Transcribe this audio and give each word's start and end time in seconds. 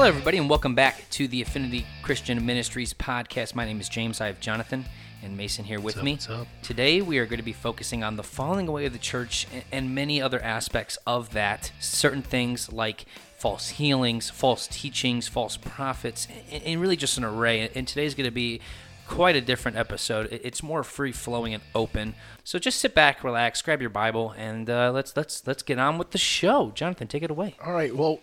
Hello, 0.00 0.08
everybody, 0.08 0.38
and 0.38 0.48
welcome 0.48 0.74
back 0.74 1.04
to 1.10 1.28
the 1.28 1.42
Affinity 1.42 1.84
Christian 2.00 2.46
Ministries 2.46 2.94
podcast. 2.94 3.54
My 3.54 3.66
name 3.66 3.82
is 3.82 3.88
James. 3.90 4.18
I 4.22 4.28
have 4.28 4.40
Jonathan 4.40 4.86
and 5.22 5.36
Mason 5.36 5.62
here 5.66 5.78
with 5.78 5.98
up, 5.98 6.04
me. 6.04 6.12
what's 6.12 6.30
up? 6.30 6.46
Today, 6.62 7.02
we 7.02 7.18
are 7.18 7.26
going 7.26 7.36
to 7.36 7.44
be 7.44 7.52
focusing 7.52 8.02
on 8.02 8.16
the 8.16 8.22
falling 8.22 8.66
away 8.66 8.86
of 8.86 8.94
the 8.94 8.98
church 8.98 9.46
and 9.70 9.94
many 9.94 10.22
other 10.22 10.42
aspects 10.42 10.96
of 11.06 11.34
that. 11.34 11.70
Certain 11.80 12.22
things 12.22 12.72
like 12.72 13.04
false 13.36 13.68
healings, 13.68 14.30
false 14.30 14.66
teachings, 14.68 15.28
false 15.28 15.58
prophets, 15.58 16.26
and, 16.50 16.62
and 16.62 16.80
really 16.80 16.96
just 16.96 17.18
an 17.18 17.24
array. 17.24 17.68
And 17.74 17.86
today's 17.86 18.14
going 18.14 18.24
to 18.24 18.30
be 18.30 18.62
quite 19.06 19.36
a 19.36 19.42
different 19.42 19.76
episode. 19.76 20.28
It's 20.32 20.62
more 20.62 20.82
free 20.82 21.12
flowing 21.12 21.52
and 21.52 21.62
open. 21.74 22.14
So 22.42 22.58
just 22.58 22.78
sit 22.78 22.94
back, 22.94 23.22
relax, 23.22 23.60
grab 23.60 23.82
your 23.82 23.90
Bible, 23.90 24.32
and 24.38 24.70
uh, 24.70 24.92
let's 24.92 25.14
let's 25.14 25.46
let's 25.46 25.62
get 25.62 25.78
on 25.78 25.98
with 25.98 26.12
the 26.12 26.18
show. 26.18 26.70
Jonathan, 26.74 27.06
take 27.06 27.22
it 27.22 27.30
away. 27.30 27.54
All 27.62 27.74
right. 27.74 27.94
Well, 27.94 28.20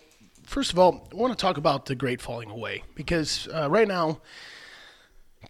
first 0.48 0.72
of 0.72 0.78
all, 0.78 1.06
I 1.12 1.14
want 1.14 1.36
to 1.36 1.40
talk 1.40 1.58
about 1.58 1.86
the 1.86 1.94
great 1.94 2.20
falling 2.20 2.50
away 2.50 2.82
because 2.94 3.46
uh, 3.54 3.68
right 3.70 3.86
now, 3.86 4.20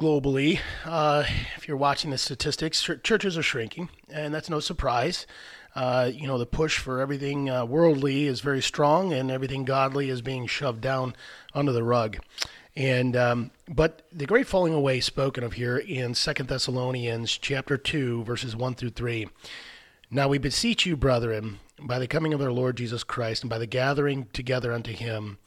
globally, 0.00 0.58
uh, 0.84 1.24
if 1.56 1.68
you're 1.68 1.76
watching 1.76 2.10
the 2.10 2.18
statistics, 2.18 2.82
ch- 2.82 3.02
churches 3.02 3.38
are 3.38 3.42
shrinking, 3.42 3.88
and 4.10 4.34
that's 4.34 4.50
no 4.50 4.60
surprise. 4.60 5.26
Uh, 5.74 6.10
you 6.12 6.26
know, 6.26 6.38
the 6.38 6.46
push 6.46 6.78
for 6.78 7.00
everything 7.00 7.48
uh, 7.48 7.64
worldly 7.64 8.26
is 8.26 8.40
very 8.40 8.60
strong, 8.60 9.12
and 9.12 9.30
everything 9.30 9.64
godly 9.64 10.10
is 10.10 10.20
being 10.20 10.46
shoved 10.46 10.80
down 10.80 11.14
under 11.54 11.72
the 11.72 11.84
rug. 11.84 12.18
And 12.74 13.16
um, 13.16 13.50
but 13.68 14.02
the 14.12 14.26
great 14.26 14.46
falling 14.46 14.74
away 14.74 15.00
spoken 15.00 15.44
of 15.44 15.54
here 15.54 15.78
in 15.78 16.14
Second 16.14 16.48
Thessalonians 16.48 17.38
chapter 17.38 17.76
two, 17.76 18.24
verses 18.24 18.56
one 18.56 18.74
through 18.74 18.90
three. 18.90 19.28
Now 20.10 20.28
we 20.28 20.38
beseech 20.38 20.86
you, 20.86 20.96
brethren, 20.96 21.60
by 21.80 21.98
the 21.98 22.06
coming 22.06 22.32
of 22.34 22.40
our 22.40 22.52
Lord 22.52 22.76
Jesus 22.76 23.04
Christ, 23.04 23.42
and 23.42 23.50
by 23.50 23.58
the 23.58 23.66
gathering 23.66 24.26
together 24.32 24.72
unto 24.72 24.92
him, 24.92 25.38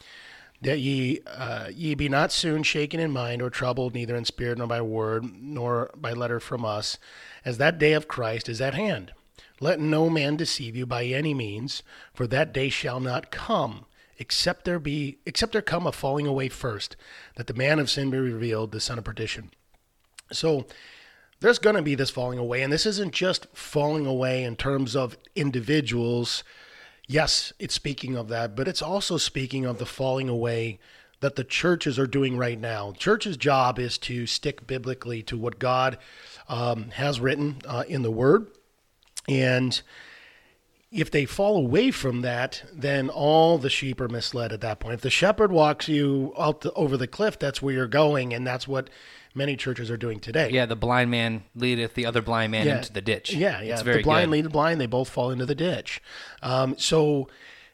that 0.62 0.80
ye 0.80 1.20
uh, 1.26 1.70
ye 1.73 1.96
be 1.96 2.08
not 2.08 2.32
soon 2.32 2.64
shaken 2.64 3.00
in 3.00 3.12
mind 3.12 3.42
or 3.42 3.50
troubled, 3.50 3.94
neither 3.94 4.16
in 4.16 4.26
spirit 4.26 4.58
nor 4.58 4.68
by 4.68 4.82
word 4.82 5.26
nor 5.42 5.92
by 5.96 6.14
letter 6.14 6.40
from 6.40 6.64
us, 6.64 6.98
as 7.44 7.58
that 7.58 7.80
day 7.80 7.94
of 7.94 8.08
Christ 8.08 8.48
is 8.48 8.62
at 8.62 8.76
hand. 8.76 9.12
Let 9.60 9.80
no 9.80 10.10
man 10.10 10.38
deceive 10.38 10.76
you 10.76 10.86
by 10.86 11.06
any 11.06 11.34
means, 11.34 11.84
for 12.14 12.28
that 12.28 12.54
day 12.54 12.70
shall 12.70 13.00
not 13.00 13.32
come, 13.32 13.86
except 14.18 14.66
there 14.66 14.80
be 14.80 15.18
except 15.26 15.54
there 15.54 15.62
come 15.62 15.88
a 15.88 15.92
falling 15.92 16.28
away 16.28 16.50
first, 16.50 16.95
that 17.36 17.48
the 17.48 17.54
man 17.54 17.80
of 17.80 17.90
sin 17.90 18.10
be 18.10 18.18
revealed, 18.18 18.72
the 18.72 18.80
son 18.80 18.98
of 18.98 19.04
perdition. 19.04 19.52
So 20.32 20.66
there's 21.42 21.59
going 21.59 21.75
to 21.75 21.81
be 21.81 21.95
this 21.95 22.09
falling 22.09 22.39
away. 22.39 22.61
And 22.61 22.72
this 22.72 22.86
isn't 22.86 23.14
just 23.14 23.47
falling 23.53 24.06
away 24.06 24.44
in 24.44 24.56
terms 24.56 24.95
of 24.95 25.17
individuals. 25.36 26.44
Yes, 27.08 27.52
it's 27.59 27.73
speaking 27.73 28.16
of 28.16 28.30
that, 28.30 28.56
but 28.56 28.67
it's 28.67 28.81
also 28.81 29.17
speaking 29.17 29.66
of 29.66 29.78
the 29.78 29.86
falling 29.86 30.30
away 30.30 30.80
that 31.20 31.36
the 31.36 31.44
churches 31.44 32.00
are 32.00 32.08
doing 32.08 32.38
right 32.38 32.59
now. 32.59 32.94
Church's 32.98 33.38
job 33.38 33.80
is 33.80 33.98
to 34.00 34.25
stick 34.25 34.66
biblically 34.66 35.22
to 35.23 35.38
what 35.38 35.59
God 35.59 35.98
um, 36.48 36.92
has 36.92 37.20
written 37.20 37.58
uh, 37.67 37.83
in 37.88 38.02
the 38.02 38.11
Word. 38.11 38.48
And 39.28 39.81
if 40.92 41.09
they 41.09 41.26
fall 41.26 41.58
away 41.58 41.89
from 41.89 42.22
that, 42.22 42.64
then 42.73 43.09
all 43.09 43.58
the 43.58 43.70
sheep 43.70 44.02
are 44.02 44.09
misled 44.09 44.52
at 44.52 44.61
that 44.61 44.80
point. 44.80 44.95
If 44.95 45.02
the 45.02 45.09
shepherd 45.09 45.52
walks 45.52 45.88
you 45.88 46.33
out 46.38 46.61
the, 46.61 46.73
over 46.73 46.98
the 46.98 47.08
cliff, 47.08 47.39
that's 47.39 47.61
where 47.61 47.73
you're 47.73 47.88
going, 47.88 48.33
and 48.33 48.45
that's 48.45 48.67
what 48.67 48.89
many 49.34 49.56
churches 49.56 49.90
are 49.92 49.98
doing 49.98 50.20
today. 50.20 50.50
Yeah, 50.52 50.66
the 50.66 50.76
blind 50.76 51.12
man 51.12 51.44
leadeth 51.56 51.94
the 51.96 52.06
other 52.06 52.22
blind 52.22 52.52
man 52.52 52.66
Yeah. 52.68 52.78
into 52.78 52.92
the 52.94 53.02
ditch. 53.02 53.34
Yeah, 53.34 53.62
yeah. 53.62 53.73
It's 53.73 53.82
very 53.82 53.98
the 53.98 54.04
blind 54.04 54.26
good. 54.28 54.32
lead 54.32 54.46
the 54.46 54.50
blind, 54.50 54.82
they 54.82 54.86
both 54.88 55.10
fall 55.10 55.32
into 55.32 55.46
the 55.46 55.56
ditch. 55.56 56.02
Um, 56.42 56.76
so 56.78 57.28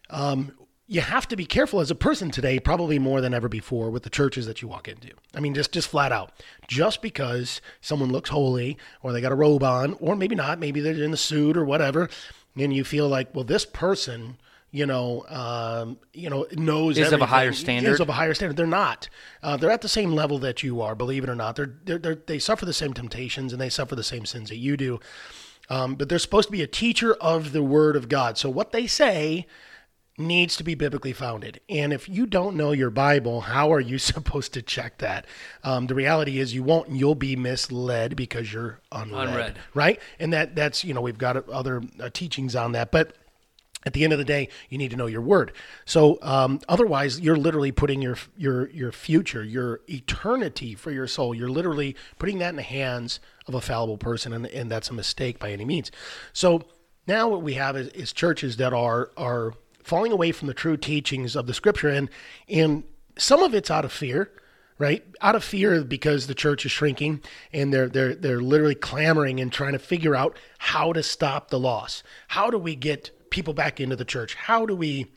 um, 0.09 0.51
you 0.87 1.01
have 1.01 1.27
to 1.27 1.35
be 1.35 1.45
careful 1.45 1.79
as 1.81 1.91
a 1.91 1.95
person 1.95 2.31
today, 2.31 2.59
probably 2.59 2.97
more 2.99 3.19
than 3.21 3.33
ever 3.33 3.49
before, 3.49 3.89
with 3.89 4.03
the 4.03 4.09
churches 4.09 4.45
that 4.45 4.61
you 4.61 4.67
walk 4.67 4.87
into. 4.87 5.09
I 5.35 5.39
mean, 5.39 5.53
just 5.53 5.71
just 5.73 5.89
flat 5.89 6.11
out. 6.11 6.31
Just 6.67 7.01
because 7.01 7.59
someone 7.81 8.11
looks 8.11 8.29
holy, 8.29 8.77
or 9.01 9.11
they 9.11 9.19
got 9.21 9.31
a 9.31 9.35
robe 9.35 9.63
on, 9.63 9.97
or 9.99 10.15
maybe 10.15 10.35
not, 10.35 10.59
maybe 10.59 10.79
they're 10.79 10.93
in 11.03 11.13
a 11.13 11.17
suit 11.17 11.57
or 11.57 11.65
whatever, 11.65 12.09
and 12.55 12.73
you 12.73 12.83
feel 12.83 13.07
like, 13.09 13.33
well, 13.35 13.43
this 13.43 13.65
person. 13.65 14.37
You 14.71 14.85
know, 14.85 15.25
um, 15.29 15.97
you 16.13 16.29
know, 16.29 16.45
knows 16.51 16.97
Is 16.97 17.13
of 17.13 17.21
a 17.21 17.25
higher 17.25 17.53
standard. 17.53 17.91
Is 17.91 17.99
of 17.99 18.09
a 18.09 18.13
higher 18.13 18.33
standard. 18.33 18.57
They're 18.57 18.67
not. 18.67 19.07
Uh, 19.41 19.55
they're 19.55 19.71
at 19.71 19.81
the 19.81 19.87
same 19.89 20.11
level 20.11 20.39
that 20.39 20.61
you 20.61 20.81
are. 20.81 20.93
Believe 20.93 21.23
it 21.23 21.29
or 21.29 21.35
not, 21.35 21.55
they're, 21.55 21.73
they're, 21.85 21.97
they're 21.97 22.15
they 22.15 22.37
suffer 22.37 22.65
the 22.65 22.73
same 22.73 22.93
temptations 22.93 23.53
and 23.53 23.61
they 23.61 23.69
suffer 23.69 23.95
the 23.95 24.03
same 24.03 24.25
sins 24.25 24.49
that 24.49 24.57
you 24.57 24.75
do. 24.75 24.99
Um, 25.69 25.95
but 25.95 26.09
they're 26.09 26.19
supposed 26.19 26.49
to 26.49 26.51
be 26.51 26.61
a 26.61 26.67
teacher 26.67 27.13
of 27.15 27.53
the 27.53 27.63
Word 27.63 27.95
of 27.95 28.09
God. 28.09 28.37
So 28.37 28.49
what 28.49 28.71
they 28.71 28.87
say 28.87 29.47
needs 30.17 30.55
to 30.57 30.63
be 30.63 30.73
biblically 30.75 31.13
founded. 31.13 31.59
And 31.69 31.93
if 31.93 32.09
you 32.09 32.25
don't 32.25 32.55
know 32.55 32.71
your 32.71 32.89
Bible, 32.89 33.41
how 33.41 33.71
are 33.71 33.79
you 33.79 33.97
supposed 33.99 34.53
to 34.53 34.61
check 34.61 34.97
that? 34.97 35.25
Um, 35.63 35.87
the 35.87 35.95
reality 35.95 36.39
is 36.39 36.53
you 36.53 36.63
won't, 36.63 36.89
and 36.89 36.97
you'll 36.97 37.15
be 37.15 37.35
misled 37.35 38.15
because 38.15 38.51
you're 38.51 38.79
unread, 38.91 39.29
Unread. 39.29 39.59
right? 39.73 39.99
And 40.19 40.33
that 40.33 40.55
that's 40.55 40.83
you 40.83 40.93
know 40.93 41.01
we've 41.01 41.17
got 41.17 41.47
other 41.49 41.83
uh, 41.99 42.09
teachings 42.11 42.55
on 42.55 42.71
that, 42.73 42.91
but 42.91 43.15
at 43.85 43.93
the 43.93 44.03
end 44.03 44.11
of 44.11 44.19
the 44.19 44.25
day, 44.25 44.49
you 44.69 44.77
need 44.77 44.91
to 44.91 44.97
know 44.97 45.05
your 45.05 45.21
word. 45.21 45.53
So 45.85 46.19
um, 46.21 46.59
otherwise, 46.67 47.19
you're 47.19 47.37
literally 47.37 47.71
putting 47.71 48.01
your 48.01 48.17
your 48.35 48.69
your 48.69 48.91
future, 48.91 49.43
your 49.43 49.81
eternity 49.87 50.75
for 50.75 50.91
your 50.91 51.07
soul. 51.07 51.33
You're 51.33 51.49
literally 51.49 51.95
putting 52.19 52.39
that 52.39 52.49
in 52.49 52.55
the 52.55 52.63
hands 52.63 53.19
of 53.47 53.53
a 53.53 53.61
fallible 53.61 53.97
person, 53.97 54.33
and, 54.33 54.45
and 54.47 54.69
that's 54.69 54.89
a 54.89 54.93
mistake 54.93 55.39
by 55.39 55.51
any 55.51 55.63
means. 55.63 55.91
So 56.33 56.63
now 57.07 57.29
what 57.29 57.41
we 57.41 57.53
have 57.53 57.77
is, 57.77 57.87
is 57.89 58.11
churches 58.11 58.57
that 58.57 58.73
are 58.73 59.11
are 59.15 59.53
falling 59.83 60.11
away 60.11 60.31
from 60.31 60.47
the 60.47 60.53
true 60.53 60.75
teachings 60.75 61.35
of 61.35 61.47
the 61.47 61.53
Scripture, 61.53 61.89
and 61.89 62.09
and 62.49 62.83
some 63.17 63.41
of 63.41 63.53
it's 63.53 63.71
out 63.71 63.85
of 63.85 63.91
fear 63.91 64.31
right? 64.79 65.03
Out 65.21 65.33
of 65.33 65.43
fear 65.43 65.83
because 65.83 66.27
the 66.27 66.35
church 66.35 66.63
is 66.63 66.71
shrinking 66.71 67.21
and 67.51 67.73
they're 67.73 67.89
they're 67.89 68.13
they're 68.13 68.41
literally 68.41 68.75
clamoring 68.75 69.39
and 69.39 69.51
trying 69.51 69.73
to 69.73 69.79
figure 69.79 70.15
out 70.15 70.37
how 70.59 70.93
to 70.93 71.01
stop 71.01 71.49
the 71.49 71.59
loss. 71.59 72.03
How 72.27 72.51
do 72.51 72.59
we 72.59 72.75
get 72.75 73.09
people 73.37 73.53
back 73.53 73.79
into 73.79 73.95
the 73.95 74.03
church? 74.03 74.33
How 74.33 74.65
do 74.65 74.75
we 74.75 75.11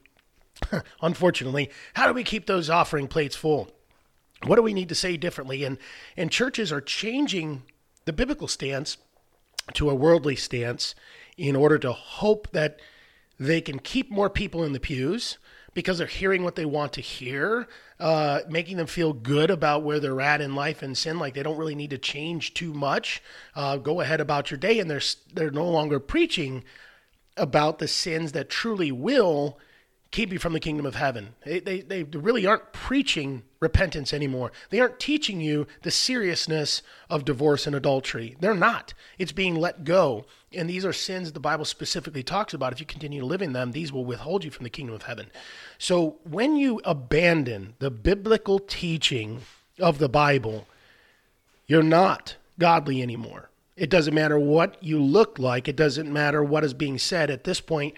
unfortunately, 1.01 1.71
how 1.95 2.07
do 2.07 2.13
we 2.13 2.23
keep 2.23 2.45
those 2.45 2.69
offering 2.69 3.09
plates 3.09 3.35
full? 3.35 3.71
What 4.45 4.57
do 4.57 4.63
we 4.63 4.75
need 4.75 4.91
to 4.91 4.95
say 4.95 5.17
differently? 5.17 5.65
And 5.65 5.79
and 6.19 6.31
churches 6.31 6.71
are 6.71 6.83
changing 6.83 7.63
the 8.05 8.13
biblical 8.13 8.47
stance 8.47 8.99
to 9.73 9.89
a 9.89 9.95
worldly 9.95 10.37
stance 10.37 10.95
in 11.39 11.57
order 11.57 11.79
to 11.79 11.93
hope 11.93 12.51
that 12.53 12.79
they 13.39 13.63
can 13.63 13.79
keep 13.79 14.11
more 14.11 14.29
people 14.29 14.65
in 14.65 14.75
the 14.75 14.81
pews 14.81 15.39
because 15.73 15.97
they're 15.97 16.07
hearing 16.07 16.43
what 16.43 16.57
they 16.57 16.67
want 16.67 16.93
to 16.93 17.01
hear, 17.01 17.67
uh, 17.99 18.41
making 18.51 18.77
them 18.77 18.87
feel 18.87 19.15
good 19.15 19.51
about 19.51 19.83
where 19.83 19.99
they're 19.99 20.21
at 20.21 20.43
in 20.43 20.55
life 20.55 20.83
and 20.83 20.99
sin. 20.99 21.19
Like 21.19 21.33
they 21.33 21.43
don't 21.43 21.57
really 21.57 21.75
need 21.75 21.91
to 21.91 21.99
change 21.99 22.53
too 22.53 22.75
much. 22.75 23.23
Uh, 23.55 23.79
go 23.79 24.03
ahead 24.03 24.21
about 24.21 24.51
your 24.51 24.59
day, 24.59 24.79
and 24.79 24.91
they're 24.91 25.01
they're 25.33 25.51
no 25.51 25.67
longer 25.67 25.99
preaching 25.99 26.65
about 27.37 27.79
the 27.79 27.89
sins 27.89 28.33
that 28.33 28.51
truly 28.51 28.93
will 28.93 29.59
keep 30.11 30.33
you 30.33 30.39
from 30.39 30.53
the 30.53 30.61
kingdom 30.61 30.85
of 30.87 30.97
heaven. 30.97 31.35
They, 31.45 31.61
they, 31.61 31.81
they 31.83 32.03
really 32.03 32.45
aren't 32.45 32.73
preaching 32.73 33.45
repentance 33.61 34.13
anymore. 34.13 34.51
They 34.71 34.81
aren't 34.81 34.99
teaching 34.99 35.41
you 35.41 35.67
the 35.83 35.91
seriousness 35.91 36.83
of 37.09 37.25
divorce 37.25 37.67
and 37.67 37.77
adultery. 37.77 38.37
They're 38.41 38.55
not. 38.55 38.93
It's 39.19 39.33
being 39.33 39.55
let 39.55 39.85
go. 39.85 40.25
And 40.53 40.69
these 40.69 40.85
are 40.85 40.93
sins 40.93 41.29
that 41.29 41.35
the 41.35 41.41
Bible 41.41 41.65
specifically 41.65 42.25
talks 42.25 42.55
about. 42.55 42.73
If 42.73 42.81
you 42.81 42.87
continue 42.87 43.21
to 43.21 43.27
live 43.27 43.43
in 43.43 43.53
them, 43.53 43.71
these 43.71 43.93
will 43.93 44.05
withhold 44.05 44.43
you 44.43 44.51
from 44.51 44.65
the 44.65 44.71
kingdom 44.71 44.97
of 44.97 45.03
heaven. 45.03 45.31
So 45.79 46.17
when 46.25 46.57
you 46.57 46.81
abandon 46.85 47.75
the 47.79 47.91
biblical 47.91 48.59
teaching 48.59 49.43
of 49.79 49.99
the 49.99 50.09
Bible, 50.09 50.67
you're 51.69 51.83
not 51.85 52.35
godly 52.59 53.01
anymore. 53.01 53.50
It 53.81 53.89
doesn't 53.89 54.15
matter 54.15 54.39
what 54.39 54.77
you 54.83 55.03
look 55.03 55.39
like, 55.39 55.67
it 55.67 55.75
doesn't 55.75 56.13
matter 56.13 56.45
what 56.45 56.65
is 56.65 56.75
being 56.75 56.99
said. 56.99 57.31
At 57.31 57.45
this 57.45 57.63
point, 57.63 57.95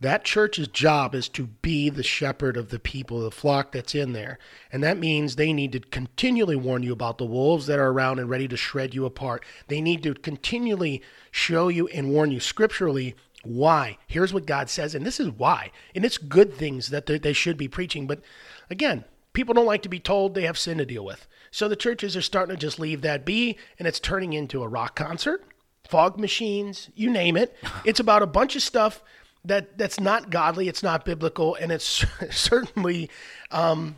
that 0.00 0.24
church's 0.24 0.66
job 0.66 1.14
is 1.14 1.28
to 1.28 1.48
be 1.48 1.90
the 1.90 2.02
shepherd 2.02 2.56
of 2.56 2.70
the 2.70 2.78
people, 2.78 3.20
the 3.20 3.30
flock 3.30 3.70
that's 3.70 3.94
in 3.94 4.14
there. 4.14 4.38
And 4.72 4.82
that 4.82 4.96
means 4.96 5.36
they 5.36 5.52
need 5.52 5.72
to 5.72 5.80
continually 5.80 6.56
warn 6.56 6.82
you 6.82 6.94
about 6.94 7.18
the 7.18 7.26
wolves 7.26 7.66
that 7.66 7.78
are 7.78 7.90
around 7.90 8.18
and 8.18 8.30
ready 8.30 8.48
to 8.48 8.56
shred 8.56 8.94
you 8.94 9.04
apart. 9.04 9.44
They 9.68 9.82
need 9.82 10.02
to 10.04 10.14
continually 10.14 11.02
show 11.30 11.68
you 11.68 11.86
and 11.88 12.10
warn 12.10 12.30
you 12.30 12.40
scripturally 12.40 13.14
why. 13.42 13.98
Here's 14.06 14.32
what 14.32 14.46
God 14.46 14.70
says, 14.70 14.94
and 14.94 15.04
this 15.04 15.20
is 15.20 15.28
why. 15.28 15.70
And 15.94 16.02
it's 16.02 16.16
good 16.16 16.54
things 16.54 16.88
that 16.88 17.04
they 17.04 17.34
should 17.34 17.58
be 17.58 17.68
preaching. 17.68 18.06
But 18.06 18.22
again, 18.70 19.04
people 19.34 19.52
don't 19.52 19.66
like 19.66 19.82
to 19.82 19.90
be 19.90 20.00
told 20.00 20.34
they 20.34 20.44
have 20.44 20.56
sin 20.58 20.78
to 20.78 20.86
deal 20.86 21.04
with. 21.04 21.26
So 21.50 21.68
the 21.68 21.76
churches 21.76 22.16
are 22.16 22.22
starting 22.22 22.54
to 22.54 22.60
just 22.60 22.78
leave 22.78 23.02
that 23.02 23.24
be, 23.24 23.56
and 23.78 23.88
it's 23.88 24.00
turning 24.00 24.32
into 24.32 24.62
a 24.62 24.68
rock 24.68 24.94
concert, 24.94 25.44
fog 25.88 26.18
machines, 26.18 26.90
you 26.94 27.10
name 27.10 27.36
it. 27.36 27.56
It's 27.84 28.00
about 28.00 28.22
a 28.22 28.26
bunch 28.26 28.56
of 28.56 28.62
stuff 28.62 29.02
that 29.44 29.78
that's 29.78 29.98
not 29.98 30.30
godly, 30.30 30.68
it's 30.68 30.82
not 30.82 31.04
biblical, 31.04 31.54
and 31.54 31.72
it's 31.72 32.04
certainly, 32.30 33.10
um, 33.50 33.96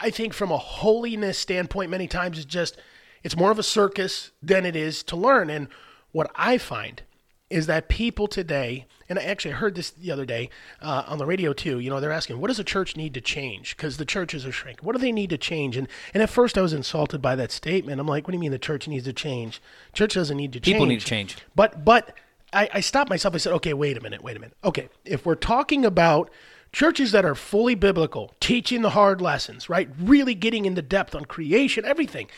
I 0.00 0.10
think, 0.10 0.34
from 0.34 0.50
a 0.50 0.58
holiness 0.58 1.38
standpoint, 1.38 1.90
many 1.90 2.08
times 2.08 2.38
it's 2.38 2.46
just 2.46 2.76
it's 3.22 3.36
more 3.36 3.50
of 3.50 3.58
a 3.58 3.62
circus 3.62 4.32
than 4.42 4.66
it 4.66 4.76
is 4.76 5.02
to 5.04 5.16
learn. 5.16 5.48
And 5.48 5.68
what 6.10 6.30
I 6.34 6.58
find 6.58 7.02
is 7.50 7.66
that 7.66 7.88
people 7.88 8.26
today, 8.26 8.86
and 9.12 9.18
I 9.18 9.24
actually 9.24 9.50
heard 9.50 9.74
this 9.74 9.90
the 9.90 10.10
other 10.10 10.24
day 10.24 10.48
uh, 10.80 11.04
on 11.06 11.18
the 11.18 11.26
radio 11.26 11.52
too. 11.52 11.78
You 11.78 11.90
know, 11.90 12.00
they're 12.00 12.10
asking, 12.10 12.40
what 12.40 12.48
does 12.48 12.58
a 12.58 12.64
church 12.64 12.96
need 12.96 13.12
to 13.12 13.20
change? 13.20 13.76
Because 13.76 13.98
the 13.98 14.06
churches 14.06 14.46
are 14.46 14.52
shrinking. 14.52 14.86
What 14.86 14.94
do 14.94 14.98
they 14.98 15.12
need 15.12 15.28
to 15.28 15.36
change? 15.36 15.76
And 15.76 15.86
and 16.14 16.22
at 16.22 16.30
first 16.30 16.56
I 16.56 16.62
was 16.62 16.72
insulted 16.72 17.20
by 17.20 17.36
that 17.36 17.52
statement. 17.52 18.00
I'm 18.00 18.06
like, 18.06 18.26
what 18.26 18.32
do 18.32 18.36
you 18.36 18.40
mean 18.40 18.52
the 18.52 18.58
church 18.58 18.88
needs 18.88 19.04
to 19.04 19.12
change? 19.12 19.60
Church 19.92 20.14
doesn't 20.14 20.34
need 20.34 20.54
to 20.54 20.60
change. 20.60 20.74
People 20.74 20.86
need 20.86 21.00
to 21.00 21.06
change. 21.06 21.36
But 21.54 21.84
but 21.84 22.16
I, 22.54 22.70
I 22.72 22.80
stopped 22.80 23.10
myself. 23.10 23.34
I 23.34 23.38
said, 23.38 23.52
okay, 23.52 23.74
wait 23.74 23.98
a 23.98 24.00
minute, 24.00 24.22
wait 24.22 24.34
a 24.38 24.40
minute. 24.40 24.56
Okay, 24.64 24.88
if 25.04 25.26
we're 25.26 25.34
talking 25.34 25.84
about 25.84 26.30
churches 26.72 27.12
that 27.12 27.26
are 27.26 27.34
fully 27.34 27.74
biblical, 27.74 28.34
teaching 28.40 28.80
the 28.80 28.90
hard 28.90 29.20
lessons, 29.20 29.68
right? 29.68 29.90
Really 30.00 30.34
getting 30.34 30.64
into 30.64 30.80
depth 30.80 31.14
on 31.14 31.26
creation, 31.26 31.84
everything, 31.84 32.28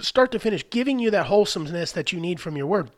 start 0.00 0.32
to 0.32 0.38
finish, 0.38 0.64
giving 0.70 0.98
you 0.98 1.10
that 1.10 1.26
wholesomeness 1.26 1.92
that 1.92 2.14
you 2.14 2.18
need 2.18 2.40
from 2.40 2.56
your 2.56 2.66
word. 2.66 2.90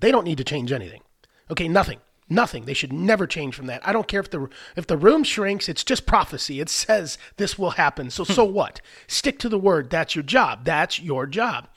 They 0.00 0.10
don't 0.10 0.24
need 0.24 0.38
to 0.38 0.44
change 0.44 0.72
anything. 0.72 1.02
Okay, 1.50 1.68
nothing. 1.68 1.98
Nothing. 2.28 2.64
They 2.64 2.74
should 2.74 2.92
never 2.92 3.26
change 3.26 3.54
from 3.54 3.66
that. 3.66 3.86
I 3.86 3.92
don't 3.92 4.08
care 4.08 4.20
if 4.20 4.30
the 4.30 4.48
if 4.74 4.86
the 4.86 4.96
room 4.96 5.22
shrinks, 5.22 5.68
it's 5.68 5.84
just 5.84 6.06
prophecy. 6.06 6.60
It 6.60 6.68
says 6.68 7.18
this 7.36 7.56
will 7.56 7.70
happen. 7.70 8.10
So 8.10 8.24
so 8.24 8.46
hmm. 8.46 8.54
what? 8.54 8.80
Stick 9.06 9.38
to 9.40 9.48
the 9.48 9.58
word. 9.58 9.90
That's 9.90 10.16
your 10.16 10.24
job. 10.24 10.64
That's 10.64 11.00
your 11.00 11.26
job. 11.26 11.68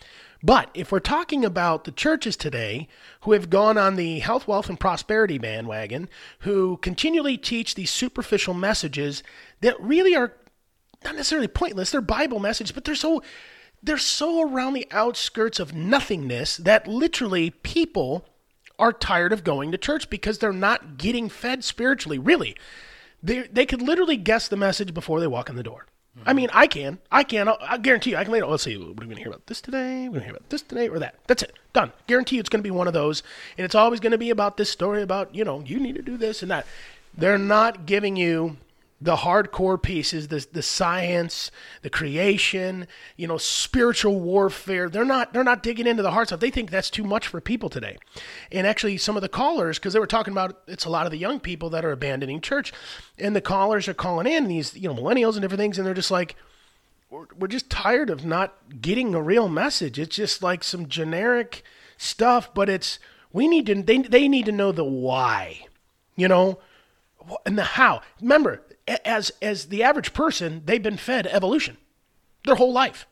But 0.41 0.69
if 0.73 0.91
we're 0.91 0.99
talking 0.99 1.43
about 1.43 1.83
the 1.83 1.91
churches 1.91 2.37
today 2.37 2.87
who 3.21 3.33
have 3.33 3.49
gone 3.49 3.77
on 3.77 3.95
the 3.95 4.19
health, 4.19 4.47
wealth, 4.47 4.69
and 4.69 4.79
prosperity 4.79 5.37
bandwagon, 5.37 6.07
who 6.39 6.77
continually 6.77 7.37
teach 7.37 7.75
these 7.75 7.91
superficial 7.91 8.53
messages 8.53 9.21
that 9.59 9.79
really 9.81 10.15
are 10.15 10.33
not 11.03 11.15
necessarily 11.15 11.49
pointless, 11.49 11.91
they're 11.91 12.01
Bible 12.01 12.39
messages, 12.39 12.71
but 12.71 12.85
they're 12.85 12.95
so 12.95 13.21
they're 13.83 13.97
so 13.97 14.41
around 14.41 14.73
the 14.73 14.87
outskirts 14.91 15.59
of 15.59 15.73
nothingness 15.73 16.57
that 16.57 16.87
literally 16.87 17.49
people 17.49 18.25
are 18.79 18.93
tired 18.93 19.33
of 19.33 19.43
going 19.43 19.71
to 19.71 19.77
church 19.77 20.09
because 20.09 20.39
they're 20.39 20.53
not 20.53 20.97
getting 20.97 21.29
fed 21.29 21.63
spiritually. 21.63 22.17
Really, 22.17 22.55
they 23.21 23.41
they 23.41 23.65
could 23.65 23.81
literally 23.81 24.17
guess 24.17 24.47
the 24.47 24.57
message 24.57 24.93
before 24.93 25.19
they 25.19 25.27
walk 25.27 25.49
in 25.49 25.55
the 25.55 25.63
door. 25.63 25.85
I 26.25 26.33
mean, 26.33 26.49
I 26.53 26.67
can, 26.67 26.99
I 27.11 27.23
can. 27.23 27.47
I 27.47 27.77
guarantee 27.77 28.11
you, 28.11 28.17
I 28.17 28.23
can 28.23 28.33
later. 28.33 28.47
Let's 28.47 28.63
see, 28.63 28.75
what 28.75 28.87
are 28.87 28.89
we 28.89 29.05
going 29.05 29.15
to 29.15 29.21
hear 29.21 29.29
about 29.29 29.47
this 29.47 29.61
today? 29.61 30.03
We're 30.03 30.09
going 30.09 30.21
to 30.21 30.25
hear 30.25 30.35
about 30.35 30.49
this 30.49 30.61
today 30.63 30.89
or 30.89 30.99
that. 30.99 31.15
That's 31.27 31.43
it, 31.43 31.53
done. 31.71 31.93
Guarantee 32.07 32.37
you, 32.37 32.39
it's 32.39 32.49
going 32.49 32.61
to 32.61 32.67
be 32.67 32.71
one 32.71 32.87
of 32.87 32.93
those, 32.93 33.23
and 33.57 33.63
it's 33.63 33.75
always 33.75 33.99
going 33.99 34.11
to 34.11 34.17
be 34.17 34.29
about 34.29 34.57
this 34.57 34.69
story 34.69 35.01
about 35.01 35.33
you 35.33 35.43
know 35.43 35.61
you 35.61 35.79
need 35.79 35.95
to 35.95 36.01
do 36.01 36.17
this 36.17 36.41
and 36.41 36.51
that. 36.51 36.65
They're 37.15 37.37
not 37.37 37.85
giving 37.85 38.15
you 38.15 38.57
the 39.01 39.17
hardcore 39.17 39.81
pieces, 39.81 40.27
the 40.27 40.45
the 40.51 40.61
science, 40.61 41.51
the 41.81 41.89
creation, 41.89 42.87
you 43.15 43.27
know, 43.27 43.37
spiritual 43.37 44.19
warfare. 44.19 44.89
They're 44.89 45.05
not 45.05 45.33
they're 45.33 45.43
not 45.43 45.63
digging 45.63 45.87
into 45.87 46.03
the 46.03 46.11
hard 46.11 46.27
stuff. 46.27 46.39
They 46.39 46.49
think 46.49 46.69
that's 46.69 46.89
too 46.89 47.03
much 47.03 47.27
for 47.27 47.39
people 47.39 47.69
today. 47.69 47.97
And 48.51 48.67
actually, 48.67 48.97
some 48.97 49.15
of 49.15 49.21
the 49.21 49.29
callers, 49.29 49.79
because 49.79 49.93
they 49.93 49.99
were 49.99 50.07
talking 50.07 50.33
about 50.33 50.59
it's 50.67 50.85
a 50.85 50.89
lot 50.89 51.05
of 51.05 51.11
the 51.11 51.17
young 51.17 51.39
people 51.39 51.69
that 51.69 51.85
are 51.85 51.91
abandoning 51.91 52.41
church, 52.41 52.73
and 53.17 53.35
the 53.35 53.41
callers 53.41 53.87
are 53.87 53.93
calling 53.93 54.27
in 54.27 54.47
these 54.47 54.75
you 54.75 54.89
know 54.89 54.95
millennials 54.95 55.33
and 55.33 55.41
different 55.41 55.59
things, 55.59 55.77
and 55.77 55.87
they're 55.87 55.93
just 55.93 56.11
like. 56.11 56.35
We're, 57.11 57.25
we're 57.39 57.47
just 57.47 57.71
tired 57.71 58.11
of 58.11 58.23
not 58.23 58.55
getting 58.81 59.15
a 59.15 59.21
real 59.23 59.49
message. 59.49 59.97
It's 59.97 60.15
just 60.15 60.43
like 60.43 60.63
some 60.63 60.87
generic 60.87 61.63
stuff, 61.97 62.53
but 62.53 62.69
it's 62.69 62.99
we 63.33 63.47
need 63.47 63.65
to 63.65 63.81
they, 63.81 63.97
they 63.97 64.27
need 64.27 64.45
to 64.45 64.51
know 64.51 64.71
the 64.71 64.83
why, 64.83 65.65
you 66.15 66.27
know, 66.27 66.59
and 67.47 67.57
the 67.57 67.63
how. 67.63 68.01
Remember, 68.21 68.61
as 69.05 69.31
as 69.41 69.65
the 69.67 69.83
average 69.83 70.13
person, 70.13 70.63
they've 70.65 70.81
been 70.83 70.97
fed 70.97 71.27
evolution 71.27 71.77
their 72.45 72.55
whole 72.55 72.71
life. 72.73 73.05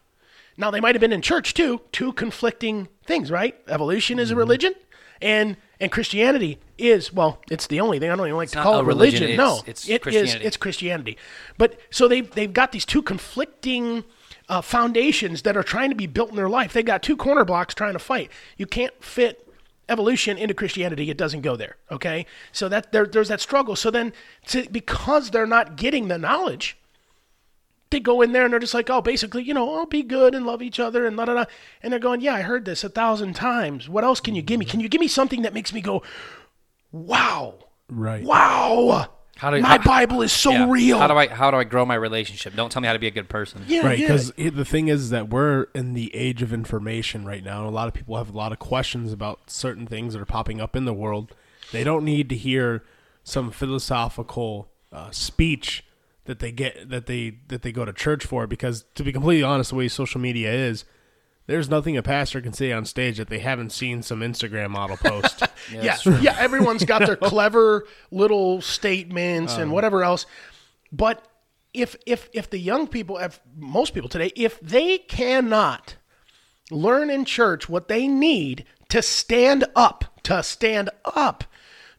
Now 0.58 0.72
they 0.72 0.80
might 0.80 0.96
have 0.96 1.02
been 1.02 1.14
in 1.14 1.22
church 1.22 1.54
too, 1.54 1.82
two 1.92 2.14
conflicting 2.14 2.88
things, 3.06 3.30
right? 3.30 3.56
Evolution 3.68 4.18
is 4.20 4.32
a 4.32 4.36
religion, 4.36 4.74
and 5.22 5.58
and 5.80 5.92
Christianity 5.92 6.60
is 6.78 7.14
well, 7.14 7.42
it's 7.52 7.68
the 7.68 7.80
only 7.80 8.00
thing 8.00 8.10
I 8.10 8.16
don't 8.16 8.26
even 8.28 8.38
like 8.38 8.50
to 8.50 8.62
call 8.62 8.78
a 8.78 8.80
it 8.80 8.86
religion. 8.86 9.22
religion, 9.22 9.38
no, 9.38 9.58
it's- 9.68 9.88
it's 9.88 9.88
it 9.90 9.92
is- 9.94 10.00
Christianity. 10.02 10.46
it's 10.46 10.58
Christianity. 10.58 11.18
But 11.58 11.80
so 11.92 12.08
they 12.08 12.22
they've 12.22 12.52
got 12.54 12.72
these 12.72 12.86
two 12.86 13.02
conflicting 13.04 14.04
uh, 14.50 14.62
foundations 14.62 15.42
that 15.44 15.58
are 15.58 15.64
trying 15.64 15.90
to 15.90 15.96
be 15.96 16.08
built 16.08 16.30
in 16.30 16.36
their 16.38 16.50
life. 16.50 16.74
They 16.74 16.82
got 16.84 17.04
two 17.04 17.18
corner 17.18 17.44
blocks 17.46 17.74
trying 17.76 17.94
to 17.94 18.00
fight. 18.00 18.32
You 18.58 18.66
can't 18.66 18.94
fit 19.04 19.47
evolution 19.90 20.38
into 20.38 20.54
Christianity. 20.54 21.10
It 21.10 21.18
doesn't 21.18 21.42
go 21.42 21.56
there. 21.56 21.78
Okay, 21.92 22.26
so 22.52 22.70
that 22.70 22.92
there, 22.92 23.06
there's 23.06 23.30
that 23.30 23.42
struggle. 23.42 23.76
So 23.76 23.92
then, 23.92 24.14
to, 24.48 24.68
because 24.70 25.32
they're 25.32 25.48
not 25.48 25.76
getting 25.76 26.08
the 26.08 26.18
knowledge, 26.18 26.78
they 27.90 28.00
go 28.00 28.22
in 28.22 28.32
there 28.34 28.44
and 28.44 28.52
they're 28.52 28.60
just 28.60 28.74
like, 28.74 28.90
oh, 28.90 29.02
basically, 29.02 29.44
you 29.44 29.54
know, 29.54 29.70
oh, 29.70 29.86
be 29.86 30.04
good 30.04 30.36
and 30.36 30.46
love 30.46 30.62
each 30.62 30.80
other 30.80 31.06
and 31.06 31.16
la 31.16 31.26
da 31.26 31.34
da. 31.34 31.46
And 31.82 31.92
they're 31.92 32.00
going, 32.00 32.22
yeah, 32.22 32.36
I 32.36 32.42
heard 32.42 32.66
this 32.66 32.84
a 32.84 32.90
thousand 32.90 33.34
times. 33.36 33.88
What 33.88 34.04
else 34.04 34.20
can 34.20 34.36
you 34.36 34.42
give 34.42 34.60
me? 34.60 34.66
Mm-hmm. 34.66 34.72
Can 34.72 34.80
you 34.82 34.90
give 34.90 35.02
me 35.02 35.08
something 35.08 35.44
that 35.44 35.54
makes 35.54 35.74
me 35.74 35.82
go, 35.82 36.04
wow, 36.92 37.56
Right. 37.90 38.24
wow? 38.24 39.10
How 39.38 39.52
do- 39.52 39.62
my 39.62 39.68
how- 39.68 39.78
Bible 39.80 40.22
is 40.22 40.32
so 40.32 40.52
Yeah. 40.52 40.66
real. 40.70 41.00
How 41.00 41.08
do 41.08 41.14
I 41.16 41.28
how 41.28 41.52
do 41.52 41.58
I 41.58 41.64
grow 41.64 41.86
my 41.86 41.96
relationship? 41.96 42.56
Don't 42.56 42.72
tell 42.72 42.82
me 42.82 42.88
how 42.88 42.94
to 42.94 43.00
be 43.00 43.08
a 43.08 43.12
good 43.12 43.30
person. 43.30 43.64
yeah, 43.68 43.86
Right, 43.86 44.00
yeah. 44.00 44.08
because 44.08 44.32
the 44.36 44.66
thing 44.66 44.88
is 44.88 45.10
that 45.12 45.30
we're 45.30 45.68
in 45.76 45.94
the 45.94 46.14
age 46.16 46.42
of 46.42 46.52
information 46.52 47.24
right 47.26 47.44
now, 47.44 47.60
and 47.60 47.68
a 47.68 47.72
lot 47.72 47.88
of 47.88 47.94
people 47.94 48.18
have 48.18 48.30
a 48.34 48.38
lot 48.38 48.52
of 48.52 48.60
questions 48.60 49.14
about 49.14 49.50
certain 49.50 49.86
things 49.88 50.14
that 50.14 50.22
are 50.22 50.26
popping 50.26 50.60
up 50.60 50.76
in 50.76 50.86
the 50.86 50.94
world. 50.94 51.34
They 51.72 51.84
don't 51.84 52.04
need 52.06 52.30
to 52.30 52.36
hear 52.36 52.84
some 53.24 53.52
philosophical 53.52 54.70
uh, 54.92 55.12
speech 55.12 55.84
that 56.26 56.40
they 56.40 56.52
get 56.52 56.90
that 56.90 57.06
they 57.06 57.38
that 57.48 57.62
they 57.62 57.72
go 57.72 57.86
to 57.86 57.94
church 57.94 58.26
for. 58.26 58.48
Because 58.48 58.86
to 58.96 59.04
be 59.04 59.12
completely 59.12 59.44
honest, 59.44 59.70
the 59.70 59.76
way 59.76 59.88
social 59.88 60.20
media 60.20 60.52
is, 60.52 60.84
there's 61.48 61.70
nothing 61.70 61.98
a 61.98 62.04
pastor 62.04 62.42
can 62.42 62.54
say 62.54 62.72
on 62.72 62.86
stage 62.86 63.18
that 63.18 63.30
they 63.30 63.40
haven't 63.40 63.72
seen 63.72 64.04
some 64.04 64.20
Instagram 64.20 64.70
model 64.72 64.98
post. 64.98 65.44
yeah, 65.72 65.98
yeah. 66.22 66.36
Everyone's 66.38 66.86
got 66.86 67.06
their 67.06 67.16
clever 67.32 67.86
little 68.12 68.62
statements 68.62 69.56
Um, 69.56 69.62
and 69.64 69.72
whatever 69.72 70.04
else. 70.04 70.26
But 70.92 71.26
if 71.74 71.96
if 72.06 72.30
if 72.34 72.50
the 72.50 72.60
young 72.60 72.88
people, 72.88 73.18
if 73.18 73.40
most 73.56 73.94
people 73.94 74.10
today, 74.10 74.32
if 74.36 74.60
they 74.60 74.98
cannot 75.00 75.96
learn 76.70 77.10
in 77.10 77.24
church 77.26 77.70
what 77.70 77.88
they 77.88 78.08
need 78.08 78.66
to 78.90 79.02
stand 79.02 79.66
up, 79.76 80.06
to 80.24 80.44
stand 80.44 80.90
up 81.16 81.44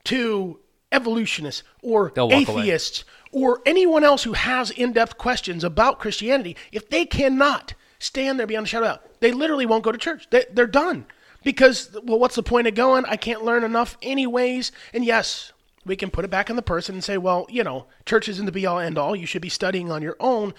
to 0.05 0.61
evolutionists 0.93 1.63
or 1.83 2.13
They'll 2.15 2.27
away. 2.27 2.43
atheists 2.43 3.05
or 3.33 3.61
anyone 3.67 4.05
else 4.05 4.23
who 4.25 4.33
has 4.33 4.71
in-depth 4.71 5.19
questions 5.19 5.63
about 5.63 5.99
Christianity, 5.99 6.57
if 6.73 6.89
they 6.89 7.05
cannot 7.05 7.75
stand 7.99 8.39
there 8.39 8.47
beyond 8.47 8.65
a 8.67 8.69
shadow 8.69 8.87
of 8.87 8.93
doubt, 9.01 9.08
they 9.21 9.33
literally 9.33 9.67
won't 9.67 9.85
go 9.85 9.93
to 9.93 9.99
church. 9.99 10.29
They, 10.31 10.45
they're 10.53 10.67
done 10.67 11.07
because 11.43 11.97
well, 12.03 12.19
what's 12.19 12.37
the 12.37 12.43
point 12.43 12.67
of 12.67 12.75
going? 12.75 13.05
I 13.07 13.17
can't 13.17 13.45
learn 13.45 13.65
enough 13.65 13.97
anyways. 14.03 14.73
And 14.93 15.05
yes, 15.05 15.53
we 15.85 15.97
can 15.97 16.11
put 16.11 16.25
it 16.25 16.31
back 16.31 16.51
on 16.51 16.57
the 16.57 16.63
person 16.63 16.95
and 16.95 17.05
say, 17.05 17.19
well, 17.19 17.47
you 17.49 17.65
know, 17.65 17.87
church 18.05 18.29
isn't 18.29 18.47
the 18.47 18.53
be 18.53 18.67
all 18.67 18.79
end 18.79 18.99
all. 18.99 19.17
You 19.17 19.27
should 19.27 19.43
be 19.43 19.49
studying 19.49 19.91
on 19.91 20.03
your 20.03 20.17
own. 20.21 20.55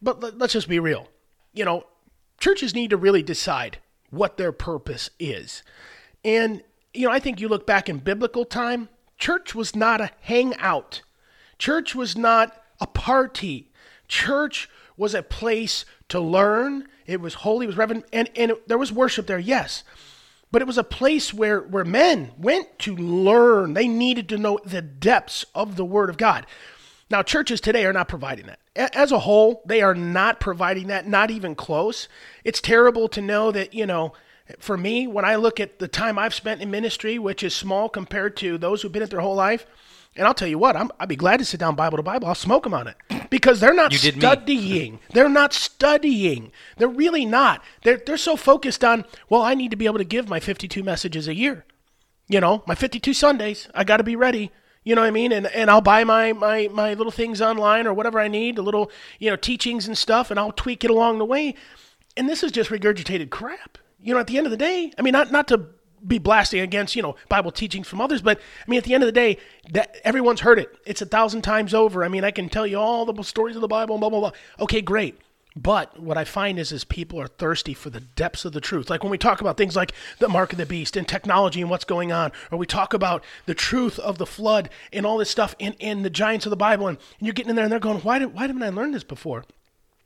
But 0.00 0.20
let, 0.20 0.38
let's 0.38 0.52
just 0.52 0.68
be 0.68 0.78
real. 0.78 1.08
You 1.52 1.64
know, 1.64 1.84
churches 2.38 2.74
need 2.74 2.90
to 2.90 2.96
really 2.96 3.22
decide 3.22 3.78
what 4.10 4.36
their 4.36 4.52
purpose 4.52 5.10
is. 5.18 5.62
And, 6.24 6.62
you 6.92 7.06
know, 7.06 7.12
I 7.12 7.18
think 7.18 7.40
you 7.40 7.48
look 7.48 7.66
back 7.66 7.88
in 7.88 7.98
biblical 7.98 8.44
time, 8.44 8.88
church 9.18 9.54
was 9.54 9.74
not 9.74 10.00
a 10.00 10.10
hangout, 10.20 11.02
church 11.58 11.94
was 11.94 12.16
not 12.16 12.62
a 12.80 12.86
party. 12.86 13.70
Church 14.08 14.68
was 14.96 15.14
a 15.14 15.22
place 15.22 15.84
to 16.08 16.20
learn. 16.20 16.86
It 17.06 17.20
was 17.20 17.34
holy, 17.34 17.64
it 17.64 17.68
was 17.68 17.76
reverent, 17.76 18.06
and, 18.12 18.30
and 18.36 18.52
it- 18.52 18.68
there 18.68 18.78
was 18.78 18.92
worship 18.92 19.26
there, 19.26 19.38
yes. 19.38 19.84
But 20.50 20.60
it 20.60 20.66
was 20.66 20.78
a 20.78 20.84
place 20.84 21.32
where, 21.32 21.60
where 21.60 21.84
men 21.84 22.32
went 22.36 22.78
to 22.80 22.94
learn. 22.94 23.72
They 23.74 23.88
needed 23.88 24.28
to 24.28 24.38
know 24.38 24.58
the 24.64 24.82
depths 24.82 25.46
of 25.54 25.76
the 25.76 25.84
Word 25.84 26.10
of 26.10 26.18
God. 26.18 26.46
Now, 27.10 27.22
churches 27.22 27.60
today 27.60 27.84
are 27.86 27.92
not 27.92 28.08
providing 28.08 28.46
that. 28.46 28.58
As 28.94 29.12
a 29.12 29.20
whole, 29.20 29.62
they 29.66 29.82
are 29.82 29.94
not 29.94 30.40
providing 30.40 30.86
that, 30.88 31.06
not 31.06 31.30
even 31.30 31.54
close. 31.54 32.08
It's 32.44 32.60
terrible 32.60 33.08
to 33.08 33.20
know 33.20 33.50
that, 33.52 33.74
you 33.74 33.86
know, 33.86 34.12
for 34.58 34.76
me, 34.76 35.06
when 35.06 35.24
I 35.24 35.36
look 35.36 35.60
at 35.60 35.78
the 35.78 35.88
time 35.88 36.18
I've 36.18 36.34
spent 36.34 36.62
in 36.62 36.70
ministry, 36.70 37.18
which 37.18 37.42
is 37.42 37.54
small 37.54 37.88
compared 37.88 38.36
to 38.38 38.58
those 38.58 38.82
who've 38.82 38.92
been 38.92 39.02
it 39.02 39.10
their 39.10 39.20
whole 39.20 39.34
life, 39.34 39.66
and 40.16 40.26
I'll 40.26 40.34
tell 40.34 40.48
you 40.48 40.58
what, 40.58 40.76
I'm, 40.76 40.90
I'd 41.00 41.08
be 41.08 41.16
glad 41.16 41.38
to 41.38 41.44
sit 41.44 41.60
down 41.60 41.74
Bible 41.74 41.96
to 41.96 42.02
Bible. 42.02 42.28
I'll 42.28 42.34
smoke 42.34 42.64
them 42.64 42.74
on 42.74 42.86
it 42.88 42.96
because 43.30 43.60
they're 43.60 43.74
not 43.74 43.92
You 43.92 43.98
did 43.98 44.16
me. 44.16 44.20
studying. 44.20 45.00
They're 45.12 45.28
not 45.28 45.52
studying. 45.52 46.52
They're 46.76 46.88
really 46.88 47.24
not. 47.24 47.62
They're, 47.82 47.96
they're 48.04 48.16
so 48.16 48.36
focused 48.36 48.84
on, 48.84 49.04
well, 49.28 49.42
I 49.42 49.54
need 49.54 49.70
to 49.70 49.76
be 49.76 49.86
able 49.86 49.98
to 49.98 50.04
give 50.04 50.28
my 50.28 50.40
52 50.40 50.82
messages 50.82 51.28
a 51.28 51.34
year 51.34 51.64
you 52.28 52.40
know, 52.40 52.62
my 52.66 52.74
52 52.74 53.12
Sundays. 53.12 53.68
I 53.74 53.84
got 53.84 53.98
to 53.98 54.04
be 54.04 54.16
ready. 54.16 54.50
You 54.84 54.94
know 54.94 55.02
what 55.02 55.08
I 55.08 55.10
mean? 55.12 55.32
And 55.32 55.46
and 55.48 55.70
I'll 55.70 55.80
buy 55.82 56.02
my 56.02 56.32
my 56.32 56.68
my 56.72 56.94
little 56.94 57.12
things 57.12 57.40
online 57.42 57.86
or 57.86 57.92
whatever 57.94 58.18
I 58.18 58.26
need, 58.28 58.56
the 58.56 58.62
little 58.62 58.90
you 59.18 59.28
know 59.30 59.36
teachings 59.36 59.86
and 59.86 59.96
stuff, 59.96 60.30
and 60.30 60.40
I'll 60.40 60.50
tweak 60.52 60.82
it 60.82 60.90
along 60.90 61.18
the 61.18 61.24
way. 61.24 61.54
And 62.16 62.28
this 62.28 62.42
is 62.42 62.50
just 62.50 62.70
regurgitated 62.70 63.30
crap. 63.30 63.78
You 64.00 64.14
know, 64.14 64.20
at 64.20 64.26
the 64.26 64.38
end 64.38 64.46
of 64.46 64.50
the 64.50 64.56
day, 64.56 64.92
I 64.98 65.02
mean, 65.02 65.12
not 65.12 65.30
not 65.30 65.46
to 65.48 65.66
be 66.06 66.18
blasting 66.18 66.60
against 66.60 66.96
you 66.96 67.02
know 67.02 67.16
Bible 67.28 67.50
teachings 67.50 67.88
from 67.88 68.00
others, 68.00 68.22
but 68.22 68.38
I 68.38 68.70
mean, 68.70 68.78
at 68.78 68.84
the 68.84 68.94
end 68.94 69.02
of 69.02 69.06
the 69.06 69.12
day, 69.12 69.38
that 69.70 69.96
everyone's 70.04 70.40
heard 70.40 70.58
it. 70.58 70.74
It's 70.86 71.02
a 71.02 71.06
thousand 71.06 71.42
times 71.42 71.74
over. 71.74 72.04
I 72.04 72.08
mean, 72.08 72.24
I 72.24 72.30
can 72.30 72.48
tell 72.48 72.66
you 72.66 72.78
all 72.78 73.04
the 73.04 73.22
stories 73.22 73.56
of 73.56 73.62
the 73.62 73.68
Bible, 73.68 73.98
blah 73.98 74.10
blah 74.10 74.20
blah. 74.20 74.32
Okay, 74.60 74.80
great. 74.82 75.18
But 75.54 76.00
what 76.00 76.16
I 76.16 76.24
find 76.24 76.58
is, 76.58 76.72
is 76.72 76.82
people 76.84 77.20
are 77.20 77.26
thirsty 77.26 77.74
for 77.74 77.90
the 77.90 78.00
depths 78.00 78.44
of 78.44 78.52
the 78.52 78.60
truth. 78.60 78.88
Like 78.88 79.02
when 79.02 79.10
we 79.10 79.18
talk 79.18 79.40
about 79.40 79.58
things 79.58 79.76
like 79.76 79.92
the 80.18 80.28
mark 80.28 80.52
of 80.52 80.58
the 80.58 80.64
beast 80.64 80.96
and 80.96 81.06
technology 81.06 81.60
and 81.60 81.68
what's 81.68 81.84
going 81.84 82.10
on, 82.10 82.32
or 82.50 82.56
we 82.58 82.66
talk 82.66 82.94
about 82.94 83.22
the 83.44 83.54
truth 83.54 83.98
of 83.98 84.16
the 84.16 84.24
flood 84.26 84.70
and 84.92 85.04
all 85.04 85.18
this 85.18 85.30
stuff 85.30 85.54
in, 85.58 85.74
in 85.74 86.02
the 86.04 86.10
giants 86.10 86.46
of 86.46 86.50
the 86.50 86.56
Bible, 86.56 86.88
and, 86.88 86.96
and 87.18 87.26
you're 87.26 87.34
getting 87.34 87.50
in 87.50 87.56
there 87.56 87.66
and 87.66 87.72
they're 87.72 87.80
going, 87.80 87.98
why, 87.98 88.18
did, 88.18 88.32
why 88.32 88.46
didn't 88.46 88.62
I 88.62 88.70
learn 88.70 88.92
this 88.92 89.04
before? 89.04 89.44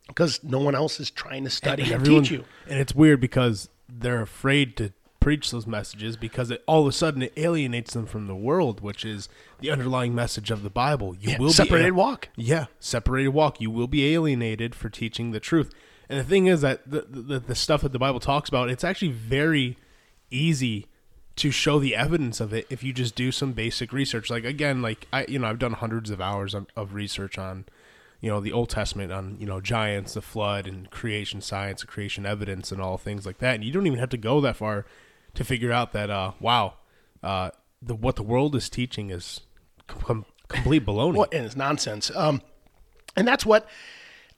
Because 0.07 0.43
no 0.43 0.59
one 0.59 0.75
else 0.75 0.99
is 0.99 1.09
trying 1.09 1.45
to 1.45 1.49
study 1.49 1.83
and, 1.83 1.93
Everyone- 1.93 2.23
teach 2.23 2.31
you. 2.31 2.43
And 2.67 2.79
it's 2.79 2.93
weird 2.93 3.21
because 3.21 3.69
they're 3.87 4.21
afraid 4.21 4.75
to 4.77 4.91
preach 5.27 5.51
those 5.51 5.67
messages 5.67 6.15
because 6.15 6.49
it, 6.49 6.63
all 6.67 6.83
of 6.83 6.87
a 6.87 6.91
sudden 6.93 7.21
it 7.21 7.33
alienates 7.35 7.91
them 7.91 8.05
from 8.05 8.27
the 8.27 8.35
world, 8.35 8.79
which 8.79 9.03
is 9.03 9.27
the 9.59 9.69
underlying 9.69 10.15
message 10.15 10.49
of 10.51 10.63
the 10.63 10.69
Bible. 10.69 11.13
You 11.19 11.31
Yeah, 11.31 11.37
will 11.37 11.51
separated 11.51 11.87
be, 11.87 11.91
walk. 11.91 12.29
Yeah, 12.37 12.67
separated 12.79 13.31
walk. 13.31 13.59
You 13.59 13.69
will 13.69 13.89
be 13.89 14.13
alienated 14.13 14.73
for 14.73 14.89
teaching 14.89 15.31
the 15.31 15.41
truth. 15.41 15.69
And 16.07 16.17
the 16.17 16.23
thing 16.23 16.47
is 16.47 16.61
that 16.61 16.89
the, 16.89 17.01
the 17.09 17.39
the 17.39 17.55
stuff 17.55 17.81
that 17.81 17.91
the 17.91 17.99
Bible 17.99 18.21
talks 18.21 18.47
about, 18.47 18.69
it's 18.69 18.85
actually 18.85 19.11
very 19.11 19.75
easy 20.31 20.87
to 21.35 21.51
show 21.51 21.77
the 21.77 21.93
evidence 21.93 22.39
of 22.39 22.53
it 22.53 22.65
if 22.69 22.81
you 22.81 22.93
just 22.93 23.13
do 23.13 23.29
some 23.33 23.51
basic 23.51 23.91
research. 23.91 24.29
Like 24.29 24.45
again, 24.45 24.81
like 24.81 25.09
I 25.11 25.25
you 25.27 25.39
know 25.39 25.49
I've 25.49 25.59
done 25.59 25.73
hundreds 25.73 26.09
of 26.09 26.21
hours 26.21 26.53
of, 26.53 26.67
of 26.77 26.93
research 26.93 27.37
on 27.37 27.65
you 28.21 28.29
know 28.29 28.39
the 28.39 28.53
Old 28.53 28.69
Testament 28.69 29.11
on 29.11 29.35
you 29.41 29.45
know 29.45 29.59
giants, 29.59 30.13
the 30.13 30.21
flood, 30.21 30.67
and 30.67 30.89
creation 30.89 31.41
science, 31.41 31.83
creation 31.83 32.25
evidence, 32.25 32.71
and 32.71 32.81
all 32.81 32.97
things 32.97 33.25
like 33.25 33.39
that. 33.39 33.55
And 33.55 33.65
you 33.65 33.73
don't 33.73 33.87
even 33.87 33.99
have 33.99 34.11
to 34.11 34.17
go 34.17 34.39
that 34.39 34.55
far 34.55 34.85
to 35.37 35.43
figure 35.43 35.71
out 35.71 35.93
that 35.93 36.09
uh, 36.09 36.31
wow, 36.39 36.73
uh, 37.23 37.51
the 37.81 37.95
what 37.95 38.15
the 38.15 38.23
world 38.23 38.55
is 38.55 38.69
teaching 38.69 39.11
is 39.11 39.41
com- 39.85 40.25
complete 40.47 40.85
baloney. 40.85 41.15
Well, 41.15 41.27
and 41.31 41.45
it's 41.45 41.55
nonsense. 41.55 42.11
Um, 42.15 42.41
and 43.15 43.27
that's 43.27 43.45
what 43.45 43.67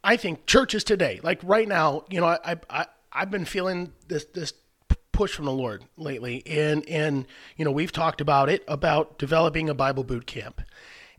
I 0.04 0.18
think 0.18 0.46
churches 0.46 0.84
today, 0.84 1.20
like 1.24 1.40
right 1.44 1.68
now, 1.68 2.06
you 2.10 2.20
know, 2.20 2.28
I, 2.28 2.58
I, 2.70 2.86
I've 3.12 3.32
been 3.32 3.46
feeling 3.46 3.94
this, 4.08 4.26
this 4.26 4.54
push 5.12 5.34
from 5.34 5.46
the 5.46 5.52
Lord 5.52 5.84
lately. 5.98 6.44
And, 6.48 6.88
and, 6.88 7.26
you 7.58 7.66
know, 7.66 7.72
we've 7.72 7.92
talked 7.92 8.22
about 8.22 8.50
it, 8.50 8.64
about 8.68 9.18
developing 9.18 9.70
a 9.70 9.74
Bible 9.74 10.04
boot 10.04 10.26
camp. 10.26 10.62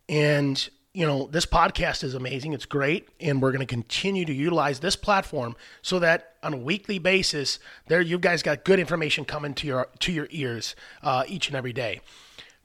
And, 0.09 0.69
you 0.93 1.07
know, 1.07 1.29
this 1.29 1.47
podcast 1.47 2.03
is 2.03 2.15
amazing. 2.15 2.53
It's 2.53 2.67
great. 2.67 3.09
And 3.21 3.41
we're 3.41 3.53
going 3.53 3.67
to 3.67 3.67
continue 3.67 4.25
to 4.25 4.33
utilize 4.33 4.81
this 4.81 4.97
platform 4.97 5.55
so 5.83 6.01
that 6.01 6.35
on 6.43 6.53
a 6.53 6.57
weekly 6.57 6.99
basis, 6.99 7.59
there 7.87 8.01
you 8.01 8.19
guys 8.19 8.43
got 8.43 8.65
good 8.65 8.81
information 8.81 9.25
coming 9.25 9.55
to 9.55 9.67
your, 9.67 9.89
to 10.01 10.13
your 10.13 10.27
ears 10.31 10.75
uh, 11.03 11.25
each 11.29 11.47
and 11.49 11.57
every 11.57 11.73
day. 11.73 12.01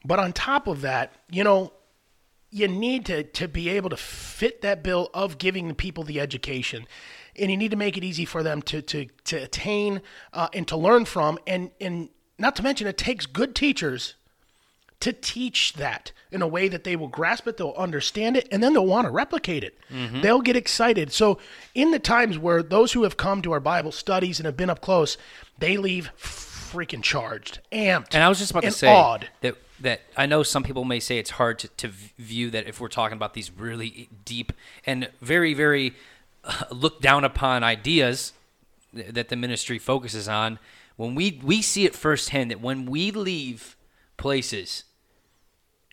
But 0.04 0.18
on 0.18 0.32
top 0.32 0.66
of 0.66 0.80
that, 0.80 1.12
you 1.30 1.44
know, 1.44 1.72
you 2.50 2.68
need 2.68 3.04
to 3.06 3.24
to 3.24 3.48
be 3.48 3.68
able 3.68 3.90
to 3.90 3.96
fit 3.96 4.62
that 4.62 4.82
bill 4.82 5.10
of 5.12 5.36
giving 5.36 5.68
the 5.68 5.74
people 5.74 6.04
the 6.04 6.20
education 6.20 6.86
and 7.34 7.50
you 7.50 7.56
need 7.56 7.70
to 7.72 7.76
make 7.76 7.96
it 7.96 8.04
easy 8.04 8.24
for 8.24 8.42
them 8.42 8.62
to 8.62 8.80
to 8.80 9.06
to 9.24 9.36
attain 9.36 10.00
uh, 10.32 10.48
and 10.52 10.66
to 10.68 10.76
learn 10.76 11.04
from 11.04 11.38
and 11.46 11.70
and 11.80 12.08
not 12.38 12.54
to 12.56 12.62
mention 12.62 12.86
it 12.86 12.96
takes 12.96 13.26
good 13.26 13.54
teachers 13.54 14.14
to 15.00 15.12
teach 15.12 15.74
that 15.74 16.12
in 16.30 16.42
a 16.42 16.46
way 16.48 16.68
that 16.68 16.84
they 16.84 16.96
will 16.96 17.08
grasp 17.08 17.46
it 17.46 17.56
they'll 17.56 17.74
understand 17.76 18.36
it 18.36 18.48
and 18.50 18.62
then 18.62 18.72
they'll 18.72 18.86
want 18.86 19.06
to 19.06 19.10
replicate 19.10 19.62
it 19.62 19.78
they'll 20.22 20.40
get 20.40 20.56
excited 20.56 21.12
so 21.12 21.38
in 21.74 21.90
the 21.90 21.98
times 21.98 22.38
where 22.38 22.62
those 22.62 22.92
who 22.92 23.02
have 23.02 23.16
come 23.16 23.42
to 23.42 23.52
our 23.52 23.60
bible 23.60 23.92
studies 23.92 24.38
and 24.38 24.46
have 24.46 24.56
been 24.56 24.70
up 24.70 24.80
close 24.80 25.16
they 25.58 25.76
leave 25.76 26.10
freaking 26.18 27.02
charged 27.02 27.60
amped 27.72 28.14
And 28.14 28.22
I 28.22 28.28
was 28.28 28.38
just 28.38 28.50
about 28.50 28.64
to 28.64 28.70
say 28.72 28.88
awed. 28.88 29.28
that 29.42 29.54
that 29.80 30.00
I 30.16 30.24
know 30.26 30.42
some 30.42 30.62
people 30.62 30.84
may 30.84 31.00
say 31.00 31.18
it's 31.18 31.30
hard 31.30 31.58
to, 31.60 31.68
to 31.68 31.88
view 31.88 32.50
that 32.50 32.66
if 32.66 32.80
we're 32.80 32.88
talking 32.88 33.16
about 33.16 33.34
these 33.34 33.50
really 33.50 34.08
deep 34.24 34.52
and 34.86 35.10
very 35.20 35.52
very 35.54 35.94
uh, 36.44 36.64
looked 36.70 37.02
down 37.02 37.24
upon 37.24 37.62
ideas 37.62 38.32
th- 38.94 39.08
that 39.12 39.28
the 39.28 39.36
ministry 39.36 39.78
focuses 39.78 40.28
on. 40.28 40.58
When 40.96 41.14
we 41.14 41.40
we 41.44 41.60
see 41.60 41.84
it 41.84 41.94
firsthand 41.94 42.50
that 42.50 42.60
when 42.62 42.86
we 42.86 43.10
leave 43.10 43.76
places 44.16 44.84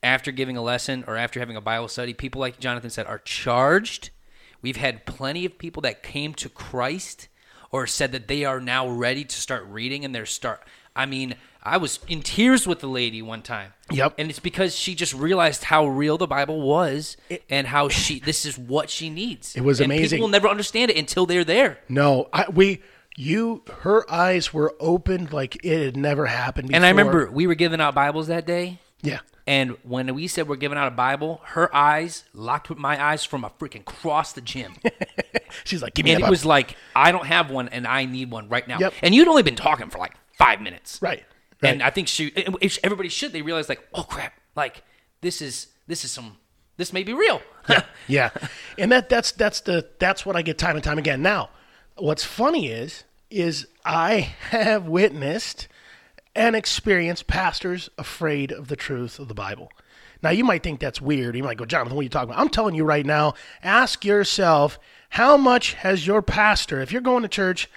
after 0.04 0.32
giving 0.32 0.58
a 0.58 0.62
lesson 0.62 1.04
or 1.08 1.16
after 1.18 1.40
having 1.40 1.56
a 1.56 1.62
Bible 1.62 1.88
study, 1.88 2.14
people 2.14 2.42
like 2.42 2.60
Jonathan 2.60 2.90
said 2.90 3.08
are 3.08 3.20
charged. 3.20 4.10
We've 4.62 4.78
had 4.78 5.06
plenty 5.06 5.46
of 5.46 5.58
people 5.58 5.82
that 5.82 6.04
came 6.04 6.34
to 6.36 6.50
Christ 6.50 7.28
or 7.72 7.88
said 7.88 8.12
that 8.12 8.28
they 8.28 8.46
are 8.46 8.60
now 8.60 8.88
ready 8.88 9.24
to 9.24 9.36
start 9.36 9.66
reading 9.66 10.06
and 10.06 10.14
they're 10.14 10.26
start 10.26 10.62
I 10.96 11.06
mean, 11.06 11.36
I 11.62 11.78
was 11.78 12.00
in 12.08 12.22
tears 12.22 12.68
with 12.68 12.80
the 12.80 12.88
lady 12.88 13.22
one 13.22 13.42
time. 13.42 13.74
Yep. 13.92 14.16
And 14.18 14.30
it's 14.30 14.40
because 14.40 14.76
she 14.76 14.96
just 14.96 15.14
realized 15.14 15.64
how 15.64 15.88
real 15.88 16.18
the 16.18 16.28
Bible 16.28 16.62
was 16.62 17.18
and 17.50 17.68
how 17.68 17.90
she 17.90 18.20
this 18.20 18.46
is 18.46 18.58
what 18.58 18.90
she 18.90 19.10
needs. 19.10 19.56
It 19.56 19.62
was 19.62 19.80
and 19.80 19.92
amazing. 19.92 20.18
People 20.18 20.28
will 20.28 20.32
never 20.32 20.48
understand 20.48 20.92
it 20.92 20.98
until 20.98 21.26
they're 21.26 21.44
there. 21.44 21.80
No, 21.90 22.30
I, 22.34 22.46
we, 22.50 22.82
you, 23.16 23.64
her 23.80 24.10
eyes 24.12 24.54
were 24.54 24.76
opened 24.80 25.34
like 25.34 25.64
it 25.64 25.84
had 25.84 25.98
never 25.98 26.26
happened 26.28 26.68
before. 26.68 26.78
And 26.78 26.86
I 26.86 26.90
remember 26.90 27.32
we 27.32 27.48
were 27.48 27.56
giving 27.56 27.82
out 27.82 27.96
Bibles 27.96 28.28
that 28.28 28.46
day. 28.46 28.80
yeah, 29.02 29.20
And 29.46 29.78
when 29.84 30.14
we 30.16 30.28
said 30.28 30.48
we're 30.48 30.56
giving 30.56 30.78
out 30.78 30.88
a 30.88 30.96
Bible, 30.96 31.42
her 31.44 31.74
eyes 31.76 32.24
locked 32.34 32.70
with 32.70 32.78
my 32.78 33.02
eyes 33.04 33.26
from 33.26 33.44
a 33.44 33.50
freaking 33.50 33.84
cross 33.84 34.32
the 34.32 34.42
gym. 34.42 34.76
she's 35.66 35.82
like, 35.82 35.94
give 35.94 36.06
me 36.06 36.14
and 36.14 36.24
it 36.24 36.30
was 36.30 36.46
like, 36.46 36.78
I 36.96 37.12
don't 37.12 37.26
have 37.26 37.52
one 37.52 37.68
and 37.70 37.86
I 37.86 38.06
need 38.06 38.32
one 38.32 38.48
right 38.48 38.66
now. 38.68 38.80
Yep. 38.80 38.94
And 39.02 39.14
you'd 39.14 39.28
only 39.28 39.44
been 39.44 39.56
talking 39.56 39.90
for 39.90 39.98
like 39.98 40.14
five 40.38 40.62
minutes. 40.62 41.02
right, 41.02 41.24
And. 41.62 41.84
I 41.84 41.90
think 41.90 42.08
she, 42.08 42.28
if 42.36 42.80
everybody 42.84 43.10
should, 43.10 43.34
they 43.34 43.42
realize 43.42 43.68
like, 43.68 43.86
oh 43.94 44.04
crap, 44.04 44.34
like 44.56 44.84
this 45.22 45.42
is, 45.42 45.68
this 45.88 46.06
is 46.06 46.12
some, 46.12 46.38
this 46.78 46.94
may 46.94 47.04
be 47.04 47.14
real. 47.14 47.42
yeah, 48.08 48.32
and 48.78 48.92
that 48.92 49.08
that's 49.08 49.32
that's 49.32 49.62
the 49.62 49.88
that's 50.00 50.26
what 50.26 50.36
I 50.36 50.42
get 50.42 50.58
time 50.58 50.76
and 50.76 50.84
time 50.84 50.98
again. 50.98 51.22
Now, 51.22 51.50
what's 51.98 52.24
funny 52.24 52.68
is 52.68 53.04
is 53.30 53.68
I 53.86 54.16
have 54.50 54.86
witnessed 54.86 55.68
and 56.36 56.56
experienced 56.56 57.28
pastors 57.28 57.90
afraid 57.98 58.52
of 58.52 58.68
the 58.68 58.76
truth 58.76 59.20
of 59.20 59.28
the 59.28 59.34
Bible. 59.34 59.72
Now, 60.22 60.30
you 60.30 60.44
might 60.44 60.64
think 60.64 60.80
that's 60.80 61.02
weird. 61.02 61.36
You 61.36 61.44
might 61.44 61.58
go, 61.58 61.66
Jonathan, 61.66 61.96
what 61.96 62.02
are 62.02 62.04
you 62.04 62.10
talking 62.10 62.30
about? 62.30 62.40
I'm 62.40 62.50
telling 62.50 62.76
you 62.76 62.86
right 62.86 63.06
now, 63.06 63.34
ask 63.62 64.06
yourself, 64.06 64.80
how 65.10 65.36
much 65.38 65.74
has 65.74 66.08
your 66.08 66.22
pastor, 66.22 66.82
if 66.82 66.92
you're 66.92 67.02
going 67.02 67.24
to 67.24 67.28
church, 67.28 67.70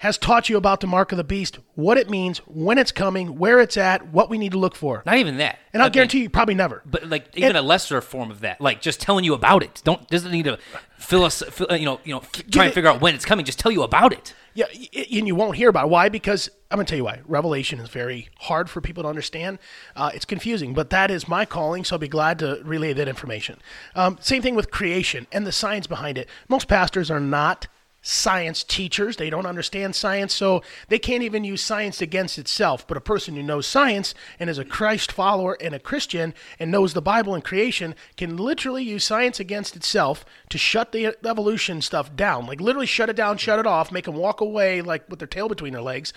has 0.00 0.16
taught 0.16 0.48
you 0.48 0.56
about 0.56 0.80
the 0.80 0.86
mark 0.86 1.12
of 1.12 1.18
the 1.18 1.24
beast, 1.24 1.58
what 1.74 1.98
it 1.98 2.08
means, 2.08 2.38
when 2.46 2.78
it's 2.78 2.90
coming, 2.90 3.38
where 3.38 3.60
it's 3.60 3.76
at, 3.76 4.08
what 4.14 4.30
we 4.30 4.38
need 4.38 4.50
to 4.50 4.58
look 4.58 4.74
for? 4.74 5.02
Not 5.04 5.18
even 5.18 5.36
that. 5.36 5.58
And 5.74 5.82
I'll 5.82 5.88
Okay. 5.88 5.94
guarantee 5.94 6.22
you, 6.22 6.30
probably 6.30 6.54
never. 6.54 6.80
But 6.86 7.10
like 7.10 7.26
even 7.36 7.54
a 7.54 7.60
lesser 7.60 8.00
form 8.00 8.30
of 8.30 8.40
that, 8.40 8.62
like 8.62 8.80
just 8.80 8.98
telling 8.98 9.26
you 9.26 9.34
about 9.34 9.62
it. 9.62 9.82
Don't 9.84 10.08
doesn't 10.08 10.32
need 10.32 10.44
to 10.46 10.58
fill 10.98 11.22
us, 11.24 11.42
you 11.70 11.84
know, 11.84 12.00
you 12.04 12.14
know, 12.14 12.22
try 12.50 12.64
and 12.64 12.72
figure 12.74 12.88
out 12.88 13.02
when 13.02 13.14
it's 13.14 13.26
coming. 13.26 13.44
Just 13.44 13.58
tell 13.58 13.70
you 13.70 13.82
about 13.82 14.14
it. 14.14 14.34
Yeah, 14.54 14.64
and 14.70 15.28
you 15.28 15.34
won't 15.34 15.56
hear 15.56 15.68
about 15.68 15.84
it. 15.84 15.90
Why? 15.90 16.08
Because 16.08 16.48
I'm 16.70 16.76
going 16.78 16.86
to 16.86 16.90
tell 16.90 16.96
you 16.96 17.04
why. 17.04 17.20
Revelation 17.26 17.78
is 17.78 17.90
very 17.90 18.30
hard 18.38 18.70
for 18.70 18.80
people 18.80 19.02
to 19.02 19.08
understand. 19.08 19.58
Uh, 19.94 20.10
it's 20.14 20.24
confusing, 20.24 20.72
but 20.72 20.88
that 20.90 21.10
is 21.10 21.28
my 21.28 21.44
calling, 21.44 21.84
so 21.84 21.96
I'll 21.96 22.00
be 22.00 22.08
glad 22.08 22.38
to 22.40 22.60
relay 22.64 22.92
that 22.94 23.06
information. 23.06 23.58
Um, 23.94 24.16
same 24.20 24.40
thing 24.40 24.54
with 24.54 24.70
creation 24.70 25.26
and 25.30 25.46
the 25.46 25.52
science 25.52 25.86
behind 25.86 26.16
it. 26.18 26.26
Most 26.48 26.68
pastors 26.68 27.10
are 27.10 27.20
not 27.20 27.68
science 28.02 28.64
teachers. 28.64 29.16
They 29.16 29.30
don't 29.30 29.46
understand 29.46 29.94
science, 29.94 30.34
so 30.34 30.62
they 30.88 30.98
can't 30.98 31.22
even 31.22 31.44
use 31.44 31.62
science 31.62 32.00
against 32.00 32.38
itself. 32.38 32.86
But 32.86 32.96
a 32.96 33.00
person 33.00 33.36
who 33.36 33.42
knows 33.42 33.66
science 33.66 34.14
and 34.38 34.48
is 34.48 34.58
a 34.58 34.64
Christ 34.64 35.12
follower 35.12 35.56
and 35.60 35.74
a 35.74 35.78
Christian 35.78 36.34
and 36.58 36.70
knows 36.70 36.94
the 36.94 37.02
Bible 37.02 37.34
and 37.34 37.44
creation 37.44 37.94
can 38.16 38.36
literally 38.36 38.84
use 38.84 39.04
science 39.04 39.40
against 39.40 39.76
itself 39.76 40.24
to 40.48 40.58
shut 40.58 40.92
the 40.92 41.14
evolution 41.26 41.82
stuff 41.82 42.14
down. 42.16 42.46
Like 42.46 42.60
literally 42.60 42.86
shut 42.86 43.10
it 43.10 43.16
down, 43.16 43.36
shut 43.36 43.58
it 43.58 43.66
off, 43.66 43.92
make 43.92 44.04
them 44.06 44.16
walk 44.16 44.40
away 44.40 44.80
like 44.82 45.08
with 45.08 45.18
their 45.18 45.28
tail 45.28 45.48
between 45.48 45.72
their 45.72 45.82
legs. 45.82 46.12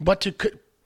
But 0.00 0.20
to 0.22 0.34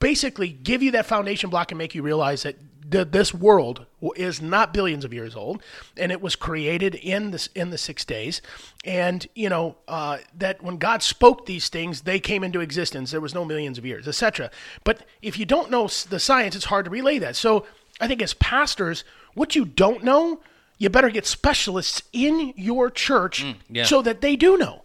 basically 0.00 0.48
give 0.48 0.82
you 0.82 0.90
that 0.92 1.06
foundation 1.06 1.50
block 1.50 1.70
and 1.70 1.78
make 1.78 1.94
you 1.94 2.02
realize 2.02 2.42
that 2.42 2.56
th- 2.90 3.08
this 3.10 3.32
world 3.32 3.86
is 4.16 4.40
not 4.40 4.72
billions 4.72 5.04
of 5.04 5.12
years 5.12 5.36
old, 5.36 5.62
and 5.96 6.10
it 6.10 6.20
was 6.20 6.36
created 6.36 6.94
in 6.94 7.30
this 7.30 7.48
in 7.54 7.70
the 7.70 7.78
six 7.78 8.04
days, 8.04 8.42
and 8.84 9.26
you 9.34 9.48
know 9.48 9.76
uh, 9.88 10.18
that 10.36 10.62
when 10.62 10.76
God 10.78 11.02
spoke 11.02 11.46
these 11.46 11.68
things, 11.68 12.02
they 12.02 12.18
came 12.18 12.44
into 12.44 12.60
existence. 12.60 13.10
There 13.10 13.20
was 13.20 13.34
no 13.34 13.44
millions 13.44 13.78
of 13.78 13.86
years, 13.86 14.08
etc. 14.08 14.50
But 14.84 15.04
if 15.22 15.38
you 15.38 15.46
don't 15.46 15.70
know 15.70 15.86
the 15.86 16.20
science, 16.20 16.56
it's 16.56 16.66
hard 16.66 16.84
to 16.86 16.90
relay 16.90 17.18
that. 17.18 17.36
So 17.36 17.66
I 18.00 18.08
think 18.08 18.22
as 18.22 18.34
pastors, 18.34 19.04
what 19.34 19.54
you 19.54 19.64
don't 19.64 20.02
know, 20.02 20.40
you 20.78 20.88
better 20.88 21.10
get 21.10 21.26
specialists 21.26 22.02
in 22.12 22.52
your 22.56 22.90
church 22.90 23.44
yeah. 23.68 23.84
so 23.84 24.02
that 24.02 24.20
they 24.20 24.36
do 24.36 24.56
know, 24.56 24.82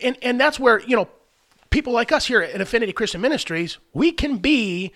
and 0.00 0.16
and 0.22 0.40
that's 0.40 0.60
where 0.60 0.80
you 0.80 0.96
know 0.96 1.08
people 1.70 1.92
like 1.92 2.12
us 2.12 2.26
here 2.26 2.40
at 2.40 2.60
Affinity 2.60 2.92
Christian 2.92 3.20
Ministries, 3.20 3.78
we 3.92 4.12
can 4.12 4.38
be 4.38 4.92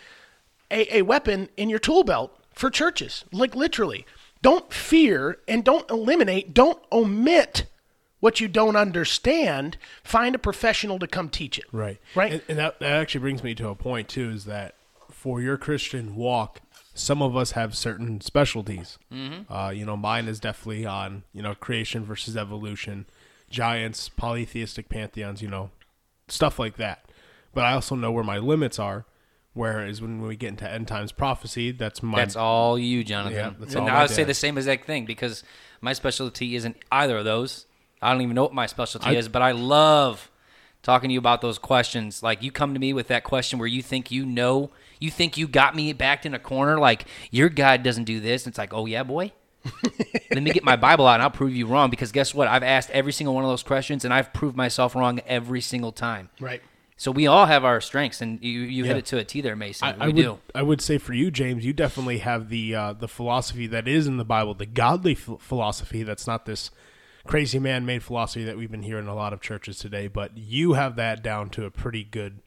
a, 0.71 0.99
a 0.99 1.02
weapon 1.02 1.49
in 1.57 1.69
your 1.69 1.78
tool 1.78 2.02
belt 2.02 2.38
for 2.53 2.71
churches. 2.71 3.25
Like 3.33 3.55
literally. 3.55 4.07
Don't 4.43 4.73
fear 4.73 5.39
and 5.47 5.63
don't 5.65 5.89
eliminate, 5.91 6.53
don't 6.53 6.83
omit 6.91 7.67
what 8.19 8.41
you 8.41 8.49
don't 8.49 8.75
understand. 8.77 9.77
Find 10.03 10.35
a 10.35 10.39
professional 10.39 10.99
to 10.99 11.07
come 11.07 11.29
teach 11.29 11.59
it. 11.59 11.65
Right. 11.71 11.99
Right. 12.17 12.33
And, 12.33 12.43
and 12.49 12.59
that, 12.59 12.81
that 12.81 12.93
actually 12.93 13.21
brings 13.21 13.45
me 13.45 13.55
to 13.55 13.69
a 13.69 13.75
point 13.77 14.09
too 14.09 14.31
is 14.31 14.45
that 14.47 14.75
for 15.11 15.41
your 15.41 15.57
Christian 15.57 16.17
walk, 16.17 16.61
some 16.95 17.23
of 17.23 17.37
us 17.37 17.53
have 17.53 17.77
certain 17.77 18.21
specialties. 18.21 18.99
Uh, 19.49 19.73
you 19.75 19.85
know, 19.87 19.97
mine 19.97 20.27
is 20.29 20.41
definitely 20.41 20.85
on 20.87 21.23
you 21.33 21.41
know 21.43 21.55
creation 21.55 22.05
versus 22.05 22.37
evolution. 22.37 23.07
giants, 23.49 24.09
polytheistic 24.09 24.89
pantheons, 24.89 25.41
you 25.43 25.49
know, 25.49 25.71
stuff 26.27 26.59
like 26.59 26.77
that. 26.79 27.05
But 27.55 27.65
I 27.65 27.75
also 27.75 27.95
know 27.95 28.11
where 28.11 28.25
my 28.25 28.39
limits 28.39 28.79
are. 28.79 29.05
Whereas 29.55 30.01
when 30.01 30.23
we 30.23 30.37
get 30.37 30.49
into 30.49 30.71
end 30.71 30.89
times 30.89 31.13
prophecy, 31.13 31.73
that's 31.73 32.03
my 32.03 32.19
That's 32.19 32.37
all 32.37 32.79
you, 32.79 33.05
Jonathan. 33.05 33.37
Yeah, 33.37 33.51
that's 33.59 33.75
and 33.75 33.83
all 33.83 33.89
I 33.89 33.99
I 33.99 34.03
would 34.03 34.11
say 34.11 34.25
the 34.25 34.33
same 34.33 34.57
exact 34.57 34.87
thing 34.87 35.05
because 35.05 35.45
my 35.83 35.93
specialty 35.93 36.57
isn't 36.57 36.77
either 36.91 37.19
of 37.19 37.25
those. 37.25 37.67
I 38.01 38.13
don't 38.13 38.23
even 38.23 38.35
know 38.35 38.45
what 38.45 38.55
my 38.55 38.67
specialty 38.67 39.11
I- 39.11 39.15
is, 39.15 39.29
but 39.29 39.43
I 39.43 39.53
love 39.53 40.31
talking 40.83 41.09
to 41.09 41.13
you 41.13 41.19
about 41.19 41.43
those 41.43 41.59
questions. 41.59 42.23
Like 42.23 42.43
you 42.43 42.51
come 42.51 42.73
to 42.75 42.81
me 42.81 42.93
with 42.93 43.09
that 43.09 43.25
question 43.25 43.59
where 43.59 43.69
you 43.69 43.83
think 43.83 44.11
you 44.11 44.25
know, 44.25 44.71
you 44.99 45.11
think 45.11 45.37
you 45.37 45.47
got 45.47 45.77
me 45.77 45.93
backed 45.93 46.27
in 46.27 46.35
a 46.35 46.39
corner, 46.39 46.79
like 46.79 47.07
your 47.31 47.49
God 47.49 47.83
doesn't 47.83 48.05
do 48.05 48.21
this. 48.21 48.45
And 48.45 48.53
it's 48.53 48.59
like, 48.59 48.73
oh 48.73 48.87
yeah, 48.87 49.03
boy. 49.03 49.33
Let 50.33 50.43
me 50.43 50.51
get 50.51 50.65
my 50.65 50.75
Bible 50.75 51.07
out 51.07 51.15
and 51.15 51.23
I'll 51.23 51.31
prove 51.31 51.55
you 51.55 51.67
wrong 51.67 51.89
because 51.89 52.11
guess 52.11 52.35
what? 52.35 52.49
I've 52.49 52.65
asked 52.65 52.91
every 52.91 53.13
single 53.13 53.35
one 53.35 53.45
of 53.45 53.51
those 53.51 53.63
questions 53.63 54.05
and 54.05 54.13
I've 54.13 54.33
proved 54.33 54.57
myself 54.57 54.97
wrong 54.97 55.21
every 55.27 55.61
single 55.61 55.93
time. 55.93 56.31
Right. 56.41 56.63
So 57.03 57.11
we 57.11 57.27
all 57.27 57.47
have 57.47 57.65
our 57.65 57.81
strengths, 57.81 58.21
and 58.21 58.41
you, 58.45 58.61
you 58.61 58.85
hit 58.85 58.97
it 58.97 59.07
to 59.07 59.19
a 59.19 59.25
T 59.25 59.41
there, 59.41 59.57
Mason. 59.57 59.89
I, 59.89 59.93
we 59.95 60.01
I 60.01 60.07
would, 60.07 60.15
do. 60.15 60.39
I 60.55 60.63
would 60.63 60.81
say 60.81 60.99
for 60.99 61.13
you, 61.13 61.33
James, 61.33 61.65
you 61.65 61.73
definitely 61.73 62.19
have 62.19 62.49
the 62.49 62.77
uh, 62.77 62.93
the 62.93 63.09
philosophy 63.09 63.67
that 63.67 63.89
is 63.89 64.07
in 64.07 64.19
the 64.19 64.25
Bible, 64.25 64.55
the 64.55 64.67
godly 64.67 65.17
ph- 65.17 65.41
philosophy. 65.41 66.05
That's 66.05 66.29
not 66.29 66.47
this 66.47 66.71
crazy 67.27 67.59
man-made 67.59 68.05
philosophy 68.05 68.45
that 68.45 68.57
we've 68.57 68.71
been 68.71 68.85
hearing 68.85 69.07
in 69.07 69.11
a 69.11 69.17
lot 69.17 69.33
of 69.33 69.41
churches 69.41 69.81
today. 69.81 70.07
But 70.07 70.39
you 70.39 70.75
have 70.75 70.95
that 70.95 71.25
down 71.25 71.51
to 71.51 71.65
a 71.65 71.73
pretty 71.73 72.05
good, 72.05 72.39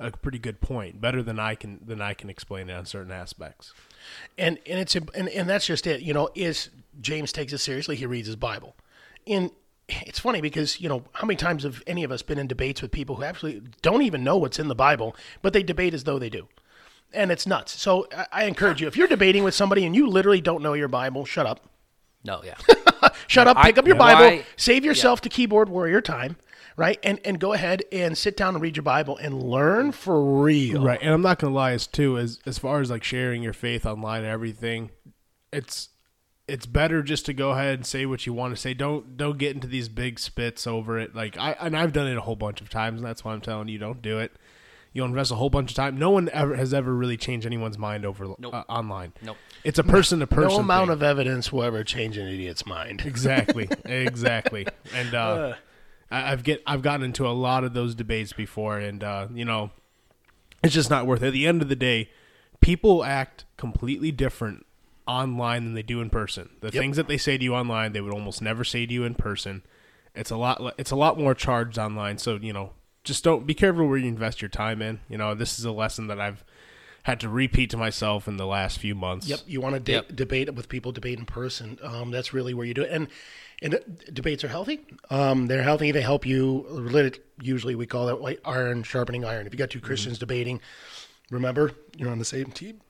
a 0.00 0.10
pretty 0.10 0.38
good 0.38 0.62
point, 0.62 1.02
better 1.02 1.22
than 1.22 1.38
I 1.38 1.54
can 1.54 1.78
than 1.84 2.00
I 2.00 2.14
can 2.14 2.30
explain 2.30 2.70
it 2.70 2.72
on 2.72 2.86
certain 2.86 3.12
aspects. 3.12 3.74
and 4.38 4.58
and 4.64 4.80
it's 4.80 4.94
and, 4.94 5.28
and 5.28 5.46
that's 5.50 5.66
just 5.66 5.86
it 5.86 6.00
you 6.00 6.14
know 6.14 6.30
is 6.34 6.70
james 7.02 7.30
takes 7.30 7.52
it 7.52 7.58
seriously 7.58 7.94
he 7.94 8.06
reads 8.06 8.26
his 8.26 8.36
bible 8.36 8.74
and 9.26 9.50
it's 9.88 10.18
funny 10.18 10.40
because 10.40 10.80
you 10.80 10.88
know 10.88 11.04
how 11.12 11.26
many 11.26 11.36
times 11.36 11.62
have 11.62 11.82
any 11.86 12.04
of 12.04 12.12
us 12.12 12.22
been 12.22 12.38
in 12.38 12.46
debates 12.46 12.82
with 12.82 12.90
people 12.90 13.16
who 13.16 13.24
actually 13.24 13.62
don't 13.82 14.02
even 14.02 14.22
know 14.22 14.36
what's 14.36 14.58
in 14.58 14.68
the 14.68 14.74
bible 14.74 15.16
but 15.42 15.52
they 15.52 15.62
debate 15.62 15.94
as 15.94 16.04
though 16.04 16.18
they 16.18 16.30
do? 16.30 16.48
And 17.12 17.30
it's 17.32 17.46
nuts. 17.46 17.80
So 17.80 18.06
i, 18.14 18.26
I 18.32 18.44
encourage 18.44 18.80
you 18.80 18.86
if 18.86 18.96
you're 18.96 19.08
debating 19.08 19.44
with 19.44 19.54
somebody 19.54 19.86
and 19.86 19.96
you 19.96 20.06
literally 20.08 20.40
don't 20.40 20.62
know 20.62 20.74
your 20.74 20.88
bible 20.88 21.24
shut 21.24 21.46
up. 21.46 21.68
No, 22.24 22.42
yeah. 22.44 22.56
shut 23.26 23.46
up 23.46 23.56
I- 23.56 23.68
pick 23.68 23.78
up 23.78 23.86
your 23.86 23.96
no, 23.96 24.00
bible 24.00 24.24
I- 24.24 24.44
save 24.56 24.84
yourself 24.84 25.20
to 25.22 25.28
keyboard 25.28 25.68
warrior 25.68 26.00
time 26.00 26.36
right? 26.78 26.98
And 27.02 27.20
and 27.24 27.38
go 27.38 27.52
ahead 27.52 27.82
and 27.92 28.16
sit 28.16 28.36
down 28.36 28.54
and 28.54 28.62
read 28.62 28.76
your 28.76 28.84
bible 28.84 29.18
and 29.18 29.42
learn 29.42 29.92
for 29.92 30.42
real. 30.42 30.82
Right, 30.82 31.00
and 31.02 31.12
I'm 31.12 31.22
not 31.22 31.38
gonna 31.40 31.52
lie, 31.52 31.72
as 31.72 31.86
too 31.86 32.16
as 32.16 32.38
as 32.46 32.56
far 32.56 32.80
as 32.80 32.90
like 32.90 33.04
sharing 33.04 33.42
your 33.42 33.52
faith 33.52 33.84
online 33.84 34.22
and 34.22 34.30
everything, 34.30 34.90
it's 35.52 35.90
it's 36.48 36.66
better 36.66 37.02
just 37.02 37.26
to 37.26 37.34
go 37.34 37.50
ahead 37.50 37.74
and 37.74 37.86
say 37.86 38.06
what 38.06 38.26
you 38.26 38.32
want 38.32 38.54
to 38.54 38.60
say. 38.60 38.74
Don't 38.74 39.16
don't 39.16 39.38
get 39.38 39.54
into 39.54 39.66
these 39.68 39.88
big 39.88 40.18
spits 40.18 40.66
over 40.66 40.98
it. 40.98 41.14
Like 41.14 41.36
I 41.38 41.52
and 41.60 41.76
I've 41.76 41.92
done 41.92 42.06
it 42.08 42.16
a 42.16 42.20
whole 42.22 42.36
bunch 42.36 42.60
of 42.60 42.70
times, 42.70 43.00
and 43.00 43.06
that's 43.06 43.24
why 43.24 43.32
I'm 43.32 43.40
telling 43.40 43.68
you, 43.68 43.78
don't 43.78 44.02
do 44.02 44.18
it. 44.18 44.32
You'll 44.94 45.06
invest 45.06 45.30
a 45.30 45.34
whole 45.34 45.50
bunch 45.50 45.70
of 45.70 45.76
time. 45.76 45.98
No 45.98 46.10
one 46.10 46.30
ever 46.32 46.56
has 46.56 46.72
ever 46.72 46.92
really 46.92 47.18
changed 47.18 47.46
anyone's 47.46 47.76
mind 47.78 48.06
over 48.06 48.34
Nope. 48.38 48.54
uh, 48.54 48.64
online. 48.68 49.12
Nope. 49.22 49.36
It's 49.62 49.78
a 49.78 49.84
person 49.84 50.20
to 50.20 50.26
person. 50.26 50.48
no 50.48 50.58
amount 50.60 50.90
of 50.90 51.02
evidence 51.02 51.52
will 51.52 51.62
ever 51.62 51.84
change 51.84 52.16
an 52.16 52.26
idiot's 52.26 52.64
mind 52.64 53.02
exactly 53.04 53.68
exactly 53.84 54.66
and 54.94 55.14
uh, 55.14 55.54
I, 56.10 56.32
i've 56.32 56.42
get 56.42 56.62
i've 56.66 56.80
gotten 56.80 57.04
into 57.04 57.26
a 57.26 57.30
lot 57.36 57.64
of 57.64 57.74
those 57.74 57.94
debates 57.94 58.32
before 58.32 58.78
and 58.78 59.04
uh, 59.04 59.26
you 59.34 59.44
know 59.44 59.70
it's 60.64 60.72
just 60.74 60.88
not 60.90 61.06
worth 61.06 61.22
it 61.22 61.26
at 61.28 61.32
the 61.32 61.46
end 61.46 61.60
of 61.60 61.68
the 61.68 61.76
day 61.76 62.08
people 62.60 63.04
act 63.04 63.44
completely 63.56 64.10
different 64.12 64.64
online 65.08 65.64
than 65.64 65.74
they 65.74 65.82
do 65.82 66.00
in 66.00 66.10
person 66.10 66.50
the 66.60 66.70
things 66.70 66.96
that 66.98 67.08
they 67.08 67.16
say 67.16 67.38
to 67.38 67.42
you 67.44 67.54
online 67.54 67.92
they 67.92 68.00
would 68.00 68.12
almost 68.12 68.42
never 68.42 68.62
say 68.62 68.84
to 68.86 68.92
you 68.92 69.04
in 69.04 69.14
person 69.14 69.62
it's 70.14 70.30
a 70.30 70.36
lot 70.36 70.74
it's 70.78 70.90
a 70.90 70.96
lot 70.96 71.18
more 71.18 71.34
charged 71.34 71.78
online 71.78 72.18
so 72.18 72.36
you 72.36 72.52
know 72.52 72.70
just 73.04 73.24
don't 73.24 73.46
be 73.46 73.54
careful 73.54 73.88
where 73.88 73.96
you 73.96 74.06
invest 74.06 74.42
your 74.42 74.50
time 74.50 74.82
in 74.82 75.00
you 75.08 75.16
know 75.16 75.34
this 75.34 75.58
is 75.58 75.64
a 75.64 75.72
lesson 75.72 76.08
that 76.08 76.20
i've 76.20 76.44
had 77.04 77.20
to 77.20 77.28
repeat 77.28 77.70
to 77.70 77.76
myself 77.78 78.28
in 78.28 78.36
the 78.36 78.44
last 78.46 78.78
few 78.78 78.94
months 78.94 79.26
Yep, 79.28 79.40
you 79.46 79.62
want 79.62 79.74
to 79.76 79.80
de- 79.80 79.92
Yep. 79.92 80.14
debate 80.14 80.54
with 80.54 80.68
people, 80.68 80.92
debate 80.92 81.18
in 81.18 81.24
person. 81.24 81.78
Um, 81.82 82.10
that's 82.10 82.34
really 82.34 82.52
where 82.52 82.66
you 82.66 82.74
do 82.74 82.82
it. 82.82 82.90
And 82.90 83.08
and 83.62 83.78
debates 84.12 84.44
are 84.44 84.48
healthy. 84.48 84.80
Um, 85.08 85.46
they're 85.46 85.62
healthy. 85.62 85.90
They 85.90 86.02
help 86.02 86.26
you. 86.26 86.66
Usually, 87.40 87.74
we 87.76 87.86
call 87.86 88.06
that 88.06 88.20
like 88.20 88.40
iron 88.44 88.82
sharpening 88.82 89.24
iron. 89.24 89.46
If 89.46 89.54
you 89.54 89.58
got 89.58 89.70
two 89.70 89.80
Christians 89.80 90.18
debating, 90.18 90.60
remember 91.30 91.72
you're 91.96 92.10
on 92.10 92.18
the 92.18 92.24
same 92.26 92.50
team. 92.50 92.80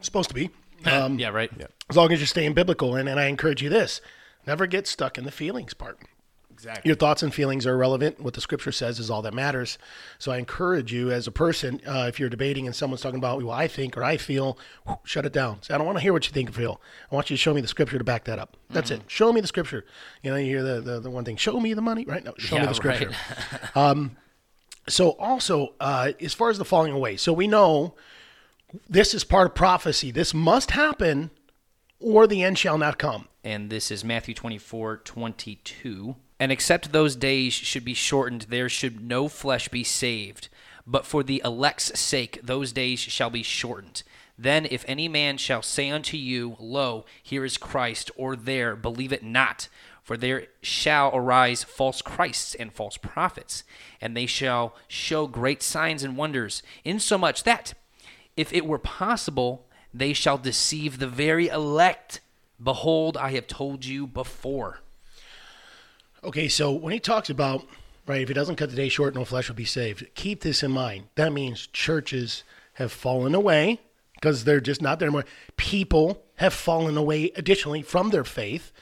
Supposed 0.00 0.28
to 0.28 0.34
be. 0.34 0.50
Um, 0.84 1.18
yeah, 1.18 1.28
right. 1.28 1.50
as 1.88 1.96
long 1.96 2.12
as 2.12 2.20
you're 2.20 2.26
staying 2.26 2.54
biblical. 2.54 2.94
And, 2.94 3.08
and 3.08 3.18
I 3.18 3.26
encourage 3.26 3.62
you 3.62 3.68
this: 3.68 4.00
never 4.46 4.66
get 4.66 4.86
stuck 4.86 5.18
in 5.18 5.24
the 5.24 5.30
feelings 5.30 5.74
part. 5.74 5.98
exactly 6.52 6.88
Your 6.88 6.96
thoughts 6.96 7.22
and 7.22 7.32
feelings 7.32 7.66
are 7.66 7.74
irrelevant. 7.74 8.20
What 8.20 8.34
the 8.34 8.40
scripture 8.40 8.72
says 8.72 8.98
is 8.98 9.10
all 9.10 9.22
that 9.22 9.34
matters. 9.34 9.78
So 10.18 10.32
I 10.32 10.38
encourage 10.38 10.92
you 10.92 11.10
as 11.10 11.26
a 11.26 11.32
person, 11.32 11.80
uh, 11.86 12.06
if 12.08 12.20
you're 12.20 12.28
debating 12.28 12.66
and 12.66 12.74
someone's 12.74 13.00
talking 13.00 13.18
about, 13.18 13.42
well, 13.42 13.50
I 13.50 13.68
think 13.68 13.96
or 13.96 14.04
I 14.04 14.16
feel, 14.16 14.58
whew, 14.86 14.98
shut 15.04 15.24
it 15.26 15.32
down. 15.32 15.62
Say, 15.62 15.74
I 15.74 15.78
don't 15.78 15.86
want 15.86 15.98
to 15.98 16.02
hear 16.02 16.12
what 16.12 16.26
you 16.26 16.32
think 16.32 16.50
or 16.50 16.52
feel. 16.52 16.80
I 17.10 17.14
want 17.14 17.30
you 17.30 17.36
to 17.36 17.40
show 17.40 17.54
me 17.54 17.60
the 17.60 17.68
scripture 17.68 17.98
to 17.98 18.04
back 18.04 18.24
that 18.24 18.38
up. 18.38 18.56
That's 18.70 18.90
it. 18.90 19.02
Show 19.06 19.32
me 19.32 19.40
the 19.40 19.46
scripture. 19.46 19.84
You 20.22 20.30
know, 20.30 20.36
you 20.36 20.46
hear 20.46 20.62
the, 20.62 20.80
the, 20.80 21.00
the 21.00 21.10
one 21.10 21.24
thing, 21.24 21.36
show 21.36 21.58
me 21.58 21.74
the 21.74 21.82
money, 21.82 22.04
right? 22.04 22.24
No, 22.24 22.34
show 22.38 22.58
me 22.58 22.66
the 22.66 22.74
scripture. 22.74 23.12
right. 23.74 24.10
So 24.88 25.16
also, 25.18 25.74
uh, 25.80 26.12
as 26.20 26.32
far 26.32 26.48
as 26.48 26.58
the 26.58 26.64
falling 26.64 26.92
away, 26.92 27.16
so 27.16 27.32
we 27.32 27.48
know 27.48 27.96
this 28.88 29.14
is 29.14 29.24
part 29.24 29.46
of 29.46 29.54
prophecy. 29.54 30.10
This 30.10 30.34
must 30.34 30.72
happen 30.72 31.30
or 31.98 32.26
the 32.26 32.42
end 32.42 32.58
shall 32.58 32.78
not 32.78 32.98
come. 32.98 33.28
and 33.42 33.70
this 33.70 33.90
is 33.90 34.04
Matthew 34.04 34.34
24, 34.34 34.98
22. 34.98 36.16
And 36.38 36.52
except 36.52 36.92
those 36.92 37.16
days 37.16 37.52
should 37.54 37.84
be 37.84 37.94
shortened, 37.94 38.42
there 38.42 38.68
should 38.68 39.00
no 39.00 39.28
flesh 39.28 39.68
be 39.68 39.84
saved. 39.84 40.48
But 40.86 41.06
for 41.06 41.22
the 41.22 41.40
elect's 41.44 41.98
sake, 41.98 42.40
those 42.42 42.72
days 42.72 42.98
shall 43.00 43.30
be 43.30 43.42
shortened. 43.42 44.02
Then, 44.38 44.66
if 44.70 44.84
any 44.86 45.08
man 45.08 45.38
shall 45.38 45.62
say 45.62 45.88
unto 45.90 46.16
you, 46.16 46.56
Lo, 46.58 47.06
here 47.22 47.44
is 47.44 47.56
Christ, 47.56 48.10
or 48.16 48.36
there, 48.36 48.76
believe 48.76 49.12
it 49.12 49.22
not. 49.22 49.68
For 50.02 50.16
there 50.16 50.48
shall 50.60 51.10
arise 51.16 51.64
false 51.64 52.02
Christs 52.02 52.54
and 52.54 52.72
false 52.72 52.96
prophets, 52.96 53.64
and 54.00 54.16
they 54.16 54.26
shall 54.26 54.76
show 54.86 55.26
great 55.26 55.62
signs 55.62 56.04
and 56.04 56.16
wonders, 56.16 56.62
insomuch 56.84 57.44
that, 57.44 57.74
if 58.36 58.52
it 58.52 58.66
were 58.66 58.78
possible, 58.78 59.66
they 59.92 60.12
shall 60.12 60.38
deceive 60.38 60.98
the 60.98 61.08
very 61.08 61.48
elect. 61.48 62.20
Behold, 62.62 63.16
I 63.16 63.32
have 63.32 63.46
told 63.46 63.84
you 63.84 64.06
before. 64.06 64.80
Okay, 66.24 66.48
so 66.48 66.72
when 66.72 66.92
he 66.92 67.00
talks 67.00 67.30
about, 67.30 67.66
right, 68.06 68.20
if 68.20 68.28
he 68.28 68.34
doesn't 68.34 68.56
cut 68.56 68.70
the 68.70 68.76
day 68.76 68.88
short, 68.88 69.14
no 69.14 69.24
flesh 69.24 69.48
will 69.48 69.56
be 69.56 69.64
saved, 69.64 70.06
keep 70.14 70.42
this 70.42 70.62
in 70.62 70.70
mind. 70.70 71.04
That 71.14 71.32
means 71.32 71.66
churches 71.68 72.44
have 72.74 72.92
fallen 72.92 73.34
away 73.34 73.80
because 74.14 74.44
they're 74.44 74.60
just 74.60 74.82
not 74.82 74.98
there 74.98 75.06
anymore. 75.06 75.24
People 75.56 76.22
have 76.36 76.52
fallen 76.52 76.96
away 76.96 77.30
additionally 77.36 77.82
from 77.82 78.10
their 78.10 78.24
faith. 78.24 78.72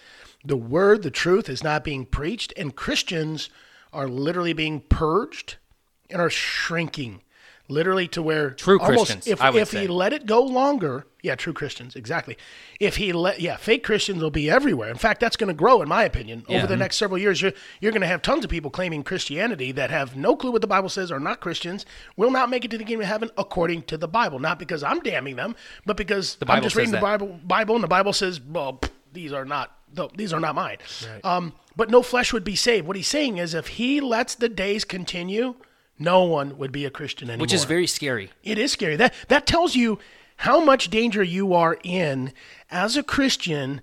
The 0.45 0.57
word, 0.57 1.03
the 1.03 1.11
truth 1.11 1.49
is 1.49 1.63
not 1.65 1.85
being 1.85 2.07
preached, 2.07 2.53
and 2.57 2.75
Christians 2.75 3.51
are 3.93 4.09
literally 4.09 4.53
being 4.53 4.81
purged 4.81 5.57
and 6.11 6.21
are 6.21 6.31
shrinking. 6.31 7.23
Literally 7.69 8.09
to 8.09 8.21
where 8.21 8.51
True 8.51 8.79
almost 8.79 8.97
Christians, 9.07 9.27
if 9.27 9.41
I 9.41 9.49
would 9.49 9.63
if 9.63 9.71
he 9.71 9.87
let 9.87 10.13
it 10.13 10.27
go 10.27 10.43
longer, 10.43 11.07
yeah, 11.23 11.35
true 11.35 11.55
Christians, 11.55 11.97
exactly. 11.97 12.37
If 12.79 12.97
he 12.97 13.15
let, 13.15 13.41
yeah, 13.41 13.57
fake 13.57 13.83
Christians 13.83 14.23
will 14.23 14.31
be 14.31 14.51
everywhere. 14.51 14.91
In 14.91 14.99
fact, 14.99 15.19
that's 15.21 15.37
going 15.37 15.49
to 15.49 15.55
grow, 15.55 15.81
in 15.81 15.89
my 15.89 16.05
opinion, 16.05 16.45
Yeah. 16.47 16.59
over 16.59 16.67
the 16.67 16.77
next 16.77 16.97
several 16.97 17.17
years. 17.17 17.41
You're 17.41 17.53
you're 17.81 17.93
going 17.93 18.03
to 18.03 18.07
have 18.07 18.21
tons 18.21 18.45
of 18.45 18.51
people 18.51 18.71
claiming 18.71 19.03
Christianity 19.03 19.73
that 19.73 19.91
have 19.91 20.15
no 20.15 20.37
clue 20.37 20.53
what 20.53 20.61
the 20.61 20.67
Bible 20.67 20.91
says, 20.91 21.11
are 21.11 21.19
not 21.19 21.41
Christians, 21.41 21.87
will 22.19 22.31
not 22.31 22.51
make 22.51 22.67
it 22.67 22.71
to 22.73 22.77
the 22.77 22.85
kingdom 22.85 23.01
of 23.01 23.07
heaven 23.09 23.31
according 23.39 23.85
to 23.85 23.97
the 23.97 24.09
Bible. 24.09 24.39
Not 24.39 24.59
because 24.59 24.83
I'm 24.83 25.01
damning 25.01 25.37
them, 25.37 25.57
but 25.87 25.97
because 25.97 26.37
I'm 26.47 26.63
just 26.63 26.77
reading 26.77 26.93
the. 26.93 26.99
Bible. 27.01 27.41
Bible, 27.45 27.77
and 27.77 27.85
the 27.85 27.89
Bible 27.89 28.13
says, 28.13 28.43
well, 28.43 28.75
pff, 28.75 28.91
these 29.15 29.33
are 29.33 29.47
not 29.47 29.75
th- 29.97 30.11
these 30.17 30.35
are 30.35 30.41
not 30.41 30.55
mine. 30.55 30.77
Um, 31.23 31.55
but 31.77 31.91
no 31.91 32.03
flesh 32.03 32.31
would 32.35 32.45
be 32.45 32.57
saved. 32.57 32.87
What 32.87 32.97
he's 32.97 33.09
saying 33.09 33.39
is, 33.39 33.55
if 33.55 33.69
he 33.69 34.03
lets 34.03 34.35
the 34.35 34.51
days 34.51 34.85
continue, 34.85 35.55
no 35.99 36.25
one 36.25 36.59
would 36.59 36.73
be 36.73 36.85
a 36.85 36.91
Christian 36.91 37.31
anymore. 37.31 37.43
Which 37.43 37.53
is 37.53 37.65
very 37.65 37.87
scary. 37.87 38.31
It 38.43 38.59
is 38.59 38.73
scary. 38.73 38.97
That 38.97 39.15
that 39.29 39.47
tells 39.47 39.77
you 39.77 39.99
how 40.39 40.65
much 40.65 40.91
danger 40.91 41.23
you 41.23 41.55
are 41.55 41.79
in 41.85 42.33
as 42.71 42.97
a 42.97 43.03
Christian, 43.03 43.81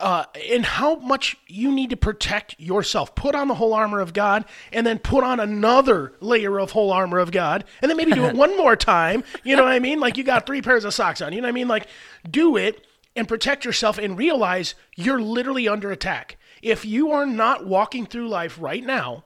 uh, 0.00 0.24
and 0.50 0.64
how 0.64 0.96
much 0.96 1.36
you 1.46 1.70
need 1.70 1.90
to 1.90 1.96
protect 1.96 2.58
yourself. 2.58 3.14
Put 3.14 3.34
on 3.34 3.46
the 3.48 3.54
whole 3.54 3.72
armor 3.72 4.00
of 4.00 4.12
God, 4.12 4.44
and 4.72 4.86
then 4.86 4.98
put 4.98 5.22
on 5.22 5.38
another 5.38 6.12
layer 6.20 6.58
of 6.58 6.72
whole 6.72 6.92
armor 6.92 7.18
of 7.18 7.30
God, 7.30 7.64
and 7.80 7.88
then 7.88 7.96
maybe 7.96 8.12
do 8.12 8.24
it 8.24 8.34
one 8.44 8.56
more 8.56 8.76
time. 8.76 9.22
You 9.44 9.56
know 9.56 9.62
what 9.62 9.72
I 9.72 9.78
mean? 9.78 10.00
Like 10.00 10.16
you 10.16 10.24
got 10.24 10.46
three 10.46 10.62
pairs 10.62 10.84
of 10.84 10.94
socks 10.94 11.22
on. 11.22 11.32
You 11.32 11.40
know 11.40 11.46
what 11.46 11.52
I 11.52 11.52
mean? 11.52 11.68
Like 11.68 11.86
do 12.28 12.56
it 12.56 12.86
and 13.16 13.28
protect 13.28 13.64
yourself, 13.64 13.96
and 13.96 14.18
realize 14.18 14.74
you're 14.96 15.20
literally 15.20 15.68
under 15.68 15.92
attack. 15.92 16.36
If 16.62 16.84
you 16.84 17.12
are 17.12 17.26
not 17.26 17.64
walking 17.64 18.06
through 18.06 18.28
life 18.28 18.58
right 18.60 18.84
now 18.84 19.22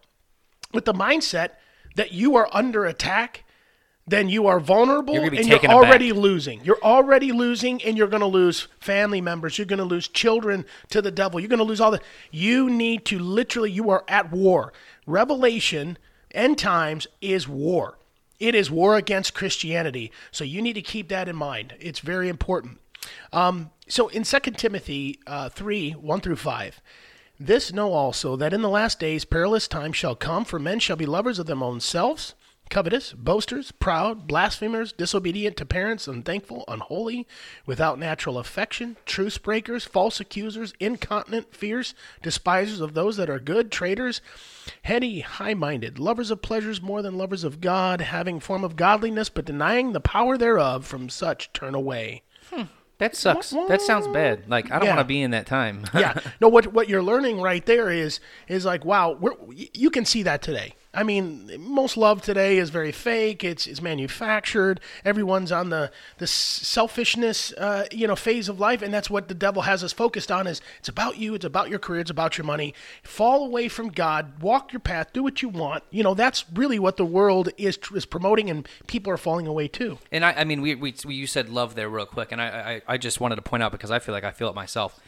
with 0.75 0.85
the 0.85 0.93
mindset 0.93 1.53
that 1.97 2.13
you 2.13 2.37
are 2.37 2.49
under 2.53 2.85
attack, 2.85 3.45
then 4.07 4.29
you 4.29 4.47
are 4.47 4.59
vulnerable 4.59 5.15
You're 5.15 5.35
and 5.35 5.47
you're 5.47 5.59
aback. 5.59 5.71
already 5.71 6.13
losing. 6.13 6.65
You're 6.65 6.83
already 6.83 7.31
losing, 7.31 7.83
and 7.83 7.97
you're 7.97 8.09
going 8.09 8.21
to 8.21 8.27
lose 8.27 8.69
family 8.81 9.21
members. 9.21 9.59
You're 9.59 9.67
going 9.67 9.81
to 9.81 9.85
lose 9.85 10.09
children 10.09 10.65
to 10.91 11.03
the 11.03 11.11
devil. 11.11 11.39
You're 11.39 11.51
going 11.51 11.59
to 11.59 11.65
lose 11.65 11.81
all 11.81 11.91
the. 11.91 12.01
You 12.31 12.71
need 12.71 13.05
to 13.07 13.19
literally, 13.19 13.71
you 13.71 13.91
are 13.91 14.05
at 14.09 14.33
war. 14.33 14.73
Revelation, 15.07 15.99
end 16.31 16.59
times, 16.59 17.07
is 17.21 17.47
war. 17.47 17.99
It 18.41 18.55
is 18.55 18.71
war 18.71 18.97
against 18.97 19.35
Christianity. 19.35 20.11
So 20.31 20.45
you 20.45 20.63
need 20.63 20.75
to 20.75 20.83
keep 20.83 21.09
that 21.09 21.29
in 21.29 21.37
mind. 21.37 21.75
It's 21.79 22.01
very 22.01 22.29
important. 22.29 22.79
Um, 23.33 23.71
so 23.89 24.09
in 24.09 24.23
2 24.23 24.39
Timothy 24.53 25.19
uh, 25.27 25.49
3 25.49 25.93
1 25.93 26.21
through 26.21 26.37
5, 26.37 26.81
this 27.41 27.73
know 27.73 27.93
also 27.93 28.37
that 28.37 28.53
in 28.53 28.63
the 28.63 28.69
last 28.69 28.99
days 28.99 29.25
perilous 29.25 29.69
times 29.69 29.97
shall 29.97 30.17
come, 30.17 30.45
for 30.45 30.59
men 30.59 30.79
shall 30.81 30.97
be 30.97 31.07
lovers 31.07 31.39
of 31.39 31.47
their 31.47 31.63
own 31.63 31.81
selves, 31.81 32.35
covetous, 32.69 33.13
boasters, 33.13 33.73
proud, 33.73 34.27
blasphemers, 34.27 34.93
disobedient 34.93 35.57
to 35.57 35.65
parents, 35.65 36.07
unthankful, 36.07 36.65
unholy, 36.69 37.27
without 37.67 37.99
natural 37.99 38.39
affection, 38.39 38.97
truce 39.07 39.39
breakers, 39.39 39.85
false 39.85 40.21
accusers, 40.21 40.75
incontinent, 40.79 41.55
fierce, 41.55 41.95
despisers 42.23 42.81
of 42.81 42.95
those 42.95 43.17
that 43.17 43.31
are 43.31 43.39
good, 43.39 43.71
traitors, 43.71 44.21
heady, 44.83 45.21
high 45.21 45.55
minded, 45.55 45.99
lovers 45.99 46.31
of 46.31 46.43
pleasures 46.43 46.83
more 46.83 47.03
than 47.03 47.17
lovers 47.17 47.45
of 47.45 47.61
God, 47.61 48.01
having 48.01 48.41
form 48.41 48.65
of 48.65 48.77
godliness, 48.77 49.29
but 49.29 49.45
denying 49.45 49.93
the 49.93 50.01
power 50.01 50.37
thereof, 50.37 50.85
from 50.87 51.09
such 51.09 51.53
turn 51.53 51.75
away. 51.75 52.23
Hmm. 52.51 52.65
That 52.99 53.15
sucks. 53.17 53.51
That 53.69 53.81
sounds 53.81 54.09
bad. 54.09 54.49
Like 54.49 54.71
I 54.73 54.79
don't 54.79 54.87
Yeah. 54.87 54.97
want 54.97 55.01
to 55.01 55.05
be 55.09 55.23
in 55.23 55.31
that 55.31 55.47
time. 55.47 55.85
yeah. 55.95 56.19
No, 56.41 56.49
what 56.49 56.73
what 56.73 56.89
you're 56.89 57.03
learning 57.03 57.41
right 57.41 57.65
there 57.65 57.91
is 57.91 58.21
is 58.49 58.65
like 58.65 58.85
wow, 58.85 59.13
we're, 59.21 59.35
you 59.53 59.91
can 59.91 60.05
see 60.05 60.23
that 60.25 60.43
today. 60.43 60.75
I 60.99 61.05
mean, 61.05 61.49
most 61.61 61.97
love 61.97 62.23
today 62.23 62.59
is 62.59 62.71
very 62.71 62.91
fake. 62.91 63.45
It's 63.45 63.69
it's 63.69 63.81
manufactured. 63.81 64.81
Everyone's 65.05 65.53
on 65.53 65.71
the 65.71 65.93
the 66.17 66.27
selfishness, 66.27 67.53
uh, 67.53 67.87
you 67.93 68.09
know, 68.09 68.17
phase 68.17 68.49
of 68.49 68.59
life, 68.59 68.83
and 68.83 68.93
that's 68.93 69.09
what 69.09 69.29
the 69.29 69.35
devil 69.35 69.63
has 69.63 69.85
us 69.85 69.93
focused 69.93 70.33
on. 70.33 70.49
Is 70.49 70.61
it's 70.81 70.89
about 70.89 71.17
you. 71.17 71.37
It's 71.37 71.45
about 71.45 71.71
your 71.71 71.79
career. 71.79 72.01
It's 72.01 72.11
about 72.11 72.37
your 72.37 72.45
money. 72.45 72.75
Fall 73.05 73.45
away 73.45 73.69
from 73.69 73.91
God. 73.91 74.43
Walk 74.43 74.73
your 74.73 74.81
path. 74.81 75.13
Do 75.13 75.23
what 75.23 75.41
you 75.41 75.49
want. 75.49 75.85
You 75.91 76.03
know, 76.03 76.15
that's 76.15 76.45
really 76.53 76.81
what 76.81 76.97
the 76.97 77.05
world 77.05 77.51
is 77.57 77.79
is 77.95 78.05
promoting, 78.05 78.51
and 78.51 78.69
people 78.89 79.13
are 79.13 79.17
falling 79.17 79.47
away 79.47 79.69
too. 79.69 79.99
And 80.11 80.25
I, 80.25 80.33
I 80.33 80.43
mean, 80.43 80.61
we, 80.61 80.75
we, 80.75 80.97
we 81.07 81.15
you 81.15 81.29
said 81.29 81.49
love 81.49 81.77
there 81.77 81.89
real 81.89 82.07
quick, 82.07 82.33
and 82.33 82.43
I, 82.43 82.83
I, 82.89 82.95
I 82.95 82.99
just 82.99 83.21
wanted 83.21 83.37
to 83.37 83.43
point 83.43 83.63
out 83.63 83.71
because 83.71 83.93
I 83.93 84.01
feel 84.01 84.17
like 84.17 84.25
I 84.25 84.33
feel 84.33 84.49
it 84.49 84.57
myself. 84.57 84.99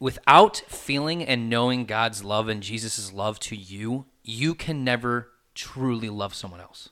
Without 0.00 0.64
feeling 0.66 1.22
and 1.22 1.48
knowing 1.48 1.84
God's 1.84 2.24
love 2.24 2.48
and 2.48 2.60
Jesus' 2.60 3.12
love 3.12 3.38
to 3.38 3.54
you, 3.54 4.06
you 4.22 4.54
can 4.54 4.84
never 4.84 5.28
truly 5.54 6.08
love 6.08 6.34
someone 6.34 6.60
else. 6.60 6.90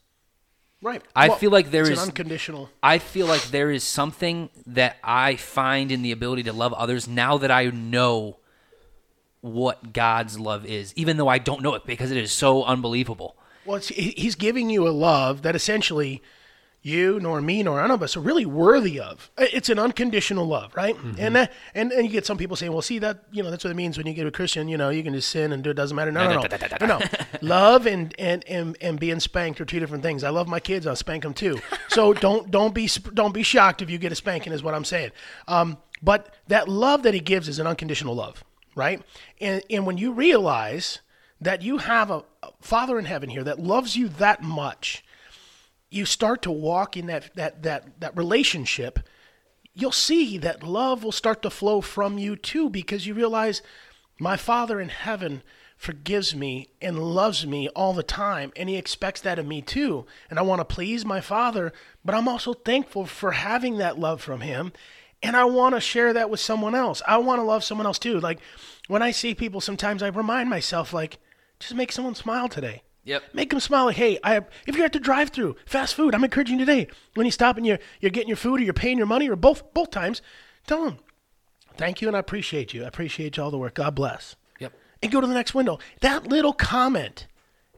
Right. 0.82 1.02
I 1.14 1.28
feel 1.28 1.50
like 1.50 1.70
there 1.70 1.90
is- 1.90 1.98
unconditional. 1.98 2.70
I 2.82 2.98
feel 2.98 3.26
like 3.26 3.42
there 3.50 3.70
is 3.70 3.84
something 3.84 4.48
that 4.66 4.96
I 5.04 5.36
find 5.36 5.92
in 5.92 6.02
the 6.02 6.12
ability 6.12 6.44
to 6.44 6.52
love 6.52 6.72
others 6.72 7.06
now 7.06 7.36
that 7.38 7.50
I 7.50 7.66
know 7.66 8.38
what 9.42 9.92
God's 9.92 10.38
love 10.38 10.64
is, 10.66 10.92
even 10.96 11.16
though 11.16 11.28
I 11.28 11.38
don't 11.38 11.62
know 11.62 11.74
it 11.74 11.84
because 11.84 12.10
it 12.10 12.16
is 12.16 12.32
so 12.32 12.64
unbelievable. 12.64 13.36
Well, 13.64 13.76
it's, 13.76 13.88
he's 13.88 14.34
giving 14.34 14.70
you 14.70 14.88
a 14.88 14.90
love 14.90 15.42
that 15.42 15.54
essentially 15.54 16.22
you 16.82 17.20
nor 17.20 17.40
me 17.42 17.62
nor 17.62 17.80
none 17.80 17.90
of 17.90 18.02
us 18.02 18.16
are 18.16 18.20
really 18.20 18.46
worthy 18.46 18.98
of. 18.98 19.30
It's 19.36 19.68
an 19.68 19.78
unconditional 19.78 20.46
love, 20.46 20.74
right? 20.74 20.96
And 21.18 21.36
that, 21.36 21.52
and 21.74 21.92
and 21.92 22.06
you 22.06 22.10
get 22.10 22.24
some 22.24 22.38
people 22.38 22.56
saying, 22.56 22.72
"Well, 22.72 22.82
see 22.82 22.98
that 23.00 23.24
you 23.32 23.42
know 23.42 23.50
that's 23.50 23.64
what 23.64 23.70
it 23.70 23.76
means 23.76 23.98
when 23.98 24.06
you 24.06 24.14
get 24.14 24.26
a 24.26 24.30
Christian. 24.30 24.68
You 24.68 24.78
know, 24.78 24.88
you 24.88 25.02
can 25.02 25.12
just 25.12 25.28
sin 25.28 25.52
and 25.52 25.62
do 25.62 25.70
it 25.70 25.74
doesn't 25.74 25.94
matter." 25.94 26.10
No, 26.10 26.26
no, 26.28 26.40
no, 26.40 26.86
no, 26.86 26.98
no. 26.98 27.06
Love 27.42 27.86
and, 27.86 28.14
and 28.18 28.44
and 28.48 28.76
and 28.80 28.98
being 28.98 29.20
spanked 29.20 29.60
are 29.60 29.64
two 29.64 29.80
different 29.80 30.02
things. 30.02 30.24
I 30.24 30.30
love 30.30 30.48
my 30.48 30.60
kids. 30.60 30.86
I'll 30.86 30.96
spank 30.96 31.22
them 31.22 31.34
too. 31.34 31.60
So 31.88 32.12
don't 32.26 32.50
don't 32.50 32.74
be 32.74 32.88
don't 33.14 33.34
be 33.34 33.42
shocked 33.42 33.82
if 33.82 33.90
you 33.90 33.98
get 33.98 34.12
a 34.12 34.16
spanking, 34.16 34.52
is 34.52 34.62
what 34.62 34.74
I'm 34.74 34.84
saying. 34.84 35.10
Um, 35.48 35.76
but 36.02 36.34
that 36.48 36.68
love 36.68 37.02
that 37.02 37.12
he 37.12 37.20
gives 37.20 37.48
is 37.48 37.58
an 37.58 37.66
unconditional 37.66 38.14
love, 38.14 38.42
right? 38.74 39.02
And 39.40 39.62
and 39.68 39.86
when 39.86 39.98
you 39.98 40.12
realize 40.12 41.00
that 41.42 41.62
you 41.62 41.78
have 41.78 42.10
a, 42.10 42.24
a 42.42 42.52
Father 42.60 42.98
in 42.98 43.04
heaven 43.04 43.30
here 43.30 43.44
that 43.44 43.58
loves 43.58 43.96
you 43.96 44.08
that 44.08 44.42
much, 44.42 45.04
you 45.90 46.04
start 46.04 46.42
to 46.42 46.50
walk 46.50 46.96
in 46.96 47.06
that 47.06 47.34
that 47.34 47.62
that 47.62 48.00
that 48.00 48.16
relationship. 48.16 49.00
You'll 49.74 49.92
see 49.92 50.38
that 50.38 50.62
love 50.62 51.04
will 51.04 51.12
start 51.12 51.42
to 51.42 51.50
flow 51.50 51.80
from 51.80 52.18
you 52.18 52.36
too, 52.36 52.68
because 52.70 53.06
you 53.06 53.14
realize 53.14 53.62
my 54.18 54.36
Father 54.36 54.80
in 54.80 54.88
heaven 54.88 55.42
forgives 55.76 56.34
me 56.34 56.68
and 56.82 56.98
loves 56.98 57.46
me 57.46 57.68
all 57.68 57.94
the 57.94 58.02
time, 58.02 58.52
and 58.56 58.68
He 58.68 58.76
expects 58.76 59.20
that 59.22 59.38
of 59.38 59.46
me 59.46 59.62
too. 59.62 60.06
And 60.28 60.38
I 60.38 60.42
want 60.42 60.60
to 60.60 60.64
please 60.64 61.06
my 61.06 61.20
Father, 61.20 61.72
but 62.04 62.14
I'm 62.14 62.28
also 62.28 62.52
thankful 62.52 63.06
for 63.06 63.32
having 63.32 63.78
that 63.78 63.98
love 63.98 64.20
from 64.20 64.42
Him. 64.42 64.72
And 65.22 65.36
I 65.36 65.44
want 65.44 65.74
to 65.74 65.80
share 65.80 66.12
that 66.12 66.30
with 66.30 66.40
someone 66.40 66.74
else. 66.74 67.02
I 67.06 67.18
want 67.18 67.40
to 67.40 67.44
love 67.44 67.62
someone 67.62 67.86
else 67.86 67.98
too. 67.98 68.20
Like 68.20 68.40
when 68.88 69.02
I 69.02 69.10
see 69.10 69.34
people, 69.34 69.60
sometimes 69.60 70.02
I 70.02 70.08
remind 70.08 70.50
myself, 70.50 70.92
like, 70.92 71.18
just 71.58 71.74
make 71.74 71.92
someone 71.92 72.14
smile 72.14 72.48
today. 72.48 72.82
Yep. 73.10 73.34
Make 73.34 73.50
them 73.50 73.58
smile. 73.58 73.86
Like, 73.86 73.96
hey, 73.96 74.20
I, 74.22 74.36
if 74.68 74.76
you're 74.76 74.86
at 74.86 74.92
the 74.92 75.00
drive-through, 75.00 75.56
fast 75.66 75.96
food, 75.96 76.14
I'm 76.14 76.22
encouraging 76.22 76.60
you 76.60 76.64
today. 76.64 76.86
When 77.14 77.26
you 77.26 77.32
stop 77.32 77.56
and 77.56 77.66
you're 77.66 77.80
you're 78.00 78.12
getting 78.12 78.28
your 78.28 78.36
food 78.36 78.60
or 78.60 78.62
you're 78.62 78.72
paying 78.72 78.98
your 78.98 79.06
money 79.08 79.28
or 79.28 79.34
both 79.34 79.74
both 79.74 79.90
times, 79.90 80.22
tell 80.64 80.84
them, 80.84 80.98
thank 81.76 82.00
you 82.00 82.06
and 82.06 82.16
I 82.16 82.20
appreciate 82.20 82.72
you. 82.72 82.84
I 82.84 82.86
appreciate 82.86 83.36
all 83.36 83.50
the 83.50 83.58
work. 83.58 83.74
God 83.74 83.96
bless. 83.96 84.36
Yep. 84.60 84.72
And 85.02 85.10
go 85.10 85.20
to 85.20 85.26
the 85.26 85.34
next 85.34 85.54
window. 85.54 85.80
That 86.02 86.28
little 86.28 86.52
comment 86.52 87.26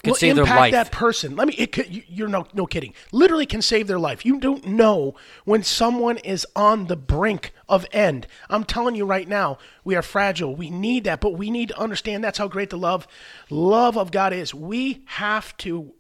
Could 0.04 0.10
will 0.10 0.16
save 0.16 0.34
their 0.34 0.42
impact 0.44 0.60
life. 0.60 0.72
that 0.72 0.90
person. 0.90 1.36
Let 1.36 1.46
me. 1.46 1.54
It 1.56 1.70
could, 1.70 1.88
you- 1.94 2.02
you're 2.08 2.28
no 2.28 2.46
no 2.54 2.66
kidding. 2.66 2.92
Literally 3.12 3.46
can 3.46 3.62
save 3.62 3.86
their 3.86 4.00
life. 4.00 4.26
You 4.26 4.40
don't 4.40 4.66
know 4.66 5.14
when 5.44 5.62
someone 5.62 6.18
is 6.18 6.44
on 6.56 6.86
the 6.88 6.96
brink 6.96 7.52
of 7.68 7.86
end. 7.92 8.26
I'm 8.50 8.64
telling 8.64 8.96
you 8.96 9.04
right 9.06 9.28
now, 9.28 9.58
we 9.84 9.94
are 9.94 10.02
fragile. 10.02 10.56
We 10.56 10.70
need 10.70 11.04
that, 11.04 11.20
but 11.20 11.34
we 11.34 11.50
need 11.50 11.68
to 11.68 11.78
understand 11.78 12.24
that's 12.24 12.38
how 12.38 12.48
great 12.48 12.70
the 12.70 12.78
love 12.78 13.06
love 13.48 13.96
of 13.96 14.10
God 14.10 14.32
is. 14.32 14.52
We 14.52 15.02
have 15.06 15.56
to 15.58 15.92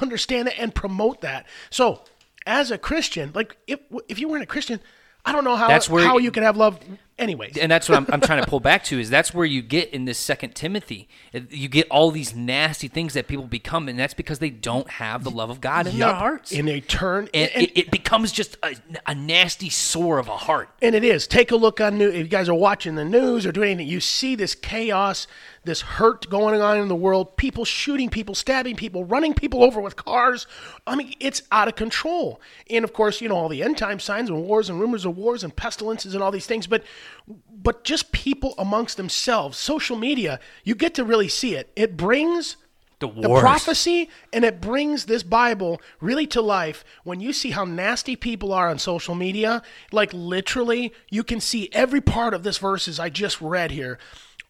understand 0.00 0.46
that 0.48 0.58
and 0.58 0.72
promote 0.74 1.20
that. 1.22 1.44
So, 1.70 2.02
as 2.46 2.70
a 2.70 2.78
Christian, 2.78 3.32
like 3.34 3.56
if 3.66 3.80
if 4.08 4.20
you 4.20 4.28
weren't 4.28 4.44
a 4.44 4.46
Christian, 4.46 4.78
I 5.24 5.32
don't 5.32 5.42
know 5.44 5.56
how 5.56 5.66
That's 5.66 5.90
where- 5.90 6.04
how 6.06 6.18
you 6.18 6.30
can 6.30 6.44
have 6.44 6.56
love. 6.56 6.78
Anyways, 7.18 7.56
and 7.56 7.70
that's 7.70 7.88
what 7.88 7.98
I'm, 7.98 8.06
I'm 8.12 8.20
trying 8.20 8.42
to 8.42 8.48
pull 8.48 8.60
back 8.60 8.84
to 8.84 9.00
is 9.00 9.10
that's 9.10 9.34
where 9.34 9.44
you 9.46 9.60
get 9.60 9.90
in 9.90 10.04
this 10.04 10.18
second 10.18 10.54
timothy 10.54 11.08
you 11.50 11.68
get 11.68 11.86
all 11.90 12.10
these 12.10 12.34
nasty 12.34 12.86
things 12.88 13.14
that 13.14 13.26
people 13.26 13.46
become 13.46 13.88
and 13.88 13.98
that's 13.98 14.14
because 14.14 14.38
they 14.38 14.50
don't 14.50 14.88
have 14.88 15.24
the 15.24 15.30
love 15.30 15.50
of 15.50 15.60
god 15.60 15.86
in 15.88 15.98
their 15.98 16.14
hearts 16.14 16.52
and 16.52 16.68
they 16.68 16.80
turn 16.80 17.28
and, 17.34 17.50
and- 17.50 17.64
it, 17.64 17.76
it 17.78 17.90
becomes 17.90 18.30
just 18.30 18.56
a, 18.62 18.76
a 19.06 19.14
nasty 19.14 19.68
sore 19.68 20.18
of 20.18 20.28
a 20.28 20.36
heart 20.36 20.68
And 20.80 20.94
it 20.94 21.02
is. 21.04 21.26
Take 21.26 21.50
a 21.50 21.56
look 21.56 21.80
on 21.80 21.98
new. 21.98 22.08
If 22.08 22.16
you 22.16 22.24
guys 22.24 22.48
are 22.48 22.54
watching 22.54 22.94
the 22.94 23.04
news 23.04 23.44
or 23.46 23.52
doing 23.52 23.70
anything, 23.72 23.88
you 23.92 24.00
see 24.00 24.34
this 24.36 24.54
chaos, 24.54 25.26
this 25.68 25.82
hurt 25.82 26.28
going 26.28 26.60
on 26.60 26.78
in 26.78 26.88
the 26.88 26.96
world. 26.96 27.36
People 27.36 27.64
shooting 27.64 28.08
people, 28.08 28.34
stabbing 28.34 28.74
people, 28.74 29.04
running 29.04 29.34
people 29.34 29.62
over 29.62 29.80
with 29.80 29.94
cars. 29.94 30.46
I 30.86 30.96
mean, 30.96 31.14
it's 31.20 31.42
out 31.52 31.68
of 31.68 31.76
control. 31.76 32.40
And 32.68 32.84
of 32.84 32.92
course, 32.92 33.20
you 33.20 33.28
know 33.28 33.36
all 33.36 33.48
the 33.48 33.62
end 33.62 33.78
time 33.78 34.00
signs 34.00 34.30
and 34.30 34.42
wars 34.42 34.68
and 34.68 34.80
rumors 34.80 35.04
of 35.04 35.16
wars 35.16 35.44
and 35.44 35.54
pestilences 35.54 36.14
and 36.14 36.22
all 36.22 36.32
these 36.32 36.46
things. 36.46 36.66
But, 36.66 36.82
but 37.28 37.84
just 37.84 38.10
people 38.10 38.54
amongst 38.58 38.96
themselves, 38.96 39.56
social 39.58 39.96
media, 39.96 40.40
you 40.64 40.74
get 40.74 40.94
to 40.94 41.04
really 41.04 41.28
see 41.28 41.54
it. 41.54 41.70
It 41.76 41.96
brings 41.96 42.56
The 43.00 43.08
the 43.08 43.28
prophecy 43.28 44.10
and 44.32 44.44
it 44.44 44.60
brings 44.60 45.04
this 45.04 45.22
bible 45.22 45.80
really 46.00 46.26
to 46.28 46.40
life 46.42 46.84
when 47.04 47.20
you 47.20 47.32
see 47.32 47.50
how 47.52 47.64
nasty 47.64 48.16
people 48.16 48.52
are 48.52 48.68
on 48.68 48.80
social 48.80 49.14
media 49.14 49.62
like 49.92 50.10
literally 50.12 50.92
you 51.08 51.22
can 51.22 51.40
see 51.40 51.68
every 51.72 52.00
part 52.00 52.34
of 52.34 52.42
this 52.42 52.58
verses 52.58 52.98
i 52.98 53.08
just 53.08 53.40
read 53.40 53.70
here 53.70 54.00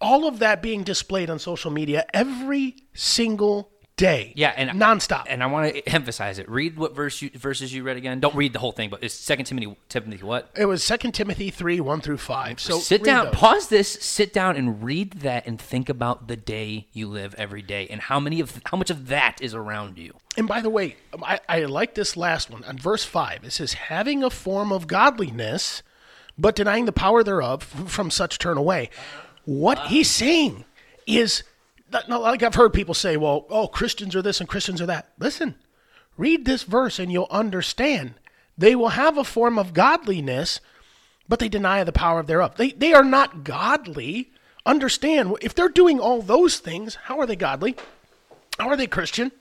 all 0.01 0.27
of 0.27 0.39
that 0.39 0.63
being 0.63 0.83
displayed 0.83 1.31
on 1.31 1.39
social 1.39 1.71
media 1.71 2.07
every 2.13 2.77
single 2.95 3.71
day 3.97 4.33
yeah 4.37 4.53
and 4.57 4.71
nonstop 4.81 5.25
and 5.27 5.43
i 5.43 5.47
want 5.47 5.75
to 5.75 5.89
emphasize 5.89 6.39
it 6.39 6.49
read 6.49 6.79
what 6.79 6.95
verse 6.95 7.21
you, 7.21 7.31
verses 7.35 7.75
you 7.75 7.83
read 7.83 7.97
again 7.97 8.21
don't 8.21 8.37
read 8.37 8.53
the 8.53 8.59
whole 8.61 8.71
thing 8.71 8.89
but 8.89 9.03
it's 9.03 9.13
second 9.13 9.45
timothy 9.45 9.77
timothy 9.89 10.23
what 10.25 10.49
it 10.57 10.67
was 10.67 10.87
2 10.87 11.11
timothy 11.11 11.51
3 11.51 11.81
1 11.81 12.01
through 12.01 12.17
5 12.17 12.61
so 12.61 12.79
sit 12.79 13.03
down 13.03 13.25
those. 13.27 13.35
pause 13.35 13.69
this 13.69 13.95
sit 13.95 14.33
down 14.33 14.55
and 14.55 14.85
read 14.85 15.15
that 15.15 15.45
and 15.49 15.61
think 15.61 15.89
about 15.89 16.29
the 16.29 16.37
day 16.37 16.87
you 16.93 17.09
live 17.09 17.35
every 17.37 17.61
day 17.61 17.89
and 17.91 18.03
how 18.03 18.21
many 18.21 18.39
of 18.39 18.63
how 18.67 18.77
much 18.77 18.89
of 18.89 19.09
that 19.09 19.37
is 19.41 19.53
around 19.53 19.99
you 19.99 20.15
And 20.39 20.47
by 20.47 20.61
the 20.61 20.71
way, 20.71 20.95
I, 21.21 21.41
I 21.49 21.65
like 21.65 21.95
this 21.95 22.17
last 22.17 22.49
one. 22.49 22.63
On 22.63 22.79
verse 22.79 23.05
5, 23.05 23.43
it 23.43 23.51
says, 23.51 23.73
having 23.73 24.23
a 24.23 24.31
form 24.31 24.73
of 24.73 24.87
godliness, 24.87 25.83
but 26.39 26.55
denying 26.55 26.85
the 26.85 26.93
power 26.93 27.25
thereof, 27.25 27.65
from 27.65 28.09
such 28.09 28.39
turn 28.39 28.57
away. 28.57 28.89
What 29.49 29.87
he's 29.87 30.11
saying 30.11 30.67
is, 31.07 31.43
like 32.07 32.43
I've 32.43 32.55
heard 32.55 32.75
people 32.75 32.93
say, 32.93 33.17
well, 33.17 33.47
oh, 33.49 33.67
Christians 33.67 34.15
are 34.15 34.21
this 34.21 34.41
and 34.41 34.49
Christians 34.49 34.83
are 34.83 34.87
that. 34.87 35.13
Listen, 35.19 35.55
read 36.19 36.45
this 36.45 36.65
verse 36.65 36.99
and 36.99 37.11
you'll 37.11 37.29
understand. 37.31 38.13
They 38.59 38.77
will 38.77 38.91
have 38.91 39.17
a 39.17 39.25
form 39.25 39.59
of 39.59 39.73
godliness, 39.73 40.61
but 41.31 41.39
they 41.39 41.49
deny 41.49 41.83
the 41.83 41.93
power 41.93 42.23
thereof. 42.23 42.57
They, 42.59 42.73
they 42.73 42.93
are 42.93 43.03
not 43.03 43.43
godly. 43.43 44.33
Understand, 44.67 45.35
if 45.41 45.55
they're 45.55 45.71
doing 45.71 45.99
all 45.99 46.21
those 46.21 46.59
things, 46.59 46.97
how 47.05 47.19
are 47.19 47.25
they 47.25 47.35
godly? 47.35 47.75
How 48.59 48.69
are 48.69 48.77
they 48.77 48.87
Christian? 48.87 49.33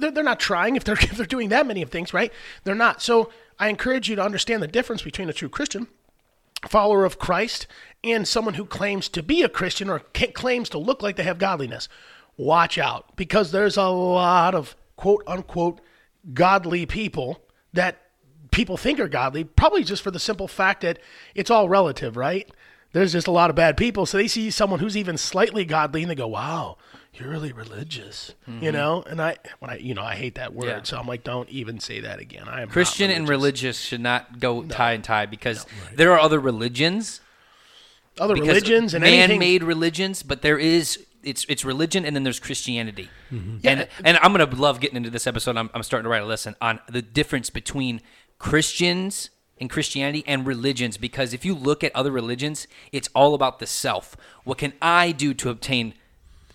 They're, 0.00 0.10
they're 0.10 0.24
not 0.24 0.40
trying 0.40 0.74
if 0.74 0.82
they're 0.82 0.98
if 1.00 1.12
they're 1.12 1.26
doing 1.26 1.50
that 1.50 1.64
many 1.64 1.80
of 1.82 1.90
things, 1.90 2.12
right? 2.12 2.32
They're 2.64 2.74
not. 2.74 3.02
So 3.02 3.30
I 3.56 3.68
encourage 3.68 4.08
you 4.08 4.16
to 4.16 4.24
understand 4.24 4.64
the 4.64 4.66
difference 4.66 5.02
between 5.02 5.28
a 5.28 5.32
true 5.32 5.48
Christian, 5.48 5.86
follower 6.68 7.04
of 7.04 7.18
Christ, 7.18 7.66
and 8.02 8.26
someone 8.26 8.54
who 8.54 8.64
claims 8.64 9.08
to 9.10 9.22
be 9.22 9.42
a 9.42 9.48
Christian 9.48 9.90
or 9.90 10.00
claims 10.00 10.68
to 10.70 10.78
look 10.78 11.02
like 11.02 11.16
they 11.16 11.22
have 11.24 11.38
godliness. 11.38 11.88
Watch 12.36 12.78
out 12.78 13.16
because 13.16 13.50
there's 13.50 13.76
a 13.76 13.88
lot 13.88 14.54
of 14.54 14.76
quote 14.96 15.22
unquote 15.26 15.80
godly 16.32 16.86
people 16.86 17.42
that 17.72 18.02
people 18.50 18.76
think 18.76 19.00
are 19.00 19.08
godly, 19.08 19.44
probably 19.44 19.84
just 19.84 20.02
for 20.02 20.10
the 20.10 20.18
simple 20.18 20.48
fact 20.48 20.82
that 20.82 20.98
it's 21.34 21.50
all 21.50 21.68
relative, 21.68 22.16
right? 22.16 22.50
There's 22.92 23.12
just 23.12 23.26
a 23.26 23.32
lot 23.32 23.50
of 23.50 23.56
bad 23.56 23.76
people. 23.76 24.06
So 24.06 24.16
they 24.16 24.28
see 24.28 24.50
someone 24.50 24.80
who's 24.80 24.96
even 24.96 25.18
slightly 25.18 25.64
godly 25.64 26.02
and 26.02 26.10
they 26.10 26.14
go, 26.14 26.28
wow, 26.28 26.78
you're 27.18 27.30
really 27.30 27.52
religious, 27.52 28.34
you 28.60 28.72
know? 28.72 29.02
And 29.06 29.20
I, 29.20 29.36
when 29.58 29.70
I, 29.70 29.76
you 29.78 29.94
know, 29.94 30.02
I 30.02 30.14
hate 30.14 30.34
that 30.36 30.54
word. 30.54 30.66
Yeah. 30.66 30.82
So 30.82 30.98
I'm 30.98 31.06
like, 31.06 31.24
don't 31.24 31.48
even 31.48 31.80
say 31.80 32.00
that 32.00 32.18
again. 32.18 32.48
I 32.48 32.62
am 32.62 32.68
Christian 32.68 33.10
and 33.10 33.28
religious. 33.28 33.62
religious 33.76 33.80
should 33.80 34.00
not 34.00 34.40
go 34.40 34.62
tie 34.64 34.92
and 34.92 35.02
tie 35.04 35.26
because 35.26 35.66
there 35.94 36.12
are 36.12 36.18
other 36.18 36.38
religions, 36.40 37.20
Other 38.18 38.34
religions 38.34 38.94
and 38.94 39.04
anything. 39.04 39.30
man-made 39.38 39.62
religions, 39.62 40.22
but 40.22 40.42
there 40.42 40.58
is 40.58 41.04
it's 41.22 41.44
it's 41.48 41.64
religion 41.64 42.04
and 42.04 42.14
then 42.14 42.22
there's 42.22 42.40
Christianity. 42.40 43.08
Mm-hmm. 43.32 43.58
Yeah. 43.62 43.70
And 43.70 43.88
and 44.04 44.18
I'm 44.18 44.32
gonna 44.32 44.46
love 44.54 44.80
getting 44.80 44.96
into 44.96 45.10
this 45.10 45.26
episode. 45.26 45.56
I'm, 45.56 45.70
I'm 45.74 45.82
starting 45.82 46.04
to 46.04 46.10
write 46.10 46.22
a 46.22 46.26
lesson 46.26 46.54
on 46.60 46.80
the 46.88 47.02
difference 47.02 47.50
between 47.50 48.00
Christians 48.38 49.30
and 49.60 49.68
Christianity 49.68 50.22
and 50.26 50.46
religions 50.46 50.96
because 50.96 51.34
if 51.34 51.44
you 51.44 51.54
look 51.54 51.82
at 51.82 51.94
other 51.94 52.12
religions, 52.12 52.68
it's 52.92 53.08
all 53.14 53.34
about 53.34 53.58
the 53.58 53.66
self. 53.66 54.16
What 54.44 54.58
can 54.58 54.72
I 54.80 55.12
do 55.12 55.34
to 55.34 55.50
obtain 55.50 55.94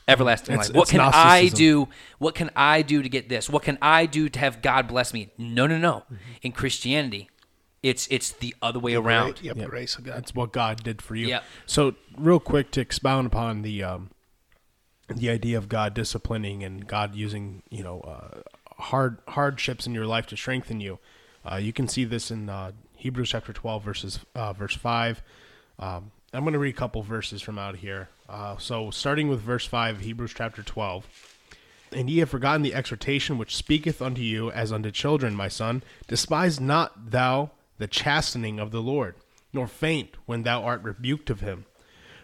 everlasting 0.08 0.54
It's- 0.56 0.70
life? 0.70 0.76
What 0.76 0.82
it's 0.84 0.92
can 0.92 1.02
I 1.02 1.50
do? 1.50 1.88
What 2.20 2.36
can 2.36 2.50
I 2.56 2.82
do 2.82 3.02
to 3.02 3.10
get 3.10 3.30
this? 3.30 3.50
What 3.50 3.64
can 3.64 3.78
I 3.82 4.06
do 4.06 4.30
to 4.30 4.40
have 4.40 4.62
God 4.62 4.88
bless 4.88 5.14
me? 5.14 5.30
No, 5.38 5.68
no, 5.68 5.78
no. 5.78 6.04
In 6.42 6.52
Christianity, 6.52 7.30
it's 7.82 8.08
it's 8.10 8.32
the 8.32 8.56
other 8.62 8.80
way 8.80 8.96
around. 8.96 9.42
Yep, 9.42 9.58
Yep. 9.58 9.70
grace 9.70 9.96
of 9.98 10.06
God. 10.06 10.16
That's 10.16 10.34
what 10.34 10.54
God 10.54 10.84
did 10.84 11.02
for 11.02 11.16
you. 11.16 11.28
Yep. 11.28 11.44
So, 11.66 11.96
real 12.18 12.40
quick 12.40 12.72
to 12.72 12.82
expound 12.82 13.28
upon 13.28 13.62
the 13.62 13.84
um, 13.84 14.10
the 15.14 15.30
idea 15.30 15.58
of 15.58 15.68
God 15.68 15.94
disciplining 15.94 16.64
and 16.64 16.88
God 16.88 17.14
using 17.14 17.62
you 17.70 17.84
know 17.84 18.00
uh, 18.02 18.42
hard 18.84 19.20
hardships 19.28 19.86
in 19.86 19.94
your 19.94 20.06
life 20.08 20.26
to 20.28 20.38
strengthen 20.38 20.80
you. 20.80 21.00
Uh, 21.46 21.58
you 21.58 21.74
can 21.74 21.90
see 21.90 22.06
this 22.06 22.32
in 22.32 22.50
uh, 22.50 22.72
Hebrews 22.96 23.30
chapter 23.32 23.52
twelve 23.52 23.84
verses 23.84 24.20
uh, 24.34 24.54
verse 24.54 24.76
five. 24.76 25.22
Um, 25.78 26.12
I'm 26.36 26.42
going 26.44 26.54
to 26.54 26.60
read 26.60 26.74
a 26.74 26.78
couple 26.78 27.04
verses 27.04 27.44
from 27.44 27.60
out 27.60 27.76
here. 27.76 28.10
Uh, 28.28 28.58
so, 28.58 28.90
starting 28.90 29.28
with 29.28 29.40
verse 29.40 29.68
five, 29.68 30.00
Hebrews 30.00 30.34
chapter 30.36 30.64
twelve. 30.64 31.08
And 31.92 32.10
ye 32.10 32.18
have 32.20 32.30
forgotten 32.32 32.64
the 32.64 32.74
exhortation 32.74 33.38
which 33.38 33.56
speaketh 33.56 34.02
unto 34.02 34.22
you 34.22 34.50
as 34.50 34.72
unto 34.72 34.90
children, 34.90 35.36
my 35.36 35.48
son. 35.48 35.84
Despise 36.08 36.60
not 36.60 37.12
thou 37.12 37.52
the 37.78 37.86
chastening 37.86 38.60
of 38.60 38.72
the 38.72 38.82
Lord, 38.82 39.14
nor 39.54 39.68
faint 39.68 40.16
when 40.26 40.42
thou 40.42 40.64
art 40.64 40.82
rebuked 40.82 41.30
of 41.30 41.42
him. 41.42 41.66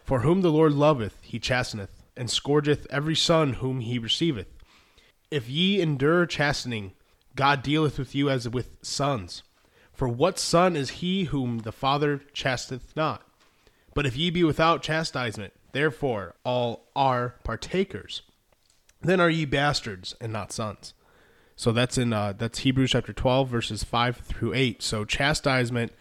For 0.04 0.22
whom 0.22 0.42
the 0.42 0.52
Lord 0.52 0.74
loveth, 0.74 1.20
he 1.22 1.38
chasteneth, 1.38 2.02
and 2.18 2.32
scourgeth 2.32 2.88
every 2.90 3.16
son 3.16 3.54
whom 3.54 3.80
he 3.82 4.00
receiveth. 4.00 4.48
If 5.30 5.48
ye 5.48 5.80
endure 5.80 6.26
chastening, 6.26 6.94
God 7.36 7.62
dealeth 7.62 8.00
with 8.00 8.16
you 8.16 8.28
as 8.28 8.50
with 8.50 8.78
sons. 8.82 9.44
For 9.94 10.10
what 10.10 10.40
son 10.40 10.76
is 10.76 10.90
he 10.90 11.26
whom 11.26 11.60
the 11.60 11.72
Father 11.72 12.22
chasteth 12.34 12.96
not? 12.96 13.22
But 14.00 14.06
if 14.06 14.16
ye 14.16 14.30
be 14.30 14.46
without 14.46 14.82
chastisement, 14.82 15.52
therefore 15.74 16.36
all 16.46 16.88
are 16.96 17.36
partakers 17.44 18.22
then 19.02 19.20
are 19.20 19.30
ye 19.30 19.44
bastards 19.44 20.16
and 20.22 20.32
not 20.32 20.54
sons. 20.54 20.94
So 21.58 21.74
that's 21.74 21.98
in 21.98 22.14
uh, 22.14 22.32
that's 22.38 22.60
Hebrews 22.60 22.92
chapter 22.92 23.12
twelve 23.12 23.50
verses 23.50 23.84
five 23.84 24.16
through 24.16 24.54
eight. 24.54 24.82
So 24.82 25.04
chastisement 25.04 25.92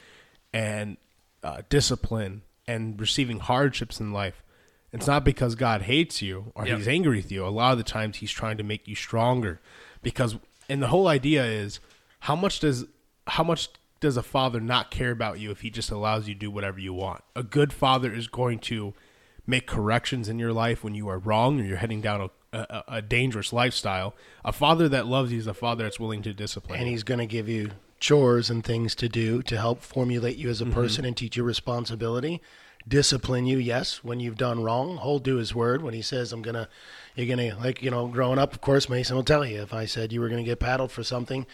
and 0.53 0.97
uh, 1.43 1.63
discipline 1.69 2.43
and 2.69 3.01
receiving 3.01 3.41
hardships 3.41 3.99
in 3.99 4.13
life. 4.13 4.45
It's 4.93 5.09
not 5.09 5.25
because 5.25 5.57
God 5.57 5.83
hates 5.83 6.23
you 6.23 6.53
or 6.55 6.69
Yep. 6.69 6.79
He's 6.79 6.87
angry 6.87 7.17
with 7.17 7.33
you. 7.33 7.45
A 7.45 7.49
lot 7.49 7.73
of 7.73 7.79
the 7.79 7.83
times 7.83 8.19
He's 8.19 8.31
trying 8.31 8.59
to 8.59 8.63
make 8.63 8.87
you 8.87 8.95
stronger. 8.95 9.61
Because 10.05 10.37
and 10.69 10.81
the 10.81 10.87
whole 10.87 11.09
idea 11.09 11.45
is 11.45 11.81
how 12.21 12.37
much 12.37 12.61
does 12.61 12.85
how 13.27 13.43
much 13.43 13.71
does 14.01 14.17
a 14.17 14.23
father 14.23 14.61
not 14.61 14.91
care 14.91 15.11
about 15.11 15.39
you 15.41 15.51
if 15.51 15.61
he 15.61 15.71
just 15.71 15.91
allows 15.91 16.29
you 16.29 16.35
to 16.35 16.41
do 16.41 16.51
whatever 16.51 16.79
you 16.79 16.93
want? 16.93 17.23
A 17.35 17.43
good 17.43 17.73
father 17.73 18.13
is 18.13 18.29
going 18.29 18.59
to 18.61 18.95
make 19.47 19.67
corrections 19.67 20.29
in 20.29 20.39
your 20.39 20.53
life 20.53 20.85
when 20.85 20.95
you 20.95 21.09
are 21.09 21.19
wrong 21.19 21.61
or 21.61 21.65
you're 21.65 21.79
heading 21.79 22.01
down 22.01 22.31
a, 22.53 22.59
a, 22.59 22.85
a 22.89 23.03
dangerous 23.03 23.53
lifestyle. 23.53 24.15
A 24.45 24.53
father 24.53 24.89
that 24.89 25.07
loves 25.07 25.33
you 25.33 25.39
is 25.39 25.47
a 25.47 25.55
father 25.55 25.85
that's 25.85 25.99
willing 25.99 26.23
to 26.23 26.35
discipline. 26.35 26.79
and 26.79 26.89
he's 26.89 27.03
going 27.03 27.21
to 27.21 27.27
give 27.27 27.49
you 27.49 27.71
chores 28.01 28.49
and 28.51 28.65
things 28.65 28.95
to 28.95 29.09
do 29.09 29.43
to 29.43 29.59
help 29.59 29.83
formulate 29.83 30.37
you 30.37 30.49
as 30.49 30.61
a 30.61 30.65
mm-hmm. 30.65 30.75
person 30.75 31.05
and 31.05 31.17
teach 31.17 31.37
you 31.37 31.43
responsibility 31.43 32.41
discipline 32.87 33.45
you 33.45 33.59
yes 33.59 34.05
when 34.05 34.21
you've 34.21 34.37
done 34.37 34.63
wrong 34.63 34.97
hold 34.99 35.25
to 35.25 35.37
his 35.37 35.55
word 35.55 35.83
when 35.83 35.95
he 35.95 36.01
says 36.01 36.33
i'm 36.33 36.41
gonna 36.41 36.69
you're 37.17 37.27
gonna 37.27 37.57
like 37.59 37.83
you 37.83 37.91
know 37.91 38.07
growing 38.07 38.39
up 38.39 38.53
of 38.53 38.61
course 38.61 38.89
mason 38.89 39.17
will 39.17 39.25
tell 39.25 39.45
you 39.45 39.61
if 39.61 39.75
i 39.75 39.85
said 39.85 40.13
you 40.13 40.21
were 40.21 40.29
gonna 40.29 40.45
get 40.45 40.61
paddled 40.61 40.93
for 40.93 41.03
something 41.03 41.45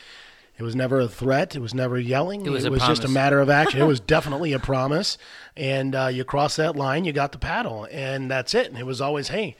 it 0.57 0.62
was 0.62 0.75
never 0.77 1.01
a 1.01 1.09
threat. 1.09 1.57
It 1.57 1.61
was 1.61 1.75
never 1.75 1.99
yelling. 1.99 2.47
It 2.47 2.51
was 2.51 2.64
a 2.64 2.71
just 2.79 3.05
a 3.05 3.09
matter 3.09 3.40
of 3.40 3.51
action. 3.51 3.81
It 3.81 3.87
was 3.87 4.01
definitely 4.14 4.53
a 4.53 4.59
promise. 4.59 5.19
And 5.57 5.95
uh, 5.95 6.07
you 6.09 6.25
cross 6.25 6.57
that 6.57 6.77
line, 6.77 7.05
you 7.05 7.12
got 7.12 7.33
the 7.33 7.38
paddle, 7.38 7.87
and 7.90 8.31
that's 8.31 8.55
it. 8.55 8.69
And 8.69 8.79
it 8.79 8.87
was 8.87 9.01
always, 9.01 9.29
hey, 9.29 9.57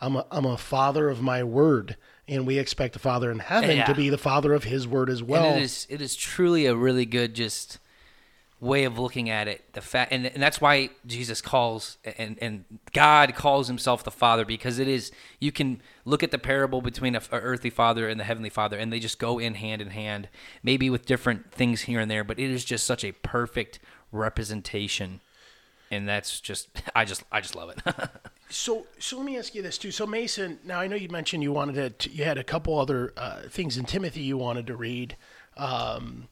I'm 0.00 0.16
a, 0.16 0.26
I'm 0.30 0.44
a 0.46 0.56
father 0.56 1.08
of 1.08 1.20
my 1.20 1.42
word, 1.44 1.96
and 2.28 2.46
we 2.46 2.58
expect 2.58 2.92
the 2.92 2.98
Father 2.98 3.30
in 3.30 3.40
heaven 3.40 3.76
Yeah. 3.78 3.84
to 3.86 3.94
be 3.94 4.10
the 4.10 4.18
father 4.18 4.54
of 4.54 4.64
His 4.64 4.86
word 4.86 5.10
as 5.10 5.22
well. 5.22 5.44
and 5.44 5.58
it 5.60 5.62
is 5.64 5.86
it 5.90 6.00
is 6.00 6.14
truly 6.14 6.66
a 6.66 6.74
really 6.76 7.04
good 7.06 7.34
just 7.34 7.78
way 8.60 8.84
of 8.84 8.98
looking 8.98 9.30
at 9.30 9.48
it. 9.48 9.72
The 9.72 9.80
fact, 9.80 10.12
and, 10.12 10.26
and 10.26 10.42
that's 10.42 10.60
why 10.60 10.90
Jesus 11.06 11.40
calls 11.40 11.96
and 12.16 12.38
and 12.40 12.64
God 12.92 13.34
calls 13.34 13.68
Himself 13.68 14.04
the 14.04 14.10
Father 14.10 14.44
because 14.44 14.78
it 14.78 14.88
is 14.88 15.12
you 15.38 15.52
can 15.52 15.80
look 16.04 16.22
at 16.22 16.30
the 16.30 16.38
parable 16.38 16.82
between 16.82 17.14
a, 17.14 17.22
a 17.30 17.38
earthly 17.38 17.70
Father 17.70 18.08
and 18.08 18.18
the 18.18 18.24
heavenly 18.24 18.50
Father, 18.50 18.76
and 18.76 18.92
they 18.92 19.00
just 19.00 19.18
go 19.18 19.38
in 19.38 19.54
hand 19.54 19.82
in 19.82 19.90
hand, 19.90 20.28
maybe 20.62 20.90
with 20.90 21.06
different 21.06 21.52
things 21.52 21.82
here 21.82 22.00
and 22.00 22.10
there, 22.10 22.24
but 22.24 22.38
it 22.38 22.50
is 22.50 22.64
just 22.64 22.84
such 22.86 23.04
a 23.04 23.12
perfect 23.12 23.78
representation. 24.12 25.20
And 25.90 26.06
that's 26.06 26.40
just, 26.40 26.68
I 26.94 27.06
just, 27.06 27.22
I 27.32 27.40
just 27.40 27.56
love 27.56 27.70
it. 27.70 27.80
So, 28.50 28.86
so 28.98 29.18
let 29.18 29.26
me 29.26 29.36
ask 29.36 29.54
you 29.54 29.62
this 29.62 29.76
too. 29.76 29.90
So, 29.90 30.06
Mason, 30.06 30.58
now 30.64 30.80
I 30.80 30.86
know 30.86 30.96
you 30.96 31.08
mentioned 31.08 31.42
you 31.42 31.52
wanted 31.52 31.98
to, 31.98 32.10
you 32.10 32.24
had 32.24 32.38
a 32.38 32.44
couple 32.44 32.78
other 32.78 33.12
uh, 33.16 33.42
things 33.48 33.76
in 33.76 33.84
Timothy 33.84 34.22
you 34.22 34.38
wanted 34.38 34.66
to 34.68 34.76
read, 34.76 35.16
um, 35.56 36.28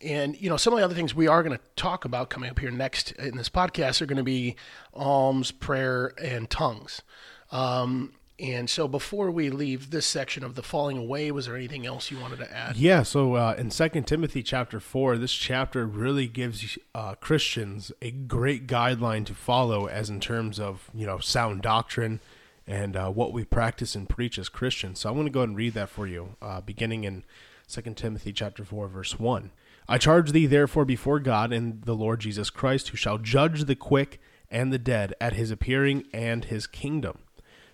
and 0.00 0.40
you 0.40 0.48
know 0.48 0.56
some 0.56 0.72
of 0.72 0.78
the 0.78 0.84
other 0.84 0.94
things 0.94 1.14
we 1.14 1.28
are 1.28 1.42
going 1.42 1.56
to 1.56 1.64
talk 1.74 2.04
about 2.04 2.30
coming 2.30 2.50
up 2.50 2.58
here 2.58 2.70
next 2.70 3.12
in 3.12 3.36
this 3.36 3.48
podcast 3.48 4.00
are 4.02 4.06
going 4.06 4.16
to 4.16 4.22
be 4.22 4.56
alms, 4.92 5.50
prayer, 5.50 6.12
and 6.22 6.50
tongues. 6.50 7.02
Um, 7.50 8.12
and 8.38 8.68
so, 8.68 8.86
before 8.86 9.30
we 9.30 9.48
leave 9.48 9.90
this 9.90 10.04
section 10.04 10.44
of 10.44 10.56
the 10.56 10.62
falling 10.62 10.98
away, 10.98 11.30
was 11.30 11.46
there 11.46 11.56
anything 11.56 11.86
else 11.86 12.10
you 12.10 12.18
wanted 12.18 12.38
to 12.40 12.54
add? 12.54 12.76
Yeah, 12.76 13.02
so 13.02 13.34
uh, 13.34 13.54
in 13.56 13.70
Second 13.70 14.06
Timothy 14.06 14.42
chapter 14.42 14.78
four, 14.78 15.16
this 15.16 15.32
chapter 15.32 15.86
really 15.86 16.26
gives 16.26 16.76
uh, 16.94 17.14
Christians 17.14 17.92
a 18.02 18.10
great 18.10 18.66
guideline 18.66 19.24
to 19.26 19.34
follow, 19.34 19.86
as 19.86 20.10
in 20.10 20.20
terms 20.20 20.60
of 20.60 20.90
you 20.92 21.06
know 21.06 21.18
sound 21.18 21.62
doctrine 21.62 22.20
and 22.66 22.94
uh, 22.94 23.08
what 23.08 23.32
we 23.32 23.44
practice 23.44 23.94
and 23.94 24.06
preach 24.06 24.38
as 24.38 24.50
Christians. 24.50 25.00
So 25.00 25.08
I'm 25.08 25.14
going 25.14 25.26
to 25.26 25.32
go 25.32 25.40
ahead 25.40 25.50
and 25.50 25.56
read 25.56 25.72
that 25.74 25.88
for 25.88 26.06
you, 26.06 26.36
uh, 26.42 26.60
beginning 26.60 27.04
in 27.04 27.24
Second 27.66 27.96
Timothy 27.96 28.34
chapter 28.34 28.64
four, 28.64 28.86
verse 28.86 29.18
one. 29.18 29.50
I 29.88 29.98
charge 29.98 30.32
thee 30.32 30.46
therefore 30.46 30.84
before 30.84 31.20
God 31.20 31.52
and 31.52 31.82
the 31.82 31.94
Lord 31.94 32.20
Jesus 32.20 32.50
Christ, 32.50 32.88
who 32.88 32.96
shall 32.96 33.18
judge 33.18 33.64
the 33.64 33.76
quick 33.76 34.20
and 34.50 34.72
the 34.72 34.78
dead 34.78 35.14
at 35.20 35.34
his 35.34 35.50
appearing 35.50 36.04
and 36.12 36.44
his 36.44 36.66
kingdom. 36.66 37.18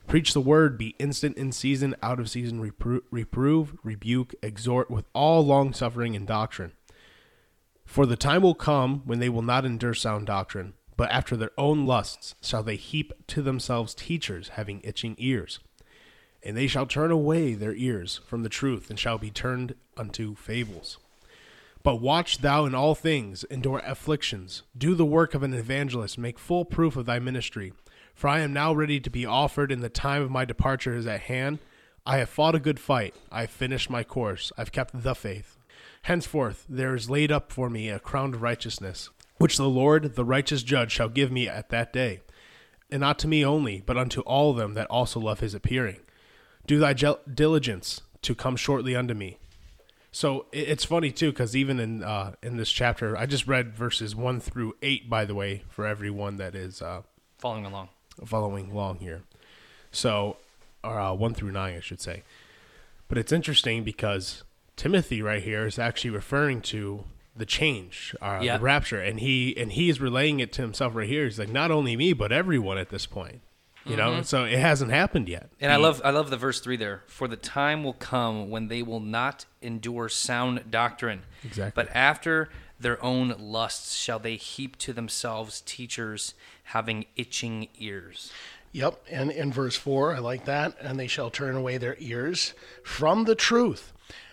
Preach 0.06 0.34
the 0.34 0.40
word, 0.40 0.76
be 0.76 0.96
instant 0.98 1.38
in 1.38 1.52
season, 1.52 1.94
out 2.02 2.20
of 2.20 2.28
season, 2.28 2.60
repro- 2.60 3.02
reprove, 3.10 3.76
rebuke, 3.82 4.34
exhort 4.42 4.90
with 4.90 5.06
all 5.14 5.44
long 5.44 5.72
suffering 5.72 6.14
and 6.14 6.26
doctrine. 6.26 6.72
For 7.84 8.04
the 8.04 8.16
time 8.16 8.42
will 8.42 8.54
come 8.54 9.02
when 9.04 9.18
they 9.18 9.28
will 9.28 9.42
not 9.42 9.64
endure 9.64 9.94
sound 9.94 10.26
doctrine, 10.26 10.74
but 10.96 11.10
after 11.10 11.36
their 11.36 11.52
own 11.56 11.86
lusts 11.86 12.34
shall 12.42 12.62
they 12.62 12.76
heap 12.76 13.12
to 13.28 13.42
themselves 13.42 13.94
teachers 13.94 14.50
having 14.50 14.80
itching 14.84 15.14
ears. 15.18 15.60
And 16.42 16.56
they 16.56 16.66
shall 16.66 16.86
turn 16.86 17.10
away 17.10 17.54
their 17.54 17.74
ears 17.74 18.20
from 18.26 18.42
the 18.42 18.48
truth, 18.48 18.90
and 18.90 18.98
shall 18.98 19.18
be 19.18 19.30
turned 19.30 19.76
unto 19.96 20.34
fables. 20.34 20.98
But 21.82 22.00
watch 22.00 22.38
thou 22.38 22.64
in 22.64 22.74
all 22.74 22.94
things, 22.94 23.44
endure 23.44 23.82
afflictions, 23.84 24.62
do 24.76 24.94
the 24.94 25.04
work 25.04 25.34
of 25.34 25.42
an 25.42 25.52
evangelist, 25.52 26.16
make 26.16 26.38
full 26.38 26.64
proof 26.64 26.96
of 26.96 27.06
thy 27.06 27.18
ministry. 27.18 27.72
For 28.14 28.28
I 28.28 28.40
am 28.40 28.52
now 28.52 28.72
ready 28.72 29.00
to 29.00 29.10
be 29.10 29.26
offered, 29.26 29.72
and 29.72 29.82
the 29.82 29.88
time 29.88 30.22
of 30.22 30.30
my 30.30 30.44
departure 30.44 30.94
is 30.94 31.06
at 31.06 31.22
hand. 31.22 31.58
I 32.06 32.18
have 32.18 32.28
fought 32.28 32.54
a 32.54 32.60
good 32.60 32.78
fight, 32.78 33.14
I 33.30 33.42
have 33.42 33.50
finished 33.50 33.90
my 33.90 34.04
course, 34.04 34.52
I've 34.56 34.72
kept 34.72 35.02
the 35.02 35.14
faith. 35.14 35.56
Henceforth 36.02 36.66
there 36.68 36.94
is 36.94 37.10
laid 37.10 37.30
up 37.30 37.52
for 37.52 37.70
me 37.70 37.88
a 37.88 38.00
crown 38.00 38.34
of 38.34 38.42
righteousness, 38.42 39.10
which 39.38 39.56
the 39.56 39.68
Lord, 39.68 40.14
the 40.14 40.24
righteous 40.24 40.62
judge, 40.62 40.92
shall 40.92 41.08
give 41.08 41.30
me 41.30 41.48
at 41.48 41.70
that 41.70 41.92
day, 41.92 42.20
and 42.90 43.00
not 43.00 43.18
to 43.20 43.28
me 43.28 43.44
only, 43.44 43.82
but 43.84 43.96
unto 43.96 44.20
all 44.22 44.52
them 44.52 44.74
that 44.74 44.88
also 44.88 45.18
love 45.20 45.40
his 45.40 45.54
appearing. 45.54 46.00
Do 46.66 46.78
thy 46.78 46.92
diligence 46.92 48.02
to 48.22 48.34
come 48.34 48.56
shortly 48.56 48.94
unto 48.94 49.14
me. 49.14 49.38
So 50.14 50.44
it's 50.52 50.84
funny 50.84 51.10
too, 51.10 51.30
because 51.32 51.56
even 51.56 51.80
in 51.80 52.02
uh, 52.04 52.34
in 52.42 52.58
this 52.58 52.70
chapter, 52.70 53.16
I 53.16 53.24
just 53.26 53.46
read 53.46 53.74
verses 53.74 54.14
one 54.14 54.40
through 54.40 54.76
eight. 54.82 55.08
By 55.08 55.24
the 55.24 55.34
way, 55.34 55.62
for 55.70 55.86
everyone 55.86 56.36
that 56.36 56.54
is 56.54 56.82
uh, 56.82 57.02
Following 57.38 57.64
along. 57.64 57.88
following 58.24 58.70
along 58.70 58.98
here. 58.98 59.22
So, 59.90 60.36
or 60.84 60.98
uh, 61.00 61.12
one 61.14 61.32
through 61.34 61.52
nine, 61.52 61.76
I 61.76 61.80
should 61.80 62.00
say. 62.00 62.22
But 63.08 63.16
it's 63.18 63.32
interesting 63.32 63.84
because 63.84 64.42
Timothy 64.76 65.22
right 65.22 65.42
here 65.42 65.66
is 65.66 65.78
actually 65.78 66.10
referring 66.10 66.60
to 66.62 67.04
the 67.34 67.46
change, 67.46 68.14
uh, 68.20 68.40
Yeah. 68.42 68.58
the 68.58 68.62
rapture, 68.62 69.00
and 69.00 69.18
he 69.18 69.56
and 69.56 69.72
he's 69.72 69.98
relaying 69.98 70.40
it 70.40 70.52
to 70.52 70.62
himself 70.62 70.94
right 70.94 71.08
here. 71.08 71.24
He's 71.24 71.38
like, 71.38 71.48
not 71.48 71.70
only 71.70 71.96
me, 71.96 72.12
but 72.12 72.32
everyone 72.32 72.76
at 72.76 72.90
this 72.90 73.06
point. 73.06 73.40
You 73.84 73.96
know, 73.96 74.22
so 74.22 74.44
it 74.44 74.58
hasn't 74.58 74.90
happened 74.92 75.28
yet. 75.28 75.50
And 75.60 75.72
I 75.72 75.76
love 75.76 76.00
I 76.04 76.10
love 76.10 76.30
the 76.30 76.36
verse 76.36 76.60
three 76.60 76.76
there. 76.76 77.02
For 77.06 77.26
the 77.26 77.36
time 77.36 77.82
will 77.82 77.94
come 77.94 78.48
when 78.48 78.68
they 78.68 78.82
will 78.82 79.00
not 79.00 79.44
endure 79.60 80.08
sound 80.08 80.70
doctrine. 80.70 81.22
Exactly. 81.44 81.72
But 81.74 81.94
after 81.94 82.48
their 82.78 83.02
own 83.02 83.34
lusts 83.38 83.94
shall 83.94 84.18
they 84.18 84.36
heap 84.36 84.76
to 84.78 84.92
themselves 84.92 85.62
teachers 85.62 86.34
having 86.64 87.06
itching 87.16 87.68
ears. 87.78 88.32
Yep, 88.72 89.04
and 89.10 89.30
in 89.30 89.52
verse 89.52 89.76
four, 89.76 90.14
I 90.14 90.18
like 90.18 90.44
that. 90.46 90.76
And 90.80 90.98
they 90.98 91.06
shall 91.06 91.30
turn 91.30 91.56
away 91.56 91.76
their 91.78 91.96
ears 91.98 92.54
from 92.82 93.24
the 93.24 93.34
truth. 93.34 93.92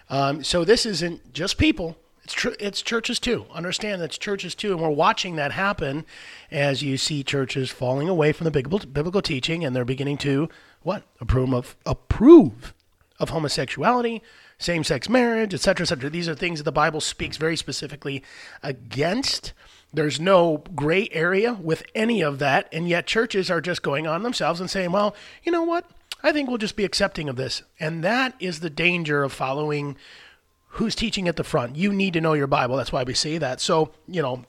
Um, 0.09 0.43
so 0.43 0.63
this 0.63 0.85
isn't 0.85 1.33
just 1.33 1.57
people; 1.57 1.97
it's 2.29 2.35
tr- 2.35 2.49
it's 2.59 2.83
churches 2.83 3.19
too. 3.19 3.47
Understand 3.51 4.03
that's 4.03 4.17
churches 4.17 4.53
too, 4.53 4.73
and 4.73 4.79
we're 4.79 4.89
watching 4.89 5.35
that 5.37 5.51
happen 5.51 6.05
as 6.51 6.83
you 6.83 6.95
see 6.95 7.23
churches 7.23 7.71
falling 7.71 8.07
away 8.07 8.33
from 8.33 8.45
the 8.45 8.51
biblical, 8.51 9.21
teaching, 9.23 9.65
and 9.65 9.75
they're 9.75 9.83
beginning 9.83 10.19
to 10.19 10.47
what 10.83 11.01
approve 11.19 11.53
of 11.55 11.75
approve 11.87 12.75
of 13.19 13.31
homosexuality, 13.31 14.21
same-sex 14.59 15.09
marriage, 15.09 15.55
etc., 15.55 15.85
etc. 15.85 16.11
These 16.11 16.29
are 16.29 16.35
things 16.35 16.59
that 16.59 16.65
the 16.65 16.71
Bible 16.71 17.01
speaks 17.01 17.37
very 17.37 17.57
specifically 17.57 18.21
against. 18.61 19.53
There's 19.91 20.19
no 20.19 20.63
gray 20.75 21.09
area 21.11 21.53
with 21.53 21.81
any 21.95 22.21
of 22.21 22.37
that, 22.37 22.69
and 22.71 22.87
yet 22.87 23.07
churches 23.07 23.49
are 23.49 23.59
just 23.59 23.81
going 23.81 24.05
on 24.05 24.21
themselves 24.21 24.61
and 24.61 24.69
saying, 24.69 24.91
"Well, 24.91 25.15
you 25.41 25.51
know 25.51 25.63
what? 25.63 25.89
I 26.21 26.31
think 26.31 26.47
we'll 26.47 26.59
just 26.59 26.75
be 26.75 26.85
accepting 26.85 27.27
of 27.27 27.37
this." 27.37 27.63
And 27.79 28.03
that 28.03 28.35
is 28.39 28.59
the 28.59 28.69
danger 28.69 29.23
of 29.23 29.33
following 29.33 29.97
who's 30.73 30.95
teaching 30.95 31.27
at 31.27 31.36
the 31.36 31.43
front. 31.43 31.75
You 31.75 31.91
need 31.91 32.13
to 32.13 32.21
know 32.21 32.34
your 32.34 32.47
Bible. 32.47 32.77
That's 32.77 32.91
why 32.91 33.03
we 33.03 33.13
say 33.13 33.38
that. 33.38 33.60
So, 33.60 33.91
you 34.08 34.21
know, 34.21 34.45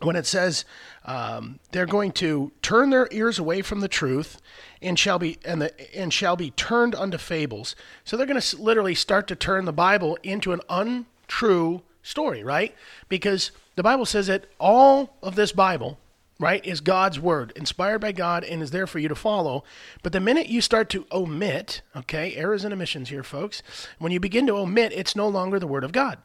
when 0.00 0.16
it 0.16 0.26
says 0.26 0.64
um, 1.04 1.58
they're 1.72 1.86
going 1.86 2.12
to 2.12 2.52
turn 2.62 2.90
their 2.90 3.08
ears 3.10 3.38
away 3.38 3.62
from 3.62 3.80
the 3.80 3.88
truth 3.88 4.40
and 4.80 4.98
shall 4.98 5.18
be 5.18 5.38
and 5.44 5.60
the 5.60 5.96
and 5.96 6.12
shall 6.12 6.36
be 6.36 6.50
turned 6.52 6.94
unto 6.94 7.18
fables 7.18 7.74
so 8.04 8.16
they're 8.16 8.26
going 8.26 8.40
to 8.40 8.56
literally 8.62 8.94
start 8.94 9.26
to 9.26 9.34
turn 9.34 9.64
the 9.64 9.72
bible 9.72 10.16
into 10.22 10.52
an 10.52 10.60
untrue 10.68 11.82
story 12.02 12.44
right 12.44 12.74
because 13.08 13.50
the 13.74 13.82
bible 13.82 14.06
says 14.06 14.28
that 14.28 14.44
all 14.60 15.16
of 15.22 15.34
this 15.34 15.52
bible 15.52 15.98
right 16.38 16.64
is 16.64 16.80
god's 16.80 17.18
word 17.18 17.52
inspired 17.56 17.98
by 18.00 18.12
god 18.12 18.44
and 18.44 18.62
is 18.62 18.70
there 18.70 18.86
for 18.86 18.98
you 18.98 19.08
to 19.08 19.14
follow 19.14 19.64
but 20.02 20.12
the 20.12 20.20
minute 20.20 20.48
you 20.48 20.60
start 20.60 20.88
to 20.88 21.06
omit 21.12 21.82
okay 21.96 22.34
errors 22.36 22.64
and 22.64 22.72
omissions 22.72 23.08
here 23.08 23.22
folks 23.22 23.62
when 23.98 24.12
you 24.12 24.20
begin 24.20 24.46
to 24.46 24.54
omit 24.56 24.92
it's 24.92 25.16
no 25.16 25.28
longer 25.28 25.58
the 25.58 25.66
word 25.66 25.84
of 25.84 25.92
god 25.92 26.18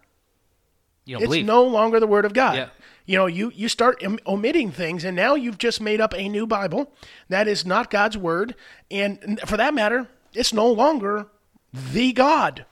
You 1.06 1.16
don't 1.16 1.24
it's 1.24 1.30
believe. 1.30 1.46
no 1.46 1.64
longer 1.64 2.00
the 2.00 2.08
word 2.08 2.26
of 2.26 2.34
God. 2.34 2.56
Yeah. 2.56 2.70
You 3.06 3.18
know, 3.18 3.26
you 3.26 3.52
you 3.54 3.68
start 3.68 4.02
om- 4.06 4.20
omitting 4.26 4.72
things, 4.72 5.04
and 5.04 5.14
now 5.18 5.36
you've 5.36 5.58
just 5.58 5.82
made 5.82 6.00
up 6.00 6.14
a 6.16 6.30
new 6.30 6.48
Bible 6.48 6.94
that 7.28 7.46
is 7.50 7.66
not 7.66 7.90
God's 7.90 8.18
word, 8.18 8.56
and 8.90 9.38
for 9.46 9.58
that 9.58 9.74
matter, 9.74 10.08
it's 10.34 10.54
no 10.54 10.72
longer 10.72 11.28
the 11.74 12.14
God. 12.14 12.66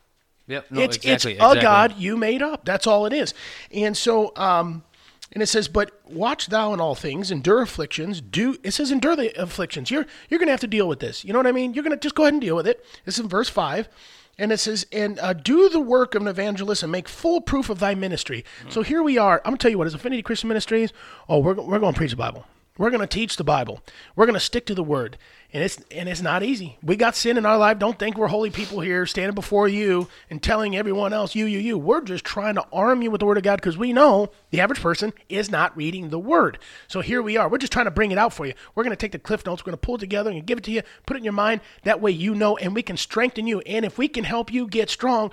Yep. 0.48 0.72
No, 0.72 0.80
it's 0.82 0.96
exactly. 0.96 1.12
it's 1.14 1.26
a 1.26 1.30
exactly. 1.32 1.62
God 1.62 1.98
you 1.98 2.16
made 2.16 2.42
up. 2.42 2.64
That's 2.64 2.88
all 2.88 3.06
it 3.06 3.12
is. 3.12 3.34
And 3.74 3.98
so, 3.98 4.32
um, 4.38 4.84
and 5.32 5.42
it 5.42 5.48
says, 5.48 5.68
"But 5.68 5.92
watch 6.06 6.48
thou 6.48 6.74
in 6.74 6.82
all 6.82 6.96
things, 6.96 7.32
endure 7.32 7.62
afflictions. 7.62 8.22
Do 8.22 8.58
it 8.64 8.72
says 8.72 8.92
endure 8.92 9.16
the 9.16 9.32
afflictions. 9.42 9.90
You're 9.92 10.06
you're 10.30 10.40
going 10.40 10.48
to 10.48 10.54
have 10.54 10.60
to 10.62 10.68
deal 10.68 10.88
with 10.88 11.00
this. 11.00 11.24
You 11.24 11.34
know 11.34 11.40
what 11.40 11.48
I 11.48 11.52
mean? 11.52 11.74
You're 11.74 11.84
going 11.84 11.98
to 11.98 12.02
just 12.02 12.16
go 12.16 12.24
ahead 12.24 12.34
and 12.34 12.42
deal 12.42 12.56
with 12.56 12.68
it. 12.68 12.86
This 13.06 13.16
is 13.16 13.22
in 13.22 13.30
verse 13.30 13.50
five, 13.50 13.88
and 14.38 14.52
it 14.52 14.58
says, 14.58 14.86
"And 14.92 15.20
uh, 15.20 15.34
do 15.34 15.70
the 15.70 15.80
work 15.80 16.16
of 16.16 16.22
an 16.22 16.28
evangelist 16.28 16.84
and 16.84 16.92
make 16.92 17.08
full 17.08 17.42
proof 17.42 17.70
of 17.70 17.80
thy 17.80 17.96
ministry." 17.96 18.44
So 18.70 18.82
here 18.82 19.04
we 19.04 19.18
are. 19.18 19.40
I'm 19.46 19.52
going 19.52 19.58
to 19.58 19.62
tell 19.62 19.72
you 19.72 19.78
what 19.78 19.88
is 19.88 19.94
Affinity 19.94 20.22
Christian 20.22 20.48
Ministries. 20.48 20.92
Oh, 21.30 21.40
we're 21.40 21.54
we're 21.54 21.80
going 21.80 21.94
to 21.94 21.98
preach 21.98 22.12
the 22.12 22.18
Bible. 22.18 22.46
We're 22.78 22.90
going 22.90 23.02
to 23.02 23.08
teach 23.08 23.36
the 23.36 23.44
Bible. 23.44 23.82
We're 24.16 24.26
going 24.26 24.34
to 24.34 24.40
stick 24.40 24.66
to 24.68 24.76
the 24.76 24.84
word. 24.84 25.18
And 25.54 25.62
it's 25.62 25.78
and 25.92 26.08
it's 26.08 26.22
not 26.22 26.44
easy. 26.44 26.78
We 26.82 26.96
got 26.96 27.18
sin 27.18 27.38
in 27.38 27.46
our 27.46 27.58
life. 27.58 27.78
Don't 27.78 28.00
think 28.00 28.18
we're 28.18 28.28
holy 28.28 28.50
people 28.50 28.80
here 28.80 29.06
standing 29.06 29.36
before 29.36 29.68
you 29.68 30.08
and 30.30 30.42
telling 30.42 30.78
everyone 30.78 31.12
else 31.12 31.36
you 31.36 31.46
you 31.46 31.60
you. 31.60 31.78
We're 31.78 32.00
just 32.00 32.24
trying 32.24 32.56
to 32.56 32.66
arm 32.72 33.02
you 33.02 33.12
with 33.12 33.20
the 33.20 33.26
word 33.26 33.38
of 33.38 33.44
God 33.44 33.58
because 33.58 33.78
we 33.78 33.92
know 33.92 34.32
the 34.52 34.62
average 34.62 34.80
person 34.80 35.12
is 35.28 35.52
not 35.52 35.76
reading 35.76 36.10
the 36.10 36.20
word. 36.20 36.58
So 36.88 37.02
here 37.02 37.22
we 37.22 37.36
are. 37.36 37.50
We're 37.50 37.58
just 37.58 37.74
trying 37.74 37.86
to 37.86 37.92
bring 37.92 38.12
it 38.12 38.18
out 38.18 38.32
for 38.32 38.46
you. 38.46 38.54
We're 38.74 38.86
going 38.86 38.96
to 38.96 39.02
take 39.02 39.12
the 39.12 39.20
cliff 39.20 39.46
notes, 39.46 39.64
we're 39.64 39.72
going 39.72 39.80
to 39.80 39.86
pull 39.86 39.96
it 39.96 40.00
together 40.00 40.32
and 40.32 40.46
give 40.46 40.58
it 40.58 40.64
to 40.66 40.72
you, 40.72 40.84
put 41.06 41.18
it 41.18 41.20
in 41.20 41.26
your 41.26 41.34
mind. 41.34 41.60
That 41.84 42.00
way 42.00 42.12
you 42.12 42.34
know 42.34 42.56
and 42.56 42.74
we 42.74 42.82
can 42.82 42.96
strengthen 42.96 43.46
you. 43.46 43.60
And 43.62 43.84
if 43.84 43.98
we 43.98 44.08
can 44.08 44.24
help 44.24 44.54
you 44.54 44.68
get 44.68 44.90
strong, 44.90 45.32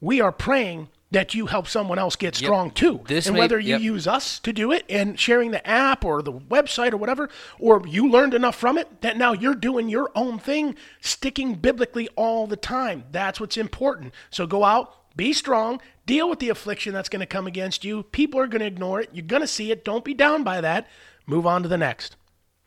we 0.00 0.20
are 0.20 0.32
praying 0.32 0.88
that 1.10 1.34
you 1.34 1.46
help 1.46 1.66
someone 1.66 1.98
else 1.98 2.14
get 2.14 2.36
strong 2.36 2.70
too. 2.70 3.00
This 3.06 3.26
and 3.26 3.34
may- 3.34 3.40
whether 3.40 3.58
you 3.58 3.70
yep. 3.74 3.80
use 3.80 4.06
us 4.06 4.38
to 4.40 4.52
do 4.52 4.70
it 4.70 4.84
and 4.88 5.18
sharing 5.18 5.50
the 5.50 5.66
app 5.66 6.04
or 6.04 6.22
the 6.22 6.32
website 6.32 6.92
or 6.92 6.96
whatever, 6.96 7.28
or 7.58 7.82
you 7.86 8.08
learned 8.08 8.34
enough 8.34 8.56
from 8.56 8.78
it 8.78 9.00
that 9.02 9.16
now 9.16 9.32
you're 9.32 9.54
doing 9.54 9.88
your 9.88 10.10
own 10.14 10.38
thing, 10.38 10.76
sticking 11.00 11.54
biblically 11.54 12.08
all 12.16 12.46
the 12.46 12.56
time. 12.56 13.04
That's 13.10 13.40
what's 13.40 13.56
important. 13.56 14.14
So 14.30 14.46
go 14.46 14.64
out, 14.64 15.16
be 15.16 15.32
strong, 15.32 15.80
deal 16.06 16.30
with 16.30 16.38
the 16.38 16.48
affliction 16.48 16.94
that's 16.94 17.08
going 17.08 17.20
to 17.20 17.26
come 17.26 17.46
against 17.46 17.84
you. 17.84 18.04
People 18.04 18.38
are 18.40 18.46
going 18.46 18.60
to 18.60 18.66
ignore 18.66 19.00
it. 19.00 19.10
You're 19.12 19.26
going 19.26 19.42
to 19.42 19.48
see 19.48 19.72
it. 19.72 19.84
Don't 19.84 20.04
be 20.04 20.14
down 20.14 20.44
by 20.44 20.60
that. 20.60 20.86
Move 21.26 21.46
on 21.46 21.62
to 21.62 21.68
the 21.68 21.78
next. 21.78 22.16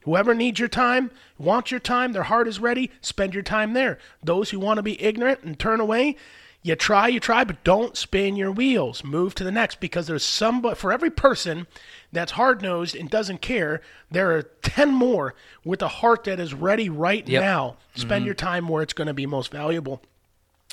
Whoever 0.04 0.34
needs 0.34 0.60
your 0.60 0.68
time, 0.68 1.12
wants 1.38 1.72
your 1.72 1.80
time, 1.80 2.12
their 2.12 2.24
heart 2.24 2.48
is 2.48 2.60
ready, 2.60 2.92
spend 3.00 3.34
your 3.34 3.44
time 3.44 3.72
there. 3.74 4.00
Those 4.22 4.50
who 4.50 4.60
want 4.60 4.78
to 4.78 4.84
be 4.84 5.02
ignorant 5.02 5.44
and 5.44 5.58
turn 5.58 5.80
away, 5.80 6.18
you 6.64 6.76
try, 6.78 7.10
you 7.10 7.20
try, 7.20 7.44
but 7.44 7.64
don't 7.66 7.96
spin 7.98 8.36
your 8.38 8.52
wheels. 8.52 9.04
Move 9.04 9.36
to 9.36 9.44
the 9.44 9.52
next 9.52 9.80
because 9.82 10.08
there's 10.08 10.24
somebody, 10.26 10.76
for 10.76 10.92
every 10.94 11.10
person 11.12 11.68
that's 12.12 12.32
hard 12.34 12.62
nosed 12.62 12.96
and 12.96 13.10
doesn't 13.10 13.42
care, 13.42 13.82
there 14.10 14.32
are 14.36 14.44
10 14.44 14.94
more 14.94 15.36
with 15.66 15.82
a 15.82 15.88
heart 15.90 16.24
that 16.24 16.40
is 16.40 16.54
ready 16.54 16.90
right 16.90 17.28
Yep. 17.28 17.42
now. 17.42 17.78
Spend 17.96 18.26
your 18.26 18.34
time 18.34 18.68
where 18.70 18.82
it's 18.82 18.94
going 18.94 19.08
to 19.08 19.14
be 19.14 19.26
most 19.26 19.52
valuable. 19.52 20.02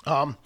Um, 0.06 0.36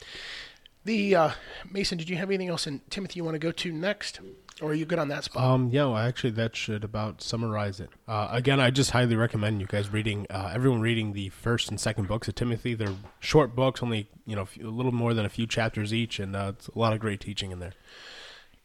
the 0.84 1.14
uh, 1.14 1.30
Mason, 1.70 1.98
did 1.98 2.08
you 2.08 2.16
have 2.16 2.30
anything 2.30 2.48
else? 2.48 2.66
And 2.66 2.80
Timothy, 2.90 3.18
you 3.20 3.24
want 3.24 3.34
to 3.34 3.38
go 3.38 3.52
to 3.52 3.70
next? 3.72 4.20
Or 4.60 4.70
are 4.70 4.74
you 4.74 4.84
good 4.84 5.00
on 5.00 5.08
that 5.08 5.24
spot? 5.24 5.42
Um, 5.42 5.70
yeah, 5.72 5.86
well, 5.86 5.96
actually, 5.96 6.30
that 6.30 6.54
should 6.54 6.84
about 6.84 7.20
summarize 7.20 7.80
it. 7.80 7.90
Uh, 8.06 8.28
again, 8.30 8.60
I 8.60 8.70
just 8.70 8.92
highly 8.92 9.16
recommend 9.16 9.60
you 9.60 9.66
guys 9.66 9.92
reading, 9.92 10.28
uh, 10.30 10.52
everyone 10.54 10.80
reading 10.80 11.12
the 11.12 11.30
first 11.30 11.70
and 11.70 11.80
second 11.80 12.06
books 12.06 12.28
of 12.28 12.36
Timothy. 12.36 12.74
They're 12.74 12.94
short 13.18 13.56
books, 13.56 13.82
only 13.82 14.08
you 14.26 14.36
know 14.36 14.46
a 14.60 14.66
little 14.66 14.92
more 14.92 15.12
than 15.12 15.26
a 15.26 15.28
few 15.28 15.48
chapters 15.48 15.92
each, 15.92 16.20
and 16.20 16.36
uh, 16.36 16.52
it's 16.56 16.68
a 16.68 16.78
lot 16.78 16.92
of 16.92 17.00
great 17.00 17.20
teaching 17.20 17.50
in 17.50 17.58
there. 17.58 17.72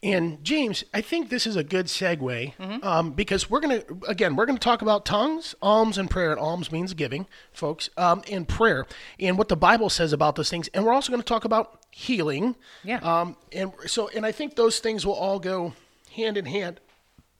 And 0.02 0.42
James, 0.42 0.82
I 0.94 1.02
think 1.02 1.28
this 1.28 1.46
is 1.46 1.56
a 1.56 1.64
good 1.64 1.86
segue 1.86 2.54
Mm-hmm. 2.56 2.86
um, 2.86 3.12
because 3.12 3.50
we're 3.50 3.60
going 3.60 3.82
to, 3.82 3.98
again, 4.08 4.34
we're 4.34 4.46
going 4.46 4.56
to 4.56 4.64
talk 4.64 4.80
about 4.80 5.04
tongues, 5.04 5.54
alms, 5.60 5.98
and 5.98 6.10
prayer. 6.10 6.30
And 6.30 6.40
alms 6.40 6.72
means 6.72 6.94
giving, 6.94 7.26
folks, 7.52 7.90
um, 7.98 8.22
and 8.30 8.48
prayer, 8.48 8.86
and 9.18 9.36
what 9.36 9.48
the 9.48 9.56
Bible 9.56 9.90
says 9.90 10.12
about 10.12 10.36
those 10.36 10.48
things. 10.48 10.68
And 10.68 10.84
we're 10.84 10.92
also 10.92 11.12
going 11.12 11.20
to 11.20 11.26
talk 11.26 11.44
about 11.44 11.80
healing. 11.90 12.56
Yeah. 12.82 12.98
Um, 12.98 13.36
and 13.52 13.72
so, 13.86 14.08
and 14.14 14.24
I 14.24 14.32
think 14.32 14.56
those 14.56 14.78
things 14.78 15.04
will 15.04 15.14
all 15.14 15.38
go 15.38 15.74
hand 16.14 16.38
in 16.38 16.46
hand. 16.46 16.80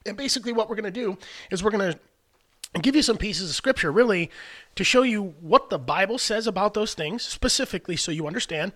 And 0.04 0.16
basically, 0.16 0.52
what 0.52 0.68
we're 0.68 0.76
going 0.76 0.92
to 0.92 1.00
do 1.00 1.16
is 1.50 1.64
we're 1.64 1.70
going 1.70 1.92
to 1.92 1.98
give 2.80 2.94
you 2.94 3.02
some 3.02 3.16
pieces 3.16 3.50
of 3.50 3.56
scripture 3.56 3.90
really 3.90 4.30
to 4.74 4.84
show 4.84 5.02
you 5.02 5.34
what 5.40 5.70
the 5.70 5.78
Bible 5.78 6.18
says 6.18 6.46
about 6.46 6.74
those 6.74 6.94
things 6.94 7.22
specifically 7.22 7.96
so 7.96 8.12
you 8.12 8.26
understand. 8.26 8.72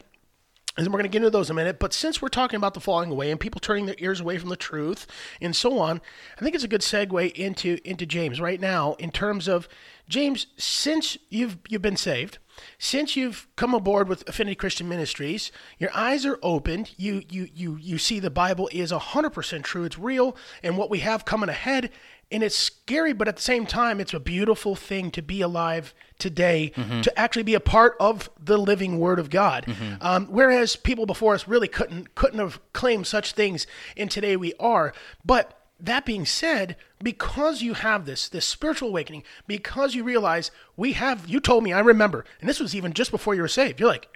And 0.76 0.86
we're 0.88 0.98
going 0.98 1.04
to 1.04 1.08
get 1.08 1.18
into 1.18 1.30
those 1.30 1.50
in 1.50 1.54
a 1.54 1.56
minute. 1.56 1.78
But 1.78 1.92
since 1.92 2.20
we're 2.20 2.28
talking 2.28 2.56
about 2.56 2.74
the 2.74 2.80
falling 2.80 3.10
away 3.10 3.30
and 3.30 3.38
people 3.38 3.60
turning 3.60 3.86
their 3.86 3.94
ears 3.98 4.20
away 4.20 4.38
from 4.38 4.48
the 4.48 4.56
truth 4.56 5.06
and 5.40 5.54
so 5.54 5.78
on, 5.78 6.00
I 6.36 6.42
think 6.42 6.54
it's 6.54 6.64
a 6.64 6.68
good 6.68 6.80
segue 6.80 7.32
into 7.32 7.78
into 7.84 8.06
James 8.06 8.40
right 8.40 8.60
now 8.60 8.94
in 8.94 9.10
terms 9.10 9.46
of 9.46 9.68
James. 10.08 10.48
Since 10.56 11.16
you've 11.28 11.58
you've 11.68 11.82
been 11.82 11.96
saved, 11.96 12.38
since 12.78 13.14
you've 13.16 13.46
come 13.56 13.72
aboard 13.72 14.08
with 14.08 14.28
Affinity 14.28 14.56
Christian 14.56 14.88
Ministries, 14.88 15.52
your 15.78 15.90
eyes 15.94 16.26
are 16.26 16.38
opened. 16.42 16.92
You 16.96 17.22
you 17.28 17.48
you 17.54 17.76
you 17.76 17.98
see 17.98 18.18
the 18.18 18.30
Bible 18.30 18.68
is 18.72 18.90
hundred 18.90 19.30
percent 19.30 19.64
true. 19.64 19.84
It's 19.84 19.98
real, 19.98 20.36
and 20.62 20.76
what 20.76 20.90
we 20.90 20.98
have 21.00 21.24
coming 21.24 21.48
ahead. 21.48 21.90
And 22.34 22.42
it's 22.42 22.56
scary, 22.56 23.12
but 23.12 23.28
at 23.28 23.36
the 23.36 23.42
same 23.42 23.64
time, 23.64 24.00
it's 24.00 24.12
a 24.12 24.18
beautiful 24.18 24.74
thing 24.74 25.12
to 25.12 25.22
be 25.22 25.40
alive 25.40 25.94
today, 26.18 26.72
to 27.02 27.16
actually 27.16 27.44
be 27.44 27.54
a 27.54 27.60
part 27.60 27.94
of 28.00 28.28
the 28.42 28.58
living 28.58 28.98
Word 28.98 29.20
of 29.20 29.30
God. 29.30 29.66
Um, 30.00 30.26
whereas 30.26 30.74
people 30.74 31.06
before 31.06 31.34
us 31.34 31.46
really 31.46 31.68
couldn't 31.68 32.16
couldn't 32.16 32.40
have 32.40 32.58
claimed 32.72 33.06
such 33.06 33.32
things, 33.32 33.66
and 33.96 34.10
today 34.10 34.36
we 34.36 34.52
are. 34.58 34.92
But 35.24 35.56
that 35.78 36.04
being 36.04 36.26
said, 36.26 36.76
because 37.00 37.62
you 37.62 37.74
have 37.74 38.04
this 38.04 38.28
this 38.28 38.46
spiritual 38.46 38.88
awakening, 38.88 39.22
because 39.46 39.94
you 39.94 40.02
realize 40.02 40.50
we 40.76 40.94
have, 40.94 41.28
you 41.28 41.38
told 41.38 41.62
me, 41.62 41.72
I 41.72 41.80
remember, 41.80 42.24
and 42.40 42.48
this 42.48 42.58
was 42.60 42.74
even 42.74 42.94
just 42.94 43.10
before 43.12 43.34
you 43.36 43.42
were 43.42 43.48
saved. 43.48 43.78
You're 43.78 43.88
like, 43.88 44.08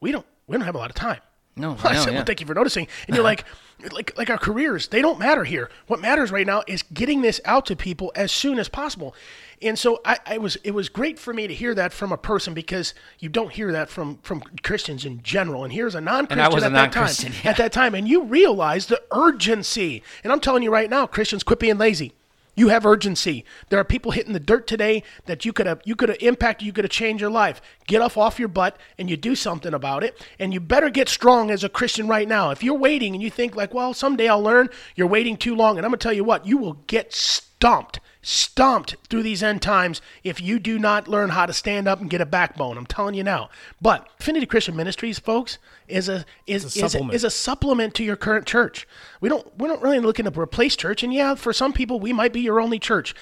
we 0.00 0.12
don't 0.12 0.26
we 0.46 0.56
don't 0.56 0.66
have 0.66 0.74
a 0.74 0.78
lot 0.78 0.90
of 0.90 0.96
time. 0.96 1.20
No, 1.56 1.76
I 1.84 1.88
I 1.88 1.92
know, 1.94 2.00
said, 2.00 2.10
yeah. 2.10 2.16
well, 2.16 2.24
thank 2.24 2.40
you 2.40 2.46
for 2.46 2.54
noticing. 2.54 2.88
And 3.06 3.14
you're 3.14 3.24
like, 3.24 3.44
like, 3.92 4.16
like 4.16 4.30
our 4.30 4.38
careers, 4.38 4.88
they 4.88 5.00
don't 5.02 5.18
matter 5.18 5.44
here. 5.44 5.70
What 5.86 6.00
matters 6.00 6.30
right 6.32 6.46
now 6.46 6.62
is 6.66 6.82
getting 6.82 7.22
this 7.22 7.40
out 7.44 7.66
to 7.66 7.76
people 7.76 8.12
as 8.14 8.32
soon 8.32 8.58
as 8.58 8.68
possible. 8.68 9.14
And 9.62 9.78
so 9.78 10.00
I, 10.04 10.18
I 10.26 10.38
was, 10.38 10.56
it 10.64 10.72
was 10.72 10.88
great 10.88 11.18
for 11.18 11.32
me 11.32 11.46
to 11.46 11.54
hear 11.54 11.74
that 11.74 11.92
from 11.92 12.12
a 12.12 12.16
person 12.16 12.54
because 12.54 12.92
you 13.18 13.28
don't 13.28 13.52
hear 13.52 13.72
that 13.72 13.88
from 13.88 14.18
from 14.18 14.42
Christians 14.62 15.04
in 15.04 15.22
general. 15.22 15.64
And 15.64 15.72
here's 15.72 15.94
a 15.94 16.00
non-Christian 16.00 16.52
was 16.52 16.62
a 16.64 16.66
at 16.66 16.72
that 16.72 16.92
time. 16.92 17.02
non-Christian, 17.02 17.32
yeah. 17.44 17.50
At 17.50 17.56
that 17.58 17.72
time, 17.72 17.94
and 17.94 18.08
you 18.08 18.24
realize 18.24 18.86
the 18.86 19.00
urgency. 19.12 20.02
And 20.22 20.32
I'm 20.32 20.40
telling 20.40 20.62
you 20.62 20.72
right 20.72 20.90
now, 20.90 21.06
Christians, 21.06 21.42
quit 21.44 21.60
being 21.60 21.78
lazy. 21.78 22.12
You 22.54 22.68
have 22.68 22.86
urgency. 22.86 23.44
There 23.68 23.78
are 23.80 23.84
people 23.84 24.12
hitting 24.12 24.32
the 24.32 24.40
dirt 24.40 24.66
today 24.66 25.02
that 25.26 25.44
you 25.44 25.52
could 25.52 25.66
have 25.66 25.80
you 25.84 25.96
could 25.96 26.08
have 26.08 26.18
impacted, 26.20 26.66
you 26.66 26.72
could 26.72 26.84
have 26.84 26.90
changed 26.90 27.20
your 27.20 27.30
life. 27.30 27.60
Get 27.86 28.00
off 28.00 28.16
off 28.16 28.38
your 28.38 28.48
butt 28.48 28.78
and 28.98 29.10
you 29.10 29.16
do 29.16 29.34
something 29.34 29.74
about 29.74 30.04
it. 30.04 30.24
And 30.38 30.54
you 30.54 30.60
better 30.60 30.90
get 30.90 31.08
strong 31.08 31.50
as 31.50 31.64
a 31.64 31.68
Christian 31.68 32.08
right 32.08 32.28
now. 32.28 32.50
If 32.50 32.62
you're 32.62 32.78
waiting 32.78 33.14
and 33.14 33.22
you 33.22 33.30
think 33.30 33.56
like, 33.56 33.74
well, 33.74 33.92
someday 33.92 34.28
I'll 34.28 34.42
learn, 34.42 34.68
you're 34.94 35.06
waiting 35.06 35.36
too 35.36 35.56
long. 35.56 35.76
And 35.76 35.84
I'm 35.84 35.90
gonna 35.90 35.98
tell 35.98 36.12
you 36.12 36.24
what, 36.24 36.46
you 36.46 36.58
will 36.58 36.74
get 36.86 37.12
stomped, 37.12 38.00
stomped 38.24 38.96
through 39.08 39.22
these 39.22 39.42
end 39.42 39.62
times 39.62 40.00
if 40.24 40.40
you 40.40 40.58
do 40.58 40.78
not 40.78 41.06
learn 41.06 41.30
how 41.30 41.46
to 41.46 41.52
stand 41.52 41.86
up 41.86 42.00
and 42.00 42.10
get 42.10 42.20
a 42.20 42.26
backbone. 42.26 42.76
I'm 42.76 42.86
telling 42.86 43.14
you 43.14 43.22
now. 43.22 43.50
But 43.80 44.08
Affinity 44.18 44.46
Christian 44.46 44.74
Ministries, 44.74 45.18
folks, 45.18 45.58
is 45.86 46.08
a 46.08 46.24
is 46.46 46.76
a 46.76 46.84
is, 46.84 46.94
a, 46.94 47.08
is 47.10 47.24
a 47.24 47.30
supplement 47.30 47.94
to 47.94 48.04
your 48.04 48.16
current 48.16 48.46
church. 48.46 48.88
We 49.20 49.28
don't 49.28 49.46
we're 49.58 49.68
not 49.68 49.82
really 49.82 50.00
looking 50.00 50.24
to 50.24 50.40
replace 50.40 50.74
church. 50.74 51.02
And 51.02 51.12
yeah, 51.12 51.34
for 51.34 51.52
some 51.52 51.72
people, 51.72 52.00
we 52.00 52.12
might 52.12 52.32
be 52.32 52.40
your 52.40 52.60
only 52.60 52.78
church. 52.78 53.14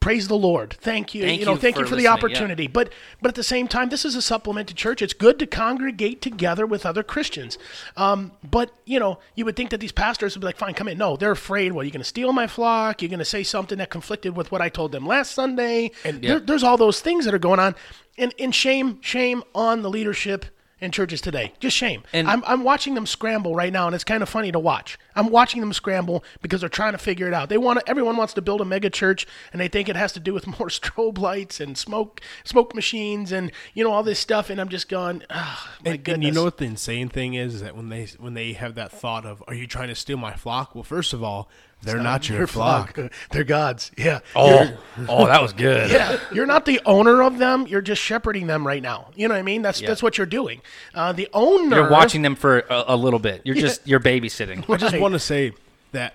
Praise 0.00 0.28
the 0.28 0.36
Lord. 0.36 0.74
Thank 0.74 1.14
you. 1.14 1.22
Thank 1.22 1.40
you 1.40 1.46
know, 1.46 1.52
you 1.52 1.58
thank 1.58 1.76
you 1.76 1.84
for 1.84 1.88
for 1.88 1.96
the 1.96 2.02
listening, 2.02 2.04
yeah. 2.04 2.12
opportunity. 2.12 2.66
But 2.66 2.92
but 3.22 3.30
at 3.30 3.34
the 3.36 3.42
same 3.42 3.66
time, 3.66 3.88
this 3.88 4.04
is 4.04 4.14
a 4.14 4.20
supplement 4.20 4.68
to 4.68 4.74
church. 4.74 5.00
It's 5.00 5.14
good 5.14 5.38
to 5.38 5.46
congregate 5.46 6.20
together 6.20 6.66
with 6.66 6.84
other 6.84 7.02
Christians. 7.02 7.56
Um, 7.96 8.32
but 8.48 8.70
you 8.84 9.00
know, 9.00 9.18
you 9.34 9.46
would 9.46 9.56
think 9.56 9.70
that 9.70 9.80
these 9.80 9.92
pastors 9.92 10.34
would 10.34 10.40
be 10.40 10.46
like, 10.46 10.58
"Fine, 10.58 10.74
come 10.74 10.88
in." 10.88 10.98
No, 10.98 11.16
they're 11.16 11.30
afraid. 11.30 11.72
Well, 11.72 11.84
you're 11.84 11.90
going 11.90 12.02
to 12.02 12.04
steal 12.04 12.34
my 12.34 12.46
flock. 12.46 13.00
You're 13.00 13.08
going 13.08 13.18
to 13.18 13.24
say 13.24 13.42
something 13.42 13.78
that 13.78 13.88
conflicted 13.88 14.36
with 14.36 14.52
what 14.52 14.60
I 14.60 14.68
told 14.68 14.92
them 14.92 15.06
last 15.06 15.32
Sunday. 15.32 15.90
And 16.04 16.20
there, 16.22 16.38
there's 16.38 16.62
all 16.62 16.76
those 16.76 17.00
things 17.00 17.24
that 17.24 17.32
are 17.32 17.38
going 17.38 17.60
on. 17.60 17.74
And 18.18 18.34
and 18.38 18.54
shame, 18.54 19.00
shame 19.00 19.42
on 19.54 19.80
the 19.80 19.88
leadership 19.90 20.44
in 20.80 20.90
churches 20.90 21.20
today. 21.20 21.52
Just 21.60 21.76
shame. 21.76 22.02
And- 22.12 22.28
I'm 22.28 22.42
I'm 22.46 22.62
watching 22.64 22.94
them 22.94 23.06
scramble 23.06 23.54
right 23.54 23.72
now, 23.72 23.86
and 23.86 23.94
it's 23.94 24.04
kind 24.04 24.22
of 24.22 24.28
funny 24.28 24.52
to 24.52 24.58
watch. 24.58 24.98
I'm 25.16 25.30
watching 25.30 25.60
them 25.60 25.72
scramble 25.72 26.24
because 26.42 26.60
they're 26.60 26.68
trying 26.68 26.92
to 26.92 26.98
figure 26.98 27.28
it 27.28 27.34
out. 27.34 27.48
They 27.48 27.58
want 27.58 27.78
to, 27.80 27.88
everyone 27.88 28.16
wants 28.16 28.34
to 28.34 28.42
build 28.42 28.60
a 28.60 28.64
mega 28.64 28.90
church, 28.90 29.26
and 29.52 29.60
they 29.60 29.68
think 29.68 29.88
it 29.88 29.96
has 29.96 30.12
to 30.12 30.20
do 30.20 30.34
with 30.34 30.46
more 30.58 30.68
strobe 30.68 31.18
lights 31.18 31.60
and 31.60 31.78
smoke 31.78 32.20
smoke 32.44 32.74
machines 32.74 33.30
and 33.32 33.50
you 33.74 33.84
know 33.84 33.92
all 33.92 34.02
this 34.02 34.18
stuff. 34.18 34.50
And 34.50 34.60
I'm 34.60 34.68
just 34.68 34.88
going, 34.88 35.22
oh, 35.30 35.68
my 35.84 35.92
And, 35.92 36.04
goodness. 36.04 36.14
and 36.14 36.24
you 36.24 36.32
know 36.32 36.44
what 36.44 36.58
the 36.58 36.64
insane 36.64 37.08
thing 37.08 37.34
is? 37.34 37.54
Is 37.54 37.60
that 37.62 37.76
when 37.76 37.88
they 37.88 38.06
when 38.18 38.34
they 38.34 38.52
have 38.54 38.74
that 38.74 38.90
thought 38.92 39.24
of, 39.24 39.42
"Are 39.46 39.54
you 39.54 39.66
trying 39.66 39.88
to 39.88 39.94
steal 39.94 40.16
my 40.16 40.34
flock?" 40.34 40.74
Well, 40.74 40.84
first 40.84 41.12
of 41.12 41.22
all, 41.22 41.48
they're 41.84 42.02
not, 42.02 42.28
your, 42.28 42.38
Your 42.38 42.46
flock. 42.46 42.98
They're 43.30 43.44
God's. 43.44 43.90
Yeah. 43.96 44.20
Oh, 44.34 44.76
oh, 45.08 45.26
that 45.26 45.40
was 45.42 45.52
good. 45.52 45.90
Yeah, 45.94 46.18
you're 46.32 46.46
not 46.46 46.64
the 46.64 46.80
owner 46.86 47.22
of 47.22 47.38
them. 47.38 47.66
You're 47.66 47.82
just 47.82 48.02
shepherding 48.02 48.46
them 48.46 48.66
right 48.66 48.82
now. 48.82 49.10
You 49.14 49.28
know 49.28 49.34
what 49.34 49.38
I 49.40 49.42
mean? 49.42 49.62
That's 49.62 49.80
Yeah. 49.80 49.88
that's 49.88 50.02
what 50.02 50.18
you're 50.18 50.26
doing. 50.26 50.60
Uh, 50.94 51.12
the 51.12 51.28
owner. 51.32 51.76
You're 51.76 51.90
watching 51.90 52.22
them 52.22 52.34
for 52.34 52.60
a, 52.60 52.84
a 52.88 52.96
little 52.96 53.18
bit. 53.18 53.42
You're 53.44 53.54
just 53.54 53.86
you're 53.86 54.00
babysitting. 54.00 54.68
I 54.70 54.76
just 54.76 54.98
want 54.98 55.12
to 55.12 55.18
say 55.20 55.52
that 55.92 56.14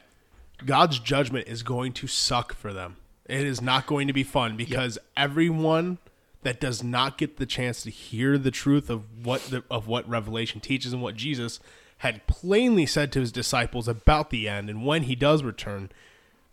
God's 0.65 0.99
judgment 0.99 1.47
is 1.47 1.63
going 1.63 1.93
to 1.93 2.07
suck 2.07 2.53
for 2.53 2.73
them. 2.73 2.97
It 3.25 3.45
is 3.45 3.61
not 3.61 3.85
going 3.85 4.07
to 4.07 4.13
be 4.13 4.23
fun 4.23 4.57
because 4.57 4.97
everyone 5.15 5.99
that 6.43 6.59
does 6.59 6.81
not 6.83 7.17
get 7.17 7.37
the 7.37 7.45
chance 7.45 7.83
to 7.83 7.89
hear 7.89 8.37
the 8.37 8.51
truth 8.51 8.89
of 8.89 9.03
what 9.25 9.41
the, 9.43 9.63
of 9.69 9.87
what 9.87 10.07
Revelation 10.09 10.61
teaches 10.61 10.93
and 10.93 11.01
what 11.01 11.15
Jesus 11.15 11.59
had 11.99 12.25
plainly 12.27 12.85
said 12.85 13.11
to 13.11 13.19
his 13.19 13.31
disciples 13.31 13.87
about 13.87 14.29
the 14.29 14.47
end 14.47 14.69
and 14.69 14.85
when 14.85 15.03
he 15.03 15.15
does 15.15 15.43
return, 15.43 15.89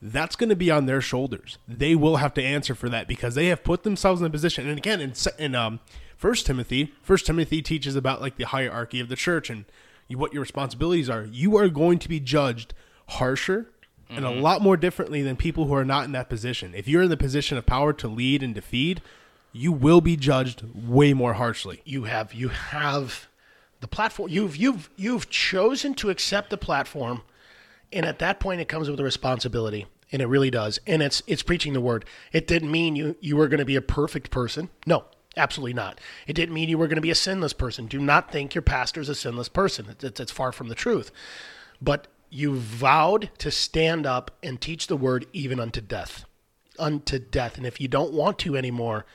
that's 0.02 0.36
going 0.36 0.48
to 0.48 0.56
be 0.56 0.70
on 0.70 0.86
their 0.86 1.00
shoulders. 1.00 1.58
They 1.66 1.94
will 1.94 2.16
have 2.16 2.34
to 2.34 2.42
answer 2.42 2.74
for 2.74 2.88
that 2.88 3.08
because 3.08 3.34
they 3.34 3.46
have 3.46 3.64
put 3.64 3.82
themselves 3.82 4.20
in 4.20 4.26
a 4.26 4.30
position. 4.30 4.68
And 4.68 4.76
again, 4.76 5.00
in, 5.00 5.14
in 5.38 5.54
um, 5.54 5.80
First 6.16 6.46
Timothy, 6.46 6.92
First 7.02 7.26
Timothy 7.26 7.62
teaches 7.62 7.96
about 7.96 8.20
like 8.20 8.36
the 8.36 8.46
hierarchy 8.46 9.00
of 9.00 9.08
the 9.08 9.16
church 9.16 9.48
and 9.48 9.64
you, 10.08 10.18
what 10.18 10.32
your 10.32 10.42
responsibilities 10.42 11.08
are. 11.08 11.24
You 11.24 11.56
are 11.56 11.68
going 11.68 11.98
to 12.00 12.08
be 12.08 12.20
judged 12.20 12.74
harsher 13.08 13.66
and 14.08 14.24
a 14.24 14.30
lot 14.30 14.62
more 14.62 14.76
differently 14.76 15.22
than 15.22 15.36
people 15.36 15.66
who 15.66 15.74
are 15.74 15.84
not 15.84 16.04
in 16.04 16.12
that 16.12 16.28
position. 16.28 16.74
If 16.74 16.86
you're 16.86 17.02
in 17.02 17.10
the 17.10 17.16
position 17.16 17.58
of 17.58 17.66
power 17.66 17.92
to 17.94 18.08
lead 18.08 18.42
and 18.42 18.54
to 18.54 18.60
feed, 18.60 19.02
you 19.52 19.72
will 19.72 20.00
be 20.00 20.16
judged 20.16 20.62
way 20.74 21.12
more 21.12 21.34
harshly. 21.34 21.82
you 21.84 22.04
have 22.04 22.32
you 22.34 22.48
have 22.48 23.28
the 23.86 23.96
platform 23.96 24.28
you've 24.30 24.56
you've 24.56 24.90
you've 24.96 25.30
chosen 25.30 25.94
to 25.94 26.10
accept 26.10 26.50
the 26.50 26.56
platform 26.56 27.22
and 27.92 28.04
at 28.04 28.18
that 28.18 28.40
point 28.40 28.60
it 28.60 28.68
comes 28.68 28.90
with 28.90 29.00
a 29.00 29.04
responsibility 29.04 29.86
and 30.12 30.20
it 30.22 30.26
really 30.26 30.50
does 30.50 30.78
and 30.86 31.02
it's 31.02 31.22
it's 31.26 31.42
preaching 31.42 31.72
the 31.72 31.80
word 31.80 32.04
it 32.32 32.46
didn't 32.46 32.70
mean 32.70 32.96
you 32.96 33.16
you 33.20 33.36
were 33.36 33.48
going 33.48 33.58
to 33.58 33.64
be 33.64 33.76
a 33.76 33.82
perfect 33.82 34.30
person 34.30 34.68
no 34.86 35.04
absolutely 35.36 35.74
not 35.74 36.00
it 36.26 36.32
didn't 36.32 36.54
mean 36.54 36.68
you 36.68 36.78
were 36.78 36.88
going 36.88 36.96
to 36.96 37.02
be 37.02 37.10
a 37.10 37.14
sinless 37.14 37.52
person 37.52 37.86
do 37.86 37.98
not 37.98 38.30
think 38.32 38.54
your 38.54 38.62
pastor 38.62 39.00
is 39.00 39.08
a 39.08 39.14
sinless 39.14 39.48
person 39.48 39.86
it's, 40.02 40.20
it's 40.20 40.32
far 40.32 40.52
from 40.52 40.68
the 40.68 40.74
truth 40.74 41.10
but 41.80 42.06
you 42.28 42.56
vowed 42.56 43.30
to 43.38 43.50
stand 43.50 44.04
up 44.04 44.30
and 44.42 44.60
teach 44.60 44.86
the 44.86 44.96
word 44.96 45.26
even 45.32 45.60
unto 45.60 45.80
death 45.80 46.24
unto 46.78 47.18
death. 47.18 47.56
And 47.56 47.66
if 47.66 47.80
you 47.80 47.88
don't 47.88 48.12
want 48.12 48.38
to 48.40 48.56
anymore, 48.56 49.06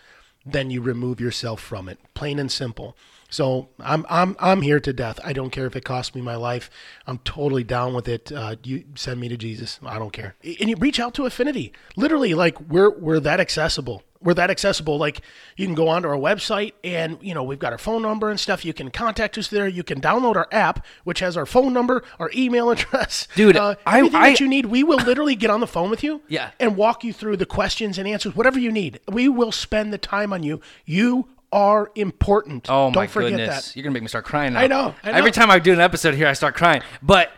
then 0.45 0.72
you 0.72 0.82
remove 0.82 1.22
yourself 1.22 1.61
from 1.61 1.88
it. 1.88 1.99
Plain 2.13 2.39
and 2.39 2.51
simple. 2.51 2.97
So 3.32 3.69
I'm 3.79 4.05
I'm 4.09 4.36
I'm 4.39 4.61
here 4.61 4.79
to 4.82 4.93
death. 4.93 5.19
I 5.23 5.34
don't 5.34 5.49
care 5.49 5.65
if 5.65 5.75
it 5.75 5.84
costs 5.84 6.13
me 6.13 6.21
my 6.21 6.36
life. 6.36 6.69
I'm 7.07 7.17
totally 7.19 7.63
down 7.63 7.93
with 7.95 8.07
it. 8.07 8.32
Uh, 8.32 8.57
you 8.63 8.84
send 8.95 9.19
me 9.19 9.29
to 9.29 9.38
Jesus. 9.38 9.79
I 9.84 9.97
don't 9.97 10.11
care. 10.13 10.36
And 10.43 10.69
you 10.69 10.75
reach 10.75 10.99
out 10.99 11.13
to 11.15 11.25
Affinity. 11.25 11.71
Literally, 11.95 12.34
like 12.36 12.59
we're 12.61 12.91
we're 12.91 13.19
that 13.21 13.39
accessible. 13.39 14.03
We're 14.23 14.34
that 14.36 14.51
accessible. 14.51 14.97
Like 14.99 15.21
you 15.57 15.65
can 15.65 15.73
go 15.75 15.88
onto 15.88 16.07
our 16.09 16.15
website 16.17 16.73
and 16.84 17.17
you 17.21 17.34
know 17.34 17.41
we've 17.41 17.57
got 17.57 17.71
our 17.71 17.79
phone 17.79 18.01
number 18.03 18.29
and 18.29 18.39
stuff. 18.39 18.63
You 18.65 18.73
can 18.73 18.91
contact 18.91 19.38
us 19.38 19.47
there. 19.47 19.67
You 19.67 19.84
can 19.84 19.99
download 20.01 20.36
our 20.36 20.47
app, 20.51 20.86
which 21.05 21.21
has 21.21 21.36
our 21.38 21.45
phone 21.47 21.71
number, 21.73 22.03
our 22.19 22.29
email 22.36 22.69
address, 22.75 23.27
Dude, 23.36 23.55
Uh, 23.57 23.75
I- 23.86 23.99
everything 23.99 24.21
I- 24.21 24.29
that 24.32 24.39
you 24.41 24.47
need. 24.49 24.65
We 24.67 24.84
will 24.84 24.99
literally 24.99 25.36
get 25.36 25.49
on 25.49 25.59
the 25.61 25.67
phone 25.67 25.89
with 25.89 26.03
you 26.03 26.21
Yeah. 26.27 26.51
and 26.59 26.75
walk 26.75 27.03
you 27.05 27.13
through 27.13 27.38
the 27.38 27.45
questions 27.47 27.97
and 27.97 28.07
answers, 28.07 28.36
whatever 28.36 28.59
you 28.59 28.71
need. 28.73 28.99
We 29.09 29.27
will 29.29 29.51
spend 29.53 29.91
the 29.93 29.97
time 29.97 30.34
on 30.34 30.43
you. 30.43 30.59
You 30.86 31.29
are 31.52 31.91
important. 31.95 32.68
Oh 32.70 32.86
Don't 32.91 32.95
my 32.95 33.08
forget 33.08 33.32
goodness, 33.32 33.68
that. 33.68 33.76
you're 33.76 33.84
gonna 33.84 33.93
make 33.93 34.04
me 34.04 34.08
start 34.08 34.26
crying. 34.26 34.54
Now. 34.54 34.60
I 34.62 34.68
know, 34.68 34.95
I 35.04 35.12
know. 35.12 35.18
Every 35.18 35.32
time 35.32 35.52
I 35.52 35.60
do 35.60 35.74
an 35.74 35.80
episode 35.82 36.14
here, 36.16 36.28
I 36.28 36.34
start 36.34 36.56
crying. 36.56 36.82
But 37.02 37.32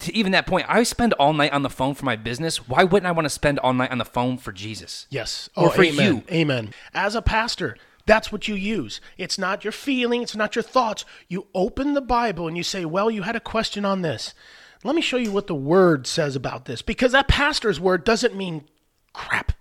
to 0.00 0.14
even 0.14 0.32
that 0.32 0.46
point, 0.46 0.66
I 0.68 0.82
spend 0.82 1.12
all 1.14 1.32
night 1.32 1.52
on 1.52 1.62
the 1.62 1.70
phone 1.70 1.94
for 1.94 2.04
my 2.04 2.16
business. 2.16 2.68
Why 2.68 2.84
wouldn't 2.84 3.06
I 3.06 3.12
want 3.12 3.24
to 3.26 3.30
spend 3.30 3.58
all 3.58 3.72
night 3.72 3.90
on 3.90 3.98
the 3.98 4.04
phone 4.04 4.36
for 4.38 4.52
Jesus? 4.52 5.06
Yes. 5.10 5.48
Or 5.56 5.68
Oh, 5.68 5.70
for 5.70 5.82
amen. 5.82 6.14
you. 6.16 6.22
Amen. 6.34 6.74
As 6.94 7.14
a 7.14 7.22
pastor, 7.22 7.76
that's 8.06 8.30
what 8.30 8.46
you 8.48 8.54
use. 8.54 9.00
It's 9.18 9.38
not 9.38 9.64
your 9.64 9.72
feeling, 9.72 10.22
it's 10.22 10.36
not 10.36 10.54
your 10.54 10.62
thoughts. 10.62 11.04
You 11.28 11.46
open 11.54 11.94
the 11.94 12.00
Bible 12.00 12.46
and 12.48 12.56
you 12.56 12.62
say, 12.62 12.84
Well, 12.84 13.10
you 13.10 13.22
had 13.22 13.36
a 13.36 13.40
question 13.40 13.84
on 13.84 14.02
this. 14.02 14.34
Let 14.84 14.94
me 14.94 15.02
show 15.02 15.18
you 15.18 15.30
what 15.32 15.46
the 15.46 15.54
word 15.54 16.06
says 16.06 16.34
about 16.36 16.64
this. 16.64 16.80
Because 16.82 17.12
that 17.12 17.28
pastor's 17.28 17.78
word 17.80 18.04
doesn't 18.04 18.34
mean 18.34 18.64
crap. 19.12 19.52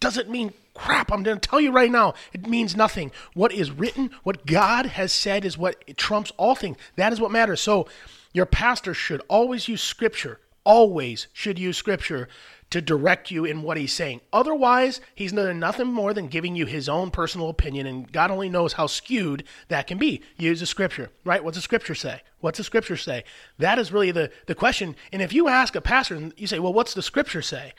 Doesn't 0.00 0.30
mean 0.30 0.52
crap. 0.74 1.10
I'm 1.10 1.22
going 1.22 1.40
to 1.40 1.48
tell 1.48 1.60
you 1.60 1.72
right 1.72 1.90
now, 1.90 2.14
it 2.32 2.46
means 2.46 2.76
nothing. 2.76 3.10
What 3.34 3.52
is 3.52 3.70
written, 3.70 4.10
what 4.22 4.46
God 4.46 4.86
has 4.86 5.12
said, 5.12 5.44
is 5.44 5.56
what 5.56 5.96
trumps 5.96 6.32
all 6.36 6.54
things. 6.54 6.76
That 6.96 7.12
is 7.12 7.20
what 7.20 7.30
matters. 7.30 7.60
So, 7.60 7.88
your 8.32 8.46
pastor 8.46 8.92
should 8.92 9.22
always 9.28 9.68
use 9.68 9.82
scripture, 9.82 10.40
always 10.64 11.28
should 11.32 11.58
use 11.58 11.78
scripture 11.78 12.28
to 12.68 12.82
direct 12.82 13.30
you 13.30 13.44
in 13.44 13.62
what 13.62 13.76
he's 13.78 13.92
saying. 13.92 14.20
Otherwise, 14.32 15.00
he's 15.14 15.32
nothing 15.32 15.86
more 15.86 16.12
than 16.12 16.26
giving 16.26 16.56
you 16.56 16.66
his 16.66 16.88
own 16.88 17.10
personal 17.10 17.48
opinion, 17.48 17.86
and 17.86 18.10
God 18.12 18.30
only 18.30 18.50
knows 18.50 18.74
how 18.74 18.88
skewed 18.88 19.44
that 19.68 19.86
can 19.86 19.96
be. 19.96 20.20
Use 20.36 20.60
the 20.60 20.66
scripture, 20.66 21.10
right? 21.24 21.42
What's 21.42 21.56
the 21.56 21.62
scripture 21.62 21.94
say? 21.94 22.22
What's 22.40 22.58
the 22.58 22.64
scripture 22.64 22.96
say? 22.96 23.24
That 23.58 23.78
is 23.78 23.92
really 23.92 24.10
the, 24.10 24.30
the 24.46 24.54
question. 24.54 24.96
And 25.12 25.22
if 25.22 25.32
you 25.32 25.48
ask 25.48 25.74
a 25.76 25.80
pastor 25.80 26.16
and 26.16 26.34
you 26.36 26.48
say, 26.48 26.58
Well, 26.58 26.72
what's 26.74 26.92
the 26.92 27.02
scripture 27.02 27.40
say? 27.40 27.72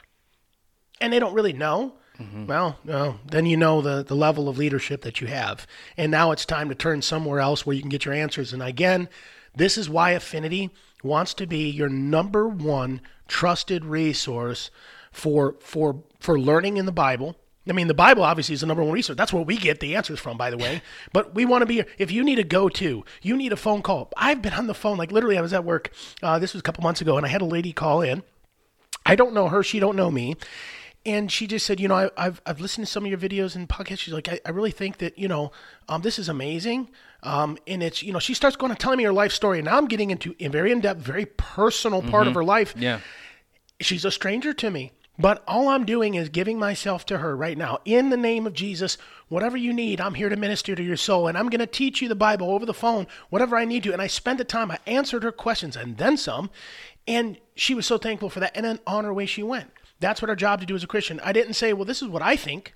and 1.00 1.14
they 1.14 1.20
don't 1.20 1.34
really 1.34 1.54
know, 1.54 1.94
well, 2.48 2.80
no, 2.84 3.20
then 3.26 3.46
you 3.46 3.58
know 3.58 3.82
the, 3.82 4.04
the 4.04 4.16
level 4.16 4.50
of 4.50 4.58
leadership 4.58 5.02
that 5.04 5.22
you 5.22 5.28
have. 5.28 5.68
And 5.98 6.12
now 6.12 6.32
it's 6.32 6.46
time 6.46 6.70
to 6.70 6.76
turn 6.76 7.02
somewhere 7.02 7.40
else 7.40 7.66
where 7.66 7.76
you 7.76 7.82
can 7.82 7.90
get 7.90 8.06
your 8.06 8.14
answers. 8.14 8.54
And 8.54 8.64
again, 8.64 9.10
this 9.56 9.78
is 9.78 9.90
why 9.90 10.12
Affinity 10.12 10.72
wants 11.04 11.34
to 11.36 11.46
be 11.46 11.70
your 11.70 11.90
number 11.90 12.48
one 12.48 13.02
trusted 13.28 13.86
resource 13.86 14.72
for 15.12 15.56
for 15.60 16.04
for 16.20 16.40
learning 16.40 16.78
in 16.78 16.86
the 16.86 16.92
Bible. 16.92 17.36
I 17.70 17.74
mean, 17.74 17.88
the 17.88 17.94
Bible 17.94 18.24
obviously 18.24 18.54
is 18.54 18.62
the 18.62 18.68
number 18.68 18.84
one 18.84 18.94
resource. 18.94 19.18
That's 19.18 19.34
where 19.34 19.44
we 19.44 19.58
get 19.58 19.80
the 19.80 19.96
answers 19.96 20.20
from, 20.20 20.38
by 20.38 20.50
the 20.50 20.58
way. 20.58 20.82
But 21.14 21.36
we 21.36 21.46
want 21.46 21.64
to 21.64 21.66
be, 21.66 21.84
if 21.98 22.12
you 22.12 22.24
need 22.24 22.40
a 22.40 22.44
go 22.44 22.70
to, 22.70 23.04
you 23.22 23.36
need 23.36 23.52
a 23.52 23.58
phone 23.58 23.82
call. 23.82 24.10
I've 24.16 24.42
been 24.42 24.54
on 24.54 24.68
the 24.68 24.74
phone, 24.74 24.98
like 24.98 25.12
literally, 25.12 25.38
I 25.38 25.42
was 25.42 25.54
at 25.54 25.66
work. 25.66 25.92
Uh, 26.24 26.40
this 26.40 26.54
was 26.54 26.62
a 26.62 26.64
couple 26.64 26.84
months 26.84 27.02
ago, 27.02 27.18
and 27.18 27.26
I 27.26 27.30
had 27.30 27.42
a 27.42 27.46
lady 27.46 27.74
call 27.74 28.02
in. 28.02 28.24
I 29.06 29.16
don't 29.16 29.34
know 29.34 29.50
her. 29.50 29.64
She 29.64 29.80
don't 29.80 29.96
know 29.96 30.12
me. 30.12 30.36
And 31.08 31.32
she 31.32 31.48
just 31.48 31.66
said, 31.66 31.80
you 31.80 31.88
know, 31.88 31.96
I, 31.96 32.10
I've 32.18 32.42
I've 32.46 32.60
listened 32.60 32.86
to 32.86 32.92
some 32.92 33.06
of 33.06 33.10
your 33.10 33.20
videos 33.20 33.56
and 33.56 33.68
podcasts. 33.68 34.00
She's 34.00 34.14
like, 34.14 34.28
I, 34.28 34.40
I 34.46 34.50
really 34.50 34.72
think 34.72 34.98
that 34.98 35.18
you 35.18 35.28
know, 35.28 35.52
um, 35.88 36.02
this 36.02 36.20
is 36.20 36.28
amazing. 36.30 36.90
Um, 37.24 37.58
and 37.66 37.82
it's 37.82 38.04
you 38.04 38.12
know, 38.12 38.20
she 38.20 38.34
starts 38.34 38.58
going 38.58 38.72
and 38.72 38.80
telling 38.80 38.98
me 38.98 39.06
her 39.06 39.14
life 39.14 39.32
story, 39.32 39.60
and 39.60 39.66
now 39.66 39.78
I'm 39.78 39.88
getting 39.88 40.12
into 40.12 40.36
a 40.40 40.50
very 40.50 40.72
in 40.72 40.82
depth, 40.82 41.00
very 41.00 41.26
personal 41.26 42.02
part 42.02 42.28
of 42.28 42.36
her 42.36 42.44
life. 42.44 42.76
Yeah. 42.78 43.00
She's 43.80 44.06
a 44.06 44.12
stranger 44.12 44.54
to 44.54 44.70
me. 44.70 44.92
But 45.20 45.44
all 45.48 45.70
I'm 45.70 45.84
doing 45.84 46.14
is 46.14 46.30
giving 46.30 46.60
myself 46.60 47.04
to 47.08 47.18
her 47.18 47.36
right 47.36 47.58
now. 47.58 47.80
In 47.86 48.10
the 48.12 48.18
name 48.18 48.46
of 48.46 48.54
Jesus, 48.54 49.00
whatever 49.30 49.58
you 49.58 49.74
need, 49.74 50.00
I'm 50.00 50.14
here 50.14 50.30
to 50.30 50.36
minister 50.36 50.76
to 50.76 50.84
your 50.84 50.96
soul. 50.96 51.28
And 51.28 51.36
I'm 51.36 51.50
going 51.50 51.60
to 51.60 51.66
teach 51.66 52.04
you 52.04 52.08
the 52.08 52.14
Bible 52.14 52.52
over 52.52 52.68
the 52.68 52.74
phone, 52.74 53.08
whatever 53.32 53.58
I 53.58 53.66
need 53.66 53.82
to. 53.84 53.94
And 53.94 54.02
I 54.02 54.06
spent 54.06 54.38
the 54.38 54.44
time, 54.44 54.70
I 54.70 54.78
answered 54.86 55.24
her 55.24 55.32
questions 55.32 55.76
and 55.76 55.98
then 55.98 56.18
some. 56.18 56.52
And 57.08 57.40
she 57.56 57.74
was 57.74 57.88
so 57.88 57.98
thankful 57.98 58.30
for 58.30 58.42
that. 58.42 58.56
And 58.56 58.64
then 58.64 58.80
on 58.86 59.06
her 59.06 59.14
way, 59.14 59.26
she 59.26 59.42
went. 59.42 59.72
That's 60.00 60.22
what 60.22 60.30
our 60.30 60.36
job 60.36 60.60
to 60.60 60.66
do 60.66 60.76
as 60.76 60.84
a 60.84 60.88
Christian. 60.88 61.20
I 61.24 61.34
didn't 61.34 61.54
say, 61.54 61.74
well, 61.74 61.86
this 61.86 62.02
is 62.02 62.08
what 62.08 62.22
I 62.22 62.36
think. 62.36 62.74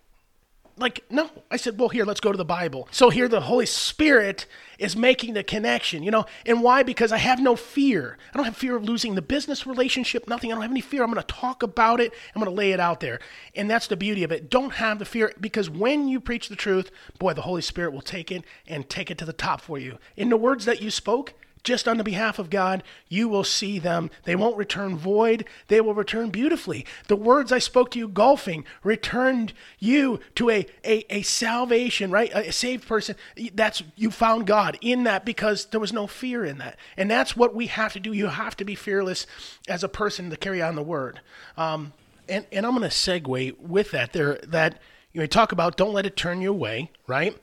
Like, 0.78 1.04
no. 1.12 1.30
I 1.52 1.58
said, 1.58 1.78
well, 1.78 1.90
here, 1.90 2.06
let's 2.06 2.22
go 2.22 2.32
to 2.32 2.38
the 2.38 2.46
Bible. 2.46 2.88
So 2.92 3.10
here 3.10 3.28
the 3.28 3.42
Holy 3.42 3.66
Spirit 3.66 4.48
is 4.80 4.96
making 4.96 5.34
the 5.34 5.44
connection, 5.44 6.02
you 6.02 6.10
know? 6.10 6.26
And 6.46 6.64
why? 6.64 6.82
Because 6.82 7.12
I 7.12 7.18
have 7.18 7.40
no 7.40 7.56
fear. 7.56 8.18
I 8.34 8.38
don't 8.38 8.46
have 8.46 8.58
fear 8.58 8.76
of 8.76 8.84
losing 8.84 9.14
the 9.14 9.22
business 9.22 9.68
relationship, 9.68 10.28
nothing. 10.28 10.52
I 10.52 10.56
don't 10.56 10.64
have 10.64 10.72
any 10.72 10.82
fear. 10.82 11.04
I'm 11.04 11.12
going 11.12 11.24
to 11.24 11.28
talk 11.34 11.62
about 11.62 12.00
it. 12.00 12.14
I'm 12.34 12.42
going 12.42 12.52
to 12.52 12.58
lay 12.58 12.72
it 12.72 12.80
out 12.80 13.00
there. 13.00 13.20
And 13.54 13.70
that's 13.70 13.88
the 13.88 13.98
beauty 13.98 14.24
of 14.24 14.32
it. 14.32 14.50
Don't 14.50 14.74
have 14.76 14.98
the 14.98 15.06
fear 15.06 15.32
because 15.40 15.70
when 15.70 16.08
you 16.08 16.20
preach 16.20 16.50
the 16.50 16.56
truth, 16.56 16.90
boy, 17.20 17.34
the 17.34 17.42
Holy 17.42 17.62
Spirit 17.62 17.94
will 17.94 18.02
take 18.02 18.32
it 18.32 18.44
and 18.66 18.90
take 18.90 19.12
it 19.12 19.18
to 19.20 19.26
the 19.26 19.34
top 19.34 19.62
for 19.62 19.78
you. 19.78 20.00
In 20.16 20.30
the 20.30 20.38
words 20.38 20.66
that 20.66 20.82
you 20.82 20.90
spoke, 20.90 21.34
just 21.64 21.88
on 21.88 21.98
the 21.98 22.04
behalf 22.04 22.40
of 22.40 22.50
God, 22.50 22.84
you 23.08 23.28
will 23.28 23.44
see 23.44 23.80
them. 23.80 24.10
They 24.24 24.36
won't 24.36 24.58
return 24.58 24.98
void, 24.98 25.46
they 25.68 25.82
will 25.82 25.94
return 25.94 26.30
beautifully. 26.30 26.86
The 27.08 27.16
words 27.16 27.52
I 27.52 27.60
spoke 27.60 27.92
to 27.92 28.00
you 28.00 28.08
golfing 28.08 28.66
returned 28.84 29.54
you 29.80 30.20
to 30.36 30.50
a, 30.50 30.66
a, 30.84 31.06
a 31.14 31.22
salvation, 31.22 32.12
right? 32.12 32.32
A 32.34 32.52
saved 32.52 32.88
person. 32.88 33.16
That's 33.54 33.84
you 33.96 34.12
found 34.12 34.48
God 34.48 34.78
in 34.82 35.04
that 35.04 35.26
because 35.26 35.66
there 35.66 35.80
was 35.80 35.94
no 35.94 36.08
fear 36.08 36.44
in 36.46 36.58
that. 36.58 36.78
And 36.98 37.10
that's 37.10 37.36
what 37.36 37.54
we 37.54 37.68
have 37.68 37.94
to 37.94 38.00
do. 38.00 38.14
You 38.14 38.28
have 38.28 38.58
to 38.58 38.66
be 38.66 38.76
fearless 38.76 39.28
as 39.68 39.84
a 39.84 39.90
person 39.90 40.30
to 40.30 40.38
carry 40.38 40.62
on 40.62 40.76
the 40.76 40.84
word. 40.84 41.22
Um, 41.58 41.94
and, 42.28 42.46
and 42.52 42.66
I'm 42.66 42.76
going 42.76 42.90
to 42.90 42.96
segue 42.96 43.60
with 43.60 43.92
that 43.92 44.14
there 44.14 44.40
that 44.48 44.80
you 45.14 45.22
know, 45.22 45.28
talk 45.28 45.52
about 45.52 45.78
don't 45.78 45.94
let 45.94 46.06
it 46.06 46.16
turn 46.16 46.42
you 46.42 46.50
away, 46.50 46.92
right? 47.08 47.38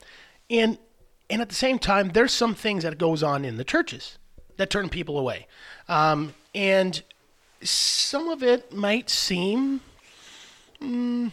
And 0.49 0.77
and 1.29 1.41
at 1.41 1.49
the 1.49 1.55
same 1.55 1.79
time, 1.79 2.09
there's 2.09 2.33
some 2.33 2.55
things 2.55 2.83
that 2.83 2.97
goes 2.97 3.21
on 3.23 3.45
in 3.45 3.57
the 3.57 3.63
churches 3.63 4.17
that 4.57 4.69
turn 4.69 4.89
people 4.89 5.17
away, 5.17 5.47
um, 5.87 6.33
and 6.53 7.03
some 7.61 8.29
of 8.29 8.43
it 8.43 8.73
might 8.73 9.09
seem. 9.09 9.81
Mm, 10.81 11.31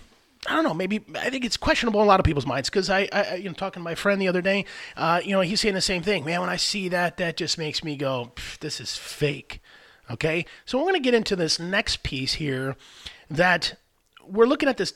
I 0.49 0.55
don't 0.55 0.65
know. 0.65 0.75
Maybe 0.75 1.05
I 1.19 1.31
think 1.31 1.45
it's 1.45 1.57
questionable 1.57 2.01
in 2.01 2.07
a 2.07 2.09
lot 2.09 2.21
of 2.21 2.25
people's 2.25 2.47
minds 2.47 2.71
because 2.71 2.89
I, 2.91 3.09
I, 3.13 3.35
you 3.37 3.49
know, 3.49 3.53
talking 3.53 3.81
to 3.81 3.85
my 3.85 3.95
friend 3.95 4.21
the 4.21 4.29
other 4.29 4.43
day, 4.43 4.65
uh, 4.97 5.21
you 5.25 5.33
know, 5.33 5.41
he's 5.41 5.61
saying 5.61 5.75
the 5.75 5.81
same 5.81 6.03
thing. 6.03 6.25
Man, 6.25 6.41
when 6.41 6.51
I 6.51 6.57
see 6.57 6.89
that, 6.89 7.17
that 7.17 7.37
just 7.37 7.59
makes 7.59 7.83
me 7.83 7.97
go, 7.97 8.33
"This 8.61 8.81
is 8.81 8.97
fake." 8.97 9.61
Okay, 10.11 10.47
so 10.65 10.79
we're 10.79 10.85
going 10.85 10.95
to 10.95 11.01
get 11.01 11.15
into 11.15 11.35
this 11.35 11.59
next 11.59 12.05
piece 12.05 12.35
here, 12.35 12.77
that 13.29 13.75
we're 14.25 14.47
looking 14.47 14.69
at 14.69 14.77
this 14.77 14.95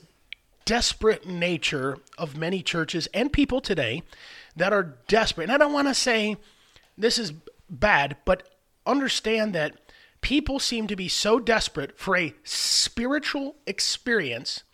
desperate 0.65 1.27
nature 1.27 1.99
of 2.17 2.37
many 2.37 2.63
churches 2.63 3.09
and 3.13 3.33
people 3.33 3.61
today 3.61 4.03
that 4.57 4.73
are 4.73 4.99
desperate. 5.09 5.45
And 5.45 5.53
I 5.53 5.59
don't 5.59 5.73
want 5.73 5.89
to 5.89 5.95
say 5.95 6.37
this 6.97 7.19
is 7.19 7.33
bad, 7.69 8.17
but 8.25 8.49
understand 8.87 9.55
that 9.55 9.77
people 10.21 10.59
seem 10.59 10.87
to 10.87 10.97
be 10.97 11.09
so 11.09 11.39
desperate 11.39 11.99
for 11.99 12.17
a 12.17 12.35
spiritual 12.45 13.57
experience 13.67 14.65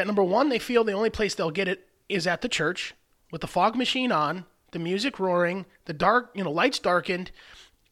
that 0.00 0.06
number 0.06 0.22
one, 0.22 0.48
they 0.48 0.58
feel 0.58 0.84
the 0.84 0.92
only 0.92 1.10
place 1.10 1.34
they'll 1.34 1.50
get 1.50 1.68
it 1.68 1.86
is 2.08 2.26
at 2.26 2.40
the 2.40 2.48
church 2.48 2.94
with 3.30 3.40
the 3.40 3.46
fog 3.46 3.76
machine 3.76 4.10
on, 4.10 4.46
the 4.72 4.78
music 4.78 5.20
roaring, 5.20 5.66
the 5.84 5.92
dark, 5.92 6.30
you 6.34 6.42
know, 6.44 6.50
lights 6.50 6.78
darkened, 6.78 7.30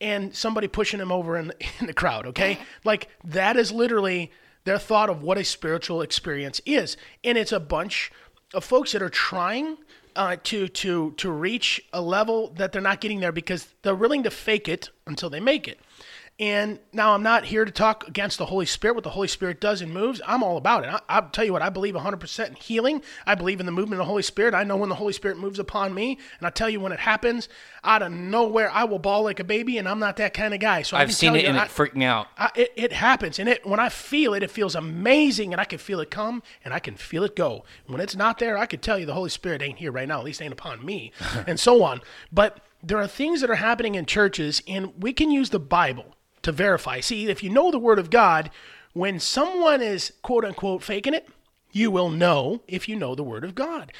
and 0.01 0.35
somebody 0.35 0.69
pushing 0.69 1.01
them 1.01 1.13
over 1.13 1.37
in 1.37 1.49
the, 1.49 1.55
in 1.81 1.87
the 1.87 1.93
crowd, 1.93 2.27
okay? 2.27 2.59
Like 2.85 3.09
that 3.25 3.59
is 3.59 3.73
literally 3.73 4.33
their 4.65 4.79
thought 4.79 5.11
of 5.11 5.23
what 5.23 5.39
a 5.39 5.45
spiritual 5.45 6.01
experience 6.01 6.61
is. 6.65 6.97
And 7.23 7.37
it's 7.37 7.53
a 7.53 7.61
bunch 7.61 8.11
of 8.55 8.65
folks 8.65 8.93
that 8.93 9.03
are 9.03 9.11
trying 9.11 9.77
uh, 10.19 10.37
to 10.43 10.69
to 10.69 11.13
to 11.13 11.31
reach 11.31 11.81
a 11.93 12.03
level 12.03 12.49
that 12.57 12.73
they're 12.73 12.83
not 12.83 13.01
getting 13.01 13.21
there 13.21 13.33
because 13.33 13.69
they're 13.83 13.95
willing 13.95 14.25
to 14.25 14.31
fake 14.31 14.69
it 14.69 14.91
until 15.07 15.31
they 15.31 15.41
make 15.41 15.69
it. 15.69 15.79
And 16.41 16.79
now 16.93 17.15
I'm 17.15 17.23
not 17.25 17.47
here 17.47 17.65
to 17.65 17.71
talk 17.73 18.07
against 18.07 18.39
the 18.39 18.47
Holy 18.47 18.65
Spirit, 18.65 18.95
what 18.95 19.03
the 19.03 19.11
Holy 19.11 19.27
Spirit 19.27 19.61
does 19.61 19.83
and 19.83 19.93
moves. 19.93 20.21
I'm 20.25 20.45
all 20.45 20.57
about 20.57 20.85
it. 20.85 21.03
I, 21.09 21.19
will 21.19 21.31
tell 21.31 21.45
you 21.45 21.53
what, 21.53 21.63
I 21.63 21.69
believe 21.69 21.97
100% 21.97 22.47
in 22.47 22.55
healing. 22.55 23.03
I 23.27 23.35
believe 23.35 23.59
in 23.59 23.67
the 23.67 23.73
movement 23.73 24.01
of 24.01 24.07
the 24.07 24.11
Holy 24.11 24.23
Spirit. 24.23 24.55
I 24.55 24.63
know 24.63 24.77
when 24.77 24.89
the 24.89 24.95
Holy 24.95 25.13
Spirit 25.13 25.37
moves 25.39 25.59
upon 25.59 25.95
me. 25.95 26.17
And 26.39 26.47
I 26.47 26.51
tell 26.51 26.71
you, 26.71 26.79
when 26.79 26.93
it 26.93 27.01
happens, 27.01 27.49
out 27.83 28.03
of 28.03 28.13
nowhere, 28.13 28.71
I 28.71 28.85
will 28.85 29.01
bawl 29.01 29.25
like 29.25 29.41
a 29.41 29.45
baby. 29.45 29.79
And 29.79 29.89
I'm 29.89 29.99
not 29.99 30.17
that 30.19 30.33
kind 30.33 30.55
of 30.55 30.61
guy. 30.61 30.83
So 30.83 30.97
I've 30.97 31.13
seen 31.13 31.35
it 31.35 31.43
you, 31.43 31.49
and 31.49 31.59
I, 31.59 31.65
it 31.65 31.71
freaked 31.71 31.97
me 31.97 32.05
out. 32.05 32.29
I, 32.39 32.51
it, 32.55 32.73
it 32.77 32.93
happens. 32.93 33.41
And 33.41 33.49
it 33.49 33.67
when 33.67 33.81
I 33.81 33.89
feel 33.89 34.33
it, 34.33 34.45
it 34.45 34.53
feels 34.53 34.77
amazing. 34.77 35.53
And 35.53 35.61
I 35.61 35.65
can 35.65 35.81
feel 35.81 35.99
it 35.99 36.13
come 36.13 36.45
and 36.65 36.73
I 36.73 36.79
can 36.79 36.95
feel 36.95 37.25
it 37.25 37.35
go. 37.35 37.65
When 37.87 38.01
it's 38.01 38.15
not 38.15 38.39
there, 38.39 38.57
I 38.57 38.67
could 38.67 38.81
tell 38.81 38.97
you 38.97 39.07
the 39.07 39.15
Holy 39.15 39.31
Spirit 39.31 39.61
ain't 39.61 39.79
here 39.79 39.91
right 39.91 40.07
now, 40.07 40.21
at 40.21 40.25
least 40.25 40.41
ain't 40.41 40.53
upon 40.53 40.87
me, 40.87 41.11
and 41.49 41.59
so 41.59 41.83
on. 41.83 42.01
But 42.31 42.61
there 42.81 42.99
are 42.99 43.09
things 43.09 43.41
that 43.41 43.51
are 43.51 43.57
happening 43.57 43.97
in 43.97 44.07
churches, 44.07 44.63
and 44.69 45.03
we 45.03 45.13
can 45.13 45.33
use 45.33 45.51
the 45.51 45.59
Bible 45.59 46.15
to 46.49 46.53
verify. 46.53 47.01
See, 47.01 47.29
if 47.29 47.43
you 47.43 47.51
know 47.51 47.71
the 47.71 47.79
Word 47.79 47.99
of 47.99 48.11
God, 48.11 48.51
when 48.95 49.21
someone 49.21 49.83
is 49.83 50.13
quote 50.23 50.45
unquote 50.45 50.83
faking 50.83 51.15
it, 51.15 51.29
you 51.73 51.91
will 51.91 52.11
know 52.11 52.63
if 52.67 52.89
you 52.89 52.97
know 52.97 53.15
the 53.15 53.23
Word 53.23 53.45
of 53.45 53.55
God. 53.55 53.93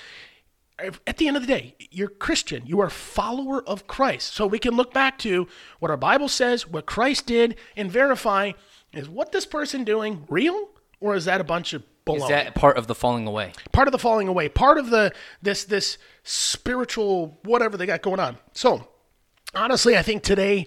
At 1.07 1.17
the 1.17 1.27
end 1.27 1.37
of 1.37 1.43
the 1.45 1.53
day, 1.53 1.75
you're 1.91 2.09
Christian. 2.09 2.65
You 2.65 2.81
are 2.81 2.87
a 2.87 2.91
follower 2.91 3.63
of 3.69 3.87
Christ. 3.87 4.33
So 4.33 4.47
we 4.47 4.61
can 4.61 4.77
look 4.77 4.95
back 4.95 5.19
to 5.19 5.49
what 5.81 5.91
our 5.91 5.97
Bible 5.97 6.29
says, 6.29 6.69
what 6.69 6.87
Christ 6.87 7.27
did, 7.27 7.57
and 7.77 7.91
verify 7.91 8.53
is 8.93 9.09
what 9.09 9.33
this 9.33 9.45
person 9.45 9.85
doing 9.85 10.25
real 10.29 10.69
or 11.01 11.17
is 11.17 11.27
that 11.27 11.41
a 11.41 11.45
bunch 11.45 11.75
of 11.75 11.83
baloney? 12.07 12.23
Is 12.23 12.29
that 12.29 12.55
part 12.55 12.79
of 12.79 12.87
the 12.87 12.95
falling 12.95 13.27
away? 13.27 13.53
part 13.73 13.89
of 13.89 13.93
the 13.93 13.99
falling 13.99 14.29
away, 14.29 14.49
part 14.49 14.79
of 14.79 14.91
the 14.91 15.13
this 15.43 15.65
this 15.65 15.99
spiritual 16.23 17.39
whatever 17.43 17.77
they 17.77 17.87
got 17.87 18.03
going 18.03 18.21
on. 18.21 18.39
So 18.53 18.89
honestly, 19.55 19.97
I 19.97 20.03
think 20.03 20.23
today 20.23 20.67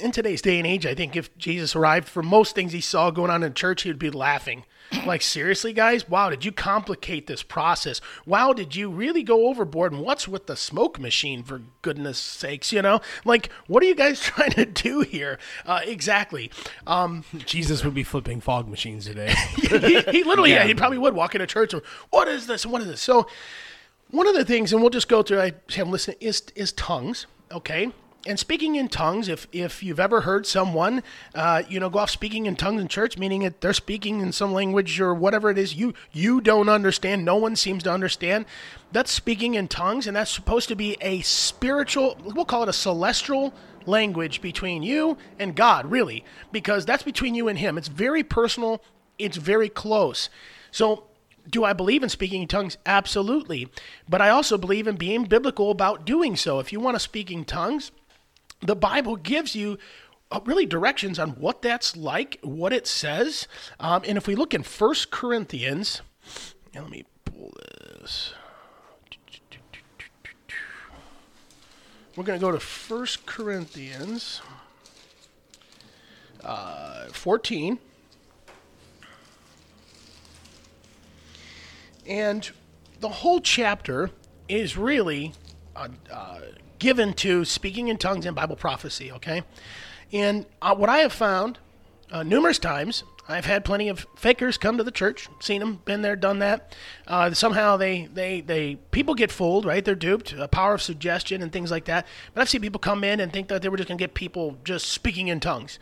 in 0.00 0.12
today's 0.12 0.42
day 0.42 0.58
and 0.58 0.66
age, 0.66 0.86
I 0.86 0.94
think 0.94 1.16
if 1.16 1.36
Jesus 1.38 1.74
arrived 1.76 2.08
for 2.08 2.22
most 2.22 2.54
things 2.54 2.72
he 2.72 2.80
saw 2.80 3.10
going 3.10 3.30
on 3.30 3.42
in 3.42 3.54
church, 3.54 3.82
he 3.82 3.90
would 3.90 3.98
be 3.98 4.10
laughing. 4.10 4.64
Like, 5.04 5.20
seriously, 5.20 5.74
guys? 5.74 6.08
Wow, 6.08 6.30
did 6.30 6.44
you 6.44 6.52
complicate 6.52 7.26
this 7.26 7.42
process? 7.42 8.00
Wow, 8.24 8.54
did 8.54 8.74
you 8.74 8.90
really 8.90 9.22
go 9.22 9.48
overboard? 9.48 9.92
And 9.92 10.00
what's 10.00 10.26
with 10.26 10.46
the 10.46 10.56
smoke 10.56 10.98
machine, 10.98 11.42
for 11.42 11.60
goodness 11.82 12.18
sakes? 12.18 12.72
You 12.72 12.80
know, 12.80 13.00
like, 13.24 13.50
what 13.66 13.82
are 13.82 13.86
you 13.86 13.94
guys 13.94 14.20
trying 14.22 14.52
to 14.52 14.64
do 14.64 15.00
here? 15.00 15.38
Uh, 15.66 15.80
exactly. 15.84 16.50
Um, 16.86 17.24
Jesus 17.44 17.84
would 17.84 17.94
be 17.94 18.02
flipping 18.02 18.40
fog 18.40 18.68
machines 18.68 19.04
today. 19.04 19.34
he, 19.56 20.00
he 20.00 20.24
literally, 20.24 20.50
yeah. 20.50 20.62
Yeah. 20.62 20.68
he 20.68 20.74
probably 20.74 20.98
would 20.98 21.14
walk 21.14 21.34
into 21.34 21.46
church 21.46 21.74
and, 21.74 21.82
what 22.10 22.28
is 22.28 22.46
this? 22.46 22.64
What 22.64 22.80
is 22.80 22.88
this? 22.88 23.00
So, 23.02 23.26
one 24.10 24.26
of 24.26 24.34
the 24.34 24.44
things, 24.44 24.72
and 24.72 24.80
we'll 24.80 24.90
just 24.90 25.08
go 25.08 25.22
through, 25.22 25.40
I 25.40 25.52
am 25.76 25.90
listening, 25.90 26.16
is, 26.20 26.42
is 26.54 26.72
tongues, 26.72 27.26
okay? 27.52 27.92
And 28.26 28.38
speaking 28.38 28.74
in 28.74 28.88
tongues, 28.88 29.28
if, 29.28 29.46
if 29.52 29.82
you've 29.82 30.00
ever 30.00 30.22
heard 30.22 30.44
someone, 30.44 31.04
uh, 31.34 31.62
you 31.68 31.78
know, 31.78 31.88
go 31.88 32.00
off 32.00 32.10
speaking 32.10 32.46
in 32.46 32.56
tongues 32.56 32.80
in 32.80 32.88
church, 32.88 33.16
meaning 33.16 33.42
that 33.42 33.60
they're 33.60 33.72
speaking 33.72 34.20
in 34.20 34.32
some 34.32 34.52
language 34.52 35.00
or 35.00 35.14
whatever 35.14 35.50
it 35.50 35.58
is 35.58 35.76
you 35.76 35.94
you 36.12 36.40
don't 36.40 36.68
understand, 36.68 37.24
no 37.24 37.36
one 37.36 37.54
seems 37.54 37.84
to 37.84 37.92
understand. 37.92 38.44
That's 38.90 39.12
speaking 39.12 39.54
in 39.54 39.68
tongues, 39.68 40.06
and 40.06 40.16
that's 40.16 40.32
supposed 40.32 40.68
to 40.68 40.74
be 40.74 40.96
a 41.00 41.20
spiritual, 41.20 42.18
we'll 42.24 42.44
call 42.44 42.64
it 42.64 42.68
a 42.68 42.72
celestial 42.72 43.54
language 43.86 44.42
between 44.42 44.82
you 44.82 45.16
and 45.38 45.54
God, 45.54 45.90
really, 45.90 46.24
because 46.50 46.84
that's 46.84 47.04
between 47.04 47.34
you 47.34 47.46
and 47.46 47.58
Him. 47.58 47.78
It's 47.78 47.88
very 47.88 48.24
personal. 48.24 48.82
It's 49.18 49.36
very 49.36 49.68
close. 49.68 50.28
So 50.70 51.04
do 51.48 51.64
I 51.64 51.72
believe 51.72 52.02
in 52.02 52.08
speaking 52.08 52.42
in 52.42 52.48
tongues? 52.48 52.76
Absolutely. 52.84 53.68
But 54.08 54.20
I 54.20 54.28
also 54.28 54.58
believe 54.58 54.86
in 54.86 54.96
being 54.96 55.24
biblical 55.24 55.70
about 55.70 56.04
doing 56.04 56.36
so. 56.36 56.58
If 56.58 56.72
you 56.72 56.80
want 56.80 56.96
to 56.96 57.00
speak 57.00 57.30
in 57.30 57.44
tongues, 57.44 57.90
the 58.60 58.76
Bible 58.76 59.16
gives 59.16 59.54
you 59.54 59.78
uh, 60.30 60.40
really 60.44 60.66
directions 60.66 61.18
on 61.18 61.30
what 61.30 61.62
that's 61.62 61.96
like, 61.96 62.38
what 62.42 62.72
it 62.72 62.86
says. 62.86 63.48
Um, 63.80 64.02
and 64.06 64.18
if 64.18 64.26
we 64.26 64.34
look 64.34 64.54
in 64.54 64.62
First 64.62 65.10
Corinthians, 65.10 66.02
let 66.74 66.90
me 66.90 67.04
pull 67.24 67.52
this. 67.56 68.34
We're 72.16 72.24
going 72.24 72.40
to 72.40 72.44
go 72.44 72.50
to 72.50 72.58
First 72.58 73.26
Corinthians 73.26 74.42
uh, 76.42 77.06
14. 77.06 77.78
And 82.06 82.50
the 83.00 83.08
whole 83.08 83.40
chapter 83.40 84.10
is 84.48 84.76
really 84.76 85.32
uh, 85.76 85.88
uh, 86.10 86.40
given 86.78 87.12
to 87.14 87.44
speaking 87.44 87.88
in 87.88 87.98
tongues 87.98 88.26
and 88.26 88.34
Bible 88.34 88.56
prophecy, 88.56 89.12
okay? 89.12 89.42
And 90.12 90.46
uh, 90.62 90.74
what 90.74 90.88
I 90.88 90.98
have 90.98 91.12
found 91.12 91.58
uh, 92.10 92.22
numerous 92.22 92.58
times. 92.58 93.04
I've 93.28 93.44
had 93.44 93.64
plenty 93.64 93.88
of 93.88 94.06
fakers 94.16 94.56
come 94.56 94.78
to 94.78 94.84
the 94.84 94.90
church, 94.90 95.28
seen 95.40 95.60
them, 95.60 95.80
been 95.84 96.00
there, 96.00 96.16
done 96.16 96.38
that. 96.38 96.74
Uh, 97.06 97.32
somehow 97.34 97.76
they, 97.76 98.06
they, 98.06 98.40
they, 98.40 98.76
people 98.90 99.14
get 99.14 99.30
fooled, 99.30 99.66
right? 99.66 99.84
They're 99.84 99.94
duped, 99.94 100.32
a 100.32 100.48
power 100.48 100.74
of 100.74 100.82
suggestion 100.82 101.42
and 101.42 101.52
things 101.52 101.70
like 101.70 101.84
that. 101.84 102.06
But 102.32 102.40
I've 102.40 102.48
seen 102.48 102.62
people 102.62 102.78
come 102.78 103.04
in 103.04 103.20
and 103.20 103.32
think 103.32 103.48
that 103.48 103.60
they 103.60 103.68
were 103.68 103.76
just 103.76 103.88
going 103.88 103.98
to 103.98 104.02
get 104.02 104.14
people 104.14 104.56
just 104.64 104.88
speaking 104.88 105.28
in 105.28 105.40
tongues. 105.40 105.78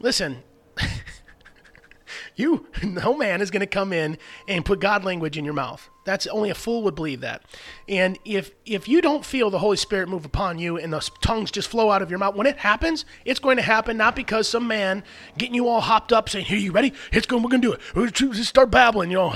Listen, 0.00 0.42
you, 2.36 2.66
no 2.82 3.14
man 3.14 3.42
is 3.42 3.50
going 3.50 3.60
to 3.60 3.66
come 3.66 3.92
in 3.92 4.16
and 4.46 4.64
put 4.64 4.80
God 4.80 5.04
language 5.04 5.36
in 5.36 5.44
your 5.44 5.54
mouth. 5.54 5.90
That's 6.08 6.26
only 6.26 6.48
a 6.48 6.54
fool 6.54 6.82
would 6.84 6.94
believe 6.94 7.20
that. 7.20 7.42
And 7.86 8.18
if 8.24 8.52
if 8.64 8.88
you 8.88 9.02
don't 9.02 9.26
feel 9.26 9.50
the 9.50 9.58
Holy 9.58 9.76
Spirit 9.76 10.08
move 10.08 10.24
upon 10.24 10.58
you 10.58 10.78
and 10.78 10.90
the 10.90 11.06
tongues 11.20 11.50
just 11.50 11.68
flow 11.68 11.90
out 11.90 12.00
of 12.00 12.08
your 12.08 12.18
mouth, 12.18 12.34
when 12.34 12.46
it 12.46 12.56
happens, 12.56 13.04
it's 13.26 13.38
going 13.38 13.58
to 13.58 13.62
happen 13.62 13.98
not 13.98 14.16
because 14.16 14.48
some 14.48 14.66
man 14.66 15.04
getting 15.36 15.54
you 15.54 15.68
all 15.68 15.82
hopped 15.82 16.10
up 16.10 16.30
saying, 16.30 16.46
"Here, 16.46 16.56
you 16.56 16.72
ready? 16.72 16.94
It's 17.12 17.26
going. 17.26 17.42
We're 17.42 17.50
going 17.50 17.60
to 17.60 17.68
do 17.68 17.74
it. 17.74 17.80
We're 17.94 18.08
going 18.08 18.32
to 18.32 18.42
start 18.42 18.70
babbling." 18.70 19.10
You 19.10 19.18
know, 19.18 19.28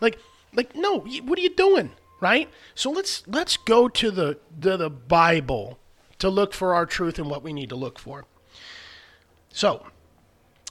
like 0.00 0.18
like 0.54 0.74
no. 0.74 0.98
What 0.98 1.38
are 1.38 1.42
you 1.42 1.54
doing? 1.54 1.92
Right. 2.20 2.50
So 2.74 2.90
let's 2.90 3.22
let's 3.28 3.56
go 3.56 3.88
to 3.88 4.10
the 4.10 4.40
the, 4.58 4.76
the 4.76 4.90
Bible 4.90 5.78
to 6.18 6.28
look 6.28 6.52
for 6.52 6.74
our 6.74 6.84
truth 6.84 7.20
and 7.20 7.30
what 7.30 7.44
we 7.44 7.52
need 7.52 7.68
to 7.68 7.76
look 7.76 8.00
for. 8.00 8.24
So, 9.50 9.86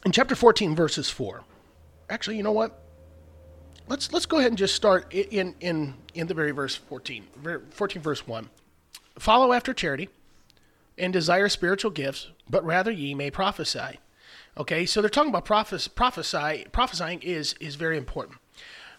in 0.06 0.12
chapter 0.12 0.36
14, 0.36 0.76
verses 0.76 1.10
4. 1.10 1.46
Actually, 2.10 2.36
you 2.36 2.44
know 2.44 2.52
what? 2.52 2.85
Let's 3.88 4.12
let's 4.12 4.26
go 4.26 4.38
ahead 4.38 4.52
and 4.52 4.58
just 4.58 4.76
start 4.76 5.12
in 5.14 5.56
in 5.60 5.96
in 6.14 6.28
the 6.28 6.34
very 6.34 6.52
verse 6.52 6.76
14 6.76 7.26
14 7.70 8.02
verse 8.02 8.28
1 8.28 8.50
follow 9.20 9.54
after 9.54 9.74
charity 9.74 10.10
and 10.98 11.14
desire 11.14 11.50
spiritual 11.50 11.92
gifts 11.92 12.28
but 12.50 12.66
rather 12.66 12.92
ye 12.92 13.14
may 13.14 13.30
prophesy 13.30 14.00
okay 14.58 14.86
so 14.86 15.02
they're 15.02 15.10
talking 15.10 15.30
about 15.30 15.46
prophes- 15.46 15.88
prophesy 15.88 16.66
prophesying 16.72 17.22
is 17.22 17.54
is 17.60 17.76
very 17.76 17.98
important 17.98 18.38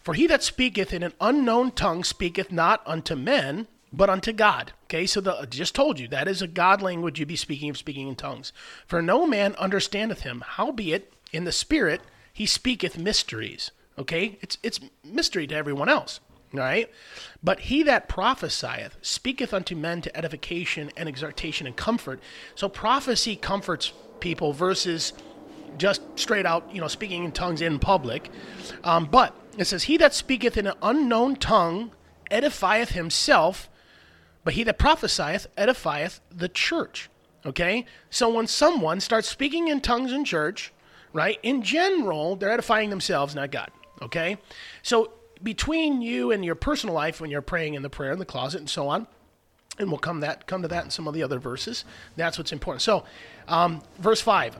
for 0.01 0.14
he 0.14 0.26
that 0.26 0.43
speaketh 0.43 0.93
in 0.93 1.03
an 1.03 1.12
unknown 1.20 1.70
tongue 1.70 2.05
speaketh 2.05 2.53
not 2.53 2.82
unto 2.87 3.16
men 3.16 3.66
but 3.93 4.11
unto 4.11 4.32
God. 4.32 4.72
Okay, 4.84 5.07
so 5.07 5.20
the 5.20 5.47
just 5.49 5.74
told 5.74 5.99
you 5.99 6.09
that 6.09 6.28
is 6.28 6.43
a 6.43 6.47
God 6.47 6.82
language 6.82 7.18
you 7.18 7.26
be 7.26 7.37
speaking 7.37 7.70
of 7.70 7.78
speaking 7.78 8.09
in 8.09 8.14
tongues. 8.14 8.53
For 8.87 9.01
no 9.01 9.26
man 9.26 9.55
understandeth 9.57 10.20
him, 10.20 10.45
howbeit 10.47 11.12
in 11.32 11.45
the 11.45 11.53
spirit 11.53 12.03
he 12.32 12.47
speaketh 12.47 12.99
mysteries. 12.99 13.70
Okay? 13.99 14.39
It's 14.41 14.59
it's 14.63 14.81
mystery 15.05 15.47
to 15.47 15.55
everyone 15.55 15.89
else. 15.89 16.21
Right? 16.53 16.91
But 17.43 17.61
he 17.61 17.83
that 17.83 18.09
prophesieth 18.09 18.97
speaketh 19.03 19.53
unto 19.53 19.75
men 19.75 20.01
to 20.03 20.17
edification 20.17 20.91
and 20.97 21.09
exhortation 21.09 21.67
and 21.67 21.77
comfort. 21.77 22.21
So 22.55 22.69
prophecy 22.69 23.37
comforts 23.37 23.93
people 24.21 24.53
versus 24.53 25.13
just 25.77 26.01
straight 26.15 26.47
out, 26.47 26.69
you 26.73 26.81
know, 26.81 26.89
speaking 26.89 27.25
in 27.25 27.33
tongues 27.33 27.61
in 27.61 27.79
public. 27.79 28.31
Um, 28.85 29.07
but 29.07 29.35
it 29.59 29.67
says, 29.67 29.85
He 29.85 29.97
that 29.99 30.15
speaketh 30.15 30.57
in 30.57 30.67
an 30.67 30.77
unknown 30.83 31.37
tongue 31.37 31.93
edifieth 32.31 32.89
himself, 32.89 33.69
but 34.45 34.55
he 34.55 34.65
that 34.65 34.79
prophesieth 34.79 35.47
edifieth 35.57 36.21
the 36.31 36.49
church. 36.49 37.09
Okay? 37.45 37.87
So 38.11 38.29
when 38.29 38.47
someone 38.47 39.01
starts 39.01 39.29
speaking 39.29 39.69
in 39.69 39.81
tongues 39.81 40.13
in 40.13 40.25
church, 40.25 40.73
right, 41.13 41.39
in 41.43 41.63
general, 41.63 42.37
they're 42.37 42.51
edifying 42.51 42.91
themselves, 42.91 43.35
not 43.35 43.51
God. 43.51 43.71
Okay? 44.03 44.39
So 44.83 45.13
between 45.43 46.01
you 46.01 46.33
and 46.33 46.45
your 46.45 46.55
personal 46.55 46.95
life 46.95 47.21
when 47.21 47.31
you're 47.31 47.43
praying 47.43 47.75
in 47.75 47.83
the 47.83 47.91
prayer 47.91 48.13
in 48.13 48.19
the 48.19 48.25
closet 48.25 48.61
and 48.61 48.71
so 48.71 48.89
on, 48.89 49.07
and 49.79 49.91
we'll 49.91 49.99
come 49.99 50.21
that 50.21 50.47
come 50.47 50.63
to 50.63 50.69
that 50.69 50.85
in 50.85 50.91
some 50.91 51.07
of 51.07 51.15
the 51.15 51.23
other 51.23 51.39
verses. 51.39 51.85
That's 52.17 52.39
what's 52.39 52.53
important. 52.53 52.83
So, 52.83 53.05
um, 53.47 53.83
verse 53.99 54.23
five, 54.23 54.57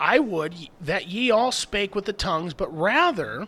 I 0.00 0.18
would 0.18 0.54
that 0.80 1.06
ye 1.06 1.30
all 1.30 1.52
spake 1.52 1.94
with 1.94 2.04
the 2.04 2.12
tongues, 2.12 2.52
but 2.52 2.76
rather, 2.76 3.46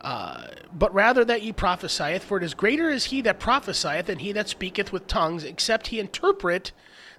uh, 0.00 0.48
but 0.72 0.92
rather 0.92 1.24
that 1.24 1.42
ye 1.42 1.52
prophesieth. 1.52 2.24
For 2.24 2.36
it 2.38 2.42
is 2.42 2.54
greater 2.54 2.90
is 2.90 3.06
he 3.06 3.20
that 3.22 3.38
prophesieth 3.38 4.06
than 4.06 4.18
he 4.18 4.32
that 4.32 4.48
speaketh 4.48 4.92
with 4.92 5.06
tongues, 5.06 5.44
except 5.44 5.88
he 5.88 6.00
interpret, 6.00 6.72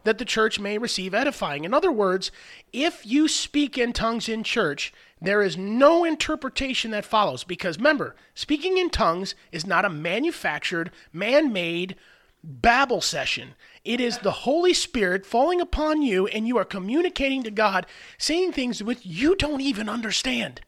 that 0.04 0.18
the 0.18 0.26
church 0.26 0.60
may 0.60 0.78
receive 0.78 1.14
edifying. 1.14 1.64
In 1.64 1.74
other 1.74 1.92
words, 1.92 2.32
if 2.74 3.06
you 3.06 3.30
speak 3.30 3.78
in 3.78 3.94
tongues 3.94 4.28
in 4.28 4.44
church, 4.44 4.94
there 5.22 5.42
is 5.42 5.58
no 5.58 6.06
interpretation 6.06 6.92
that 6.92 7.06
follows 7.06 7.44
because 7.44 7.78
remember, 7.78 8.16
speaking 8.34 8.78
in 8.78 8.90
tongues 8.90 9.36
is 9.52 9.68
not 9.68 9.86
a 9.86 9.90
manufactured, 9.90 10.92
man 11.12 11.52
made 11.52 11.96
Babel 12.42 13.02
session. 13.02 13.56
It 13.84 14.00
is 14.00 14.20
the 14.20 14.32
Holy 14.32 14.74
Spirit 14.74 15.26
falling 15.26 15.60
upon 15.60 16.02
you 16.02 16.28
and 16.28 16.48
you 16.48 16.58
are 16.58 16.66
communicating 16.66 17.44
to 17.44 17.52
God, 17.52 17.86
saying 18.18 18.54
things 18.54 18.82
which 18.82 19.06
you 19.06 19.36
don't 19.36 19.62
even 19.62 19.90
understand. 19.90 20.62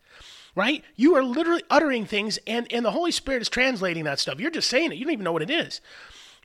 Right? 0.54 0.84
You 0.98 1.16
are 1.16 1.24
literally 1.24 1.64
uttering 1.70 2.06
things 2.06 2.38
and, 2.46 2.68
and 2.74 2.84
the 2.84 2.92
Holy 2.92 3.12
Spirit 3.12 3.42
is 3.42 3.48
translating 3.50 4.04
that 4.04 4.20
stuff. 4.20 4.40
You're 4.40 4.52
just 4.52 4.70
saying 4.70 4.92
it. 4.92 4.98
You 4.98 5.06
don't 5.06 5.14
even 5.14 5.24
know 5.24 5.32
what 5.32 5.44
it 5.44 5.50
is. 5.50 5.80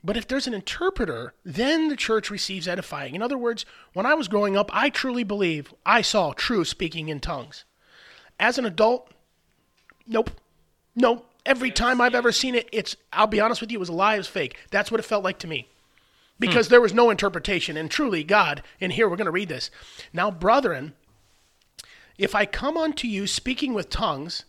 But 0.01 0.15
if 0.15 0.27
there's 0.27 0.47
an 0.47 0.53
interpreter, 0.53 1.33
then 1.43 1.89
the 1.89 1.97
church 1.97 2.29
receives 2.29 2.67
edifying. 2.67 3.15
In 3.15 3.21
other 3.21 3.37
words, 3.37 3.65
when 3.91 4.05
I 4.05 4.13
was 4.13 4.29
growing 4.29 4.55
up, 4.55 4.69
I 4.73 4.89
truly 4.89 5.25
believe 5.25 5.73
I 5.85 6.01
saw 6.01 6.31
true 6.31 6.63
speaking 6.63 7.09
in 7.09 7.19
tongues. 7.19 7.65
As 8.39 8.57
an 8.57 8.65
adult, 8.65 9.11
nope. 10.05 10.31
Nope. 10.95 11.29
Every 11.45 11.71
time 11.71 12.01
I've 12.01 12.15
ever 12.15 12.31
seen 12.31 12.55
it, 12.55 12.67
it's, 12.71 12.95
I'll 13.13 13.27
be 13.27 13.39
honest 13.39 13.61
with 13.61 13.71
you, 13.71 13.77
it 13.77 13.79
was 13.79 13.89
a 13.89 13.93
lie, 13.93 14.15
it 14.15 14.19
was 14.19 14.27
fake. 14.27 14.57
That's 14.69 14.91
what 14.91 14.99
it 14.99 15.03
felt 15.03 15.23
like 15.23 15.39
to 15.39 15.47
me. 15.47 15.69
Because 16.39 16.67
hmm. 16.67 16.71
there 16.71 16.81
was 16.81 16.93
no 16.93 17.09
interpretation. 17.09 17.77
And 17.77 17.89
truly, 17.89 18.23
God, 18.23 18.63
and 18.81 18.91
here 18.91 19.09
we're 19.09 19.15
going 19.15 19.25
to 19.25 19.31
read 19.31 19.49
this. 19.49 19.71
Now, 20.11 20.29
brethren, 20.29 20.93
if 22.17 22.35
I 22.35 22.45
come 22.45 22.77
unto 22.77 23.07
you 23.07 23.27
speaking 23.27 23.73
with 23.73 23.89
tongues, 23.89 24.43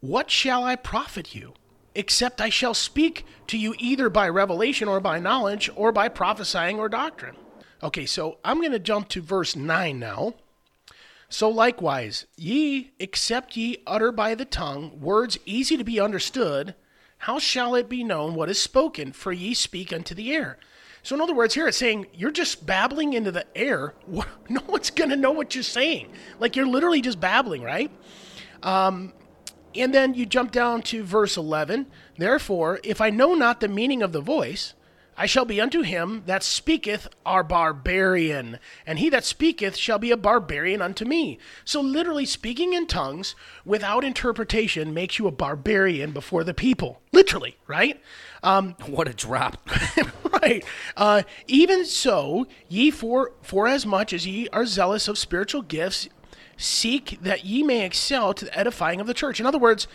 what 0.00 0.30
shall 0.30 0.64
I 0.64 0.76
profit 0.76 1.34
you? 1.34 1.54
Except 1.94 2.40
I 2.40 2.48
shall 2.48 2.74
speak 2.74 3.24
to 3.48 3.58
you 3.58 3.74
either 3.78 4.08
by 4.08 4.28
revelation 4.28 4.88
or 4.88 5.00
by 5.00 5.18
knowledge 5.18 5.70
or 5.74 5.92
by 5.92 6.08
prophesying 6.08 6.78
or 6.78 6.88
doctrine. 6.88 7.36
Okay, 7.82 8.06
so 8.06 8.38
I'm 8.44 8.58
going 8.58 8.72
to 8.72 8.78
jump 8.78 9.08
to 9.08 9.22
verse 9.22 9.56
9 9.56 9.98
now. 9.98 10.34
So 11.28 11.48
likewise, 11.48 12.26
ye, 12.36 12.92
except 12.98 13.56
ye 13.56 13.82
utter 13.86 14.10
by 14.10 14.34
the 14.34 14.46
tongue 14.46 14.98
words 14.98 15.38
easy 15.44 15.76
to 15.76 15.84
be 15.84 16.00
understood, 16.00 16.74
how 17.18 17.38
shall 17.38 17.74
it 17.74 17.88
be 17.88 18.02
known 18.02 18.34
what 18.34 18.48
is 18.48 18.60
spoken? 18.60 19.12
For 19.12 19.32
ye 19.32 19.52
speak 19.52 19.92
unto 19.92 20.14
the 20.14 20.32
air. 20.32 20.58
So, 21.02 21.14
in 21.14 21.20
other 21.20 21.34
words, 21.34 21.54
here 21.54 21.68
it's 21.68 21.76
saying 21.76 22.06
you're 22.14 22.30
just 22.30 22.66
babbling 22.66 23.12
into 23.12 23.30
the 23.30 23.46
air. 23.56 23.94
No 24.50 24.62
one's 24.66 24.90
going 24.90 25.10
to 25.10 25.16
know 25.16 25.30
what 25.30 25.54
you're 25.54 25.62
saying. 25.62 26.10
Like 26.40 26.56
you're 26.56 26.66
literally 26.66 27.02
just 27.02 27.20
babbling, 27.20 27.62
right? 27.62 27.90
Um, 28.62 29.12
and 29.74 29.92
then 29.92 30.14
you 30.14 30.24
jump 30.24 30.52
down 30.52 30.80
to 30.82 31.04
verse 31.04 31.36
11. 31.36 31.86
Therefore, 32.16 32.80
if 32.82 33.02
I 33.02 33.10
know 33.10 33.34
not 33.34 33.60
the 33.60 33.68
meaning 33.68 34.02
of 34.02 34.12
the 34.12 34.22
voice, 34.22 34.72
I 35.20 35.26
shall 35.26 35.44
be 35.44 35.60
unto 35.60 35.82
him 35.82 36.22
that 36.26 36.44
speaketh 36.44 37.08
our 37.26 37.42
barbarian, 37.42 38.60
and 38.86 39.00
he 39.00 39.10
that 39.10 39.24
speaketh 39.24 39.76
shall 39.76 39.98
be 39.98 40.12
a 40.12 40.16
barbarian 40.16 40.80
unto 40.80 41.04
me. 41.04 41.40
So, 41.64 41.80
literally, 41.80 42.24
speaking 42.24 42.72
in 42.72 42.86
tongues 42.86 43.34
without 43.64 44.04
interpretation 44.04 44.94
makes 44.94 45.18
you 45.18 45.26
a 45.26 45.32
barbarian 45.32 46.12
before 46.12 46.44
the 46.44 46.54
people. 46.54 47.02
Literally, 47.10 47.56
right? 47.66 48.00
Um, 48.44 48.76
what 48.86 49.08
a 49.08 49.12
drop. 49.12 49.68
right. 50.42 50.64
Uh, 50.96 51.22
even 51.48 51.84
so, 51.84 52.46
ye 52.68 52.92
for, 52.92 53.32
for 53.42 53.66
as 53.66 53.84
much 53.84 54.12
as 54.12 54.24
ye 54.24 54.48
are 54.52 54.66
zealous 54.66 55.08
of 55.08 55.18
spiritual 55.18 55.62
gifts, 55.62 56.08
seek 56.56 57.18
that 57.22 57.44
ye 57.44 57.64
may 57.64 57.84
excel 57.84 58.34
to 58.34 58.44
the 58.44 58.58
edifying 58.58 59.00
of 59.00 59.08
the 59.08 59.14
church. 59.14 59.40
In 59.40 59.46
other 59.46 59.58
words, 59.58 59.88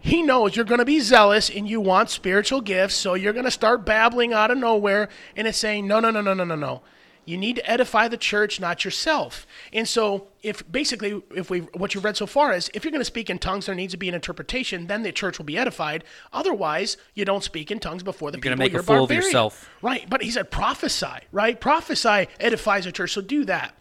he 0.00 0.22
knows 0.22 0.56
you're 0.56 0.64
going 0.64 0.78
to 0.78 0.84
be 0.84 1.00
zealous 1.00 1.50
and 1.50 1.68
you 1.68 1.80
want 1.80 2.10
spiritual 2.10 2.60
gifts, 2.60 2.94
so 2.94 3.14
you're 3.14 3.32
going 3.32 3.44
to 3.44 3.50
start 3.50 3.84
babbling 3.84 4.32
out 4.32 4.50
of 4.50 4.58
nowhere 4.58 5.08
and 5.36 5.46
it's 5.46 5.58
saying, 5.58 5.86
no, 5.86 6.00
no, 6.00 6.10
no, 6.10 6.20
no, 6.20 6.34
no, 6.34 6.44
no, 6.44 6.56
no. 6.56 6.82
You 7.26 7.36
need 7.36 7.56
to 7.56 7.70
edify 7.70 8.08
the 8.08 8.16
church, 8.16 8.58
not 8.58 8.84
yourself. 8.84 9.46
And 9.72 9.86
so, 9.86 10.28
if 10.42 10.68
basically, 10.72 11.22
if 11.36 11.50
we 11.50 11.60
what 11.60 11.94
you've 11.94 12.02
read 12.02 12.16
so 12.16 12.26
far 12.26 12.52
is, 12.52 12.70
if 12.74 12.82
you're 12.82 12.90
going 12.90 13.02
to 13.02 13.04
speak 13.04 13.28
in 13.30 13.38
tongues, 13.38 13.66
there 13.66 13.74
needs 13.74 13.92
to 13.92 13.98
be 13.98 14.08
an 14.08 14.14
interpretation. 14.14 14.86
Then 14.86 15.02
the 15.02 15.12
church 15.12 15.38
will 15.38 15.44
be 15.44 15.56
edified. 15.56 16.02
Otherwise, 16.32 16.96
you 17.14 17.24
don't 17.24 17.44
speak 17.44 17.70
in 17.70 17.78
tongues 17.78 18.02
before 18.02 18.30
the 18.32 18.38
you're 18.38 18.42
people. 18.42 18.50
You're 18.50 18.56
going 18.56 18.70
to 18.70 18.74
make 18.74 18.82
a 18.82 18.84
fool 18.84 19.06
barbarian. 19.06 19.20
of 19.20 19.26
yourself, 19.26 19.70
right? 19.82 20.08
But 20.08 20.22
he 20.22 20.30
said, 20.30 20.50
prophesy, 20.50 21.26
right? 21.30 21.60
Prophesy 21.60 22.26
edifies 22.40 22.86
a 22.86 22.90
church. 22.90 23.12
So 23.12 23.20
do 23.20 23.44
that. 23.44 23.76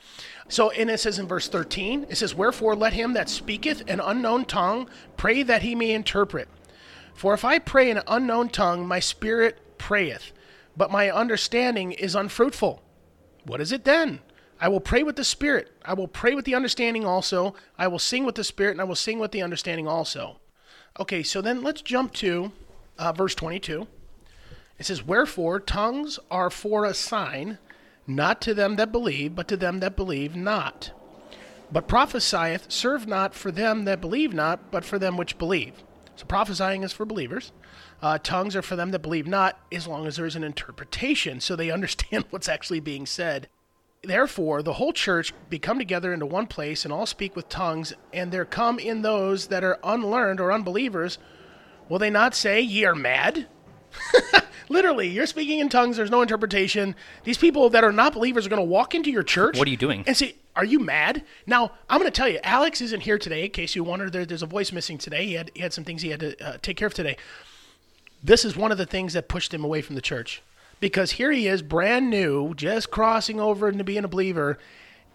So, 0.49 0.71
and 0.71 0.89
it 0.89 0.99
says 0.99 1.19
in 1.19 1.27
verse 1.27 1.47
13, 1.47 2.07
it 2.09 2.17
says, 2.17 2.33
Wherefore 2.33 2.75
let 2.75 2.93
him 2.93 3.13
that 3.13 3.29
speaketh 3.29 3.87
an 3.87 3.99
unknown 3.99 4.45
tongue 4.45 4.89
pray 5.15 5.43
that 5.43 5.61
he 5.61 5.75
may 5.75 5.91
interpret. 5.91 6.49
For 7.13 7.33
if 7.33 7.45
I 7.45 7.59
pray 7.59 7.89
in 7.89 7.97
an 7.97 8.03
unknown 8.07 8.49
tongue, 8.49 8.87
my 8.87 8.99
spirit 8.99 9.77
prayeth, 9.77 10.31
but 10.75 10.91
my 10.91 11.11
understanding 11.11 11.91
is 11.91 12.15
unfruitful. 12.15 12.81
What 13.45 13.61
is 13.61 13.71
it 13.71 13.85
then? 13.85 14.21
I 14.59 14.67
will 14.69 14.79
pray 14.81 15.03
with 15.03 15.15
the 15.15 15.23
spirit. 15.23 15.71
I 15.85 15.93
will 15.93 16.07
pray 16.07 16.33
with 16.33 16.45
the 16.45 16.55
understanding 16.55 17.05
also. 17.05 17.53
I 17.77 17.87
will 17.87 17.99
sing 17.99 18.25
with 18.25 18.35
the 18.35 18.43
spirit, 18.43 18.71
and 18.71 18.81
I 18.81 18.85
will 18.85 18.95
sing 18.95 19.19
with 19.19 19.31
the 19.31 19.43
understanding 19.43 19.87
also. 19.87 20.39
Okay, 20.99 21.23
so 21.23 21.41
then 21.41 21.61
let's 21.61 21.81
jump 21.81 22.13
to 22.15 22.51
uh, 22.97 23.13
verse 23.13 23.35
22. 23.35 23.87
It 24.79 24.85
says, 24.85 25.05
Wherefore 25.05 25.59
tongues 25.59 26.19
are 26.31 26.49
for 26.49 26.85
a 26.85 26.93
sign 26.93 27.59
not 28.09 28.41
to 28.41 28.53
them 28.53 28.75
that 28.75 28.91
believe, 28.91 29.35
but 29.35 29.47
to 29.47 29.57
them 29.57 29.79
that 29.79 29.95
believe 29.95 30.35
not. 30.35 30.91
But 31.71 31.87
prophesieth, 31.87 32.71
serve 32.71 33.07
not 33.07 33.35
for 33.35 33.51
them 33.51 33.85
that 33.85 34.01
believe 34.01 34.33
not, 34.33 34.71
but 34.71 34.83
for 34.83 34.97
them 34.97 35.17
which 35.17 35.37
believe. 35.37 35.83
So 36.15 36.25
prophesying 36.25 36.83
is 36.83 36.91
for 36.91 37.05
believers. 37.05 37.51
Uh, 38.01 38.17
tongues 38.17 38.55
are 38.55 38.61
for 38.61 38.75
them 38.75 38.91
that 38.91 38.99
believe 38.99 39.27
not, 39.27 39.59
as 39.71 39.87
long 39.87 40.07
as 40.07 40.15
there 40.15 40.25
is 40.25 40.35
an 40.35 40.43
interpretation, 40.43 41.39
so 41.39 41.55
they 41.55 41.71
understand 41.71 42.25
what's 42.29 42.49
actually 42.49 42.79
being 42.79 43.05
said. 43.05 43.47
Therefore, 44.01 44.63
the 44.63 44.73
whole 44.73 44.93
church 44.93 45.33
be 45.49 45.59
come 45.59 45.77
together 45.77 46.13
into 46.13 46.25
one 46.25 46.47
place, 46.47 46.85
and 46.85 46.93
all 46.93 47.05
speak 47.05 47.35
with 47.35 47.49
tongues, 47.49 47.93
and 48.13 48.31
there 48.31 48.45
come 48.45 48.79
in 48.79 49.01
those 49.01 49.47
that 49.47 49.63
are 49.63 49.79
unlearned 49.83 50.39
or 50.39 50.51
unbelievers. 50.51 51.17
Will 51.89 51.99
they 51.99 52.09
not 52.09 52.33
say, 52.33 52.61
Ye 52.61 52.85
are 52.85 52.95
mad? 52.95 53.47
Literally, 54.69 55.09
you're 55.09 55.25
speaking 55.25 55.59
in 55.59 55.67
tongues, 55.67 55.97
there's 55.97 56.11
no 56.11 56.21
interpretation. 56.21 56.95
These 57.23 57.39
people 57.39 57.71
that 57.71 57.83
are 57.83 57.91
not 57.91 58.13
believers 58.13 58.45
are 58.45 58.49
going 58.49 58.61
to 58.61 58.63
walk 58.63 58.93
into 58.93 59.09
your 59.09 59.23
church. 59.23 59.57
What 59.57 59.67
are 59.67 59.71
you 59.71 59.77
doing? 59.77 60.03
And 60.05 60.15
say, 60.15 60.35
Are 60.55 60.63
you 60.63 60.79
mad? 60.79 61.23
Now, 61.47 61.71
I'm 61.89 61.99
going 61.99 62.09
to 62.09 62.15
tell 62.15 62.29
you, 62.29 62.39
Alex 62.43 62.79
isn't 62.79 63.01
here 63.01 63.17
today, 63.17 63.45
in 63.45 63.51
case 63.51 63.75
you 63.75 63.83
wondered, 63.83 64.13
there, 64.13 64.25
there's 64.25 64.43
a 64.43 64.47
voice 64.47 64.71
missing 64.71 64.99
today. 64.99 65.25
He 65.25 65.33
had, 65.33 65.51
he 65.55 65.61
had 65.61 65.73
some 65.73 65.83
things 65.83 66.03
he 66.03 66.09
had 66.09 66.19
to 66.19 66.45
uh, 66.45 66.57
take 66.61 66.77
care 66.77 66.87
of 66.87 66.93
today. 66.93 67.17
This 68.23 68.45
is 68.45 68.55
one 68.55 68.71
of 68.71 68.77
the 68.77 68.85
things 68.85 69.13
that 69.13 69.27
pushed 69.27 69.53
him 69.53 69.63
away 69.63 69.81
from 69.81 69.95
the 69.95 70.01
church. 70.01 70.43
Because 70.79 71.11
here 71.11 71.31
he 71.31 71.47
is, 71.47 71.61
brand 71.61 72.09
new, 72.09 72.53
just 72.53 72.91
crossing 72.91 73.39
over 73.39 73.67
into 73.67 73.83
being 73.83 74.03
a 74.03 74.07
believer. 74.07 74.59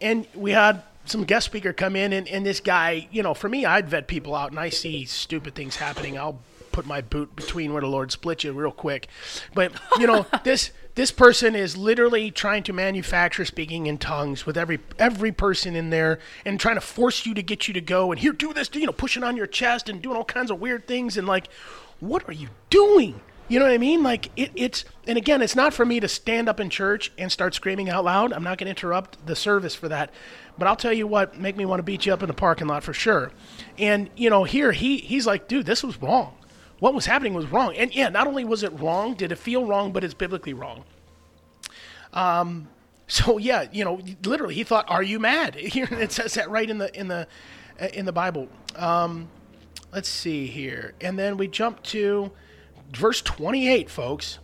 And 0.01 0.27
we 0.35 0.51
had 0.51 0.83
some 1.05 1.25
guest 1.25 1.47
speaker 1.47 1.73
come 1.73 1.97
in, 1.97 2.13
and, 2.13 2.27
and 2.29 2.45
this 2.45 2.61
guy, 2.61 3.09
you 3.13 3.23
know, 3.23 3.35
for 3.35 3.49
me, 3.49 3.65
I'd 3.65 3.89
vet 3.89 4.09
people 4.09 4.35
out, 4.35 4.51
and 4.51 4.59
I 4.59 4.71
see 4.71 5.05
stupid 5.05 5.55
things 5.55 5.77
happening. 5.77 6.19
I'll 6.19 6.39
put 6.75 6.87
my 6.87 7.01
boot 7.01 7.37
between 7.37 7.73
where 7.73 7.81
the 7.81 7.87
Lord 7.87 8.11
split 8.11 8.43
you 8.43 8.53
real 8.53 8.73
quick. 8.73 9.07
But 9.55 9.73
you 9.99 10.09
know, 10.09 10.27
this 10.45 10.73
this 10.97 11.13
person 11.13 11.55
is 11.55 11.77
literally 11.77 12.33
trying 12.33 12.65
to 12.65 12.73
manufacture 12.73 13.45
speaking 13.45 13.87
in 13.87 13.97
tongues 13.97 14.45
with 14.45 14.59
every 14.59 14.81
every 14.99 15.31
person 15.31 15.77
in 15.77 15.91
there 15.91 16.19
and 16.45 16.59
trying 16.59 16.75
to 16.75 16.81
force 16.81 17.25
you 17.25 17.33
to 17.35 17.43
get 17.43 17.69
you 17.69 17.75
to 17.75 17.81
go 17.81 18.11
and 18.11 18.21
here 18.21 18.33
do 18.33 18.53
this, 18.53 18.69
you 18.75 18.87
know, 18.87 18.93
pushing 18.93 19.23
on 19.23 19.37
your 19.37 19.47
chest 19.47 19.89
and 19.89 20.03
doing 20.03 20.17
all 20.17 20.25
kinds 20.25 20.51
of 20.51 20.61
weird 20.61 20.89
things 20.89 21.17
and 21.17 21.29
like, 21.29 21.49
what 22.01 22.29
are 22.29 22.33
you 22.33 22.49
doing? 22.71 23.21
You 23.47 23.59
know 23.61 23.67
what 23.67 23.75
I 23.75 23.79
mean? 23.79 24.03
Like 24.03 24.31
it, 24.35 24.51
it's 24.57 24.85
and 25.07 25.17
again, 25.17 25.43
it's 25.43 25.55
not 25.55 25.75
for 25.75 25.87
me 25.87 26.01
to 26.01 26.09
stand 26.09 26.49
up 26.49 26.59
in 26.59 26.71
church 26.71 27.13
and 27.17 27.31
start 27.31 27.55
screaming 27.55 27.89
out 27.89 28.05
loud. 28.05 28.33
I'm 28.33 28.43
not 28.43 28.59
going 28.59 28.67
to 28.67 28.71
interrupt 28.71 29.25
the 29.27 29.37
service 29.37 29.77
for 29.77 29.89
that. 29.91 30.11
But 30.59 30.67
I'll 30.67 30.77
tell 30.77 30.93
you 30.93 31.07
what, 31.07 31.39
make 31.39 31.57
me 31.57 31.67
want 31.67 31.79
to 31.79 31.85
beat 31.85 32.07
you 32.07 32.13
up 32.13 32.23
in 32.23 32.29
the 32.29 32.35
parking 32.35 32.67
lot 32.67 32.83
for 32.83 32.93
sure. 32.93 33.31
And 33.79 34.11
you 34.17 34.29
know, 34.29 34.43
here 34.43 34.73
he 34.73 34.97
he's 34.97 35.25
like, 35.25 35.47
dude, 35.47 35.67
this 35.67 35.85
was 35.85 36.03
wrong 36.03 36.35
what 36.85 36.93
was 36.93 37.07
happening 37.07 37.33
was 37.33 37.47
wrong. 37.47 37.75
And 37.77 37.95
yeah, 37.95 38.11
not 38.11 38.27
only 38.27 38.45
was 38.45 38.63
it 38.63 38.79
wrong, 38.79 39.15
did 39.15 39.33
it 39.33 39.37
feel 39.37 39.65
wrong, 39.65 39.91
but 39.91 40.05
it's 40.05 40.13
biblically 40.13 40.53
wrong. 40.53 40.85
Um, 42.13 42.69
so 43.07 43.39
yeah, 43.39 43.69
you 43.73 43.87
know, 43.87 44.03
literally, 44.23 44.55
he 44.55 44.65
thought, 44.65 44.85
"Are 44.91 45.03
you 45.03 45.19
mad?" 45.19 45.57
It 45.59 46.13
says 46.13 46.35
that 46.35 46.51
right 46.51 46.69
in 46.69 46.77
the 46.77 46.95
in 46.95 47.09
the 47.09 47.27
uh, 47.81 47.87
in 47.95 48.05
the 48.05 48.13
Bible. 48.13 48.51
Um, 48.77 49.31
let's 49.95 50.11
see 50.11 50.47
here, 50.47 50.93
and 51.01 51.19
then 51.19 51.39
we 51.39 51.49
jump 51.49 51.83
to 51.85 52.31
verse 52.93 53.23
twenty-eight, 53.23 53.89
folks. 53.89 54.39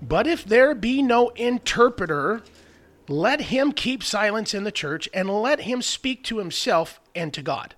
But 0.00 0.28
if 0.28 0.44
there 0.44 0.72
be 0.72 1.02
no 1.02 1.30
interpreter, 1.30 2.42
let 3.08 3.40
him 3.40 3.72
keep 3.72 4.04
silence 4.04 4.54
in 4.54 4.62
the 4.62 4.70
church, 4.70 5.08
and 5.12 5.28
let 5.28 5.62
him 5.62 5.82
speak 5.82 6.22
to 6.24 6.38
himself 6.38 7.00
and 7.16 7.34
to 7.34 7.42
God. 7.42 7.74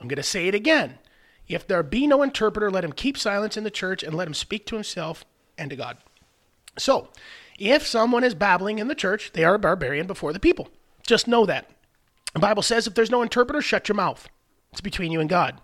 I'm 0.00 0.06
going 0.06 0.18
to 0.18 0.22
say 0.22 0.46
it 0.46 0.54
again. 0.54 1.00
If 1.48 1.66
there 1.66 1.82
be 1.82 2.06
no 2.06 2.22
interpreter, 2.22 2.70
let 2.70 2.84
him 2.84 2.92
keep 2.92 3.16
silence 3.16 3.56
in 3.56 3.64
the 3.64 3.70
church 3.70 4.02
and 4.02 4.14
let 4.14 4.26
him 4.26 4.34
speak 4.34 4.66
to 4.66 4.76
himself 4.76 5.24
and 5.56 5.70
to 5.70 5.76
God. 5.76 5.98
So, 6.78 7.08
if 7.58 7.86
someone 7.86 8.24
is 8.24 8.34
babbling 8.34 8.78
in 8.78 8.88
the 8.88 8.94
church, 8.94 9.32
they 9.32 9.44
are 9.44 9.54
a 9.54 9.58
barbarian 9.58 10.06
before 10.06 10.32
the 10.32 10.40
people. 10.40 10.68
Just 11.06 11.28
know 11.28 11.46
that. 11.46 11.70
The 12.34 12.40
Bible 12.40 12.62
says 12.62 12.86
if 12.86 12.94
there's 12.94 13.10
no 13.10 13.22
interpreter, 13.22 13.62
shut 13.62 13.88
your 13.88 13.96
mouth. 13.96 14.28
It's 14.72 14.80
between 14.80 15.12
you 15.12 15.20
and 15.20 15.30
God. 15.30 15.60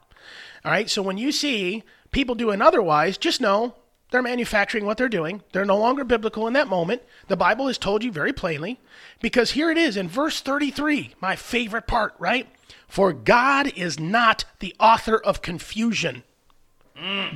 All 0.64 0.70
right, 0.70 0.88
so 0.88 1.02
when 1.02 1.18
you 1.18 1.32
see 1.32 1.82
people 2.12 2.34
doing 2.34 2.62
otherwise, 2.62 3.18
just 3.18 3.40
know 3.40 3.74
they're 4.10 4.22
manufacturing 4.22 4.86
what 4.86 4.96
they're 4.96 5.08
doing. 5.08 5.42
They're 5.52 5.64
no 5.64 5.76
longer 5.76 6.04
biblical 6.04 6.46
in 6.46 6.52
that 6.52 6.68
moment. 6.68 7.02
The 7.28 7.36
Bible 7.36 7.66
has 7.66 7.78
told 7.78 8.04
you 8.04 8.12
very 8.12 8.32
plainly, 8.32 8.78
because 9.20 9.50
here 9.50 9.70
it 9.70 9.78
is 9.78 9.96
in 9.96 10.08
verse 10.08 10.40
33, 10.40 11.14
my 11.20 11.34
favorite 11.34 11.86
part, 11.86 12.14
right? 12.18 12.48
For 12.92 13.14
God 13.14 13.72
is 13.74 13.98
not 13.98 14.44
the 14.58 14.76
author 14.78 15.16
of 15.16 15.40
confusion, 15.40 16.24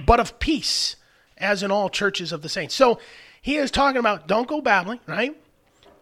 but 0.05 0.21
of 0.21 0.39
peace, 0.39 0.97
as 1.39 1.63
in 1.63 1.71
all 1.71 1.89
churches 1.89 2.31
of 2.31 2.43
the 2.43 2.51
saints. 2.51 2.75
So 2.75 3.01
he 3.41 3.57
is 3.57 3.71
talking 3.71 3.97
about 3.97 4.29
don't 4.29 4.47
go 4.47 4.61
babbling, 4.61 5.01
right? 5.07 5.35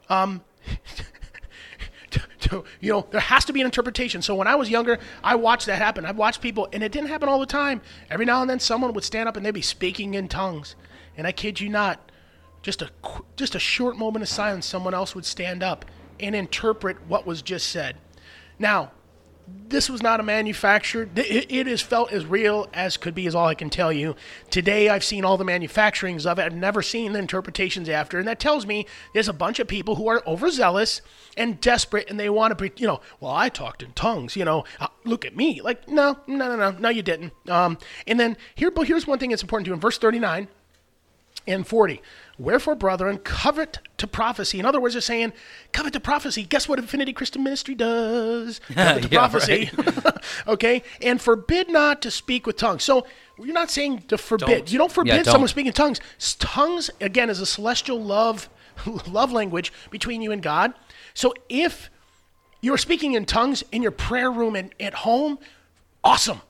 Um, 0.09 0.43
you 2.81 2.91
know, 2.91 3.07
there 3.13 3.21
has 3.21 3.45
to 3.45 3.53
be 3.53 3.61
an 3.61 3.67
interpretation. 3.67 4.23
So 4.23 4.35
when 4.35 4.49
I 4.49 4.57
was 4.57 4.71
younger, 4.71 4.99
I 5.23 5.37
watched 5.37 5.67
that 5.67 5.81
happen. 5.81 6.05
I've 6.05 6.17
watched 6.17 6.41
people, 6.41 6.69
and 6.73 6.83
it 6.83 6.91
didn't 6.91 7.11
happen 7.11 7.29
all 7.29 7.39
the 7.39 7.47
time. 7.47 7.81
Every 8.11 8.27
now 8.27 8.41
and 8.41 8.51
then, 8.51 8.59
someone 8.59 8.93
would 8.93 9.05
stand 9.05 9.29
up 9.29 9.37
and 9.37 9.47
they'd 9.47 9.53
be 9.53 9.63
speaking 9.63 10.15
in 10.15 10.27
tongues, 10.27 10.75
and 11.17 11.29
I 11.29 11.33
kid 11.33 11.61
you 11.61 11.69
not, 11.69 12.11
just 12.63 12.83
a 12.83 12.91
just 13.37 13.55
a 13.55 13.61
short 13.61 13.97
moment 13.97 14.25
of 14.25 14.29
silence, 14.29 14.67
someone 14.67 14.95
else 14.95 15.15
would 15.15 15.25
stand 15.25 15.63
up 15.63 15.85
and 16.19 16.35
interpret 16.35 16.97
what 17.07 17.25
was 17.25 17.41
just 17.41 17.69
said. 17.69 17.99
Now, 18.59 18.91
this 19.47 19.91
was 19.91 20.03
not 20.03 20.21
a 20.21 20.23
manufactured. 20.23 21.19
It, 21.19 21.67
is 21.67 21.81
felt 21.81 22.13
as 22.13 22.25
real 22.25 22.69
as 22.73 22.97
could 22.97 23.15
be, 23.15 23.27
is 23.27 23.35
all 23.35 23.49
I 23.49 23.55
can 23.55 23.71
tell 23.71 23.93
you. 23.93 24.15
Today, 24.51 24.89
I've 24.89 25.05
seen 25.05 25.25
all 25.25 25.37
the 25.37 25.45
manufacturings 25.45 26.27
of 26.27 26.39
it. 26.39 26.43
I've 26.43 26.55
never 26.55 26.81
seen 26.81 27.13
the 27.13 27.19
interpretations 27.19 27.89
after, 27.89 28.19
and 28.19 28.29
that 28.29 28.39
tells 28.39 28.67
me 28.67 28.87
there's 29.13 29.29
a 29.29 29.33
bunch 29.33 29.59
of 29.59 29.67
people 29.67 29.97
who 29.97 30.07
are 30.09 30.23
overzealous 30.27 31.03
and 31.37 31.61
desperate, 31.61 32.09
and 32.09 32.19
they 32.19 32.31
want 32.31 32.57
to, 32.57 32.71
you 32.77 32.87
know, 32.87 33.01
well, 33.21 33.33
I 33.33 33.49
talked 33.49 33.83
in 33.83 33.93
tongues, 33.93 34.37
you 34.37 34.45
know, 34.45 34.65
uh, 34.81 34.89
look 35.05 35.25
at 35.25 35.37
me. 35.37 35.61
Like, 35.61 35.89
no, 35.89 36.19
no, 36.27 36.49
no, 36.49 36.57
no, 36.57 36.71
no, 36.71 36.89
you 36.89 37.03
didn't. 37.03 37.33
Um, 37.49 37.79
and 38.07 38.21
then 38.21 38.37
here, 38.55 38.71
but 38.71 38.87
here's 38.87 39.07
one 39.07 39.19
thing 39.19 39.31
that's 39.31 39.43
important 39.43 39.67
to 39.67 39.73
in 39.73 39.81
verse 39.81 39.99
39 39.99 40.49
and 41.47 41.67
40. 41.67 42.01
Wherefore, 42.39 42.75
brethren, 42.75 43.19
covet 43.19 43.79
to 43.99 44.07
prophecy. 44.07 44.59
In 44.59 44.67
other 44.67 44.81
words, 44.81 44.95
they're 44.95 45.01
saying, 45.01 45.33
covet 45.73 45.93
to 45.93 46.01
prophecy. 46.01 46.43
Guess 46.43 46.69
what 46.69 46.79
Affinity 46.79 47.13
Christian 47.13 47.45
Ministry 47.45 47.75
does? 47.75 48.61
Covet 48.75 49.03
to 49.05 49.09
Yeah, 49.09 49.19
prophecy. 49.19 49.71
okay? 50.47 50.83
And 51.01 51.21
forbid 51.21 51.71
not 51.71 52.03
to 52.03 52.11
speak 52.11 52.47
with 52.47 52.57
tongues. 52.57 52.83
So 52.83 53.07
you're 53.39 53.55
not 53.55 53.71
saying 53.71 54.05
to 54.09 54.19
forbid. 54.19 54.47
Don't. 54.47 54.73
You 54.73 54.79
don't 54.79 54.91
forbid 54.93 55.09
Yeah, 55.11 55.17
don't. 55.23 55.27
someone 55.33 55.49
speaking 55.49 55.73
tongues. 55.73 56.01
Tongues, 56.39 56.91
again, 57.01 57.31
is 57.31 57.41
a 57.41 57.47
celestial 57.47 58.03
love, 58.03 58.49
love 59.07 59.31
language 59.33 59.73
between 59.91 60.21
you 60.23 60.33
and 60.33 60.43
God. 60.43 60.75
So 61.15 61.35
if 61.49 61.89
you're 62.61 62.79
speaking 62.79 63.13
in 63.13 63.27
tongues 63.27 63.63
in 63.71 63.83
your 63.83 63.93
prayer 63.93 64.31
room 64.31 64.57
and 64.57 64.75
at 64.81 64.95
home, 64.95 65.39
awesome. 66.03 66.41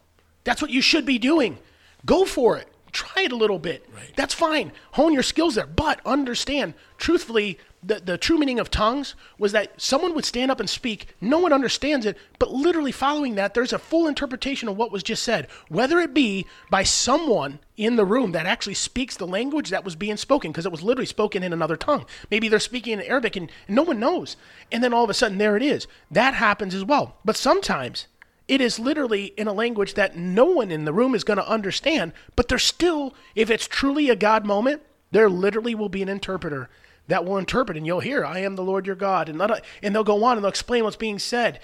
That's 0.44 0.62
what 0.62 0.70
you 0.70 0.80
should 0.80 1.04
be 1.04 1.18
doing. 1.18 1.58
Go 2.06 2.24
for 2.24 2.56
it. 2.56 2.68
Try 2.94 3.24
it 3.24 3.32
a 3.32 3.36
little 3.36 3.58
bit. 3.58 3.84
That's 4.14 4.32
fine. 4.32 4.70
Hone 4.92 5.12
your 5.12 5.24
skills 5.24 5.56
there. 5.56 5.66
But 5.66 6.00
understand, 6.06 6.74
truthfully, 6.96 7.58
the, 7.82 7.96
the 7.96 8.16
true 8.16 8.38
meaning 8.38 8.60
of 8.60 8.70
tongues 8.70 9.16
was 9.36 9.50
that 9.52 9.80
someone 9.82 10.14
would 10.14 10.24
stand 10.24 10.50
up 10.50 10.60
and 10.60 10.70
speak. 10.70 11.08
No 11.20 11.40
one 11.40 11.52
understands 11.52 12.06
it, 12.06 12.16
but 12.38 12.52
literally 12.52 12.92
following 12.92 13.34
that, 13.34 13.52
there's 13.52 13.72
a 13.72 13.78
full 13.80 14.06
interpretation 14.06 14.68
of 14.68 14.76
what 14.76 14.92
was 14.92 15.02
just 15.02 15.24
said, 15.24 15.48
whether 15.68 15.98
it 15.98 16.14
be 16.14 16.46
by 16.70 16.84
someone 16.84 17.58
in 17.76 17.96
the 17.96 18.04
room 18.04 18.30
that 18.30 18.46
actually 18.46 18.74
speaks 18.74 19.16
the 19.16 19.26
language 19.26 19.70
that 19.70 19.84
was 19.84 19.96
being 19.96 20.16
spoken, 20.16 20.52
because 20.52 20.64
it 20.64 20.72
was 20.72 20.82
literally 20.82 21.04
spoken 21.04 21.42
in 21.42 21.52
another 21.52 21.76
tongue. 21.76 22.06
Maybe 22.30 22.48
they're 22.48 22.60
speaking 22.60 22.92
in 22.92 23.02
Arabic 23.02 23.34
and, 23.34 23.50
and 23.66 23.74
no 23.74 23.82
one 23.82 23.98
knows. 23.98 24.36
And 24.70 24.82
then 24.82 24.94
all 24.94 25.04
of 25.04 25.10
a 25.10 25.14
sudden, 25.14 25.38
there 25.38 25.56
it 25.56 25.62
is. 25.62 25.88
That 26.10 26.34
happens 26.34 26.74
as 26.74 26.84
well. 26.84 27.16
But 27.24 27.36
sometimes, 27.36 28.06
it 28.46 28.60
is 28.60 28.78
literally 28.78 29.26
in 29.36 29.48
a 29.48 29.52
language 29.52 29.94
that 29.94 30.16
no 30.16 30.44
one 30.44 30.70
in 30.70 30.84
the 30.84 30.92
room 30.92 31.14
is 31.14 31.24
going 31.24 31.38
to 31.38 31.48
understand, 31.48 32.12
but 32.36 32.48
there's 32.48 32.64
still, 32.64 33.14
if 33.34 33.50
it's 33.50 33.66
truly 33.66 34.10
a 34.10 34.16
God 34.16 34.44
moment, 34.44 34.82
there 35.10 35.30
literally 35.30 35.74
will 35.74 35.88
be 35.88 36.02
an 36.02 36.08
interpreter 36.08 36.68
that 37.06 37.24
will 37.24 37.38
interpret, 37.38 37.76
and 37.76 37.86
you'll 37.86 38.00
hear, 38.00 38.24
I 38.24 38.40
am 38.40 38.56
the 38.56 38.62
Lord 38.62 38.86
your 38.86 38.96
God. 38.96 39.28
And, 39.28 39.38
let- 39.38 39.64
and 39.82 39.94
they'll 39.94 40.04
go 40.04 40.24
on 40.24 40.36
and 40.36 40.44
they'll 40.44 40.48
explain 40.50 40.84
what's 40.84 40.96
being 40.96 41.18
said. 41.18 41.60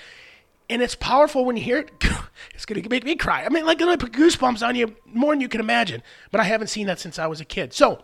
And 0.68 0.82
it's 0.82 0.94
powerful 0.94 1.44
when 1.44 1.56
you 1.56 1.62
hear 1.62 1.78
it. 1.78 1.90
It's 2.54 2.64
going 2.64 2.82
to 2.82 2.88
make 2.88 3.04
me 3.04 3.16
cry. 3.16 3.44
I 3.44 3.48
mean, 3.48 3.66
like, 3.66 3.80
it'll 3.80 3.96
put 3.98 4.12
goosebumps 4.12 4.66
on 4.66 4.74
you 4.74 4.94
more 5.06 5.32
than 5.32 5.40
you 5.40 5.48
can 5.48 5.60
imagine. 5.60 6.02
But 6.30 6.40
I 6.40 6.44
haven't 6.44 6.68
seen 6.68 6.86
that 6.86 6.98
since 6.98 7.18
I 7.18 7.26
was 7.26 7.40
a 7.40 7.44
kid. 7.44 7.72
So, 7.74 8.02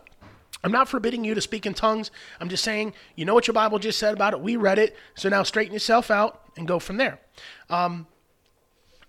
I'm 0.65 0.73
not 0.73 0.89
forbidding 0.89 1.25
you 1.25 1.35
to 1.35 1.41
speak 1.41 1.65
in 1.65 1.75
tongues. 1.75 2.11
I'm 2.41 2.49
just 2.49 2.65
saying, 2.65 2.93
you 3.15 3.25
know 3.25 3.35
what 3.35 3.47
your 3.47 3.55
Bible 3.55 3.79
just 3.79 3.99
said 3.99 4.15
about 4.15 4.33
it. 4.33 4.41
We 4.41 4.57
read 4.57 4.79
it. 4.79 4.97
So 5.15 5.29
now 5.29 5.43
straighten 5.43 5.73
yourself 5.73 6.11
out 6.11 6.43
and 6.57 6.67
go 6.67 6.79
from 6.79 6.97
there. 6.97 7.21
Um, 7.71 8.07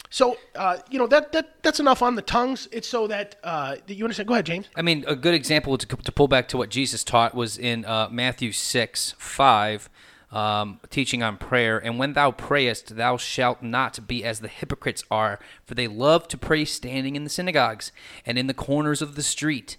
so, 0.09 0.37
uh, 0.55 0.77
you 0.89 0.99
know, 0.99 1.07
that, 1.07 1.31
that 1.33 1.61
that's 1.63 1.79
enough 1.79 2.01
on 2.01 2.15
the 2.15 2.21
tongues. 2.21 2.67
It's 2.71 2.87
so 2.87 3.07
that, 3.07 3.35
uh, 3.43 3.75
that 3.87 3.93
you 3.95 4.05
understand. 4.05 4.27
Go 4.27 4.35
ahead, 4.35 4.45
James. 4.45 4.67
I 4.75 4.81
mean, 4.81 5.03
a 5.07 5.15
good 5.15 5.33
example 5.33 5.77
to, 5.77 5.85
to 5.85 6.11
pull 6.11 6.27
back 6.27 6.47
to 6.49 6.57
what 6.57 6.69
Jesus 6.69 7.03
taught 7.03 7.35
was 7.35 7.57
in 7.57 7.85
uh, 7.85 8.07
Matthew 8.09 8.51
6 8.51 9.15
5, 9.17 9.89
um, 10.31 10.79
teaching 10.89 11.23
on 11.23 11.37
prayer. 11.37 11.77
And 11.77 11.99
when 11.99 12.13
thou 12.13 12.31
prayest, 12.31 12.95
thou 12.95 13.17
shalt 13.17 13.61
not 13.61 14.07
be 14.07 14.23
as 14.23 14.39
the 14.39 14.47
hypocrites 14.47 15.03
are, 15.11 15.39
for 15.65 15.75
they 15.75 15.87
love 15.87 16.27
to 16.29 16.37
pray 16.37 16.63
standing 16.63 17.15
in 17.15 17.23
the 17.23 17.29
synagogues 17.29 17.91
and 18.25 18.37
in 18.37 18.47
the 18.47 18.53
corners 18.53 19.01
of 19.01 19.15
the 19.15 19.23
street, 19.23 19.77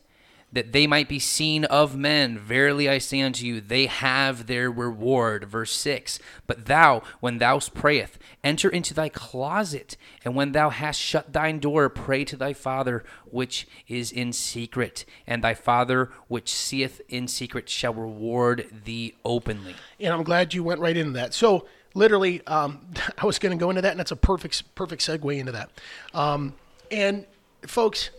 that 0.53 0.73
they 0.73 0.87
might 0.87 1.09
be 1.09 1.19
seen 1.19 1.65
of 1.67 1.97
men. 1.97 2.39
Verily 2.39 2.89
I 2.89 2.99
say 2.99 3.21
unto 3.21 3.45
you, 3.45 3.61
they 3.61 3.87
have 3.87 4.47
their 4.47 4.71
reward. 4.71 5.45
Verse 5.45 5.73
6 5.73 6.19
But 6.47 6.67
thou, 6.67 7.03
when 7.21 7.39
thou 7.39 7.59
prayest, 7.59 8.19
enter 8.43 8.69
into 8.69 8.95
thy 8.95 9.09
closet, 9.09 9.97
and 10.25 10.35
when 10.35 10.53
thou 10.53 10.71
hast 10.71 11.01
shut 11.01 11.33
thine 11.33 11.59
door, 11.59 11.89
pray 11.89 12.25
to 12.25 12.37
thy 12.37 12.53
Father 12.53 13.05
which 13.31 13.69
is 13.89 14.11
in 14.11 14.33
secret, 14.33 15.05
and 15.27 15.45
thy 15.45 15.55
Father 15.55 16.11
which 16.29 16.51
seeth 16.51 17.01
in 17.09 17.29
secret 17.29 17.69
shall 17.69 17.93
reward 17.93 18.69
thee 18.85 19.15
openly. 19.25 19.75
And 20.01 20.15
I'm 20.15 20.23
glad 20.23 20.55
you 20.55 20.65
went 20.65 20.81
right 20.81 20.97
into 20.97 21.13
that. 21.13 21.35
So, 21.35 21.67
literally, 21.95 22.47
um, 22.47 22.87
I 23.19 23.27
was 23.27 23.39
going 23.39 23.57
to 23.57 23.63
go 23.63 23.69
into 23.71 23.83
that, 23.83 23.91
and 23.91 24.01
that's 24.01 24.13
a 24.13 24.17
perfect, 24.17 24.75
perfect 24.75 25.03
segue 25.03 25.39
into 25.39 25.53
that. 25.53 25.71
Um, 26.15 26.55
and, 26.91 27.27
folks, 27.67 28.11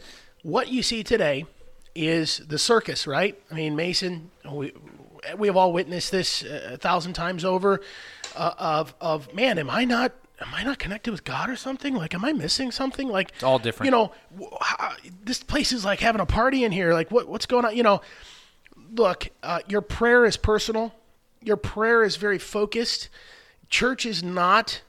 what 0.43 0.67
you 0.67 0.83
see 0.83 1.03
today 1.03 1.45
is 2.07 2.37
the 2.47 2.57
circus, 2.57 3.05
right? 3.05 3.39
I 3.51 3.55
mean, 3.55 3.75
Mason, 3.75 4.31
we, 4.49 4.73
we 5.37 5.47
have 5.47 5.57
all 5.57 5.73
witnessed 5.73 6.11
this 6.11 6.43
a 6.43 6.77
thousand 6.77 7.13
times 7.13 7.43
over. 7.43 7.81
Uh, 8.35 8.53
of 8.57 8.93
of 9.01 9.33
man, 9.33 9.57
am 9.57 9.69
I 9.69 9.85
not 9.85 10.13
am 10.39 10.53
I 10.53 10.63
not 10.63 10.79
connected 10.79 11.11
with 11.11 11.23
God 11.23 11.49
or 11.49 11.55
something? 11.55 11.95
Like, 11.95 12.13
am 12.13 12.23
I 12.23 12.31
missing 12.31 12.71
something? 12.71 13.09
Like, 13.09 13.31
it's 13.33 13.43
all 13.43 13.59
different. 13.59 13.85
You 13.85 13.91
know, 13.91 14.11
how, 14.61 14.93
this 15.23 15.43
place 15.43 15.71
is 15.71 15.83
like 15.83 15.99
having 15.99 16.21
a 16.21 16.25
party 16.25 16.63
in 16.63 16.71
here. 16.71 16.93
Like, 16.93 17.11
what 17.11 17.27
what's 17.27 17.45
going 17.45 17.65
on? 17.65 17.75
You 17.75 17.83
know, 17.83 18.01
look, 18.93 19.29
uh, 19.43 19.59
your 19.67 19.81
prayer 19.81 20.25
is 20.25 20.37
personal. 20.37 20.93
Your 21.41 21.57
prayer 21.57 22.03
is 22.03 22.17
very 22.17 22.39
focused. 22.39 23.09
Church 23.69 24.05
is 24.05 24.23
not 24.23 24.81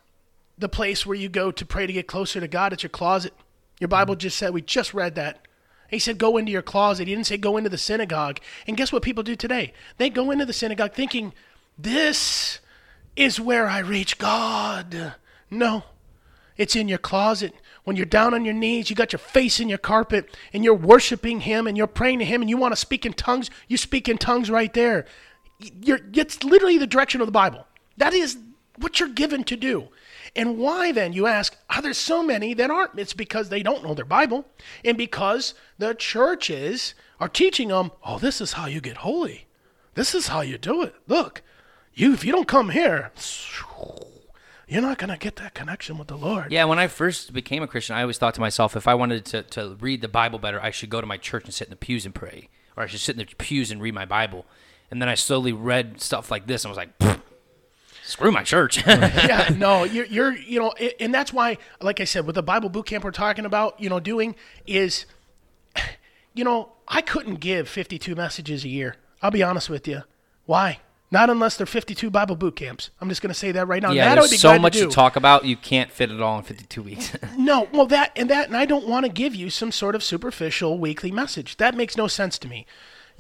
the 0.58 0.68
place 0.68 1.06
where 1.06 1.16
you 1.16 1.28
go 1.28 1.50
to 1.50 1.64
pray 1.64 1.86
to 1.86 1.92
get 1.92 2.06
closer 2.06 2.40
to 2.40 2.48
God. 2.48 2.72
It's 2.72 2.82
your 2.82 2.90
closet. 2.90 3.32
Your 3.78 3.88
Bible 3.88 4.14
just 4.14 4.36
said 4.36 4.52
we 4.52 4.62
just 4.62 4.92
read 4.92 5.14
that 5.14 5.46
he 5.91 5.99
said, 5.99 6.18
go 6.18 6.36
into 6.36 6.53
your 6.53 6.62
closet. 6.62 7.09
He 7.09 7.14
didn't 7.14 7.26
say 7.26 7.36
go 7.36 7.57
into 7.57 7.70
the 7.70 7.78
synagogue. 7.78 8.38
And 8.66 8.76
guess 8.76 8.93
what 8.93 9.03
people 9.03 9.22
do 9.22 9.36
today? 9.36 9.72
They 9.99 10.11
go 10.11 10.30
into 10.30 10.47
the 10.47 10.53
synagogue 10.53 10.93
thinking, 10.93 11.32
this 11.78 12.61
is 13.16 13.41
where 13.41 13.66
I 13.66 13.80
reach 13.80 14.18
God. 14.18 15.14
No, 15.51 15.84
it's 16.57 16.76
in 16.76 16.88
your 16.88 16.99
closet. 16.99 17.55
When 17.84 17.97
you're 17.97 18.07
down 18.07 18.34
on 18.34 18.45
your 18.45 18.55
knees, 18.55 18.91
you 18.91 18.97
got 18.97 19.12
your 19.12 19.18
face 19.18 19.59
in 19.59 19.68
your 19.68 19.78
carpet, 19.78 20.36
and 20.53 20.62
you're 20.62 20.74
worshiping 20.74 21.41
Him 21.41 21.66
and 21.66 21.76
you're 21.76 21.86
praying 21.86 22.18
to 22.20 22.24
Him, 22.24 22.43
and 22.43 22.51
you 22.51 22.57
want 22.57 22.72
to 22.72 22.76
speak 22.76 23.05
in 23.05 23.14
tongues, 23.14 23.51
you 23.68 23.76
speak 23.76 24.09
in 24.09 24.18
tongues 24.18 24.51
right 24.51 24.72
there. 24.74 25.07
You're, 25.59 26.01
it's 26.14 26.45
literally 26.45 26.78
the 26.78 26.86
direction 26.86 27.20
of 27.20 27.26
the 27.26 27.32
Bible. 27.32 27.66
That 27.97 28.14
is 28.14 28.38
what 28.81 28.99
you're 28.99 29.09
given 29.09 29.45
to 29.45 29.57
do. 29.57 29.89
And 30.37 30.59
why 30.59 30.93
then, 30.93 31.12
you 31.12 31.26
ask, 31.26 31.57
are 31.68 31.83
there 31.83 31.93
so 31.93 32.22
many 32.22 32.55
that 32.55 32.70
aren't? 32.70 32.99
It's 32.99 33.12
because 33.12 33.49
they 33.49 33.62
don't 33.62 33.83
know 33.83 33.95
their 33.95 34.05
Bible 34.05 34.47
and 34.85 34.97
because 34.97 35.55
the 35.78 35.95
churches 35.95 36.95
are 37.18 37.28
teaching 37.28 37.68
them, 37.68 37.91
oh, 38.05 38.18
this 38.18 38.41
is 38.41 38.55
how 38.55 38.66
you 38.66 38.81
get 38.81 38.99
holy. 38.99 39.47
This 39.95 40.14
is 40.14 40.28
how 40.28 40.41
you 40.43 40.57
do 40.57 40.83
it. 40.83 40.95
Look, 41.09 41.43
you 41.95 42.12
if 42.12 42.24
you 42.24 42.33
don't 42.33 42.47
come 42.47 42.70
here, 42.70 43.11
you're 44.68 44.83
not 44.83 44.99
going 44.99 45.11
to 45.11 45.18
get 45.18 45.37
that 45.37 45.55
connection 45.55 45.99
with 45.99 46.09
the 46.09 46.16
Lord. 46.16 46.53
Yeah, 46.53 46.64
when 46.64 46.78
I 46.78 46.87
first 46.87 47.33
became 47.33 47.62
a 47.62 47.66
Christian, 47.66 47.97
I 47.97 48.03
always 48.03 48.18
thought 48.18 48.35
to 48.35 48.41
myself, 48.41 48.76
if 48.76 48.87
I 48.87 48.95
wanted 48.95 49.24
to, 49.26 49.43
to 49.43 49.76
read 49.81 50.01
the 50.01 50.09
Bible 50.09 50.39
better, 50.39 50.61
I 50.62 50.70
should 50.70 50.91
go 50.91 51.01
to 51.01 51.07
my 51.07 51.16
church 51.16 51.45
and 51.45 51.53
sit 51.53 51.66
in 51.66 51.70
the 51.70 51.76
pews 51.76 52.07
and 52.07 52.14
pray, 52.14 52.49
or 52.76 52.85
I 52.85 52.87
should 52.87 53.01
sit 53.01 53.18
in 53.18 53.26
the 53.26 53.35
pews 53.35 53.72
and 53.72 53.83
read 53.83 53.95
my 53.95 54.07
Bible. 54.07 54.47
And 54.91 55.03
then 55.03 55.09
I 55.09 55.14
slowly 55.16 55.53
read 55.53 56.01
stuff 56.01 56.31
like 56.31 56.47
this 56.47 56.64
and 56.64 56.70
was 56.70 56.78
like, 56.78 56.97
screw 58.11 58.30
my 58.32 58.42
church. 58.42 58.84
yeah, 58.86 59.54
no, 59.56 59.84
you're, 59.84 60.06
you're, 60.06 60.36
you 60.36 60.61
know, 60.61 60.72
and 60.98 61.14
that's 61.14 61.32
why, 61.32 61.58
like 61.80 62.00
I 62.00 62.04
said, 62.04 62.26
with 62.26 62.34
the 62.34 62.42
Bible 62.42 62.68
boot 62.68 62.86
camp 62.86 63.04
we're 63.04 63.11
talking 63.11 63.44
about, 63.44 63.80
you 63.80 63.88
know, 63.88 64.00
doing 64.00 64.34
is, 64.66 65.06
you 66.34 66.44
know, 66.44 66.72
I 66.88 67.00
couldn't 67.00 67.36
give 67.36 67.68
52 67.68 68.14
messages 68.14 68.64
a 68.64 68.68
year. 68.68 68.96
I'll 69.22 69.30
be 69.30 69.42
honest 69.42 69.70
with 69.70 69.86
you. 69.86 70.02
Why? 70.46 70.80
Not 71.12 71.28
unless 71.28 71.56
they're 71.56 71.66
52 71.66 72.08
Bible 72.11 72.36
boot 72.36 72.54
camps. 72.54 72.90
I'm 73.00 73.08
just 73.08 73.20
going 73.20 73.32
to 73.32 73.38
say 73.38 73.50
that 73.52 73.66
right 73.66 73.82
now. 73.82 73.90
Yeah, 73.90 74.14
that 74.14 74.28
there's 74.28 74.40
so 74.40 74.58
much 74.58 74.74
to, 74.74 74.86
to, 74.86 74.88
talk 74.88 75.16
about. 75.16 75.44
You 75.44 75.56
can't 75.56 75.90
fit 75.90 76.11
it 76.11 76.20
all 76.20 76.38
in 76.38 76.44
52 76.44 76.82
weeks. 76.82 77.16
no, 77.36 77.68
well, 77.72 77.86
that 77.86 78.12
and 78.14 78.30
that, 78.30 78.46
and 78.46 78.56
I 78.56 78.64
don't 78.64 78.86
want 78.86 79.06
to 79.06 79.12
give 79.12 79.34
you 79.34 79.50
some 79.50 79.72
sort 79.72 79.96
of 79.96 80.04
superficial 80.04 80.78
weekly 80.78 81.11
message. 81.11 81.56
That 81.56 81.74
makes 81.74 81.96
no 81.96 82.06
sense 82.06 82.38
to 82.38 82.48
me. 82.48 82.64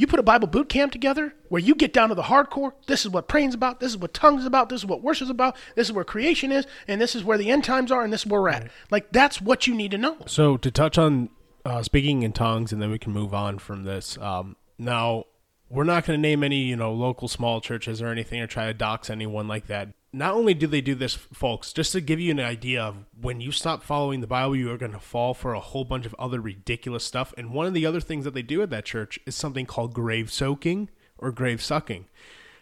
You 0.00 0.06
put 0.06 0.18
a 0.18 0.22
Bible 0.22 0.48
boot 0.48 0.70
camp 0.70 0.92
together 0.92 1.34
where 1.50 1.60
you 1.60 1.74
get 1.74 1.92
down 1.92 2.08
to 2.08 2.14
the 2.14 2.22
hardcore. 2.22 2.72
This 2.86 3.04
is 3.04 3.10
what 3.10 3.28
praying's 3.28 3.52
about. 3.52 3.80
This 3.80 3.90
is 3.90 3.98
what 3.98 4.14
tongues 4.14 4.40
is 4.40 4.46
about. 4.46 4.70
This 4.70 4.80
is 4.80 4.86
what 4.86 5.02
worship's 5.02 5.30
about. 5.30 5.58
This 5.76 5.88
is 5.88 5.92
where 5.92 6.04
creation 6.04 6.50
is, 6.50 6.66
and 6.88 6.98
this 6.98 7.14
is 7.14 7.22
where 7.22 7.36
the 7.36 7.50
end 7.50 7.64
times 7.64 7.92
are, 7.92 8.02
and 8.02 8.10
this 8.10 8.22
is 8.22 8.26
where 8.26 8.40
we're 8.40 8.48
at. 8.48 8.70
Like 8.90 9.12
that's 9.12 9.42
what 9.42 9.66
you 9.66 9.74
need 9.74 9.90
to 9.90 9.98
know. 9.98 10.16
So 10.24 10.56
to 10.56 10.70
touch 10.70 10.96
on 10.96 11.28
uh, 11.66 11.82
speaking 11.82 12.22
in 12.22 12.32
tongues, 12.32 12.72
and 12.72 12.80
then 12.80 12.90
we 12.90 12.98
can 12.98 13.12
move 13.12 13.34
on 13.34 13.58
from 13.58 13.84
this. 13.84 14.16
Um, 14.16 14.56
now 14.78 15.24
we're 15.68 15.84
not 15.84 16.06
going 16.06 16.16
to 16.16 16.22
name 16.22 16.42
any 16.42 16.62
you 16.62 16.76
know 16.76 16.94
local 16.94 17.28
small 17.28 17.60
churches 17.60 18.00
or 18.00 18.08
anything 18.08 18.40
or 18.40 18.46
try 18.46 18.68
to 18.68 18.72
dox 18.72 19.10
anyone 19.10 19.48
like 19.48 19.66
that 19.66 19.90
not 20.12 20.34
only 20.34 20.54
do 20.54 20.66
they 20.66 20.80
do 20.80 20.94
this, 20.94 21.14
folks, 21.14 21.72
just 21.72 21.92
to 21.92 22.00
give 22.00 22.18
you 22.18 22.32
an 22.32 22.40
idea 22.40 22.82
of 22.82 23.04
when 23.20 23.40
you 23.40 23.52
stop 23.52 23.82
following 23.82 24.20
the 24.20 24.26
Bible, 24.26 24.56
you 24.56 24.70
are 24.72 24.78
going 24.78 24.92
to 24.92 24.98
fall 24.98 25.34
for 25.34 25.54
a 25.54 25.60
whole 25.60 25.84
bunch 25.84 26.04
of 26.04 26.14
other 26.18 26.40
ridiculous 26.40 27.04
stuff. 27.04 27.32
And 27.36 27.52
one 27.52 27.66
of 27.66 27.74
the 27.74 27.86
other 27.86 28.00
things 28.00 28.24
that 28.24 28.34
they 28.34 28.42
do 28.42 28.60
at 28.62 28.70
that 28.70 28.84
church 28.84 29.20
is 29.24 29.36
something 29.36 29.66
called 29.66 29.94
grave 29.94 30.32
soaking 30.32 30.90
or 31.16 31.30
grave 31.30 31.62
sucking. 31.62 32.06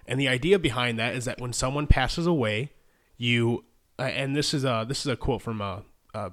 And 0.07 0.21
the 0.21 0.29
idea 0.29 0.59
behind 0.59 0.99
that 0.99 1.15
is 1.15 1.25
that 1.25 1.41
when 1.41 1.53
someone 1.53 1.87
passes 1.87 2.27
away, 2.27 2.73
you 3.17 3.65
uh, 3.99 4.03
and 4.03 4.37
this 4.37 4.55
is 4.55 4.65
a 4.65 4.85
this 4.89 5.01
is 5.01 5.07
a 5.07 5.17
quote 5.17 5.43
from 5.43 5.61
uh, 5.61 5.81
uh, 6.15 6.31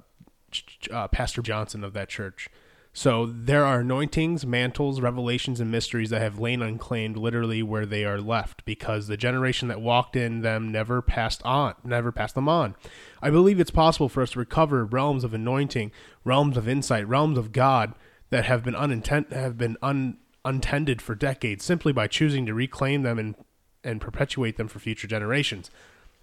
uh 0.92 1.08
Pastor 1.10 1.42
Johnson 1.42 1.84
of 1.84 1.94
that 1.94 2.10
church. 2.10 2.50
So 2.98 3.26
there 3.26 3.66
are 3.66 3.82
anointings, 3.82 4.46
mantles, 4.46 5.02
revelations, 5.02 5.60
and 5.60 5.70
mysteries 5.70 6.12
that 6.12 6.22
have 6.22 6.40
lain 6.40 6.62
unclaimed 6.62 7.18
literally 7.18 7.62
where 7.62 7.86
they 7.86 8.06
are 8.06 8.22
left 8.22 8.64
because 8.64 9.08
the 9.08 9.18
generation 9.18 9.68
that 9.68 9.82
walked 9.82 10.16
in 10.16 10.44
them 10.44 10.72
never 10.72 11.02
passed 11.02 11.44
on, 11.44 11.76
never 11.84 12.14
passed 12.14 12.36
them 12.36 12.48
on. 12.48 12.74
I 13.22 13.32
believe 13.32 13.60
it's 13.60 13.70
possible 13.70 14.08
for 14.08 14.24
us 14.24 14.32
to 14.32 14.40
recover 14.40 14.86
realms 14.86 15.26
of 15.26 15.34
anointing, 15.34 15.92
realms 16.24 16.56
of 16.56 16.70
insight, 16.70 17.06
realms 17.06 17.38
of 17.38 17.52
God 17.52 17.94
that 18.30 18.46
have 18.46 18.64
been 18.64 18.76
unintent 18.76 19.34
have 19.34 19.58
been 19.58 19.76
un, 19.82 20.16
untended 20.46 21.02
for 21.02 21.16
decades 21.16 21.66
simply 21.66 21.92
by 21.92 22.08
choosing 22.08 22.46
to 22.46 22.54
reclaim 22.54 23.02
them 23.02 23.20
and 23.20 23.36
and 23.84 24.00
perpetuate 24.00 24.56
them 24.56 24.70
for 24.70 24.80
future 24.80 25.06
generations. 25.06 25.70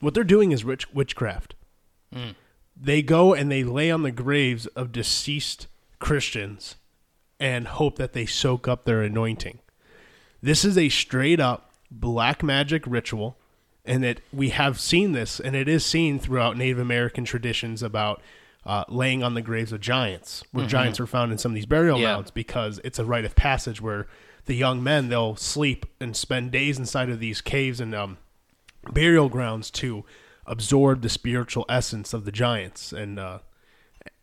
What 0.00 0.14
they're 0.14 0.24
doing 0.24 0.52
is 0.52 0.64
rich 0.64 0.90
witchcraft. 0.94 1.54
Mm. 2.14 2.34
They 2.74 3.02
go 3.02 3.34
and 3.34 3.52
they 3.52 3.62
lay 3.62 3.90
on 3.90 4.04
the 4.04 4.10
graves 4.10 4.66
of 4.68 4.90
deceased 4.90 5.66
Christians 6.02 6.74
and 7.38 7.68
hope 7.68 7.96
that 7.96 8.12
they 8.12 8.26
soak 8.26 8.66
up 8.66 8.84
their 8.84 9.02
anointing. 9.02 9.60
This 10.42 10.64
is 10.64 10.76
a 10.76 10.88
straight 10.88 11.38
up 11.38 11.72
black 11.92 12.42
magic 12.42 12.82
ritual, 12.86 13.38
and 13.84 14.02
that 14.02 14.20
we 14.32 14.48
have 14.48 14.80
seen 14.80 15.12
this, 15.12 15.38
and 15.38 15.54
it 15.54 15.68
is 15.68 15.86
seen 15.86 16.18
throughout 16.18 16.56
Native 16.56 16.80
American 16.80 17.24
traditions 17.24 17.84
about 17.84 18.20
uh, 18.66 18.84
laying 18.88 19.22
on 19.22 19.34
the 19.34 19.42
graves 19.42 19.72
of 19.72 19.80
giants, 19.80 20.42
where 20.50 20.64
mm-hmm. 20.64 20.70
giants 20.70 20.98
are 20.98 21.06
found 21.06 21.30
in 21.30 21.38
some 21.38 21.52
of 21.52 21.54
these 21.54 21.66
burial 21.66 22.00
yeah. 22.00 22.14
mounds, 22.14 22.32
because 22.32 22.80
it's 22.82 22.98
a 22.98 23.04
rite 23.04 23.24
of 23.24 23.36
passage 23.36 23.80
where 23.80 24.08
the 24.46 24.56
young 24.56 24.82
men 24.82 25.08
they'll 25.08 25.36
sleep 25.36 25.86
and 26.00 26.16
spend 26.16 26.50
days 26.50 26.78
inside 26.78 27.10
of 27.10 27.20
these 27.20 27.40
caves 27.40 27.80
and 27.80 27.94
um, 27.94 28.18
burial 28.92 29.28
grounds 29.28 29.70
to 29.70 30.04
absorb 30.46 31.02
the 31.02 31.08
spiritual 31.08 31.64
essence 31.68 32.12
of 32.12 32.24
the 32.24 32.32
giants 32.32 32.92
and 32.92 33.20
uh, 33.20 33.38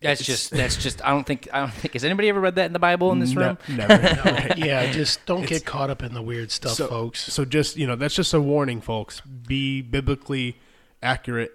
that's 0.01 0.23
just 0.23 0.51
that's 0.51 0.77
just 0.77 1.03
I 1.05 1.09
don't 1.09 1.25
think 1.25 1.49
I 1.51 1.59
don't 1.59 1.73
think 1.73 1.93
has 1.93 2.05
anybody 2.05 2.29
ever 2.29 2.39
read 2.39 2.55
that 2.55 2.67
in 2.67 2.73
the 2.73 2.79
Bible 2.79 3.11
in 3.11 3.19
this 3.19 3.33
no, 3.33 3.41
room? 3.41 3.57
Never. 3.67 3.99
No. 3.99 4.47
yeah, 4.65 4.91
just 4.91 5.25
don't 5.25 5.43
it's, 5.43 5.49
get 5.49 5.65
caught 5.65 5.89
up 5.89 6.03
in 6.03 6.13
the 6.13 6.21
weird 6.21 6.51
stuff, 6.51 6.73
so, 6.73 6.87
folks. 6.87 7.31
So 7.33 7.43
just 7.43 7.75
you 7.75 7.85
know, 7.85 7.95
that's 7.95 8.15
just 8.15 8.33
a 8.33 8.39
warning, 8.39 8.79
folks. 8.79 9.21
Be 9.21 9.81
biblically 9.81 10.57
accurate 11.03 11.51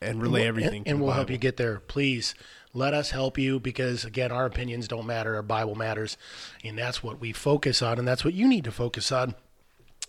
and 0.00 0.22
relay 0.22 0.46
everything. 0.46 0.78
And, 0.78 0.86
and 0.86 1.00
we'll 1.00 1.08
Bible. 1.08 1.16
help 1.16 1.30
you 1.30 1.38
get 1.38 1.58
there. 1.58 1.80
Please 1.80 2.34
let 2.72 2.94
us 2.94 3.10
help 3.10 3.36
you 3.36 3.60
because 3.60 4.04
again, 4.04 4.32
our 4.32 4.46
opinions 4.46 4.88
don't 4.88 5.06
matter. 5.06 5.36
Our 5.36 5.42
Bible 5.42 5.74
matters, 5.74 6.16
and 6.64 6.78
that's 6.78 7.02
what 7.02 7.20
we 7.20 7.32
focus 7.32 7.82
on, 7.82 7.98
and 7.98 8.08
that's 8.08 8.24
what 8.24 8.32
you 8.32 8.48
need 8.48 8.64
to 8.64 8.72
focus 8.72 9.12
on. 9.12 9.34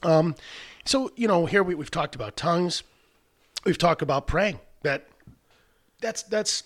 Um, 0.04 0.36
so 0.86 1.12
you 1.18 1.28
know, 1.28 1.46
here 1.46 1.64
we, 1.64 1.76
we've 1.76 1.92
talked 1.92 2.16
about 2.16 2.38
tongues. 2.38 2.84
We've 3.66 3.78
talked 3.78 4.02
about 4.02 4.28
praying. 4.28 4.60
That 4.84 5.08
that's 6.00 6.24
that's 6.24 6.64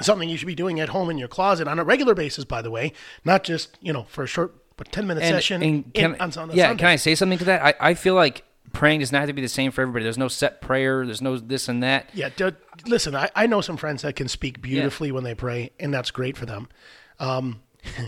something 0.00 0.28
you 0.28 0.36
should 0.36 0.46
be 0.46 0.54
doing 0.54 0.80
at 0.80 0.90
home 0.90 1.10
in 1.10 1.18
your 1.18 1.28
closet 1.28 1.68
on 1.68 1.78
a 1.78 1.84
regular 1.84 2.14
basis, 2.14 2.44
by 2.44 2.62
the 2.62 2.70
way, 2.70 2.92
not 3.24 3.44
just, 3.44 3.78
you 3.80 3.92
know, 3.92 4.04
for 4.04 4.24
a 4.24 4.26
short 4.26 4.54
but 4.76 4.92
10 4.92 5.06
minute 5.06 5.22
and, 5.22 5.34
session. 5.34 5.62
And 5.62 5.94
can, 5.94 6.14
in, 6.14 6.20
on, 6.20 6.32
on 6.36 6.50
yeah, 6.52 6.68
Sunday. 6.68 6.80
can 6.80 6.88
I 6.88 6.96
say 6.96 7.14
something 7.14 7.38
to 7.38 7.44
that? 7.46 7.62
I, 7.62 7.74
I 7.90 7.94
feel 7.94 8.14
like 8.14 8.44
praying 8.72 9.00
does 9.00 9.10
not 9.10 9.20
have 9.20 9.28
to 9.28 9.32
be 9.32 9.42
the 9.42 9.48
same 9.48 9.70
for 9.70 9.82
everybody. 9.82 10.04
There's 10.04 10.18
no 10.18 10.28
set 10.28 10.60
prayer. 10.60 11.04
There's 11.06 11.22
no 11.22 11.38
this 11.38 11.68
and 11.68 11.82
that. 11.82 12.10
Yeah. 12.12 12.28
D- 12.36 12.50
listen, 12.86 13.14
I, 13.14 13.30
I 13.34 13.46
know 13.46 13.60
some 13.60 13.76
friends 13.76 14.02
that 14.02 14.16
can 14.16 14.28
speak 14.28 14.60
beautifully 14.60 15.08
yeah. 15.08 15.14
when 15.14 15.24
they 15.24 15.34
pray, 15.34 15.70
and 15.80 15.92
that's 15.92 16.10
great 16.10 16.36
for 16.36 16.46
them. 16.46 16.68
Um, 17.18 17.62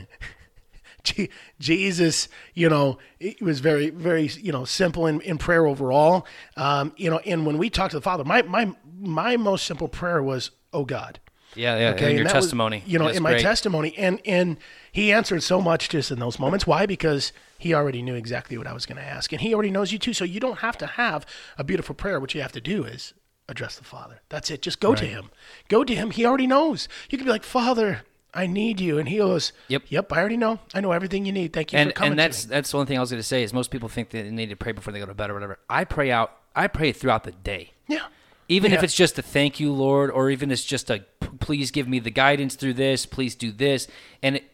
Jesus, 1.59 2.29
you 2.53 2.69
know, 2.69 2.99
it 3.19 3.41
was 3.41 3.61
very, 3.61 3.89
very, 3.89 4.27
you 4.27 4.53
know, 4.53 4.65
simple 4.67 5.07
in, 5.07 5.23
in 5.23 5.39
prayer 5.39 5.67
overall. 5.67 6.27
Um, 6.57 6.93
you 6.97 7.09
know, 7.09 7.19
and 7.21 7.47
when 7.47 7.57
we 7.57 7.71
talked 7.71 7.93
to 7.93 7.97
the 7.97 8.03
Father, 8.03 8.25
my 8.25 8.43
my 8.43 8.75
my 9.01 9.37
most 9.39 9.65
simple 9.65 9.89
prayer 9.89 10.23
was, 10.23 10.51
"Oh 10.73 10.85
God, 10.85 11.19
Yeah, 11.55 11.79
yeah, 11.79 11.91
Okay, 11.91 12.11
in 12.11 12.17
your 12.17 12.25
that 12.27 12.35
was, 12.35 12.45
testimony. 12.45 12.83
you 12.87 12.99
know, 12.99 13.09
in 13.09 13.23
my 13.23 13.31
great. 13.33 13.43
testimony, 13.43 13.95
and 13.97 14.21
and 14.25 14.59
he 14.93 15.13
answered 15.13 15.43
so 15.43 15.61
much 15.61 15.89
just 15.89 16.11
in 16.11 16.19
those 16.19 16.39
moments. 16.39 16.67
Why? 16.67 16.87
Because 16.87 17.33
he 17.59 17.75
already 17.75 18.03
knew 18.03 18.15
exactly 18.15 18.57
what 18.59 18.67
I 18.67 18.73
was 18.73 18.87
going 18.87 18.99
to 18.99 19.05
ask, 19.05 19.33
and 19.33 19.41
he 19.41 19.55
already 19.55 19.71
knows 19.71 19.91
you 19.93 19.99
too. 19.99 20.13
So 20.13 20.25
you 20.25 20.41
don't 20.41 20.59
have 20.59 20.77
to 20.79 20.87
have 20.87 21.25
a 21.57 21.65
beautiful 21.65 21.95
prayer. 21.95 22.21
What 22.21 22.35
you 22.35 22.43
have 22.43 22.53
to 22.53 22.61
do 22.61 22.85
is 22.85 23.15
address 23.49 23.77
the 23.77 23.85
Father. 23.85 24.21
That's 24.29 24.51
it. 24.51 24.61
Just 24.63 24.79
go 24.79 24.95
to 24.95 25.05
him. 25.07 25.31
Go 25.69 25.83
to 25.85 25.95
him. 25.95 26.11
He 26.11 26.25
already 26.27 26.47
knows. 26.47 26.87
You 27.09 27.17
can 27.19 27.25
be 27.27 27.31
like, 27.33 27.45
Father, 27.45 28.03
I 28.35 28.47
need 28.47 28.79
you, 28.79 28.99
and 28.99 29.09
he 29.09 29.17
goes, 29.17 29.53
Yep. 29.69 29.85
yep. 29.89 30.13
I 30.13 30.19
already 30.21 30.37
know. 30.37 30.61
I 30.75 30.81
know 30.83 30.93
everything 30.93 31.25
you 31.25 31.33
need. 31.33 31.55
Thank 31.55 31.73
you 31.73 31.79
and 31.79 31.91
for 31.91 31.95
coming. 31.95 32.13
and 32.13 32.19
that's 32.19 32.45
that's 32.45 32.71
the 32.71 32.77
one 32.77 32.87
thing 32.87 32.99
I 32.99 33.01
was 33.01 33.11
going 33.11 33.21
to 33.21 33.27
say 33.27 33.43
is 33.43 33.53
most 33.55 33.71
people 33.71 33.89
think 33.89 34.11
they 34.11 34.31
need 34.31 34.51
to 34.51 34.57
pray 34.57 34.73
before 34.73 34.93
they 34.93 34.99
go 35.01 35.07
to 35.07 35.15
bed 35.15 35.31
or 35.31 35.35
whatever. 35.35 35.59
I 35.69 35.85
pray 35.85 36.11
out. 36.11 36.37
I 36.55 36.67
pray 36.69 36.93
throughout 36.93 37.25
the 37.25 37.33
day. 37.33 37.73
yeah. 37.89 38.07
Even 38.49 38.73
if 38.73 38.83
it's 38.83 38.95
just 38.95 39.19
a 39.19 39.23
thank 39.23 39.61
you, 39.61 39.73
Lord, 39.73 40.11
or 40.11 40.31
even 40.31 40.51
it's 40.51 40.65
just 40.65 40.91
a 40.91 41.05
please 41.41 41.71
give 41.71 41.87
me 41.87 41.99
the 41.99 42.11
guidance 42.11 42.57
through 42.57 42.75
this, 42.75 43.05
please 43.05 43.35
do 43.35 43.53
this, 43.53 43.87
and 44.23 44.37
it, 44.37 44.45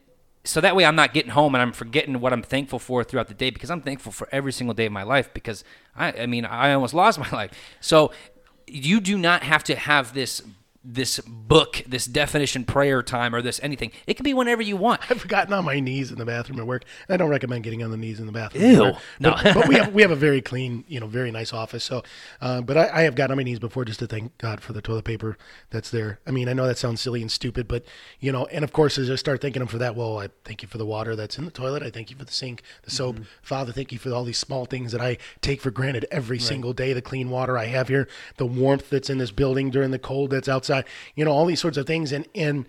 so 0.45 0.61
that 0.61 0.77
way 0.77 0.85
I'm 0.85 0.97
not 0.97 1.15
getting 1.15 1.31
home 1.31 1.55
and 1.55 1.63
I'm 1.63 1.73
forgetting 1.73 2.21
what 2.21 2.33
I'm 2.33 2.43
thankful 2.43 2.79
for 2.79 3.03
throughout 3.03 3.29
the 3.29 3.35
day 3.35 3.51
because 3.51 3.71
I'm 3.71 3.81
thankful 3.81 4.13
for 4.13 4.29
every 4.31 4.53
single 4.53 4.75
day 4.75 4.87
of 4.87 4.93
my 4.93 5.03
life 5.03 5.33
because 5.33 5.65
I, 5.97 6.13
I 6.13 6.27
mean, 6.27 6.45
I 6.45 6.75
almost 6.75 6.93
lost 7.03 7.19
my 7.19 7.31
life. 7.31 7.53
So 7.81 8.13
you 8.67 9.01
do 9.01 9.17
not 9.17 9.43
have 9.43 9.65
to 9.65 9.77
have 9.77 10.13
this 10.13 10.43
this 10.85 11.19
book, 11.21 11.83
this 11.87 12.05
definition 12.05 12.65
prayer 12.65 13.03
time 13.03 13.35
or 13.35 13.41
this 13.41 13.59
anything. 13.63 13.91
It 14.07 14.15
can 14.15 14.25
be 14.25 14.35
whenever 14.35 14.61
you 14.61 14.77
want. 14.77 15.01
I've 15.11 15.27
gotten 15.27 15.55
on 15.55 15.65
my 15.65 15.81
knees 15.81 16.13
in 16.13 16.19
the 16.19 16.27
bathroom 16.27 16.61
at 16.61 16.67
work. 16.67 16.85
I 17.09 17.17
don't 17.17 17.31
recommend 17.31 17.65
getting 17.65 17.83
on 17.83 17.91
the 17.91 17.97
knees 17.97 18.21
in 18.21 18.27
the 18.27 18.33
bathroom. 18.33 18.65
Ew. 18.71 18.79
But, 18.79 18.99
No. 19.19 19.35
but 19.43 19.67
we 19.69 19.77
have 19.77 19.95
we 19.95 20.03
have 20.03 20.11
a 20.11 20.17
very 20.17 20.43
clean, 20.43 20.85
you 20.87 21.01
know, 21.01 21.07
very 21.07 21.31
nice 21.31 21.53
office. 21.55 21.85
So, 21.85 22.03
uh, 22.41 22.61
but 22.61 22.77
I, 22.77 22.91
I 22.93 23.03
have 23.03 23.15
gotten 23.15 23.33
on 23.33 23.37
my 23.39 23.45
knees 23.45 23.59
before 23.59 23.85
just 23.87 23.99
to 24.01 24.07
thank 24.07 24.37
God 24.39 24.61
for 24.61 24.75
the 24.75 24.83
toilet 24.83 25.05
paper 25.05 25.39
that's 25.71 25.91
there. 25.91 26.21
I 26.27 26.31
mean, 26.31 26.49
I 26.49 26.53
know 26.53 26.67
that 26.67 26.77
sounds 26.77 27.01
silly 27.01 27.23
and 27.23 27.33
stupid, 27.33 27.67
but 27.67 27.85
you 28.21 28.31
know, 28.31 28.45
and 28.47 28.63
of 28.63 28.73
course, 28.73 28.99
as 28.99 29.11
I 29.11 29.15
start 29.15 29.41
thanking 29.41 29.63
Him 29.63 29.69
for 29.69 29.79
that, 29.79 29.97
well, 29.97 30.19
I 30.19 30.29
thank 30.45 30.61
you 30.61 30.69
for 30.69 30.77
the 30.77 30.87
water 30.87 31.17
that's 31.17 31.39
in 31.39 31.47
the 31.47 31.51
toilet. 31.51 31.83
I 31.83 31.91
thank 31.91 32.11
you 32.11 32.17
for 32.17 32.25
the 32.25 32.33
sink, 32.33 32.63
the 32.83 32.91
soap. 32.91 33.21
Father, 33.43 33.73
thank 33.73 33.91
you 33.91 33.99
for 33.99 34.13
all 34.13 34.25
these 34.25 34.39
small 34.39 34.67
things 34.67 34.93
that 34.93 35.01
I 35.01 35.17
take 35.41 35.63
for 35.63 35.71
granted 35.71 36.05
every 36.11 36.39
single 36.39 36.75
day. 36.75 36.93
The 36.93 37.01
clean 37.03 37.31
water 37.31 37.57
I 37.57 37.67
have 37.67 37.89
here, 37.89 38.07
the 38.37 38.47
warmth 38.47 38.91
that's 38.91 39.09
in 39.09 39.17
this 39.17 39.31
building 39.31 39.71
during 39.71 39.91
the 39.91 39.99
cold 39.99 40.31
that's 40.31 40.49
outside. 40.49 40.74
You 41.15 41.25
know, 41.25 41.31
all 41.33 41.47
these 41.47 41.61
sorts 41.61 41.77
of 41.77 41.87
things, 41.87 42.13
and 42.13 42.27
and 42.35 42.67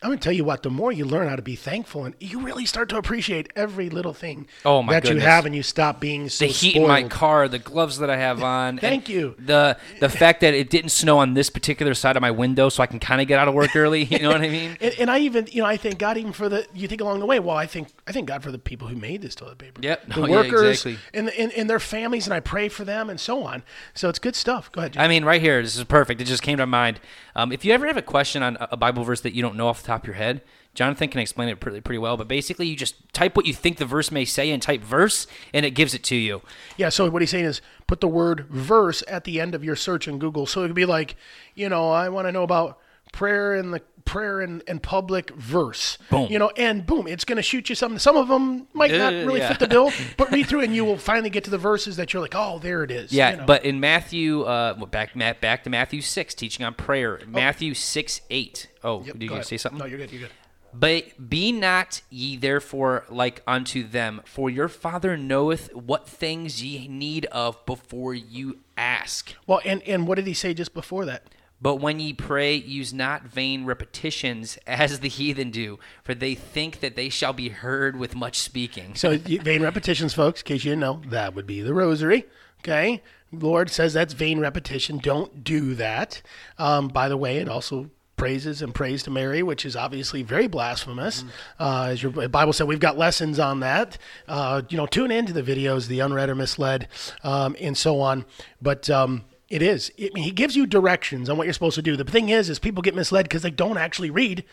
I'm 0.00 0.10
gonna 0.10 0.20
tell 0.20 0.32
you 0.32 0.44
what. 0.44 0.62
The 0.62 0.70
more 0.70 0.92
you 0.92 1.04
learn 1.04 1.28
how 1.28 1.34
to 1.34 1.42
be 1.42 1.56
thankful, 1.56 2.04
and 2.04 2.14
you 2.20 2.40
really 2.40 2.64
start 2.66 2.88
to 2.90 2.96
appreciate 2.98 3.52
every 3.56 3.90
little 3.90 4.14
thing 4.14 4.46
Oh, 4.64 4.80
my 4.80 4.92
that 4.92 5.08
you 5.08 5.18
have, 5.18 5.44
and 5.44 5.56
you 5.56 5.64
stop 5.64 5.98
being 5.98 6.28
so 6.28 6.44
the 6.44 6.52
heat 6.52 6.70
spoiled. 6.72 6.84
in 6.84 6.88
my 6.88 7.02
car, 7.08 7.48
the 7.48 7.58
gloves 7.58 7.98
that 7.98 8.08
I 8.08 8.16
have 8.16 8.40
on. 8.44 8.78
Thank 8.78 9.08
you. 9.08 9.34
The 9.40 9.76
the 9.98 10.08
fact 10.08 10.40
that 10.42 10.54
it 10.54 10.70
didn't 10.70 10.90
snow 10.90 11.18
on 11.18 11.34
this 11.34 11.50
particular 11.50 11.94
side 11.94 12.14
of 12.16 12.20
my 12.22 12.30
window, 12.30 12.68
so 12.68 12.80
I 12.80 12.86
can 12.86 13.00
kind 13.00 13.20
of 13.20 13.26
get 13.26 13.40
out 13.40 13.48
of 13.48 13.54
work 13.54 13.74
early. 13.74 14.04
You 14.18 14.20
know 14.20 14.30
what 14.30 14.40
I 14.40 14.48
mean? 14.48 14.76
And, 14.80 14.94
and 15.00 15.10
I 15.10 15.18
even, 15.20 15.48
you 15.50 15.62
know, 15.62 15.68
I 15.68 15.76
thank 15.76 15.98
God 15.98 16.16
even 16.16 16.32
for 16.32 16.48
the. 16.48 16.66
You 16.74 16.86
think 16.88 17.00
along 17.00 17.18
the 17.20 17.26
way. 17.26 17.40
Well, 17.40 17.56
I 17.56 17.66
think 17.66 17.88
I 18.06 18.12
thank 18.12 18.26
God 18.28 18.42
for 18.42 18.50
the 18.52 18.58
people 18.58 18.86
who 18.88 18.94
made 18.96 19.20
this 19.22 19.34
toilet 19.34 19.58
paper. 19.58 19.80
Yep. 19.82 20.06
The 20.14 20.20
Oh, 20.22 20.26
yeah, 20.26 20.36
workers 20.36 20.62
exactly. 20.84 20.98
and, 21.12 21.28
and 21.30 21.52
and 21.52 21.68
their 21.68 21.80
families, 21.80 22.26
and 22.26 22.34
I 22.34 22.40
pray 22.40 22.68
for 22.68 22.84
them, 22.84 23.10
and 23.10 23.18
so 23.18 23.42
on. 23.44 23.62
So 23.94 24.08
it's 24.08 24.18
good 24.20 24.36
stuff. 24.36 24.70
Go 24.72 24.80
ahead. 24.80 24.92
Jim. 24.92 25.02
I 25.02 25.08
mean, 25.08 25.24
right 25.24 25.40
here, 25.40 25.60
this 25.60 25.76
is 25.76 25.82
perfect. 25.84 26.20
It 26.20 26.24
just 26.24 26.42
came 26.42 26.58
to 26.58 26.66
mind. 26.66 27.00
Um, 27.34 27.52
if 27.52 27.64
you 27.64 27.72
ever 27.72 27.86
have 27.86 27.96
a 27.96 28.02
question 28.02 28.44
on 28.44 28.56
a 28.60 28.68
a 28.72 28.76
Bible 28.76 29.02
verse 29.02 29.20
that 29.22 29.34
you 29.34 29.42
don't 29.42 29.56
know 29.56 29.68
off 29.68 29.82
the 29.82 29.87
top 29.88 30.02
of 30.02 30.06
your 30.06 30.14
head, 30.14 30.42
Jonathan 30.74 31.08
can 31.08 31.20
explain 31.20 31.48
it 31.48 31.58
pretty 31.58 31.80
pretty 31.80 31.98
well. 31.98 32.16
But 32.16 32.28
basically, 32.28 32.68
you 32.68 32.76
just 32.76 33.12
type 33.12 33.36
what 33.36 33.46
you 33.46 33.52
think 33.52 33.78
the 33.78 33.84
verse 33.84 34.10
may 34.10 34.24
say 34.24 34.50
and 34.50 34.62
type 34.62 34.80
verse, 34.80 35.26
and 35.52 35.66
it 35.66 35.72
gives 35.72 35.94
it 35.94 36.04
to 36.04 36.16
you. 36.16 36.42
Yeah, 36.76 36.88
so 36.88 37.10
what 37.10 37.22
he's 37.22 37.30
saying 37.30 37.46
is 37.46 37.60
put 37.86 38.00
the 38.00 38.08
word 38.08 38.46
verse 38.48 39.02
at 39.08 39.24
the 39.24 39.40
end 39.40 39.54
of 39.54 39.64
your 39.64 39.76
search 39.76 40.06
in 40.06 40.18
Google. 40.18 40.46
So 40.46 40.62
it 40.62 40.68
could 40.68 40.76
be 40.76 40.84
like, 40.84 41.16
you 41.54 41.68
know, 41.68 41.90
I 41.90 42.08
want 42.08 42.28
to 42.28 42.32
know 42.32 42.44
about 42.44 42.78
prayer 43.12 43.54
in 43.56 43.70
the 43.70 43.80
prayer 44.04 44.40
in, 44.40 44.62
in 44.66 44.80
public 44.80 45.30
verse. 45.32 45.98
Boom. 46.10 46.28
You 46.30 46.38
know, 46.38 46.50
and 46.56 46.86
boom, 46.86 47.06
it's 47.06 47.26
going 47.26 47.36
to 47.36 47.42
shoot 47.42 47.68
you 47.68 47.74
something. 47.74 47.98
Some 47.98 48.16
of 48.16 48.28
them 48.28 48.66
might 48.72 48.90
not 48.90 49.12
Uh, 49.12 49.26
really 49.26 49.40
yeah. 49.40 49.48
fit 49.48 49.58
the 49.58 49.68
bill, 49.68 49.92
but 50.16 50.30
read 50.30 50.46
through 50.46 50.62
and 50.62 50.74
you 50.74 50.82
will 50.84 50.96
finally 50.96 51.28
get 51.28 51.44
to 51.44 51.50
the 51.50 51.58
verses 51.58 51.96
that 51.96 52.12
you're 52.14 52.22
like, 52.22 52.34
oh, 52.34 52.58
there 52.58 52.82
it 52.82 52.90
is. 52.90 53.12
Yeah, 53.12 53.32
you 53.32 53.36
know. 53.38 53.44
but 53.46 53.66
in 53.66 53.80
Matthew, 53.80 54.42
uh, 54.44 54.74
back 54.86 55.12
back 55.40 55.64
to 55.64 55.70
Matthew 55.70 56.00
six, 56.00 56.34
teaching 56.34 56.64
on 56.64 56.72
prayer. 56.74 57.20
Matthew 57.26 57.74
six 57.74 58.22
eight. 58.30 58.68
Oh, 58.82 59.02
Yep, 59.04 59.18
did 59.18 59.30
you 59.30 59.42
say 59.42 59.58
something? 59.58 59.78
No, 59.78 59.84
you're 59.84 59.98
good. 59.98 60.10
You're 60.10 60.22
good. 60.22 60.30
But 60.72 61.28
be 61.30 61.50
not 61.50 62.02
ye 62.10 62.36
therefore 62.36 63.04
like 63.08 63.42
unto 63.46 63.86
them, 63.86 64.20
for 64.24 64.48
your 64.50 64.68
Father 64.68 65.16
knoweth 65.16 65.74
what 65.74 66.06
things 66.06 66.62
ye 66.62 66.86
need 66.88 67.24
of 67.26 67.64
before 67.66 68.14
you 68.14 68.58
ask. 68.76 69.34
Well, 69.46 69.60
and, 69.64 69.82
and 69.82 70.06
what 70.06 70.16
did 70.16 70.26
he 70.26 70.34
say 70.34 70.54
just 70.54 70.74
before 70.74 71.04
that? 71.06 71.24
But 71.60 71.76
when 71.76 71.98
ye 71.98 72.12
pray, 72.12 72.54
use 72.54 72.94
not 72.94 73.24
vain 73.24 73.64
repetitions 73.64 74.58
as 74.66 75.00
the 75.00 75.08
heathen 75.08 75.50
do, 75.50 75.78
for 76.04 76.14
they 76.14 76.34
think 76.34 76.80
that 76.80 76.94
they 76.94 77.08
shall 77.08 77.32
be 77.32 77.48
heard 77.48 77.96
with 77.96 78.14
much 78.14 78.38
speaking. 78.38 78.94
So 78.94 79.18
vain 79.18 79.62
repetitions, 79.62 80.14
folks, 80.14 80.40
in 80.42 80.46
case 80.46 80.64
you 80.64 80.70
didn't 80.72 80.80
know, 80.80 81.02
that 81.08 81.34
would 81.34 81.46
be 81.46 81.60
the 81.60 81.74
rosary. 81.74 82.26
Okay. 82.60 83.02
Lord 83.32 83.70
says 83.70 83.92
that's 83.92 84.14
vain 84.14 84.40
repetition. 84.40 84.98
Don't 84.98 85.44
do 85.44 85.74
that. 85.74 86.22
Um, 86.58 86.88
by 86.88 87.08
the 87.08 87.16
way, 87.16 87.38
it 87.38 87.48
also 87.48 87.90
praises 88.16 88.62
and 88.62 88.74
prays 88.74 89.02
to 89.04 89.10
Mary, 89.10 89.42
which 89.42 89.64
is 89.64 89.76
obviously 89.76 90.22
very 90.22 90.48
blasphemous. 90.48 91.24
Uh, 91.58 91.88
as 91.90 92.02
your 92.02 92.28
Bible 92.28 92.52
said, 92.52 92.66
we've 92.66 92.80
got 92.80 92.98
lessons 92.98 93.38
on 93.38 93.60
that. 93.60 93.96
Uh, 94.26 94.62
you 94.68 94.76
know, 94.76 94.86
tune 94.86 95.10
into 95.10 95.32
the 95.32 95.42
videos, 95.42 95.86
the 95.86 96.00
unread 96.00 96.28
or 96.28 96.34
misled, 96.34 96.88
um, 97.22 97.56
and 97.60 97.76
so 97.76 98.00
on. 98.00 98.24
But 98.60 98.90
um, 98.90 99.24
it 99.48 99.62
is. 99.62 99.90
I 99.98 100.10
mean, 100.14 100.24
he 100.24 100.30
gives 100.30 100.56
you 100.56 100.66
directions 100.66 101.28
on 101.28 101.36
what 101.36 101.46
you're 101.46 101.54
supposed 101.54 101.76
to 101.76 101.82
do. 101.82 101.96
The 101.96 102.04
thing 102.04 102.28
is, 102.28 102.50
is 102.50 102.58
people 102.58 102.82
get 102.82 102.94
misled 102.94 103.24
because 103.24 103.42
they 103.42 103.50
don't 103.50 103.78
actually 103.78 104.10
read 104.10 104.44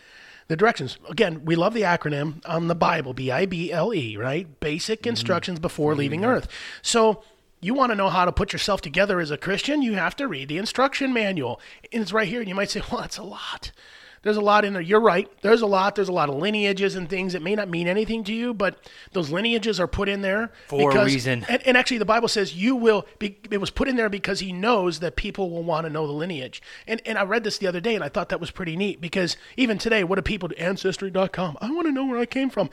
the 0.48 0.56
directions. 0.56 0.96
Again, 1.08 1.44
we 1.44 1.56
love 1.56 1.74
the 1.74 1.82
acronym 1.82 2.40
on 2.46 2.68
the 2.68 2.74
Bible, 2.74 3.12
B 3.12 3.30
I 3.30 3.46
B 3.46 3.72
L 3.72 3.92
E, 3.92 4.16
right? 4.16 4.58
Basic 4.60 5.00
mm-hmm. 5.00 5.10
instructions 5.10 5.58
before 5.58 5.92
mm-hmm. 5.92 6.00
leaving 6.00 6.24
Earth. 6.24 6.48
So 6.82 7.22
you 7.60 7.74
want 7.74 7.90
to 7.90 7.96
know 7.96 8.10
how 8.10 8.24
to 8.24 8.32
put 8.32 8.52
yourself 8.52 8.80
together 8.80 9.18
as 9.20 9.30
a 9.30 9.36
Christian, 9.36 9.82
you 9.82 9.94
have 9.94 10.16
to 10.16 10.28
read 10.28 10.48
the 10.48 10.58
instruction 10.58 11.12
manual. 11.12 11.60
And 11.92 12.02
it's 12.02 12.12
right 12.12 12.28
here. 12.28 12.40
And 12.40 12.48
you 12.48 12.54
might 12.54 12.70
say, 12.70 12.82
well, 12.90 13.00
that's 13.00 13.18
a 13.18 13.22
lot. 13.22 13.72
There's 14.26 14.36
a 14.36 14.40
lot 14.40 14.64
in 14.64 14.72
there. 14.72 14.82
You're 14.82 14.98
right. 14.98 15.30
There's 15.42 15.62
a 15.62 15.66
lot. 15.66 15.94
There's 15.94 16.08
a 16.08 16.12
lot 16.12 16.28
of 16.28 16.34
lineages 16.34 16.96
and 16.96 17.08
things 17.08 17.32
that 17.32 17.42
may 17.42 17.54
not 17.54 17.68
mean 17.68 17.86
anything 17.86 18.24
to 18.24 18.34
you, 18.34 18.52
but 18.52 18.76
those 19.12 19.30
lineages 19.30 19.78
are 19.78 19.86
put 19.86 20.08
in 20.08 20.22
there 20.22 20.50
For 20.66 20.90
a 20.98 21.04
reason. 21.04 21.46
And, 21.48 21.62
and 21.64 21.76
actually, 21.76 21.98
the 21.98 22.06
Bible 22.06 22.26
says 22.26 22.52
you 22.52 22.74
will. 22.74 23.06
Be, 23.20 23.38
it 23.52 23.58
was 23.58 23.70
put 23.70 23.86
in 23.86 23.94
there 23.94 24.08
because 24.08 24.40
He 24.40 24.52
knows 24.52 24.98
that 24.98 25.14
people 25.14 25.48
will 25.48 25.62
want 25.62 25.86
to 25.86 25.90
know 25.90 26.08
the 26.08 26.12
lineage. 26.12 26.60
And 26.88 27.00
and 27.06 27.16
I 27.16 27.22
read 27.22 27.44
this 27.44 27.58
the 27.58 27.68
other 27.68 27.78
day, 27.78 27.94
and 27.94 28.02
I 28.02 28.08
thought 28.08 28.28
that 28.30 28.40
was 28.40 28.50
pretty 28.50 28.76
neat 28.76 29.00
because 29.00 29.36
even 29.56 29.78
today, 29.78 30.02
what 30.02 30.16
do 30.16 30.22
people 30.22 30.48
do? 30.48 30.56
Ancestry.com. 30.56 31.56
I 31.60 31.70
want 31.70 31.86
to 31.86 31.92
know 31.92 32.06
where 32.06 32.18
I 32.18 32.26
came 32.26 32.50
from. 32.50 32.68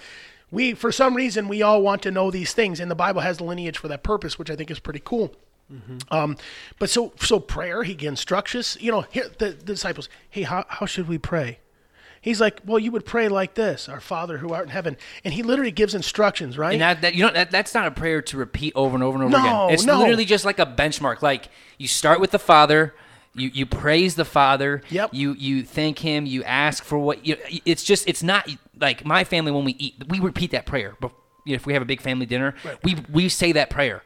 We, 0.49 0.74
for 0.74 0.91
some 0.91 1.14
reason, 1.14 1.47
we 1.47 1.62
all 1.62 1.84
want 1.84 2.01
to 2.01 2.10
know 2.10 2.32
these 2.32 2.54
things, 2.54 2.80
and 2.80 2.89
the 2.89 2.95
Bible 2.95 3.22
has 3.22 3.38
the 3.38 3.43
lineage 3.43 3.78
for 3.78 3.89
that 3.89 4.01
purpose, 4.01 4.39
which 4.39 4.49
I 4.49 4.56
think 4.56 4.72
is 4.72 4.80
pretty 4.80 5.01
cool. 5.06 5.36
Um, 6.11 6.38
but 6.80 6.89
so 6.89 7.13
so 7.19 7.39
prayer, 7.39 7.84
he 7.84 7.97
instructs 8.05 8.55
us. 8.55 8.78
You 8.80 8.91
know, 8.91 9.05
here 9.09 9.30
the, 9.38 9.49
the 9.49 9.53
disciples. 9.53 10.09
Hey, 10.30 10.43
how 10.43 10.65
how 10.67 10.86
should 10.86 11.07
we 11.07 11.17
pray? 11.17 11.59
He's 12.24 12.39
like, 12.39 12.61
well, 12.65 12.80
you 12.80 12.89
would 12.93 13.05
pray 13.05 13.28
like 13.28 13.55
this, 13.55 13.89
Our 13.89 13.99
Father 13.99 14.38
who 14.38 14.53
art 14.53 14.63
in 14.63 14.69
heaven, 14.69 14.95
and 15.26 15.34
he 15.34 15.43
literally 15.43 15.71
gives 15.71 15.93
instructions, 15.93 16.57
right? 16.57 16.71
And 16.71 16.82
that, 16.82 17.01
that 17.01 17.15
you 17.15 17.26
know 17.26 17.34
that, 17.34 17.51
that's 17.51 17.74
not 17.74 17.86
a 17.86 17.91
prayer 17.91 18.21
to 18.21 18.38
repeat 18.38 18.71
over 18.78 18.95
and 18.95 19.03
over 19.03 19.21
and 19.21 19.26
over 19.26 19.38
No, 19.38 19.65
again. 19.65 19.74
It's 19.74 19.84
no. 19.84 19.99
literally 19.99 20.24
just 20.24 20.45
like 20.45 20.57
a 20.57 20.65
benchmark. 20.65 21.21
Like 21.21 21.49
you 21.78 21.89
start 21.89 22.21
with 22.21 22.32
the 22.32 22.39
Father, 22.39 22.95
you 23.36 23.49
you 23.53 23.65
praise 23.65 24.15
the 24.15 24.24
Father. 24.24 24.82
Yep. 24.89 25.09
You 25.13 25.34
you 25.34 25.63
thank 25.63 25.99
Him. 25.99 26.26
You 26.26 26.45
ask 26.45 26.86
for 26.86 26.97
what 26.97 27.26
you. 27.26 27.36
It's 27.65 27.84
just 27.84 28.07
it's 28.07 28.24
not 28.24 28.47
like 28.80 29.05
my 29.05 29.26
family 29.26 29.51
when 29.51 29.65
we 29.65 29.74
eat. 29.74 29.95
We 30.07 30.21
repeat 30.21 30.51
that 30.51 30.65
prayer. 30.65 30.95
But 31.01 31.11
if 31.45 31.65
we 31.65 31.74
have 31.74 31.82
a 31.82 31.86
big 31.86 31.99
family 31.99 32.26
dinner, 32.26 32.55
we 32.84 32.95
we 33.11 33.28
say 33.28 33.51
that 33.51 33.69
prayer. 33.69 34.01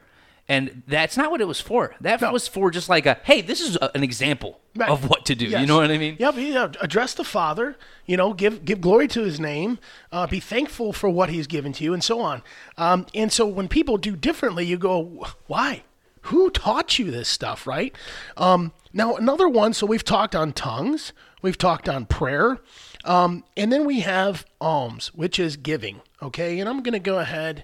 And 0.50 0.84
that's 0.88 1.18
not 1.18 1.30
what 1.30 1.41
it 1.41 1.48
was 1.48 1.60
for. 1.60 1.93
That 2.00 2.22
No. 2.22 2.32
was 2.32 2.48
for 2.48 2.72
just 2.72 2.88
like 2.88 3.06
a, 3.06 3.20
hey, 3.24 3.41
this 3.41 3.60
is 3.60 3.76
a, 3.76 3.91
an 3.95 4.02
example 4.04 4.62
Right. 4.78 4.89
of 4.89 5.10
what 5.10 5.26
to 5.26 5.36
do. 5.36 5.45
You 5.48 5.66
know 5.66 5.76
what 5.78 5.91
I 5.91 5.98
mean? 5.98 6.16
Yep. 6.20 6.36
Yeah. 6.38 6.72
Address 6.80 7.16
the 7.16 7.24
Father. 7.26 7.76
You 8.06 8.16
know, 8.16 8.32
give 8.34 8.64
give 8.64 8.80
glory 8.80 9.08
to 9.10 9.24
His 9.24 9.39
name. 9.39 9.78
Uh, 10.12 10.26
be 10.28 10.39
thankful 10.39 10.93
for 10.93 11.10
what 11.10 11.30
He's 11.30 11.48
given 11.48 11.74
to 11.74 11.84
you, 11.84 11.93
and 11.93 12.04
so 12.04 12.20
on. 12.22 12.43
Um, 12.78 13.08
and 13.14 13.32
so 13.32 13.45
when 13.45 13.68
people 13.68 13.98
do 13.98 14.16
differently, 14.16 14.66
you 14.66 14.78
go, 14.78 15.26
why? 15.48 15.84
Who 16.22 16.50
taught 16.50 16.98
you 17.00 17.10
this 17.12 17.28
stuff, 17.28 17.66
right? 17.68 17.93
Um, 18.38 18.72
now 18.93 19.16
another 19.16 19.50
one. 19.50 19.74
So 19.74 19.86
we've 19.86 20.04
talked 20.04 20.36
on 20.36 20.54
tongues. 20.54 21.12
We've 21.41 21.58
talked 21.58 21.89
on 21.89 22.06
prayer. 22.06 22.60
Um, 23.06 23.43
and 23.56 23.72
then 23.72 23.86
we 23.86 24.02
have 24.02 24.45
alms, 24.60 25.14
which 25.14 25.39
is 25.39 25.56
giving. 25.58 26.02
Okay. 26.22 26.60
And 26.60 26.68
I'm 26.70 26.82
going 26.84 26.93
to 26.93 27.00
go 27.00 27.20
ahead 27.20 27.64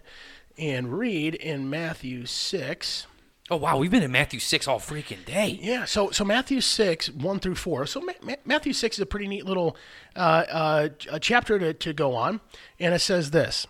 and 0.58 0.98
read 0.98 1.36
in 1.36 1.70
Matthew 1.70 2.26
six. 2.26 3.08
Oh 3.52 3.58
wow, 3.58 3.78
we've 3.78 3.92
been 3.92 4.04
in 4.04 4.12
Matthew 4.12 4.40
six 4.40 4.68
all 4.68 4.80
freaking 4.80 5.24
day. 5.26 5.60
Yeah, 5.62 5.86
so 5.86 6.12
so 6.12 6.24
Matthew 6.24 6.62
six 6.62 7.10
one 7.10 7.40
through 7.40 7.56
four. 7.56 7.86
So 7.86 8.00
Ma- 8.02 8.14
Ma- 8.22 8.36
Matthew 8.46 8.74
six 8.74 8.98
is 8.98 9.02
a 9.02 9.06
pretty 9.06 9.28
neat 9.28 9.46
little 9.46 9.76
uh, 10.16 10.46
uh, 10.50 10.90
chapter 11.20 11.60
to, 11.60 11.74
to 11.74 11.94
go 11.94 12.16
on, 12.16 12.40
and 12.80 12.94
it 12.94 13.00
says 13.00 13.32
this: 13.32 13.68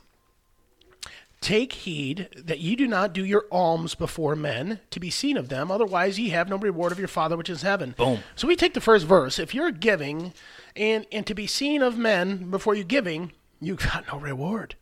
Take 1.41 1.73
heed 1.73 2.29
that 2.38 2.59
ye 2.59 2.75
do 2.75 2.88
not 2.88 3.11
do 3.13 3.25
your 3.25 3.45
alms 3.51 3.95
before 3.95 4.36
men 4.36 4.79
to 4.91 4.99
be 4.99 5.09
seen 5.09 5.36
of 5.36 5.49
them, 5.49 5.71
otherwise 5.71 6.17
ye 6.17 6.29
have 6.29 6.47
no 6.47 6.57
reward 6.57 6.91
of 6.91 6.99
your 6.99 7.07
Father 7.09 7.36
which 7.36 7.49
is 7.49 7.63
heaven. 7.63 7.95
Boom. 7.97 8.19
So 8.36 8.47
we 8.47 8.55
take 8.55 8.75
the 8.75 8.79
first 8.79 9.05
verse. 9.05 9.39
If 9.39 9.53
you're 9.53 9.71
giving 9.71 10.34
and 10.75 11.05
and 11.11 11.25
to 11.27 11.34
be 11.34 11.47
seen 11.47 11.81
of 11.81 11.97
men 11.97 12.49
before 12.49 12.75
you 12.75 12.84
giving, 12.84 13.34
you 13.59 13.75
got 13.75 14.05
no 14.07 14.19
reward. 14.19 14.75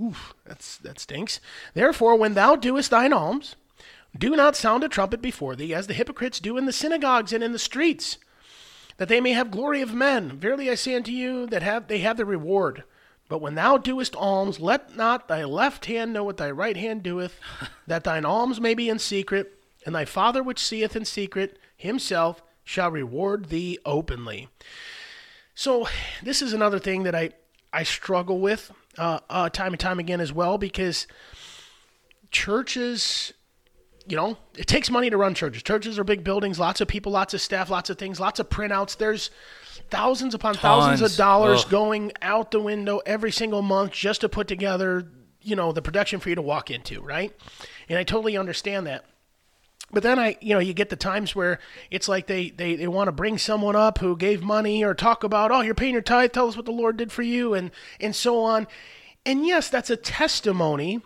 Oof, 0.00 0.34
that's 0.44 0.78
that 0.78 0.98
stinks. 0.98 1.40
Therefore, 1.74 2.16
when 2.16 2.34
thou 2.34 2.56
doest 2.56 2.90
thine 2.90 3.12
alms, 3.12 3.56
do 4.16 4.36
not 4.36 4.56
sound 4.56 4.84
a 4.84 4.88
trumpet 4.88 5.20
before 5.20 5.56
thee, 5.56 5.74
as 5.74 5.86
the 5.86 5.94
hypocrites 5.94 6.40
do 6.40 6.56
in 6.56 6.66
the 6.66 6.72
synagogues 6.72 7.32
and 7.32 7.42
in 7.42 7.52
the 7.52 7.58
streets, 7.58 8.18
that 8.96 9.08
they 9.08 9.20
may 9.20 9.32
have 9.32 9.50
glory 9.50 9.80
of 9.82 9.94
men. 9.94 10.38
Verily 10.38 10.70
I 10.70 10.74
say 10.74 10.94
unto 10.94 11.10
you 11.10 11.46
that 11.46 11.62
have 11.62 11.88
they 11.88 11.98
have 11.98 12.16
the 12.16 12.24
reward. 12.24 12.84
But 13.28 13.40
when 13.40 13.54
thou 13.54 13.78
doest 13.78 14.14
alms, 14.16 14.60
let 14.60 14.96
not 14.96 15.28
thy 15.28 15.44
left 15.44 15.86
hand 15.86 16.12
know 16.12 16.24
what 16.24 16.36
thy 16.36 16.50
right 16.50 16.76
hand 16.76 17.02
doeth, 17.02 17.38
that 17.86 18.04
thine 18.04 18.26
alms 18.26 18.60
may 18.60 18.74
be 18.74 18.90
in 18.90 18.98
secret, 18.98 19.58
and 19.86 19.94
thy 19.94 20.04
Father 20.04 20.42
which 20.42 20.58
seeth 20.58 20.94
in 20.94 21.04
secret 21.04 21.58
himself 21.76 22.42
shall 22.64 22.90
reward 22.90 23.46
thee 23.46 23.78
openly. 23.84 24.48
So 25.54 25.88
this 26.22 26.42
is 26.42 26.52
another 26.52 26.78
thing 26.78 27.02
that 27.04 27.14
I 27.14 27.30
I 27.72 27.84
struggle 27.84 28.38
with 28.38 28.70
uh, 28.98 29.20
uh, 29.30 29.48
time 29.48 29.72
and 29.72 29.80
time 29.80 29.98
again 29.98 30.20
as 30.20 30.32
well 30.32 30.58
because 30.58 31.06
churches, 32.30 33.32
you 34.06 34.16
know, 34.16 34.38
it 34.56 34.66
takes 34.66 34.90
money 34.90 35.10
to 35.10 35.16
run 35.16 35.34
churches. 35.34 35.62
Churches 35.62 35.98
are 35.98 36.04
big 36.04 36.24
buildings, 36.24 36.58
lots 36.58 36.80
of 36.80 36.88
people, 36.88 37.12
lots 37.12 37.34
of 37.34 37.40
staff, 37.40 37.70
lots 37.70 37.90
of 37.90 37.98
things, 37.98 38.18
lots 38.18 38.40
of 38.40 38.48
printouts. 38.48 38.96
There's 38.96 39.30
thousands 39.90 40.34
upon 40.34 40.54
thousands 40.54 41.02
of 41.02 41.16
dollars 41.16 41.64
Ugh. 41.64 41.70
going 41.70 42.12
out 42.22 42.50
the 42.50 42.60
window 42.60 43.00
every 43.06 43.32
single 43.32 43.62
month 43.62 43.92
just 43.92 44.22
to 44.22 44.28
put 44.28 44.48
together, 44.48 45.06
you 45.40 45.56
know, 45.56 45.72
the 45.72 45.82
production 45.82 46.20
for 46.20 46.28
you 46.28 46.34
to 46.34 46.42
walk 46.42 46.70
into, 46.70 47.00
right? 47.00 47.34
And 47.88 47.98
I 47.98 48.04
totally 48.04 48.36
understand 48.36 48.86
that. 48.86 49.04
But 49.92 50.02
then 50.02 50.18
I, 50.18 50.36
you 50.40 50.54
know, 50.54 50.60
you 50.60 50.72
get 50.72 50.88
the 50.88 50.96
times 50.96 51.36
where 51.36 51.58
it's 51.90 52.08
like 52.08 52.26
they, 52.26 52.50
they, 52.50 52.76
they 52.76 52.88
want 52.88 53.08
to 53.08 53.12
bring 53.12 53.36
someone 53.36 53.76
up 53.76 53.98
who 53.98 54.16
gave 54.16 54.42
money 54.42 54.82
or 54.82 54.94
talk 54.94 55.22
about, 55.22 55.50
oh, 55.50 55.60
you're 55.60 55.74
paying 55.74 55.92
your 55.92 56.02
tithe, 56.02 56.32
tell 56.32 56.48
us 56.48 56.56
what 56.56 56.64
the 56.64 56.72
Lord 56.72 56.96
did 56.96 57.12
for 57.12 57.22
you, 57.22 57.52
and 57.52 57.70
and 58.00 58.16
so 58.16 58.42
on. 58.42 58.66
And 59.26 59.46
yes, 59.46 59.68
that's 59.68 59.90
a 59.90 59.96
testimony, 59.96 61.02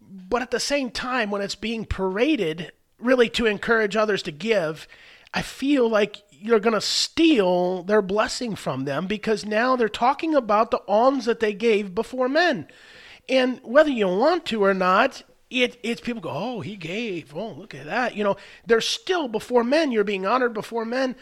but 0.00 0.42
at 0.42 0.50
the 0.50 0.60
same 0.60 0.90
time, 0.90 1.30
when 1.30 1.40
it's 1.40 1.54
being 1.54 1.84
paraded, 1.84 2.72
really 2.98 3.30
to 3.30 3.46
encourage 3.46 3.96
others 3.96 4.22
to 4.24 4.32
give, 4.32 4.88
I 5.32 5.42
feel 5.42 5.88
like 5.88 6.22
you're 6.30 6.60
going 6.60 6.74
to 6.74 6.80
steal 6.80 7.82
their 7.84 8.02
blessing 8.02 8.56
from 8.56 8.84
them 8.84 9.06
because 9.06 9.44
now 9.44 9.76
they're 9.76 9.88
talking 9.88 10.34
about 10.34 10.70
the 10.70 10.82
alms 10.88 11.26
that 11.26 11.40
they 11.40 11.52
gave 11.52 11.94
before 11.94 12.28
men. 12.28 12.66
And 13.28 13.60
whether 13.62 13.90
you 13.90 14.08
want 14.08 14.46
to 14.46 14.64
or 14.64 14.74
not, 14.74 15.22
it, 15.50 15.78
it's 15.82 16.00
people 16.00 16.22
go, 16.22 16.30
oh, 16.32 16.60
he 16.60 16.76
gave. 16.76 17.34
Oh, 17.34 17.50
look 17.52 17.74
at 17.74 17.86
that. 17.86 18.16
You 18.16 18.24
know, 18.24 18.36
they're 18.66 18.80
still 18.80 19.28
before 19.28 19.64
men. 19.64 19.90
You're 19.90 20.04
being 20.04 20.24
honored 20.24 20.54
before 20.54 20.84
men, 20.84 21.16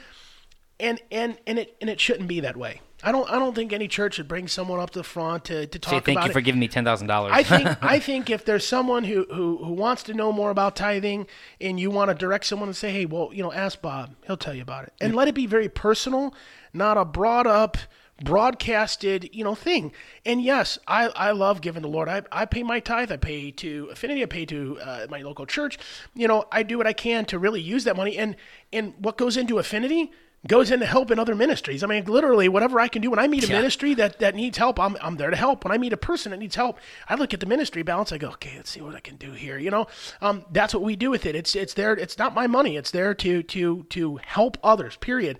and 0.78 1.00
and 1.10 1.38
and 1.46 1.58
it 1.58 1.76
and 1.80 1.88
it 1.88 1.98
shouldn't 1.98 2.28
be 2.28 2.40
that 2.40 2.56
way. 2.56 2.82
I 3.02 3.12
don't 3.12 3.30
I 3.30 3.38
don't 3.38 3.54
think 3.54 3.72
any 3.72 3.88
church 3.88 4.14
should 4.14 4.28
bring 4.28 4.48
someone 4.48 4.80
up 4.80 4.90
to 4.90 4.98
the 4.98 5.04
front 5.04 5.44
to, 5.46 5.66
to 5.66 5.78
talk 5.78 5.90
Say 5.90 6.00
thank 6.00 6.18
about 6.18 6.24
you 6.26 6.30
it. 6.30 6.32
for 6.32 6.40
giving 6.40 6.60
me 6.60 6.68
ten 6.68 6.84
thousand 6.84 7.06
dollars. 7.06 7.32
I 7.34 7.42
think 7.42 7.68
I 7.82 7.98
think 8.00 8.28
if 8.28 8.44
there's 8.44 8.66
someone 8.66 9.04
who, 9.04 9.24
who 9.32 9.64
who 9.64 9.72
wants 9.72 10.02
to 10.04 10.14
know 10.14 10.32
more 10.32 10.50
about 10.50 10.76
tithing 10.76 11.26
and 11.60 11.78
you 11.78 11.90
want 11.90 12.10
to 12.10 12.14
direct 12.14 12.44
someone 12.44 12.68
and 12.68 12.76
say, 12.76 12.90
hey, 12.90 13.06
well, 13.06 13.30
you 13.32 13.42
know, 13.42 13.52
ask 13.52 13.80
Bob, 13.80 14.14
he'll 14.26 14.36
tell 14.36 14.54
you 14.54 14.62
about 14.62 14.84
it, 14.84 14.92
and 15.00 15.14
let 15.14 15.28
it 15.28 15.34
be 15.34 15.46
very 15.46 15.68
personal, 15.68 16.34
not 16.72 16.96
a 16.96 17.04
brought 17.04 17.46
up, 17.46 17.78
broadcasted, 18.22 19.30
you 19.32 19.44
know, 19.44 19.54
thing. 19.54 19.92
And 20.24 20.42
yes, 20.42 20.78
I, 20.86 21.08
I 21.08 21.30
love 21.32 21.60
giving 21.60 21.82
the 21.82 21.88
Lord. 21.88 22.08
I, 22.08 22.22
I 22.32 22.44
pay 22.44 22.62
my 22.62 22.80
tithe. 22.80 23.12
I 23.12 23.16
pay 23.16 23.50
to 23.52 23.88
Affinity. 23.92 24.22
I 24.22 24.26
pay 24.26 24.44
to 24.46 24.78
uh, 24.80 25.06
my 25.10 25.22
local 25.22 25.46
church. 25.46 25.78
You 26.14 26.28
know, 26.28 26.44
I 26.50 26.62
do 26.62 26.78
what 26.78 26.86
I 26.86 26.92
can 26.92 27.24
to 27.26 27.38
really 27.38 27.60
use 27.60 27.84
that 27.84 27.96
money. 27.96 28.16
And 28.18 28.36
and 28.72 28.94
what 28.98 29.16
goes 29.18 29.36
into 29.36 29.58
Affinity 29.58 30.12
goes 30.46 30.70
into 30.70 30.86
helping 30.86 31.18
other 31.18 31.34
ministries. 31.34 31.82
I 31.82 31.88
mean, 31.88 32.04
literally, 32.04 32.48
whatever 32.48 32.78
I 32.78 32.86
can 32.86 33.02
do 33.02 33.10
when 33.10 33.18
I 33.18 33.26
meet 33.26 33.42
a 33.44 33.48
Yeah. 33.48 33.56
ministry 33.56 33.94
that, 33.94 34.20
that 34.20 34.36
needs 34.36 34.56
help, 34.56 34.78
I'm, 34.78 34.96
I'm 35.02 35.16
there 35.16 35.30
to 35.30 35.36
help. 35.36 35.64
When 35.64 35.72
I 35.72 35.78
meet 35.78 35.92
a 35.92 35.96
person 35.96 36.30
that 36.30 36.38
needs 36.38 36.54
help, 36.54 36.78
I 37.08 37.16
look 37.16 37.34
at 37.34 37.40
the 37.40 37.46
ministry 37.46 37.82
balance. 37.82 38.12
I 38.12 38.18
go, 38.18 38.28
okay, 38.28 38.52
let's 38.56 38.70
see 38.70 38.80
what 38.80 38.94
I 38.94 39.00
can 39.00 39.16
do 39.16 39.32
here. 39.32 39.58
You 39.58 39.70
know, 39.72 39.88
um, 40.20 40.44
that's 40.52 40.72
what 40.72 40.84
we 40.84 40.94
do 40.94 41.10
with 41.10 41.26
it. 41.26 41.34
It's 41.34 41.56
it's 41.56 41.74
there. 41.74 41.92
It's 41.94 42.18
not 42.18 42.34
my 42.34 42.46
money. 42.46 42.76
It's 42.76 42.92
there 42.92 43.14
to 43.14 43.42
to 43.42 43.82
to 43.90 44.16
help 44.18 44.58
others. 44.62 44.96
Period. 44.96 45.38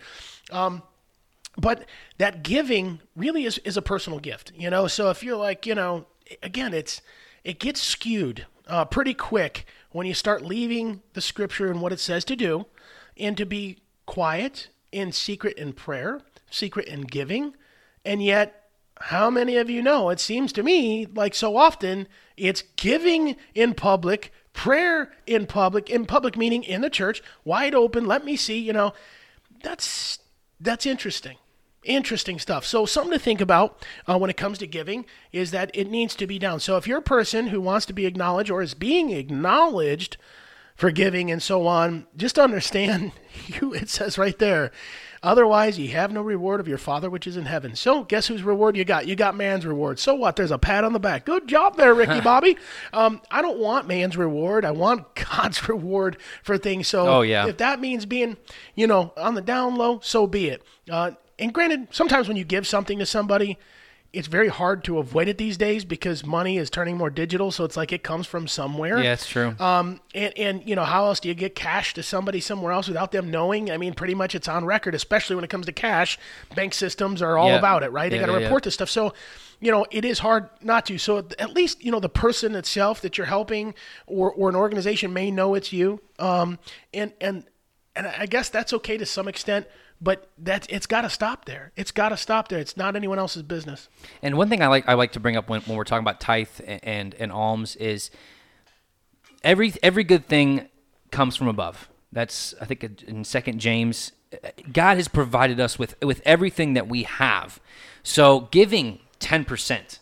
Um, 0.50 0.82
but 1.58 1.86
that 2.18 2.44
giving 2.44 3.00
really 3.16 3.44
is, 3.44 3.58
is 3.58 3.76
a 3.76 3.82
personal 3.82 4.20
gift, 4.20 4.52
you 4.56 4.70
know. 4.70 4.86
So 4.86 5.10
if 5.10 5.22
you're 5.22 5.36
like, 5.36 5.66
you 5.66 5.74
know, 5.74 6.06
again, 6.42 6.72
it's 6.72 7.02
it 7.42 7.58
gets 7.58 7.82
skewed 7.82 8.46
uh, 8.68 8.84
pretty 8.84 9.12
quick 9.12 9.66
when 9.90 10.06
you 10.06 10.14
start 10.14 10.44
leaving 10.44 11.02
the 11.14 11.20
scripture 11.20 11.70
and 11.70 11.80
what 11.80 11.92
it 11.92 12.00
says 12.00 12.24
to 12.26 12.36
do, 12.36 12.66
and 13.16 13.36
to 13.36 13.44
be 13.44 13.78
quiet 14.06 14.68
in 14.92 15.10
secret 15.10 15.58
in 15.58 15.72
prayer, 15.72 16.20
secret 16.48 16.86
in 16.86 17.02
giving, 17.02 17.54
and 18.04 18.22
yet 18.22 18.70
how 19.00 19.28
many 19.28 19.56
of 19.56 19.68
you 19.68 19.82
know? 19.82 20.10
It 20.10 20.20
seems 20.20 20.52
to 20.52 20.62
me 20.62 21.06
like 21.06 21.34
so 21.34 21.56
often 21.56 22.06
it's 22.36 22.62
giving 22.76 23.36
in 23.54 23.74
public, 23.74 24.32
prayer 24.52 25.12
in 25.26 25.46
public, 25.46 25.90
in 25.90 26.06
public 26.06 26.36
meaning 26.36 26.62
in 26.62 26.82
the 26.82 26.90
church, 26.90 27.20
wide 27.44 27.74
open. 27.74 28.06
Let 28.06 28.24
me 28.24 28.36
see. 28.36 28.58
You 28.58 28.72
know, 28.72 28.92
that's 29.62 30.20
that's 30.60 30.86
interesting 30.86 31.36
interesting 31.84 32.38
stuff. 32.38 32.64
So 32.64 32.84
something 32.86 33.12
to 33.12 33.18
think 33.18 33.40
about 33.40 33.84
uh, 34.06 34.18
when 34.18 34.30
it 34.30 34.36
comes 34.36 34.58
to 34.58 34.66
giving 34.66 35.06
is 35.32 35.50
that 35.52 35.70
it 35.74 35.88
needs 35.90 36.14
to 36.16 36.26
be 36.26 36.38
done 36.38 36.60
so 36.60 36.76
if 36.76 36.86
you're 36.86 36.98
a 36.98 37.02
person 37.02 37.48
who 37.48 37.60
wants 37.60 37.86
to 37.86 37.92
be 37.92 38.06
acknowledged 38.06 38.50
or 38.50 38.62
is 38.62 38.74
being 38.74 39.10
acknowledged 39.10 40.16
for 40.74 40.90
giving 40.90 41.30
and 41.30 41.42
so 41.42 41.66
on 41.66 42.06
just 42.16 42.38
understand 42.38 43.12
you 43.46 43.72
it 43.74 43.88
says 43.88 44.18
right 44.18 44.38
there. 44.38 44.70
Otherwise 45.20 45.78
ye 45.78 45.88
have 45.88 46.12
no 46.12 46.22
reward 46.22 46.60
of 46.60 46.68
your 46.68 46.78
father 46.78 47.10
which 47.10 47.26
is 47.26 47.36
in 47.36 47.44
heaven. 47.46 47.74
So 47.74 48.04
guess 48.04 48.26
whose 48.28 48.42
reward 48.42 48.76
you 48.76 48.84
got? 48.84 49.06
You 49.08 49.16
got 49.16 49.36
man's 49.36 49.66
reward. 49.66 49.98
So 49.98 50.14
what? 50.14 50.36
There's 50.36 50.52
a 50.52 50.58
pat 50.58 50.84
on 50.84 50.92
the 50.92 51.00
back. 51.00 51.24
Good 51.24 51.48
job 51.48 51.76
there 51.76 51.94
ricky 51.94 52.20
bobby. 52.30 52.56
Um, 52.92 53.20
i 53.30 53.40
don't 53.42 53.58
want 53.58 53.88
man's 53.88 54.16
reward. 54.16 54.64
I 54.64 54.70
want 54.72 55.14
god's 55.30 55.68
reward 55.68 56.18
for 56.42 56.56
things. 56.58 56.86
So 56.88 57.08
Oh, 57.08 57.22
yeah. 57.22 57.46
if 57.46 57.56
that 57.58 57.80
means 57.80 58.06
being, 58.06 58.36
you 58.74 58.86
know, 58.86 59.12
on 59.16 59.34
the 59.34 59.42
down 59.42 59.76
low, 59.76 60.00
so 60.02 60.26
be 60.26 60.48
it. 60.48 60.62
Uh, 60.90 61.12
and 61.38 61.52
granted, 61.52 61.88
sometimes 61.90 62.28
when 62.28 62.36
you 62.36 62.44
give 62.44 62.66
something 62.66 62.98
to 62.98 63.06
somebody, 63.06 63.58
it's 64.10 64.26
very 64.26 64.48
hard 64.48 64.82
to 64.84 64.96
avoid 64.98 65.28
it 65.28 65.36
these 65.36 65.58
days 65.58 65.84
because 65.84 66.24
money 66.24 66.56
is 66.56 66.70
turning 66.70 66.96
more 66.96 67.10
digital. 67.10 67.50
So 67.50 67.64
it's 67.64 67.76
like 67.76 67.92
it 67.92 68.02
comes 68.02 68.26
from 68.26 68.48
somewhere. 68.48 69.02
yeah, 69.02 69.12
it's 69.12 69.26
true. 69.28 69.54
Um, 69.60 70.00
and, 70.14 70.32
and 70.38 70.66
you 70.66 70.74
know, 70.74 70.84
how 70.84 71.04
else 71.04 71.20
do 71.20 71.28
you 71.28 71.34
get 71.34 71.54
cash 71.54 71.92
to 71.92 72.02
somebody 72.02 72.40
somewhere 72.40 72.72
else 72.72 72.88
without 72.88 73.12
them 73.12 73.30
knowing? 73.30 73.70
I 73.70 73.76
mean, 73.76 73.92
pretty 73.92 74.14
much 74.14 74.34
it's 74.34 74.48
on 74.48 74.64
record, 74.64 74.94
especially 74.94 75.36
when 75.36 75.44
it 75.44 75.50
comes 75.50 75.66
to 75.66 75.72
cash. 75.72 76.18
Bank 76.54 76.72
systems 76.72 77.20
are 77.20 77.36
all 77.36 77.48
Yeah. 77.48 77.58
about 77.58 77.82
it, 77.82 77.92
right? 77.92 78.10
They 78.10 78.18
got 78.18 78.26
to 78.26 78.32
yeah, 78.32 78.38
yeah. 78.38 78.44
report 78.46 78.62
this 78.62 78.72
stuff. 78.74 78.88
So, 78.88 79.12
you 79.60 79.70
know, 79.70 79.84
it 79.90 80.06
is 80.06 80.20
hard 80.20 80.48
not 80.62 80.86
to. 80.86 80.96
So 80.96 81.18
at 81.38 81.52
least, 81.52 81.84
you 81.84 81.92
know, 81.92 82.00
the 82.00 82.08
person 82.08 82.54
itself 82.54 83.02
that 83.02 83.18
you're 83.18 83.26
helping 83.26 83.74
or, 84.06 84.32
or 84.32 84.48
an 84.48 84.56
organization 84.56 85.12
may 85.12 85.30
know 85.30 85.54
it's 85.54 85.70
you. 85.70 86.00
Um, 86.18 86.58
and, 86.94 87.12
and, 87.20 87.44
and 87.94 88.06
I 88.06 88.24
guess 88.24 88.48
that's 88.48 88.72
okay 88.72 88.96
to 88.96 89.04
some 89.04 89.28
extent, 89.28 89.66
but 90.00 90.28
that 90.38 90.66
it's 90.70 90.86
got 90.86 91.02
to 91.02 91.10
stop 91.10 91.44
there. 91.44 91.72
It's 91.76 91.90
got 91.90 92.10
to 92.10 92.16
stop 92.16 92.48
there. 92.48 92.58
It's 92.58 92.76
not 92.76 92.96
anyone 92.96 93.18
else's 93.18 93.42
business. 93.42 93.88
And 94.22 94.36
one 94.36 94.48
thing 94.48 94.62
I 94.62 94.68
like 94.68 94.88
I 94.88 94.94
like 94.94 95.12
to 95.12 95.20
bring 95.20 95.36
up 95.36 95.48
when, 95.48 95.60
when 95.62 95.76
we're 95.76 95.84
talking 95.84 96.04
about 96.04 96.20
tithe 96.20 96.48
and, 96.66 96.80
and 96.84 97.14
and 97.14 97.32
alms 97.32 97.76
is 97.76 98.10
every 99.42 99.74
every 99.82 100.04
good 100.04 100.26
thing 100.26 100.68
comes 101.10 101.36
from 101.36 101.48
above. 101.48 101.88
That's 102.12 102.54
I 102.60 102.64
think 102.64 103.02
in 103.06 103.24
Second 103.24 103.58
James, 103.60 104.12
God 104.72 104.96
has 104.96 105.08
provided 105.08 105.60
us 105.60 105.78
with 105.78 106.00
with 106.02 106.22
everything 106.24 106.74
that 106.74 106.88
we 106.88 107.02
have. 107.02 107.60
So 108.02 108.48
giving 108.50 109.00
ten 109.18 109.44
percent 109.44 109.98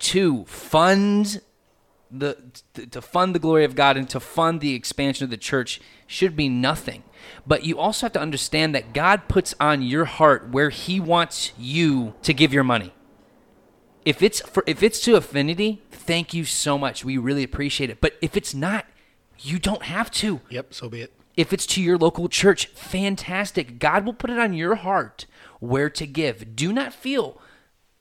to 0.00 0.44
fund 0.46 1.40
the 2.18 2.86
to- 2.90 3.02
fund 3.02 3.34
the 3.34 3.38
glory 3.38 3.64
of 3.64 3.74
God 3.74 3.96
and 3.96 4.08
to 4.10 4.20
fund 4.20 4.60
the 4.60 4.74
expansion 4.74 5.24
of 5.24 5.30
the 5.30 5.36
church 5.36 5.80
should 6.06 6.36
be 6.36 6.48
nothing. 6.48 7.02
But 7.46 7.64
you 7.64 7.78
also 7.78 8.06
have 8.06 8.12
to 8.12 8.20
understand 8.20 8.74
that 8.74 8.92
God 8.92 9.28
puts 9.28 9.54
on 9.58 9.82
your 9.82 10.04
heart 10.04 10.50
where 10.50 10.70
he 10.70 11.00
wants 11.00 11.52
you 11.58 12.14
to 12.22 12.32
give 12.32 12.52
your 12.52 12.64
money. 12.64 12.92
If 14.04 14.22
it's 14.22 14.40
for 14.40 14.62
if 14.66 14.82
it's 14.82 15.00
to 15.00 15.16
affinity, 15.16 15.82
thank 15.90 16.34
you 16.34 16.44
so 16.44 16.76
much. 16.76 17.04
We 17.04 17.16
really 17.16 17.42
appreciate 17.42 17.90
it. 17.90 18.00
But 18.00 18.14
if 18.20 18.36
it's 18.36 18.54
not, 18.54 18.86
you 19.38 19.58
don't 19.58 19.84
have 19.84 20.10
to. 20.12 20.40
Yep. 20.50 20.74
So 20.74 20.88
be 20.88 21.00
it. 21.00 21.12
If 21.36 21.52
it's 21.52 21.66
to 21.66 21.82
your 21.82 21.98
local 21.98 22.28
church, 22.28 22.66
fantastic. 22.66 23.78
God 23.78 24.06
will 24.06 24.14
put 24.14 24.30
it 24.30 24.38
on 24.38 24.52
your 24.52 24.76
heart 24.76 25.26
where 25.58 25.90
to 25.90 26.06
give. 26.06 26.54
Do 26.54 26.72
not 26.72 26.92
feel 26.92 27.40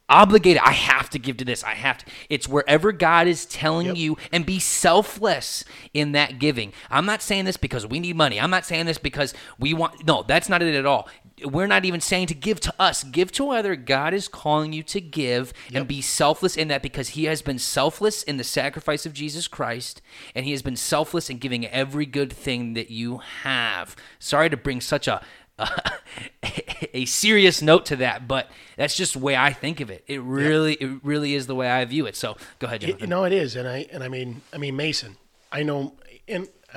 obligated. 0.10 0.62
I 0.64 0.72
have 0.72 1.10
to 1.12 1.20
give 1.20 1.38
to 1.38 1.46
this. 1.46 1.64
I 1.64 1.74
have 1.74 1.98
to. 2.00 2.06
It's 2.30 2.48
wherever 2.48 2.92
God 2.92 3.28
is 3.28 3.46
telling 3.46 3.88
Yep. 3.88 3.98
you 3.98 4.18
and 4.32 4.46
be 4.46 4.60
selfless 4.60 5.64
in 5.94 6.12
that 6.12 6.40
giving. 6.40 6.74
I'm 6.92 7.06
not 7.06 7.22
saying 7.22 7.46
this 7.46 7.58
because 7.58 7.88
we 7.88 8.00
need 8.00 8.16
money. 8.16 8.40
I'm 8.40 8.50
not 8.52 8.66
saying 8.66 8.86
this 8.86 8.98
because 8.98 9.34
we 9.60 9.74
want. 9.74 10.06
No, 10.06 10.24
that's 10.28 10.50
not 10.50 10.62
it 10.62 10.76
at 10.76 10.86
all. 10.86 11.08
we're 11.46 11.68
not 11.68 11.84
even 11.84 12.00
saying 12.00 12.28
to 12.28 12.36
give 12.36 12.60
to 12.62 12.74
us. 12.80 13.04
Give 13.04 13.32
to 13.34 13.46
whether 13.46 13.76
God 13.76 14.14
is 14.14 14.28
calling 14.28 14.72
you 14.72 14.84
to 14.84 15.02
give 15.02 15.52
and 15.74 15.88
be 15.88 16.00
selfless 16.02 16.56
in 16.56 16.68
that 16.70 16.82
because 16.84 17.10
He 17.10 17.26
has 17.26 17.42
been 17.42 17.60
selfless 17.60 18.24
in 18.24 18.38
the 18.38 18.44
sacrifice 18.44 19.06
of 19.06 19.14
Jesus 19.14 19.48
Christ 19.48 20.02
and 20.36 20.46
He 20.46 20.52
has 20.52 20.62
been 20.62 20.76
selfless 20.76 21.30
in 21.30 21.40
giving 21.40 21.66
every 21.68 22.06
good 22.06 22.32
thing 22.32 22.76
that 22.76 22.92
you 22.92 23.18
have. 23.18 23.96
Sorry 24.20 24.50
to 24.50 24.58
bring 24.58 24.80
such 24.80 25.08
a 25.08 25.22
a 26.94 27.06
serious 27.06 27.62
note 27.62 27.86
to 27.88 27.96
that, 27.98 28.28
but 28.28 28.50
that's 28.78 28.96
just 28.96 29.14
the 29.14 29.20
way 29.20 29.36
I 29.36 29.54
think 29.54 29.80
of 29.80 29.90
it. 29.90 30.04
It 30.08 30.22
really, 30.22 30.74
it 30.76 31.00
really 31.04 31.36
is 31.36 31.48
the 31.48 31.56
way 31.56 31.70
I 31.70 31.84
view 31.86 32.06
it. 32.06 32.16
So 32.16 32.38
go 32.60 32.68
ahead, 32.68 32.82
You 32.84 32.90
Jonathan. 32.90 33.10
know 33.10 33.24
it 33.26 33.34
is, 33.34 33.56
and 33.56 33.68
I 33.68 33.88
and 33.92 34.04
I 34.04 34.08
mean 34.08 34.42
I 34.52 34.58
mean 34.58 34.76
Mason. 34.76 35.18
I 35.52 35.64
know, 35.64 35.94
and 36.28 36.48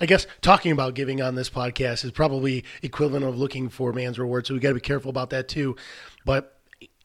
I 0.00 0.06
guess 0.06 0.26
talking 0.40 0.72
about 0.72 0.94
giving 0.94 1.20
on 1.20 1.34
this 1.34 1.50
podcast 1.50 2.04
is 2.04 2.10
probably 2.10 2.64
equivalent 2.82 3.24
of 3.24 3.36
looking 3.38 3.68
for 3.68 3.92
man's 3.92 4.18
reward. 4.18 4.46
So 4.46 4.54
we 4.54 4.60
got 4.60 4.70
to 4.70 4.74
be 4.74 4.80
careful 4.80 5.10
about 5.10 5.30
that 5.30 5.48
too. 5.48 5.76
But 6.24 6.58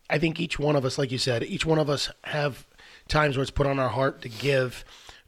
I 0.10 0.18
think 0.18 0.40
each 0.40 0.58
one 0.58 0.76
of 0.78 0.86
us, 0.86 0.98
like 0.98 1.12
you 1.12 1.18
said, 1.18 1.44
each 1.44 1.66
one 1.66 1.80
of 1.80 1.90
us 1.90 2.10
have 2.24 2.66
times 3.10 3.36
where 3.36 3.42
it's 3.42 3.52
put 3.52 3.68
on 3.68 3.80
our 3.80 3.90
heart 3.90 4.22
to 4.22 4.30
give 4.30 4.86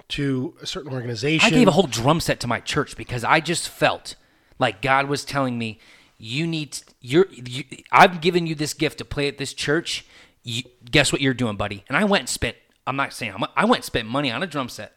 to 0.10 0.56
a 0.62 0.66
certain 0.66 0.94
organization. 0.94 1.46
I 1.46 1.50
gave 1.52 1.68
a 1.68 1.72
whole 1.72 1.88
drum 1.88 2.20
set 2.22 2.40
to 2.42 2.48
my 2.48 2.62
church 2.62 2.96
because 2.96 3.24
I 3.26 3.42
just 3.42 3.68
felt 3.68 4.16
like 4.60 4.82
God 4.82 5.08
was 5.08 5.26
telling 5.26 5.58
me, 5.58 5.80
"You 6.18 6.46
need 6.46 6.78
you're 7.02 7.28
you, 7.32 7.64
I've 7.92 8.22
given 8.22 8.46
you 8.46 8.54
this 8.54 8.74
gift 8.74 9.00
to 9.00 9.06
play 9.06 9.28
at 9.28 9.38
this 9.38 9.54
church. 9.54 10.06
You, 10.44 10.64
guess 10.90 11.12
what 11.12 11.22
you're 11.22 11.34
doing, 11.34 11.56
buddy?" 11.56 11.84
And 11.88 11.98
I 11.98 12.04
went 12.04 12.22
and 12.22 12.30
spent. 12.30 12.58
I'm 12.86 12.96
not 12.96 13.14
saying 13.14 13.34
I'm, 13.34 13.46
I 13.56 13.66
went 13.66 13.80
and 13.80 13.86
spent 13.86 14.08
money 14.08 14.32
on 14.32 14.44
a 14.44 14.48
drum 14.48 14.68
set, 14.70 14.94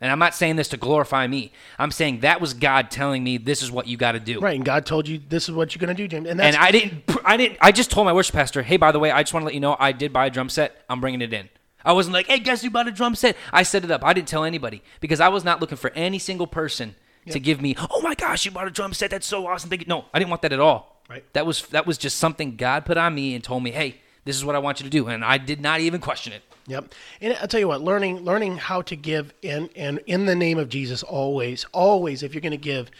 and 0.00 0.10
I'm 0.10 0.18
not 0.18 0.34
saying 0.34 0.56
this 0.56 0.68
to 0.68 0.76
glorify 0.76 1.26
me. 1.26 1.52
I'm 1.78 1.90
saying 1.90 2.20
that 2.20 2.40
was 2.40 2.54
God 2.54 2.90
telling 2.90 3.22
me 3.22 3.36
this 3.38 3.62
is 3.62 3.70
what 3.70 3.86
you 3.86 3.96
got 3.96 4.12
to 4.12 4.20
do. 4.20 4.40
right, 4.40 4.56
and 4.56 4.64
God 4.64 4.84
told 4.84 5.06
you 5.08 5.20
this 5.28 5.48
is 5.48 5.54
what 5.54 5.74
you're 5.74 5.80
going 5.80 5.94
to 5.96 6.02
do, 6.02 6.08
James. 6.08 6.28
And 6.28 6.40
And 6.40 6.56
I 6.56 6.70
didn't. 6.70 7.04
I 7.24 7.36
didn't. 7.36 7.58
I 7.60 7.72
just 7.72 7.90
told 7.90 8.06
my 8.06 8.12
worship 8.12 8.34
pastor, 8.34 8.62
"Hey, 8.62 8.76
by 8.76 8.92
the 8.92 8.98
way, 8.98 9.10
I 9.10 9.22
just 9.22 9.32
want 9.32 9.42
to 9.42 9.46
let 9.46 9.54
you 9.54 9.60
know 9.60 9.76
I 9.78 9.92
did 9.92 10.12
buy 10.12 10.26
a 10.26 10.30
drum 10.30 10.48
set. 10.48 10.84
I'm 10.88 11.00
bringing 11.00 11.22
it 11.22 11.32
in." 11.32 11.48
I 11.84 11.92
wasn't 11.92 12.14
like, 12.14 12.26
"Hey, 12.26 12.38
guess 12.40 12.62
who 12.62 12.70
bought 12.70 12.88
a 12.88 12.92
drum 12.92 13.14
set?" 13.14 13.36
I 13.52 13.62
set 13.62 13.84
it 13.84 13.90
up. 13.90 14.04
I 14.04 14.12
didn't 14.12 14.28
tell 14.28 14.44
anybody 14.44 14.82
because 15.00 15.20
I 15.20 15.28
was 15.28 15.44
not 15.44 15.60
looking 15.60 15.78
for 15.78 15.90
any 15.90 16.18
single 16.18 16.46
person 16.46 16.96
to 17.32 17.40
give 17.40 17.60
me, 17.60 17.74
"Oh 17.90 18.00
my 18.00 18.14
gosh, 18.14 18.44
you 18.44 18.50
bought 18.50 18.66
a 18.66 18.70
drum 18.70 18.92
set. 18.92 19.10
That's 19.10 19.26
so 19.26 19.46
awesome." 19.46 19.70
Thank 19.70 19.82
you." 19.82 19.86
No, 19.88 20.06
I 20.12 20.18
didn't 20.18 20.30
want 20.30 20.42
that 20.42 20.52
at 20.52 20.60
all. 20.60 21.02
Right. 21.08 21.24
That 21.32 21.46
was 21.46 21.62
that 21.68 21.86
was 21.86 21.98
just 21.98 22.18
something 22.18 22.56
God 22.56 22.84
put 22.84 22.96
on 22.96 23.14
me 23.14 23.34
and 23.34 23.42
told 23.42 23.62
me, 23.62 23.70
"Hey, 23.70 24.00
this 24.24 24.36
is 24.36 24.44
what 24.44 24.54
I 24.54 24.58
want 24.58 24.80
you 24.80 24.84
to 24.84 24.90
do," 24.90 25.08
and 25.08 25.24
I 25.24 25.38
did 25.38 25.60
not 25.60 25.80
even 25.80 26.00
question 26.00 26.32
it. 26.32 26.42
Yep. 26.66 26.92
And 27.22 27.36
I'll 27.40 27.48
tell 27.48 27.60
you 27.60 27.68
what, 27.68 27.80
learning 27.80 28.24
learning 28.24 28.58
how 28.58 28.82
to 28.82 28.96
give 28.96 29.32
and 29.42 29.70
and 29.74 30.00
in 30.06 30.26
the 30.26 30.34
name 30.34 30.58
of 30.58 30.68
Jesus 30.68 31.02
always, 31.02 31.64
always 31.72 32.22
if 32.22 32.34
you're 32.34 32.42
going 32.42 32.50
to 32.52 32.56
give 32.58 32.90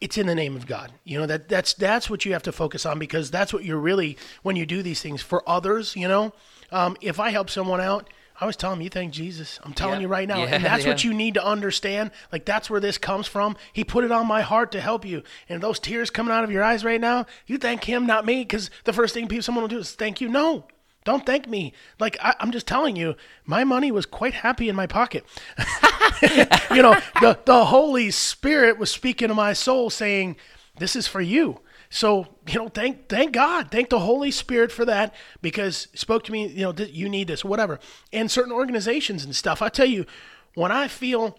it's 0.00 0.16
in 0.16 0.26
the 0.26 0.34
name 0.34 0.56
of 0.56 0.66
God. 0.66 0.92
You 1.04 1.18
know 1.18 1.26
that 1.26 1.48
that's 1.48 1.74
that's 1.74 2.08
what 2.08 2.24
you 2.24 2.32
have 2.32 2.42
to 2.44 2.52
focus 2.52 2.86
on 2.86 2.98
because 2.98 3.30
that's 3.30 3.52
what 3.52 3.64
you're 3.64 3.78
really 3.78 4.16
when 4.42 4.56
you 4.56 4.64
do 4.64 4.82
these 4.82 5.02
things 5.02 5.20
for 5.20 5.46
others. 5.48 5.94
You 5.94 6.08
know, 6.08 6.32
um, 6.72 6.96
if 7.00 7.20
I 7.20 7.30
help 7.30 7.50
someone 7.50 7.80
out, 7.80 8.08
I 8.40 8.46
was 8.46 8.56
telling 8.56 8.78
them, 8.78 8.84
"You 8.84 8.90
thank 8.90 9.12
Jesus." 9.12 9.60
I'm 9.62 9.74
telling 9.74 9.96
Yeah. 9.96 10.02
you 10.02 10.08
right 10.08 10.26
now, 10.26 10.38
Yeah, 10.38 10.54
and 10.54 10.64
that's 10.64 10.86
what 10.86 11.04
you 11.04 11.12
need 11.12 11.34
to 11.34 11.44
understand. 11.44 12.10
Like 12.32 12.44
that's 12.44 12.70
where 12.70 12.80
this 12.80 12.98
comes 12.98 13.26
from. 13.26 13.56
He 13.72 13.84
put 13.84 14.04
it 14.04 14.10
on 14.12 14.26
my 14.26 14.40
heart 14.42 14.72
to 14.72 14.80
help 14.80 15.04
you, 15.04 15.22
and 15.48 15.62
those 15.62 15.78
tears 15.78 16.10
coming 16.10 16.32
out 16.32 16.44
of 16.44 16.50
your 16.50 16.62
eyes 16.64 16.84
right 16.84 17.00
now, 17.00 17.26
you 17.46 17.58
thank 17.58 17.84
Him, 17.84 18.06
not 18.06 18.24
me, 18.24 18.42
because 18.42 18.70
the 18.84 18.92
first 18.92 19.14
thing 19.14 19.28
people 19.28 19.42
someone 19.42 19.62
will 19.62 19.68
do 19.68 19.78
is 19.78 19.92
thank 19.92 20.20
you. 20.20 20.28
No. 20.28 20.66
Don't 21.04 21.24
thank 21.24 21.48
me. 21.48 21.72
Like 21.98 22.18
I, 22.22 22.34
I'm 22.40 22.50
just 22.50 22.66
telling 22.66 22.94
you, 22.94 23.14
my 23.46 23.64
money 23.64 23.90
was 23.90 24.04
quite 24.04 24.34
happy 24.34 24.68
in 24.68 24.76
my 24.76 24.86
pocket. 24.86 25.24
you 26.22 26.82
know, 26.82 26.94
the, 27.20 27.38
the 27.46 27.64
Holy 27.66 28.10
Spirit 28.10 28.78
was 28.78 28.90
speaking 28.90 29.28
to 29.28 29.34
my 29.34 29.52
soul 29.54 29.88
saying, 29.90 30.36
This 30.78 30.94
is 30.96 31.06
for 31.06 31.20
you. 31.22 31.60
So, 31.88 32.28
you 32.52 32.58
know, 32.58 32.68
thank 32.68 33.08
thank 33.08 33.32
God. 33.32 33.70
Thank 33.70 33.90
the 33.90 34.00
Holy 34.00 34.30
Spirit 34.30 34.72
for 34.72 34.84
that 34.84 35.14
because 35.42 35.88
spoke 35.94 36.24
to 36.24 36.32
me, 36.32 36.46
you 36.48 36.62
know, 36.62 36.72
you 36.72 37.08
need 37.08 37.28
this, 37.28 37.44
whatever. 37.44 37.78
And 38.12 38.30
certain 38.30 38.52
organizations 38.52 39.24
and 39.24 39.34
stuff. 39.34 39.62
I 39.62 39.68
tell 39.68 39.86
you, 39.86 40.06
when 40.54 40.72
I 40.72 40.88
feel 40.88 41.38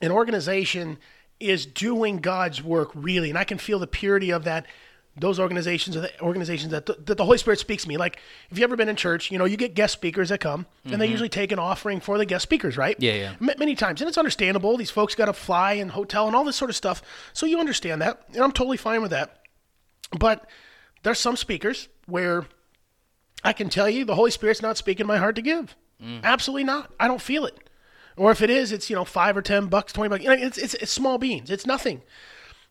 an 0.00 0.10
organization 0.10 0.98
is 1.40 1.66
doing 1.66 2.18
God's 2.18 2.62
work 2.62 2.90
really, 2.94 3.28
and 3.28 3.38
I 3.38 3.44
can 3.44 3.58
feel 3.58 3.78
the 3.78 3.86
purity 3.86 4.30
of 4.30 4.44
that. 4.44 4.66
Those 5.14 5.38
organizations 5.38 5.94
are 5.94 6.00
the 6.00 6.20
organizations 6.22 6.70
that 6.70 6.86
the, 6.86 6.94
that 7.04 7.18
the 7.18 7.24
Holy 7.26 7.36
Spirit 7.36 7.58
speaks 7.58 7.82
to 7.82 7.88
me. 7.90 7.98
Like, 7.98 8.18
if 8.50 8.56
you've 8.56 8.64
ever 8.64 8.76
been 8.76 8.88
in 8.88 8.96
church, 8.96 9.30
you 9.30 9.38
know, 9.38 9.44
you 9.44 9.58
get 9.58 9.74
guest 9.74 9.92
speakers 9.92 10.30
that 10.30 10.40
come, 10.40 10.64
and 10.84 10.94
they 10.94 11.04
mm-hmm. 11.04 11.10
usually 11.10 11.28
take 11.28 11.52
an 11.52 11.58
offering 11.58 12.00
for 12.00 12.16
the 12.16 12.24
guest 12.24 12.44
speakers, 12.44 12.78
right? 12.78 12.96
Yeah, 12.98 13.12
yeah. 13.12 13.34
M- 13.38 13.58
many 13.58 13.74
times, 13.74 14.00
and 14.00 14.08
it's 14.08 14.16
understandable. 14.16 14.74
These 14.78 14.90
folks 14.90 15.14
got 15.14 15.26
to 15.26 15.34
fly 15.34 15.74
and 15.74 15.90
hotel 15.90 16.28
and 16.28 16.34
all 16.34 16.44
this 16.44 16.56
sort 16.56 16.70
of 16.70 16.76
stuff, 16.76 17.02
so 17.34 17.44
you 17.44 17.60
understand 17.60 18.00
that, 18.00 18.22
and 18.32 18.38
I'm 18.42 18.52
totally 18.52 18.78
fine 18.78 19.02
with 19.02 19.10
that. 19.10 19.41
But 20.18 20.48
there's 21.02 21.18
some 21.18 21.36
speakers 21.36 21.88
where 22.06 22.46
I 23.44 23.52
can 23.52 23.68
tell 23.68 23.88
you 23.88 24.04
the 24.04 24.14
Holy 24.14 24.30
Spirit's 24.30 24.62
not 24.62 24.76
speaking 24.76 25.06
my 25.06 25.18
heart 25.18 25.36
to 25.36 25.42
give. 25.42 25.76
Mm. 26.02 26.22
Absolutely 26.22 26.64
not. 26.64 26.92
I 26.98 27.08
don't 27.08 27.22
feel 27.22 27.46
it. 27.46 27.58
Or 28.16 28.30
if 28.30 28.42
it 28.42 28.50
is, 28.50 28.72
it's 28.72 28.90
you 28.90 28.96
know 28.96 29.04
five 29.04 29.36
or 29.36 29.42
ten 29.42 29.66
bucks, 29.66 29.92
twenty 29.92 30.10
bucks. 30.10 30.22
You 30.22 30.30
know, 30.30 30.46
it's, 30.46 30.58
it's 30.58 30.74
it's 30.74 30.92
small 30.92 31.18
beans. 31.18 31.50
It's 31.50 31.66
nothing. 31.66 32.02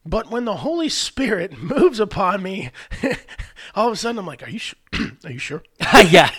But 0.06 0.32
when 0.32 0.46
the 0.46 0.58
Holy 0.58 0.90
Spirit 0.90 1.58
moves 1.62 2.00
upon 2.00 2.42
me, 2.44 2.72
all 3.76 3.88
of 3.88 3.94
a 3.94 3.96
sudden 3.96 4.20
I'm 4.20 4.26
like, 4.28 4.44
"Are 4.44 4.50
you 4.50 4.60
sure? 4.60 4.80
Are 5.24 5.32
you 5.32 5.40
sure?" 5.40 5.64
yeah. 6.10 6.30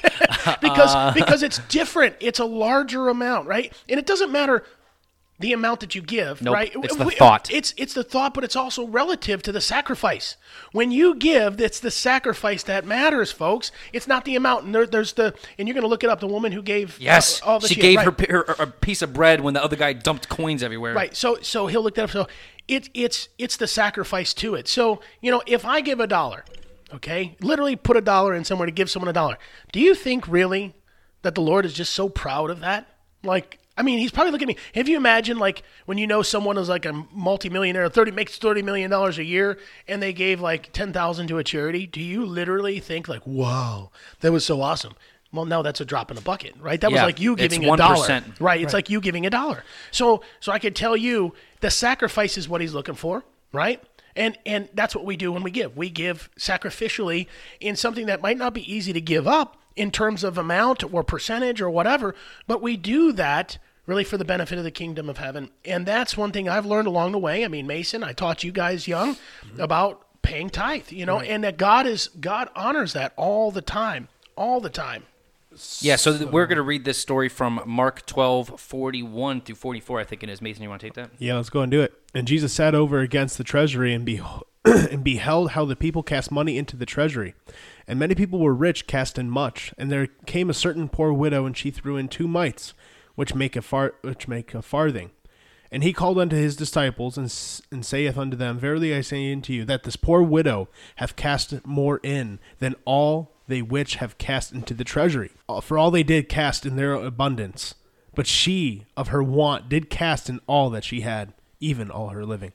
because 0.61 0.95
uh. 0.95 1.13
because 1.15 1.43
it's 1.43 1.59
different. 1.69 2.17
It's 2.21 2.39
a 2.39 2.45
larger 2.45 3.09
amount, 3.09 3.49
right? 3.49 3.73
And 3.89 3.99
it 3.99 4.07
doesn't 4.07 4.31
matter 4.31 4.65
the 5.43 5.53
amount 5.53 5.81
that 5.81 5.95
you 5.95 6.01
give, 6.01 6.41
Nope, 6.41 6.55
right? 6.55 6.73
it's 6.75 6.97
the 6.97 7.11
thought. 7.11 7.51
It's 7.51 7.75
it's 7.77 7.93
the 7.93 8.03
thought, 8.03 8.33
but 8.33 8.45
it's 8.45 8.57
also 8.57 8.87
relative 8.87 9.43
to 9.43 9.53
the 9.53 9.61
sacrifice. 9.61 10.37
When 10.73 10.91
you 10.91 11.15
give, 11.15 11.61
it's 11.61 11.79
the 11.81 11.91
sacrifice 11.91 12.63
that 12.63 12.87
matters, 12.87 13.31
folks. 13.31 13.71
It's 13.93 14.09
not 14.09 14.25
the 14.25 14.37
amount. 14.37 14.65
And 14.65 14.75
there, 14.75 14.87
there's 14.87 15.13
the 15.13 15.35
and 15.59 15.69
you're 15.69 15.75
going 15.75 15.83
to 15.83 15.89
look 15.89 16.03
it 16.05 16.09
up. 16.11 16.21
The 16.21 16.27
woman 16.27 16.53
who 16.53 16.63
gave 16.63 16.99
Yes. 16.99 17.43
uh, 17.43 17.47
all 17.47 17.61
that 17.61 17.69
she 17.69 17.75
gave 17.75 17.99
right. 17.99 18.21
her, 18.31 18.45
her 18.49 18.57
a 18.59 18.67
piece 18.67 19.03
of 19.03 19.13
bread 19.13 19.41
when 19.43 19.53
the 19.55 19.63
other 19.63 19.77
guy 19.77 19.93
dumped 19.93 20.29
coins 20.29 20.63
everywhere. 20.63 20.95
Right. 20.95 21.15
So 21.15 21.39
so 21.43 21.67
he'll 21.67 21.83
look 21.83 21.97
that 21.97 22.05
up. 22.05 22.11
So 22.11 22.27
it's 22.69 22.89
it's 22.95 23.29
it's 23.39 23.57
the 23.57 23.67
sacrifice 23.67 24.33
to 24.35 24.55
it. 24.55 24.69
So 24.69 25.01
you 25.21 25.31
know, 25.31 25.43
if 25.47 25.65
I 25.67 25.81
give 25.83 26.01
a 26.01 26.07
dollar, 26.07 26.45
okay, 26.95 27.37
literally 27.41 27.77
put 27.77 27.97
a 27.97 28.01
dollar 28.01 28.35
in 28.35 28.45
somewhere 28.45 28.67
to 28.67 28.73
give 28.73 28.89
someone 28.91 29.09
a 29.09 29.13
dollar. 29.13 29.39
Do 29.73 29.81
you 29.81 29.95
think 29.95 30.27
really 30.29 30.75
that 31.23 31.35
the 31.35 31.43
Lord 31.43 31.67
is 31.67 31.75
just 31.75 31.93
so 31.93 32.09
proud 32.09 32.51
of 32.51 32.61
that? 32.61 32.87
Like. 33.25 33.59
I 33.77 33.83
mean, 33.83 33.99
he's 33.99 34.11
probably 34.11 34.33
looking 34.33 34.51
at 34.51 34.57
me. 34.57 34.63
Have 34.75 34.89
you 34.89 34.97
imagine 34.97 35.39
like 35.39 35.63
when 35.87 35.97
you 35.97 36.07
know 36.07 36.23
someone 36.23 36.59
is 36.59 36.69
like 36.69 36.85
a 36.85 36.93
multimillionaire, 37.13 37.89
thirty 37.89 38.11
makes 38.11 38.39
thirty 38.39 38.63
million 38.63 38.91
dollars 38.91 39.19
a 39.19 39.25
year, 39.25 39.59
and 39.89 40.03
they 40.03 40.13
gave 40.13 40.41
like 40.41 40.73
ten 40.73 40.93
thousand 40.93 41.29
to 41.29 41.39
a 41.39 41.45
charity? 41.45 41.87
Do 41.87 42.01
you 42.01 42.25
literally 42.25 42.81
think 42.81 43.09
like, 43.09 43.27
"Wow, 43.27 43.91
that 44.21 44.31
was 44.31 44.45
so 44.45 44.61
awesome"? 44.61 44.95
Well, 45.33 45.47
no, 45.47 45.63
that's 45.63 45.81
a 45.81 45.87
drop 45.87 46.11
in 46.11 46.15
the 46.15 46.23
bucket, 46.23 46.55
right? 46.61 46.79
That 46.79 46.93
was 46.93 47.01
like 47.01 47.19
you 47.19 47.33
it's 47.33 47.43
giving 47.43 47.65
a 47.67 47.77
dollar, 47.77 48.07
1%. 48.07 48.39
right? 48.39 48.61
It's 48.61 48.75
like 48.75 48.91
you 48.91 49.01
giving 49.01 49.25
a 49.25 49.31
dollar. 49.31 49.65
So, 49.91 50.23
so 50.41 50.53
I 50.53 50.59
could 50.59 50.77
tell 50.77 50.95
you 50.95 51.33
the 51.61 51.71
sacrifice 51.71 52.37
is 52.37 52.51
what 52.51 52.61
he's 52.61 52.75
looking 52.75 52.95
for, 52.95 53.25
right? 53.51 53.83
And 54.15 54.37
and 54.45 54.69
that's 54.75 54.95
what 54.95 55.07
we 55.07 55.17
do 55.17 55.33
when 55.33 55.43
we 55.43 55.51
give. 55.51 55.75
We 55.75 55.89
give 55.89 56.29
sacrificially 56.39 57.29
in 57.61 57.77
something 57.77 58.07
that 58.07 58.21
might 58.21 58.37
not 58.37 58.53
be 58.53 58.71
easy 58.71 58.93
to 58.93 59.01
give 59.01 59.27
up 59.27 59.57
in 59.77 59.91
terms 59.91 60.25
of 60.25 60.39
amount 60.39 60.85
or 60.93 61.03
percentage 61.03 61.61
or 61.61 61.71
whatever, 61.71 62.15
but 62.47 62.63
we 62.63 62.77
do 62.77 63.13
that 63.13 63.59
really 63.87 64.05
for 64.05 64.17
the 64.17 64.25
benefit 64.25 64.59
of 64.59 64.65
the 64.65 64.71
kingdom 64.71 65.09
of 65.09 65.19
heaven. 65.19 65.51
And 65.65 65.87
that's 65.87 66.17
one 66.17 66.33
thing 66.33 66.49
I've 66.49 66.67
learned 66.67 66.87
along 66.87 67.13
the 67.13 67.19
way. 67.19 67.45
I 67.45 67.49
mean, 67.49 67.67
Mason, 67.67 68.05
I 68.05 68.13
taught 68.13 68.45
you 68.45 68.53
guys 68.53 68.87
young 68.87 69.15
mm-hmm. 69.15 69.61
about 69.61 70.07
paying 70.23 70.51
tithe, 70.51 70.91
you 70.93 71.05
know, 71.05 71.21
and 71.21 71.43
that 71.45 71.57
God 71.57 71.87
is 71.87 72.09
God 72.21 72.49
honors 72.55 72.93
that 72.93 73.13
all 73.17 73.51
the 73.51 73.63
time, 73.63 74.09
all 74.37 74.61
the 74.61 74.71
time. 74.71 75.05
Yeah, 75.81 75.97
so 75.97 76.17
th- 76.17 76.31
we're 76.31 76.47
going 76.47 76.57
to 76.57 76.63
read 76.63 76.85
this 76.85 76.97
story 76.97 77.29
from 77.29 77.61
Mark 77.67 78.07
12, 78.07 78.59
41 78.59 79.43
through 79.43 79.55
44, 79.57 80.01
I 80.01 80.05
think 80.05 80.23
it 80.23 80.31
is. 80.31 80.41
Mason, 80.41 80.63
you 80.63 80.71
want 80.71 80.81
to 80.81 80.87
take 80.87 80.95
that? 80.95 81.11
Yeah, 81.19 81.37
let's 81.37 81.51
go 81.51 81.61
and 81.61 81.71
do 81.71 81.83
it. 81.83 81.93
And 82.15 82.27
Jesus 82.27 82.55
sat 82.55 82.75
over 82.75 83.01
against 83.01 83.37
the 83.37 83.45
treasury 83.45 83.93
and, 83.93 84.07
beho- 84.07 84.45
and 84.65 85.03
beheld 85.03 85.51
how 85.51 85.65
the 85.65 85.77
people 85.77 86.03
cast 86.03 86.31
money 86.31 86.57
into 86.57 86.77
the 86.77 86.87
treasury. 86.87 87.35
And 87.87 87.99
many 87.99 88.15
people 88.15 88.39
were 88.39 88.55
rich, 88.55 88.87
cast 88.87 89.19
in 89.19 89.29
much. 89.29 89.75
And 89.77 89.91
there 89.91 90.07
came 90.27 90.49
a 90.49 90.55
certain 90.55 90.89
poor 90.89 91.13
widow, 91.13 91.47
and 91.47 91.57
she 91.57 91.71
threw 91.71 91.97
in 91.97 92.09
two 92.09 92.29
mites, 92.29 92.75
which 93.15 93.35
make 93.35 93.57
a 93.57 93.63
far- 93.63 93.95
which 94.03 94.29
make 94.29 94.55
a 94.55 94.63
farthing. 94.63 95.11
And 95.73 95.83
he 95.83 95.93
called 95.93 96.19
unto 96.19 96.37
his 96.37 96.55
disciples, 96.55 97.17
and, 97.17 97.35
and 97.73 97.85
saith 97.85 98.17
unto 98.17 98.37
them, 98.37 98.59
Verily 98.59 98.95
I 98.95 99.01
say 99.01 99.33
unto 99.33 99.53
you, 99.53 99.65
that 99.65 99.83
this 99.83 99.97
poor 99.97 100.23
widow 100.23 100.69
hath 100.97 101.17
cast 101.17 101.67
more 101.67 101.99
in 102.03 102.39
than 102.59 102.77
all 102.85 103.33
they 103.49 103.63
which 103.63 103.97
have 103.97 104.19
cast 104.19 104.53
into 104.53 104.75
the 104.75 104.85
treasury. 104.85 105.33
Uh, 105.49 105.61
For 105.61 105.77
all 105.79 105.91
they 105.91 106.03
did 106.03 106.29
cast 106.29 106.65
in 106.67 106.77
their 106.77 106.93
abundance. 106.93 107.75
But 108.15 108.27
she 108.27 108.85
of 108.97 109.09
her 109.09 109.23
want 109.23 109.69
did 109.69 109.91
cast 109.91 110.29
in 110.29 110.41
all 110.47 110.71
that 110.71 110.85
she 110.85 111.01
had, 111.01 111.33
even 111.59 111.91
all 111.91 112.11
her 112.11 112.27
living. 112.27 112.53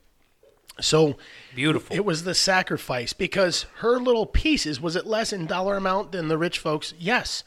So 0.80 1.18
Beautiful. 1.58 1.96
It 1.96 2.06
was 2.06 2.24
the 2.24 2.36
sacrifice 2.36 3.14
because 3.14 3.66
her 3.78 3.98
little 4.00 4.28
pieces 4.28 4.80
was 4.80 4.96
it 4.96 5.08
less 5.08 5.34
in 5.34 5.48
dollar 5.48 5.76
amount 5.76 6.12
than 6.12 6.28
the 6.28 6.38
rich 6.38 6.60
folks? 6.60 6.94
Yes, 7.00 7.44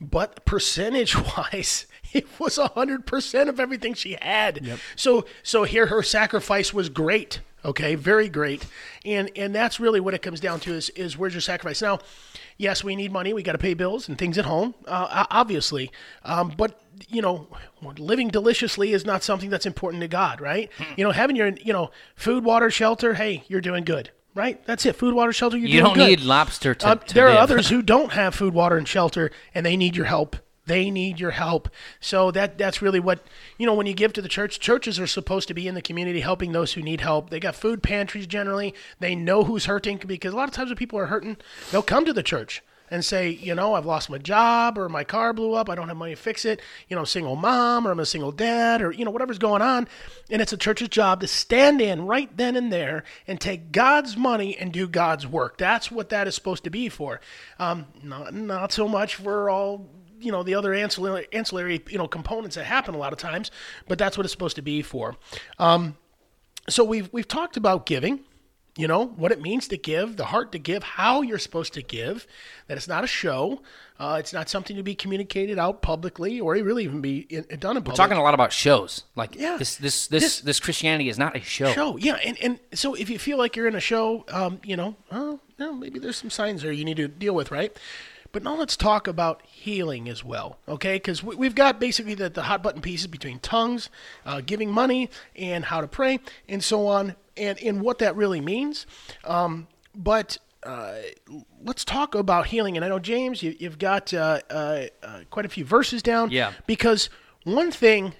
but 0.00 0.46
percentage 0.46 1.14
wise, 1.36 1.86
it 2.14 2.26
was 2.40 2.56
a 2.56 2.68
hundred 2.68 3.04
percent 3.06 3.50
of 3.50 3.60
everything 3.60 3.92
she 3.92 4.16
had. 4.20 4.64
So 4.96 5.26
so 5.42 5.64
here 5.64 5.86
her 5.88 6.02
sacrifice 6.02 6.72
was 6.72 6.88
great. 6.88 7.40
Okay, 7.62 7.94
very 7.96 8.30
great, 8.30 8.64
and 9.04 9.30
and 9.36 9.54
that's 9.54 9.78
really 9.78 10.00
what 10.00 10.14
it 10.14 10.22
comes 10.22 10.40
down 10.40 10.60
to 10.60 10.72
is 10.72 10.88
is 10.90 11.18
where's 11.18 11.34
your 11.34 11.42
sacrifice? 11.42 11.82
Now, 11.82 11.98
yes, 12.60 12.84
we 12.84 12.94
need 12.94 13.10
money. 13.10 13.32
We 13.32 13.42
got 13.42 13.52
to 13.52 13.58
pay 13.58 13.74
bills 13.74 14.08
and 14.08 14.18
things 14.18 14.38
at 14.38 14.44
home, 14.44 14.74
uh, 14.86 15.24
obviously, 15.30 15.90
um, 16.24 16.52
but 16.56 16.80
you 17.08 17.22
know, 17.22 17.48
living 17.98 18.28
deliciously 18.28 18.92
is 18.92 19.04
not 19.06 19.22
something 19.22 19.48
that's 19.48 19.66
important 19.66 20.02
to 20.02 20.08
God, 20.08 20.40
right? 20.40 20.70
You 20.96 21.04
know, 21.04 21.10
having 21.10 21.34
your 21.34 21.48
you 21.48 21.72
know 21.72 21.90
food, 22.14 22.44
water, 22.44 22.70
shelter. 22.70 23.14
Hey, 23.14 23.44
you're 23.48 23.62
doing 23.62 23.84
good. 23.84 24.10
Right, 24.32 24.64
that's 24.64 24.86
it. 24.86 24.94
Food, 24.94 25.14
water, 25.14 25.32
shelter. 25.32 25.56
You're. 25.56 25.68
You 25.68 25.80
don't 25.80 25.96
need 25.98 26.20
lobster 26.20 26.72
to, 26.76 26.90
Um, 26.90 26.98
to 27.00 27.14
there 27.14 27.28
are 27.28 27.36
others 27.38 27.68
who 27.68 27.82
don't 27.94 28.12
have 28.12 28.32
food, 28.32 28.54
water, 28.54 28.76
and 28.76 28.86
shelter, 28.86 29.32
and 29.54 29.66
they 29.66 29.76
need 29.76 29.96
your 29.96 30.06
help. 30.06 30.36
They 30.70 30.88
need 30.88 31.18
your 31.18 31.32
help. 31.32 31.68
So 31.98 32.30
that 32.30 32.56
that's 32.56 32.80
really 32.80 33.00
what 33.00 33.24
you 33.58 33.66
know. 33.66 33.74
When 33.74 33.88
you 33.88 33.92
give 33.92 34.12
to 34.12 34.22
the 34.22 34.28
church, 34.28 34.60
churches 34.60 35.00
are 35.00 35.06
supposed 35.08 35.48
to 35.48 35.54
be 35.54 35.66
in 35.66 35.74
the 35.74 35.82
community 35.82 36.20
helping 36.20 36.52
those 36.52 36.74
who 36.74 36.80
need 36.80 37.00
help. 37.00 37.28
They 37.28 37.40
got 37.40 37.56
food 37.56 37.82
pantries 37.82 38.28
generally. 38.28 38.72
They 39.00 39.16
know 39.16 39.42
who's 39.42 39.64
hurting 39.64 40.02
because 40.06 40.32
a 40.32 40.36
lot 40.36 40.48
of 40.48 40.54
times 40.54 40.70
when 40.70 40.76
people 40.76 41.00
are 41.00 41.06
hurting, 41.06 41.38
they'll 41.72 41.82
come 41.82 42.04
to 42.04 42.12
the 42.12 42.22
church 42.22 42.62
and 42.88 43.04
say, 43.04 43.30
you 43.30 43.52
know, 43.52 43.74
I've 43.74 43.84
lost 43.84 44.10
my 44.10 44.18
job 44.18 44.78
or 44.78 44.88
my 44.88 45.02
car 45.02 45.32
blew 45.32 45.54
up. 45.54 45.68
I 45.68 45.74
don't 45.74 45.88
have 45.88 45.96
money 45.96 46.14
to 46.14 46.20
fix 46.20 46.44
it. 46.44 46.60
You 46.88 46.94
know, 46.94 47.00
I'm 47.00 47.04
a 47.04 47.08
single 47.08 47.34
mom 47.34 47.84
or 47.84 47.90
I'm 47.90 47.98
a 47.98 48.06
single 48.06 48.30
dad 48.30 48.80
or, 48.80 48.92
you 48.92 49.04
know, 49.04 49.10
whatever's 49.10 49.38
going 49.38 49.62
on. 49.62 49.88
And 50.30 50.40
it's 50.40 50.52
a 50.52 50.56
church's 50.56 50.88
job 50.88 51.20
to 51.22 51.26
stand 51.26 51.80
in 51.80 52.06
right 52.06 52.30
then 52.36 52.54
and 52.54 52.72
there 52.72 53.02
and 53.26 53.40
take 53.40 53.72
God's 53.72 54.16
money 54.16 54.56
and 54.56 54.72
do 54.72 54.86
God's 54.86 55.26
work. 55.26 55.58
That's 55.58 55.90
what 55.90 56.10
that 56.10 56.28
is 56.28 56.36
supposed 56.36 56.62
to 56.62 56.70
be 56.70 56.88
for. 56.88 57.20
Um, 57.58 57.86
not, 58.04 58.32
not 58.34 58.72
so 58.72 58.86
much 58.86 59.16
for 59.16 59.50
all 59.50 59.88
you 60.20 60.30
know 60.32 60.42
the 60.42 60.54
other 60.54 60.72
ancillary 60.74 61.26
ancillary 61.32 61.82
you 61.88 61.98
know 61.98 62.06
components 62.08 62.56
that 62.56 62.64
happen 62.64 62.94
a 62.94 62.98
lot 62.98 63.12
of 63.12 63.18
times 63.18 63.50
but 63.88 63.98
that's 63.98 64.16
what 64.16 64.24
it's 64.24 64.32
supposed 64.32 64.56
to 64.56 64.62
be 64.62 64.82
for 64.82 65.16
um, 65.58 65.96
so 66.68 66.84
we've 66.84 67.08
we've 67.12 67.28
talked 67.28 67.56
about 67.56 67.86
giving 67.86 68.20
you 68.76 68.86
know 68.86 69.06
what 69.06 69.32
it 69.32 69.40
means 69.42 69.66
to 69.66 69.76
give 69.76 70.16
the 70.16 70.26
heart 70.26 70.52
to 70.52 70.58
give 70.58 70.82
how 70.82 71.22
you're 71.22 71.38
supposed 71.38 71.72
to 71.74 71.82
give 71.82 72.26
that 72.68 72.76
it's 72.76 72.86
not 72.86 73.02
a 73.02 73.06
show 73.06 73.60
uh, 73.98 74.16
it's 74.18 74.32
not 74.32 74.48
something 74.48 74.76
to 74.76 74.82
be 74.82 74.94
communicated 74.94 75.58
out 75.58 75.82
publicly 75.82 76.40
or 76.40 76.54
really 76.54 76.84
even 76.84 77.00
be 77.02 77.18
in, 77.28 77.44
done 77.58 77.76
in 77.76 77.82
public 77.82 77.88
We're 77.88 77.94
talking 78.04 78.16
a 78.16 78.22
lot 78.22 78.32
about 78.32 78.50
shows. 78.50 79.04
Like 79.14 79.34
Yeah. 79.34 79.58
this, 79.58 79.76
this, 79.76 80.06
this, 80.06 80.22
This- 80.22 80.40
this, 80.40 80.60
Christianity 80.60 81.10
is 81.10 81.18
not 81.18 81.36
a 81.36 81.40
show. 81.40 81.70
show 81.72 81.96
yeah 81.96 82.14
and, 82.24 82.38
and 82.40 82.60
so 82.72 82.94
if 82.94 83.10
you 83.10 83.18
feel 83.18 83.36
like 83.36 83.56
you're 83.56 83.66
in 83.68 83.74
a 83.74 83.80
show 83.80 84.24
um, 84.28 84.60
you 84.64 84.76
know 84.76 84.94
oh, 85.10 85.40
no, 85.58 85.74
maybe 85.74 85.98
there's 85.98 86.16
some 86.16 86.30
signs 86.30 86.62
there 86.62 86.72
you 86.72 86.84
need 86.84 86.96
to 86.96 87.08
deal 87.08 87.34
with 87.34 87.50
right 87.50 87.76
but 88.32 88.42
now 88.42 88.54
let's 88.56 88.76
talk 88.76 89.06
about 89.08 89.42
healing 89.46 90.08
as 90.08 90.22
well 90.24 90.58
okay? 90.68 90.96
Because 90.96 91.22
we, 91.22 91.34
we've 91.36 91.54
got 91.54 91.78
basically 91.80 92.14
the, 92.14 92.28
the 92.30 92.42
hot 92.42 92.62
button 92.62 92.80
pieces 92.80 93.06
between 93.06 93.38
tongues 93.40 93.90
uh, 94.26 94.40
giving 94.44 94.70
money 94.70 95.10
and 95.36 95.64
how 95.66 95.80
to 95.80 95.88
pray 95.88 96.18
and 96.48 96.62
so 96.62 96.86
on 96.86 97.16
and, 97.36 97.58
and 97.62 97.80
what 97.80 97.98
that 97.98 98.16
really 98.16 98.40
means. 98.40 98.86
Um, 99.24 99.66
but 99.94 100.38
uh, 100.62 100.96
let's 101.62 101.84
talk 101.84 102.14
about 102.14 102.46
healing. 102.48 102.76
And 102.76 102.84
i 102.84 102.88
know 102.88 102.98
james 102.98 103.42
you, 103.42 103.56
you've 103.58 103.78
got 103.78 104.12
uh, 104.12 104.40
uh, 104.50 104.82
uh, 105.02 105.20
quite 105.30 105.46
a 105.46 105.48
few 105.48 105.64
verses 105.64 106.02
down 106.02 106.30
Yeah. 106.30 106.52
because 106.66 107.08
one 107.44 107.70
thing 107.70 108.12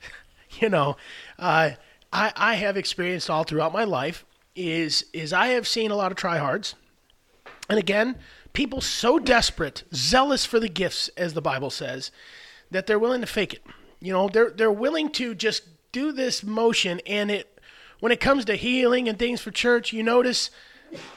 you 0.60 0.68
know, 0.68 0.96
uh, 1.38 1.70
I 2.12 2.32
I 2.36 2.54
have 2.54 2.76
experienced 2.76 3.30
all 3.30 3.44
throughout 3.44 3.72
my 3.72 3.84
life 3.84 4.24
is 4.54 5.04
is 5.12 5.32
I 5.32 5.48
have 5.48 5.66
seen 5.66 5.90
a 5.90 5.94
lot 5.96 6.12
of 6.12 6.18
tryhards, 6.18 6.74
and 7.70 7.78
again, 7.78 8.16
people 8.52 8.80
so 8.80 9.18
desperate, 9.18 9.84
zealous 9.94 10.44
for 10.44 10.60
the 10.60 10.68
gifts, 10.68 11.08
as 11.16 11.34
the 11.34 11.42
Bible 11.42 11.70
says, 11.70 12.10
that 12.70 12.86
they're 12.86 12.98
willing 12.98 13.20
to 13.20 13.26
fake 13.26 13.54
it. 13.54 13.62
You 14.00 14.12
know, 14.12 14.28
they're 14.28 14.50
they're 14.50 14.72
willing 14.72 15.10
to 15.12 15.34
just 15.34 15.64
do 15.92 16.12
this 16.12 16.42
motion, 16.42 17.00
and 17.06 17.30
it 17.30 17.60
when 18.00 18.12
it 18.12 18.20
comes 18.20 18.44
to 18.46 18.56
healing 18.56 19.08
and 19.08 19.18
things 19.18 19.40
for 19.40 19.50
church, 19.50 19.92
you 19.92 20.02
notice. 20.02 20.50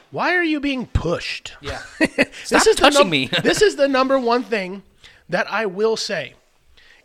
Why 0.10 0.34
are 0.36 0.44
you 0.44 0.62
being 0.62 0.86
pushed? 0.86 1.54
Yeah. 1.60 1.82
this 2.00 2.30
Stop 2.46 2.66
is 2.66 2.76
touching 2.78 3.00
num- 3.00 3.10
me. 3.10 3.26
this 3.44 3.62
is 3.62 3.76
the 3.76 3.90
number 3.90 4.18
one 4.18 4.44
thing 4.44 4.84
that 5.28 5.52
I 5.52 5.66
will 5.66 5.98
say 5.98 6.36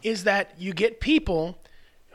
is 0.05 0.23
that 0.25 0.55
you 0.57 0.73
get 0.73 1.01
people 1.01 1.59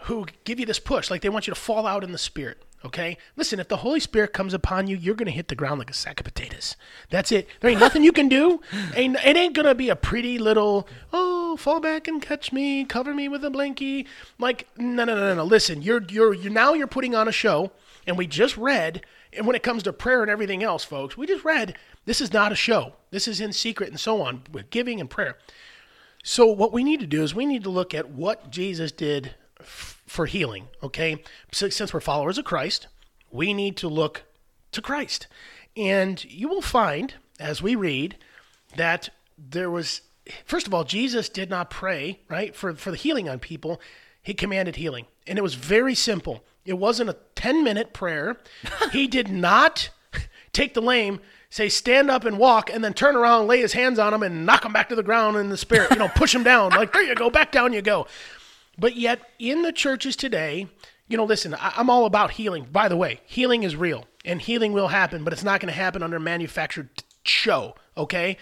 who 0.04 0.26
give 0.46 0.60
you 0.60 0.66
this 0.66 0.80
push, 0.80 1.12
like 1.12 1.22
they 1.22 1.30
want 1.30 1.48
you 1.48 1.54
to 1.54 1.60
fall 1.60 1.86
out 1.86 2.04
in 2.04 2.14
the 2.14 2.18
spirit. 2.18 2.64
Okay, 2.86 3.18
listen. 3.36 3.60
If 3.60 3.68
the 3.68 3.78
Holy 3.78 4.00
Spirit 4.00 4.32
comes 4.32 4.54
upon 4.54 4.86
you, 4.86 4.96
you're 4.96 5.16
gonna 5.16 5.32
hit 5.32 5.48
the 5.48 5.56
ground 5.56 5.80
like 5.80 5.90
a 5.90 5.94
sack 5.94 6.20
of 6.20 6.26
potatoes. 6.26 6.76
That's 7.10 7.32
it. 7.32 7.48
There 7.60 7.72
ain't 7.72 7.80
nothing 7.80 8.04
you 8.04 8.12
can 8.12 8.30
do. 8.30 8.62
Ain't 8.94 9.18
it 9.26 9.36
ain't 9.36 9.56
gonna 9.56 9.74
be 9.74 9.90
a 9.90 9.96
pretty 9.96 10.38
little 10.38 10.88
oh 11.12 11.58
fall 11.58 11.80
back 11.80 12.08
and 12.08 12.22
catch 12.22 12.54
me, 12.54 12.86
cover 12.86 13.16
me 13.16 13.28
with 13.28 13.44
a 13.44 13.50
blankie. 13.50 14.06
Like 14.38 14.68
no 14.78 15.04
no 15.04 15.16
no 15.16 15.34
no. 15.34 15.44
Listen, 15.44 15.82
you're 15.82 16.04
you're 16.10 16.36
you're 16.36 16.54
now 16.54 16.74
you're 16.74 16.86
putting 16.86 17.16
on 17.16 17.28
a 17.28 17.32
show, 17.32 17.72
and 18.06 18.20
we 18.20 18.28
just 18.28 18.56
read. 18.56 19.04
And 19.34 19.48
when 19.48 19.56
it 19.56 19.64
comes 19.64 19.82
to 19.84 19.92
prayer 19.92 20.22
and 20.22 20.30
everything 20.30 20.64
else, 20.64 20.84
folks, 20.84 21.18
we 21.18 21.26
just 21.26 21.44
read 21.44 21.76
this 22.06 22.22
is 22.22 22.32
not 22.32 22.52
a 22.52 22.56
show. 22.56 22.94
This 23.10 23.28
is 23.28 23.42
in 23.42 23.52
secret 23.52 23.90
and 23.90 24.00
so 24.00 24.22
on 24.22 24.44
with 24.52 24.70
giving 24.70 25.02
and 25.02 25.10
prayer. 25.10 25.38
So 26.24 26.46
what 26.46 26.72
we 26.72 26.84
need 26.84 27.00
to 27.00 27.08
do 27.08 27.24
is 27.24 27.34
we 27.34 27.48
need 27.48 27.64
to 27.64 27.70
look 27.72 27.96
at 27.96 28.12
what 28.12 28.52
Jesus 28.52 28.92
did 28.92 29.34
for 30.16 30.26
healing. 30.26 30.70
Okay, 30.82 31.22
so, 31.52 31.70
since 31.70 31.94
we're 31.94 32.00
followers 32.00 32.38
of 32.38 32.46
Christ, 32.46 32.88
we 33.30 33.54
need 33.54 33.76
to 33.78 33.88
look 33.88 34.24
to 34.72 34.82
Christ, 34.82 35.28
and 35.76 36.24
you 36.26 36.48
will 36.48 36.62
find 36.62 37.16
as 37.40 37.62
we 37.62 37.76
read 37.76 38.16
that 38.78 39.10
there 39.38 39.70
was 39.70 40.02
first 40.46 40.66
of 40.66 40.74
all 40.74 40.84
Jesus 40.84 41.30
did 41.30 41.50
not 41.50 41.70
pray 41.70 42.22
right 42.30 42.56
for 42.56 42.74
for 42.76 42.92
the 42.92 42.98
healing 42.98 43.30
on 43.30 43.40
people. 43.40 43.82
He 44.24 44.34
commanded 44.34 44.78
healing, 44.78 45.06
and 45.28 45.38
it 45.38 45.44
was 45.44 45.54
very 45.54 45.94
simple. 45.94 46.44
It 46.66 46.80
wasn't 46.80 47.10
a 47.10 47.18
ten 47.36 47.64
minute 47.64 47.94
prayer. 47.94 48.38
he 48.92 49.08
did 49.08 49.28
not 49.28 49.90
take 50.54 50.74
the 50.74 50.82
lame, 50.82 51.20
say 51.50 51.68
stand 51.68 52.10
up 52.10 52.24
and 52.24 52.40
walk, 52.40 52.70
and 52.72 52.84
then 52.84 52.94
turn 52.94 53.16
around, 53.16 53.48
lay 53.48 53.60
his 53.60 53.74
hands 53.74 54.00
on 54.00 54.14
him, 54.14 54.24
and 54.24 54.46
knock 54.46 54.64
him 54.64 54.72
back 54.74 54.90
to 54.90 54.96
the 54.96 55.04
ground 55.04 55.36
in 55.36 55.50
the 55.50 55.58
spirit. 55.58 55.92
You 55.92 55.98
know, 55.98 56.08
push 56.08 56.34
him 56.34 56.44
down. 56.44 56.72
Like 56.72 56.94
there 56.94 57.04
you 57.04 57.16
go, 57.16 57.30
back 57.30 57.52
down 57.52 57.74
you 57.74 57.82
go. 57.82 58.08
But 58.78 58.96
yet 58.96 59.22
in 59.40 59.62
the 59.62 59.72
churches 59.72 60.16
today, 60.16 60.68
you 61.08 61.18
know, 61.18 61.26
listen, 61.26 61.54
I, 61.54 61.74
I'm 61.78 61.90
all 61.90 62.06
about 62.06 62.32
healing. 62.32 62.68
By 62.72 62.88
the 62.90 62.98
way, 62.98 63.22
healing 63.26 63.64
is 63.64 63.76
real, 63.76 64.06
and 64.24 64.42
healing 64.42 64.74
will 64.74 64.88
happen, 64.90 65.24
but 65.24 65.34
it's 65.34 65.44
not 65.44 65.60
going 65.60 65.72
to 65.72 65.80
happen 65.80 66.04
under 66.04 66.18
a 66.18 66.22
manufactured 66.22 66.90
show. 67.24 67.76
Okay. 67.98 68.38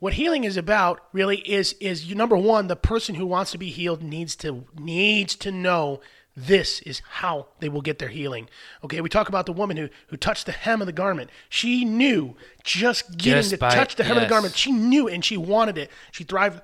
What 0.00 0.14
healing 0.14 0.44
is 0.44 0.56
about 0.56 1.00
really 1.12 1.38
is 1.38 1.74
is 1.74 2.06
you 2.06 2.14
number 2.14 2.36
one, 2.36 2.68
the 2.68 2.76
person 2.76 3.14
who 3.16 3.26
wants 3.26 3.50
to 3.52 3.58
be 3.58 3.68
healed 3.70 4.02
needs 4.02 4.34
to 4.36 4.64
needs 4.78 5.34
to 5.36 5.52
know 5.52 6.00
this 6.34 6.80
is 6.80 7.02
how 7.06 7.48
they 7.58 7.68
will 7.68 7.82
get 7.82 7.98
their 7.98 8.08
healing. 8.08 8.48
Okay, 8.82 9.02
we 9.02 9.10
talk 9.10 9.28
about 9.28 9.44
the 9.44 9.52
woman 9.52 9.76
who 9.76 9.90
who 10.06 10.16
touched 10.16 10.46
the 10.46 10.52
hem 10.52 10.80
of 10.80 10.86
the 10.86 10.92
garment. 10.92 11.28
She 11.50 11.84
knew 11.84 12.34
just 12.64 13.18
getting 13.18 13.40
Just 13.40 13.50
to 13.50 13.58
by- 13.58 13.74
touch 13.74 13.96
the 13.96 14.04
hem 14.04 14.16
of 14.16 14.22
the 14.22 14.28
garment. 14.28 14.54
She 14.56 14.72
knew 14.72 15.06
and 15.06 15.22
she 15.22 15.36
wanted 15.36 15.76
it. 15.76 15.90
She 16.12 16.24
thrived, 16.24 16.62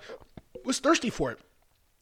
was 0.65 0.79
thirsty 0.79 1.11
for 1.11 1.31
it. 1.33 1.39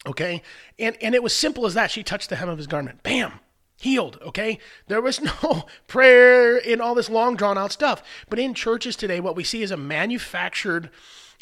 Okay, 0.07 0.43
and 0.79 0.97
and 1.01 1.15
it 1.15 1.23
was 1.23 1.35
simple 1.35 1.67
as 1.67 1.75
that. 1.75 1.91
She 1.91 2.03
touched 2.03 2.29
the 2.29 2.37
hem 2.37 2.49
of 2.49 2.59
his 2.59 2.67
garment. 2.67 3.03
Bam. 3.03 3.41
Healed, 3.77 4.19
okay? 4.23 4.61
There 4.87 5.01
was 5.01 5.21
no 5.43 5.67
prayer 5.89 6.57
in 6.57 6.81
all 6.81 6.95
this 6.95 7.11
long 7.11 7.37
drawn 7.37 7.59
out 7.59 7.73
stuff. 7.73 8.03
But 8.31 8.39
in 8.39 8.55
churches 8.55 8.97
today, 8.97 9.21
what 9.21 9.37
we 9.37 9.45
see 9.45 9.63
is 9.63 9.71
a 9.71 9.77
manufactured 9.77 10.91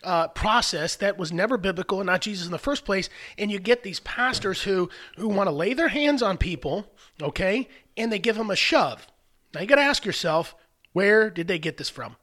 uh, 0.03 0.29
process 0.29 0.97
that 0.97 1.19
was 1.19 1.33
never 1.33 1.57
biblical 1.57 2.01
and 2.01 2.07
not 2.07 2.23
Jesus 2.23 2.47
in 2.47 2.53
the 2.53 2.59
first 2.59 2.85
place. 2.85 3.09
And 3.39 3.51
you 3.51 3.59
get 3.59 3.83
these 3.83 4.01
pastors 4.01 4.63
who 4.63 4.89
who 5.17 5.29
want 5.29 5.49
to 5.49 5.55
lay 5.55 5.75
their 5.75 5.89
hands 5.89 6.23
on 6.23 6.39
people, 6.39 6.87
okay, 7.21 7.69
and 7.97 8.11
they 8.11 8.19
give 8.19 8.37
them 8.37 8.51
a 8.51 8.57
shove. 8.57 9.07
Now 9.55 9.61
you 9.61 9.67
got 9.67 9.77
to 9.77 9.83
ask 9.83 10.05
yourself, 10.05 10.55
where 10.93 11.31
did 11.31 11.49
they 11.49 11.59
get 11.59 11.77
this 11.77 11.91
from? 11.91 12.17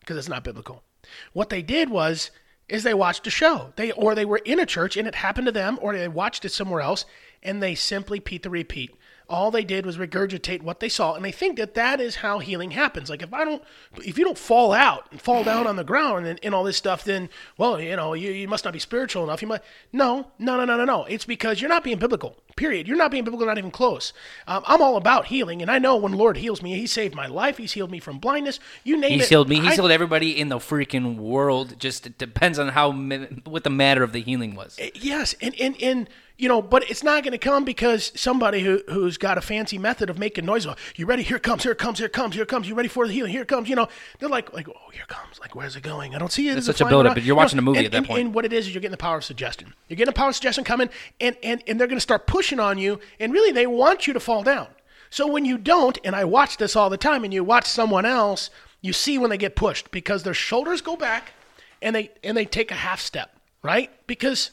Because 0.00 0.16
it's 0.16 0.28
not 0.28 0.44
biblical. 0.44 0.82
What 1.32 1.48
they 1.48 1.62
did 1.62 1.90
was 1.90 2.30
is 2.72 2.82
they 2.82 2.94
watched 2.94 3.26
a 3.26 3.30
show. 3.30 3.70
They 3.76 3.92
or 3.92 4.14
they 4.14 4.24
were 4.24 4.40
in 4.44 4.58
a 4.58 4.64
church 4.64 4.96
and 4.96 5.06
it 5.06 5.16
happened 5.16 5.44
to 5.46 5.52
them, 5.52 5.78
or 5.82 5.94
they 5.94 6.08
watched 6.08 6.46
it 6.46 6.52
somewhere 6.52 6.80
else, 6.80 7.04
and 7.42 7.62
they 7.62 7.74
simply 7.74 8.18
repeat 8.18 8.42
the 8.42 8.50
repeat. 8.50 8.94
All 9.28 9.50
they 9.50 9.62
did 9.62 9.84
was 9.84 9.98
regurgitate 9.98 10.62
what 10.62 10.80
they 10.80 10.88
saw, 10.88 11.14
and 11.14 11.24
they 11.24 11.32
think 11.32 11.58
that 11.58 11.74
that 11.74 12.00
is 12.00 12.16
how 12.16 12.38
healing 12.38 12.70
happens. 12.70 13.10
Like 13.10 13.22
if 13.22 13.32
I 13.32 13.44
don't, 13.44 13.62
if 13.98 14.16
you 14.16 14.24
don't 14.24 14.38
fall 14.38 14.72
out 14.72 15.06
and 15.10 15.20
fall 15.20 15.44
down 15.44 15.66
on 15.66 15.76
the 15.76 15.84
ground 15.84 16.26
and, 16.26 16.40
and 16.42 16.54
all 16.54 16.64
this 16.64 16.78
stuff, 16.78 17.04
then 17.04 17.28
well, 17.58 17.78
you 17.78 17.94
know, 17.94 18.14
you, 18.14 18.30
you 18.30 18.48
must 18.48 18.64
not 18.64 18.72
be 18.72 18.78
spiritual 18.78 19.22
enough. 19.22 19.42
You 19.42 19.48
must 19.48 19.62
no, 19.92 20.28
no, 20.38 20.56
no, 20.56 20.64
no, 20.64 20.78
no, 20.78 20.84
no. 20.86 21.04
It's 21.04 21.26
because 21.26 21.60
you're 21.60 21.68
not 21.68 21.84
being 21.84 21.98
biblical. 21.98 22.41
Period. 22.56 22.86
You're 22.86 22.96
not 22.96 23.10
being 23.10 23.24
biblical, 23.24 23.46
not 23.46 23.58
even 23.58 23.70
close. 23.70 24.12
Um, 24.46 24.62
I'm 24.66 24.82
all 24.82 24.96
about 24.96 25.26
healing, 25.26 25.62
and 25.62 25.70
I 25.70 25.78
know 25.78 25.96
when 25.96 26.12
Lord 26.12 26.36
heals 26.36 26.62
me, 26.62 26.74
He 26.76 26.86
saved 26.86 27.14
my 27.14 27.26
life. 27.26 27.56
He's 27.58 27.72
healed 27.72 27.90
me 27.90 27.98
from 27.98 28.18
blindness. 28.18 28.60
You 28.84 28.96
name 28.96 29.12
it. 29.12 29.20
He's 29.20 29.28
healed 29.28 29.48
me. 29.48 29.56
He's 29.56 29.72
I- 29.72 29.74
healed 29.74 29.90
everybody 29.90 30.38
in 30.38 30.48
the 30.48 30.58
freaking 30.58 31.16
world. 31.16 31.78
Just 31.78 32.06
it 32.06 32.18
depends 32.18 32.58
on 32.58 32.68
how 32.68 32.92
what 33.44 33.64
the 33.64 33.70
matter 33.70 34.02
of 34.02 34.12
the 34.12 34.20
healing 34.20 34.54
was. 34.54 34.78
Yes, 34.94 35.34
and 35.40 35.58
and 35.60 35.80
and 35.82 36.08
you 36.42 36.48
know, 36.48 36.60
but 36.60 36.90
it's 36.90 37.04
not 37.04 37.22
going 37.22 37.30
to 37.30 37.38
come 37.38 37.64
because 37.64 38.10
somebody 38.16 38.60
who 38.64 38.82
who's 38.88 39.16
got 39.16 39.38
a 39.38 39.40
fancy 39.40 39.78
method 39.78 40.10
of 40.10 40.18
making 40.18 40.44
noise. 40.44 40.66
Oh, 40.66 40.74
you 40.96 41.06
ready? 41.06 41.22
Here 41.22 41.36
it 41.36 41.44
comes. 41.44 41.62
Here 41.62 41.70
it 41.70 41.78
comes. 41.78 41.98
Here 41.98 42.06
it 42.06 42.12
comes. 42.12 42.34
Here 42.34 42.42
it 42.42 42.48
comes. 42.48 42.68
You 42.68 42.74
ready 42.74 42.88
for 42.88 43.06
the 43.06 43.12
healing? 43.12 43.30
Here 43.30 43.42
it 43.42 43.48
comes. 43.48 43.68
You 43.68 43.76
know, 43.76 43.86
they're 44.18 44.28
like 44.28 44.52
like 44.52 44.68
oh, 44.68 44.90
here 44.92 45.02
it 45.02 45.08
comes. 45.08 45.38
Like 45.38 45.54
where's 45.54 45.76
it 45.76 45.84
going? 45.84 46.16
I 46.16 46.18
don't 46.18 46.32
see 46.32 46.48
it. 46.48 46.52
it. 46.52 46.58
Is 46.58 46.66
such 46.66 46.80
a 46.80 46.84
buildup, 46.86 47.14
but 47.14 47.22
you're 47.22 47.26
You 47.28 47.32
know, 47.34 47.36
watching 47.36 47.60
a 47.60 47.62
movie 47.62 47.78
and- 47.78 47.86
at 47.86 47.92
that 47.92 47.98
and- 47.98 48.06
point. 48.08 48.20
And 48.22 48.34
what 48.34 48.44
it 48.44 48.52
is 48.52 48.66
is 48.66 48.74
you're 48.74 48.80
getting 48.80 48.90
the 48.90 48.96
power 48.96 49.18
of 49.18 49.24
suggestion. 49.24 49.72
You're 49.88 49.96
getting 49.96 50.12
the 50.12 50.18
power 50.18 50.30
of 50.30 50.34
suggestion 50.34 50.64
coming, 50.64 50.90
and 51.20 51.36
and 51.44 51.62
and 51.68 51.78
they're 51.78 51.86
going 51.86 51.96
to 51.96 52.00
start 52.00 52.26
pushing 52.26 52.58
on 52.58 52.76
you, 52.76 52.98
and 53.20 53.32
really 53.32 53.52
they 53.52 53.68
want 53.68 54.08
you 54.08 54.12
to 54.12 54.20
fall 54.20 54.42
down. 54.42 54.66
So 55.10 55.28
when 55.28 55.44
you 55.44 55.58
don't, 55.58 55.96
and 56.02 56.16
I 56.16 56.24
watch 56.24 56.56
this 56.56 56.74
all 56.74 56.90
the 56.90 56.96
time, 56.96 57.22
and 57.22 57.32
you 57.32 57.44
watch 57.44 57.66
someone 57.66 58.04
else, 58.04 58.50
you 58.80 58.92
see 58.92 59.16
when 59.16 59.30
they 59.30 59.38
get 59.38 59.54
pushed 59.54 59.92
because 59.92 60.24
their 60.24 60.34
shoulders 60.34 60.80
go 60.80 60.96
back 60.96 61.34
and 61.80 61.94
they 61.94 62.10
and 62.24 62.36
they 62.36 62.46
take 62.46 62.72
a 62.72 62.74
half 62.74 63.00
step, 63.00 63.30
right? 63.62 63.90
Because 64.08 64.50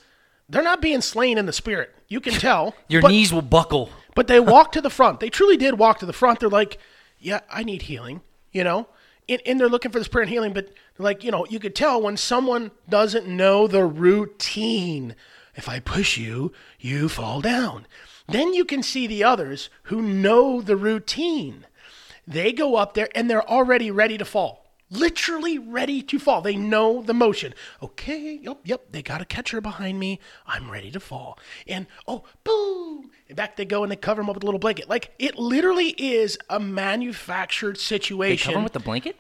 they're 0.49 0.63
not 0.63 0.81
being 0.81 1.01
slain 1.01 1.38
in 1.38 1.45
the 1.45 1.53
spirit. 1.53 1.95
You 2.07 2.19
can 2.19 2.34
tell. 2.47 2.76
Your 2.88 3.01
but, 3.01 3.09
knees 3.09 3.31
will 3.31 3.41
buckle. 3.41 3.89
but 4.15 4.27
they 4.27 4.39
walk 4.39 4.71
to 4.73 4.81
the 4.81 4.89
front. 4.89 5.19
They 5.19 5.30
truly 5.30 5.57
did 5.57 5.77
walk 5.77 5.99
to 5.99 6.05
the 6.05 6.13
front. 6.13 6.39
They're 6.39 6.49
like, 6.49 6.77
yeah, 7.19 7.41
I 7.49 7.63
need 7.63 7.84
healing, 7.84 8.21
you 8.51 8.63
know? 8.63 8.88
And, 9.27 9.41
and 9.45 9.59
they're 9.59 9.69
looking 9.69 9.91
for 9.91 9.99
this 9.99 10.07
prayer 10.07 10.23
and 10.23 10.31
healing, 10.31 10.53
but 10.53 10.69
like, 10.97 11.23
you 11.23 11.31
know, 11.31 11.45
you 11.49 11.59
could 11.59 11.76
tell 11.76 12.01
when 12.01 12.17
someone 12.17 12.71
doesn't 12.88 13.27
know 13.27 13.67
the 13.67 13.85
routine. 13.85 15.15
If 15.55 15.69
I 15.69 15.80
push 15.80 16.17
you, 16.17 16.51
you 16.80 17.09
fall 17.09 17.41
down. 17.41 17.85
Then 18.27 18.53
you 18.53 18.65
can 18.65 18.84
see 18.84 19.07
the 19.07 19.23
others 19.23 19.69
who 19.84 20.01
know 20.01 20.61
the 20.61 20.77
routine. 20.77 21.65
They 22.27 22.51
go 22.51 22.76
up 22.76 22.93
there 22.93 23.09
and 23.15 23.30
they're 23.30 23.47
already 23.47 23.91
ready 23.91 24.17
to 24.17 24.26
fall. 24.26 24.69
Literally 24.91 25.60
ready 25.60 26.02
to 26.02 26.18
fall. 26.18 26.41
They 26.41 26.56
know 26.56 27.03
the 27.03 27.14
motion. 27.14 27.53
Okay, 27.84 28.40
yep, 28.41 28.60
yep, 28.64 28.91
they 28.91 29.03
got 29.03 29.22
a 29.22 29.26
catcher 29.26 29.61
behind 29.61 29.99
me. 29.99 30.20
I'm 30.48 30.72
ready 30.72 30.90
to 30.91 30.99
fall. 30.99 31.38
And 31.68 31.86
oh, 32.07 32.24
boom! 32.44 33.11
And 33.28 33.36
back 33.36 33.56
they 33.56 33.66
go 33.66 33.84
and 33.84 33.91
they 33.91 33.95
cover 33.95 34.20
them 34.22 34.30
up 34.30 34.36
with 34.36 34.44
a 34.44 34.48
little 34.48 34.60
blanket. 34.60 34.90
Like 34.90 35.11
it 35.20 35.38
literally 35.38 35.90
is 35.90 36.40
a 36.49 36.60
manufactured 36.60 37.78
situation. 37.78 38.30
They 38.32 38.38
situation. 38.38 38.52
cover 38.52 38.57
'em 38.57 38.64
with 38.64 38.74
the 38.74 38.80
blanket? 38.80 39.16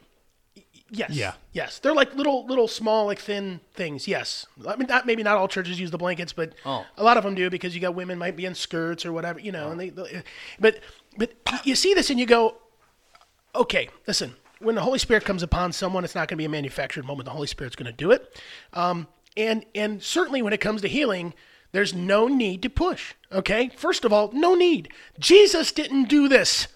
Yes. 0.91 1.11
Yeah. 1.11 1.33
Yes. 1.53 1.77
They're 1.77 1.93
like 1.93 2.15
little, 2.15 2.47
little, 2.47 2.67
small, 2.67 3.05
like 3.05 3.19
thin 3.19 3.59
things. 3.75 4.07
Yes. 4.07 4.47
I 4.67 4.75
mean, 4.75 4.87
not, 4.87 5.05
maybe 5.05 5.21
not 5.21 5.37
all 5.37 5.47
churches 5.47 5.79
use 5.79 5.91
the 5.91 5.99
blankets, 5.99 6.33
but 6.33 6.53
Oh. 6.65 6.83
a 6.97 7.03
lot 7.03 7.15
of 7.15 7.23
them 7.23 7.35
do 7.35 7.47
because 7.51 7.75
you 7.75 7.79
got 7.81 7.93
women 7.93 8.17
might 8.17 8.35
be 8.35 8.45
in 8.45 8.55
skirts 8.55 9.05
or 9.05 9.13
whatever, 9.13 9.39
you 9.39 9.51
know. 9.51 9.69
And 9.69 9.79
they, 9.79 9.89
they- 9.89 10.09
eh. 10.09 10.21
but, 10.59 10.79
but 11.15 11.31
you 11.63 11.75
see 11.75 11.93
this 11.93 12.09
and 12.09 12.19
you 12.19 12.25
go, 12.25 12.55
okay, 13.53 13.89
listen. 14.07 14.33
When 14.59 14.75
the 14.75 14.81
Holy 14.81 14.99
Spirit 14.99 15.23
comes 15.25 15.41
upon 15.43 15.71
someone, 15.71 16.03
it's 16.03 16.15
not 16.15 16.27
going 16.27 16.35
to 16.37 16.41
be 16.41 16.45
a 16.45 16.49
manufactured 16.49 17.05
moment. 17.05 17.25
The 17.25 17.31
Holy 17.31 17.47
Spirit's 17.47 17.75
going 17.75 17.85
to 17.87 17.91
do 17.93 18.11
it. 18.11 18.39
Um, 18.73 19.07
and 19.37 19.65
and 19.73 20.03
certainly 20.03 20.41
when 20.41 20.53
it 20.53 20.59
comes 20.59 20.81
to 20.81 20.87
healing, 20.87 21.33
there's 21.71 21.93
no 21.93 22.27
need 22.27 22.61
to 22.63 22.69
push. 22.69 23.13
Okay. 23.31 23.69
First 23.77 24.03
of 24.05 24.11
all, 24.11 24.31
no 24.33 24.55
need. 24.55 24.89
Jesus 25.19 25.71
didn't 25.71 26.09
do 26.09 26.27
this. 26.27 26.67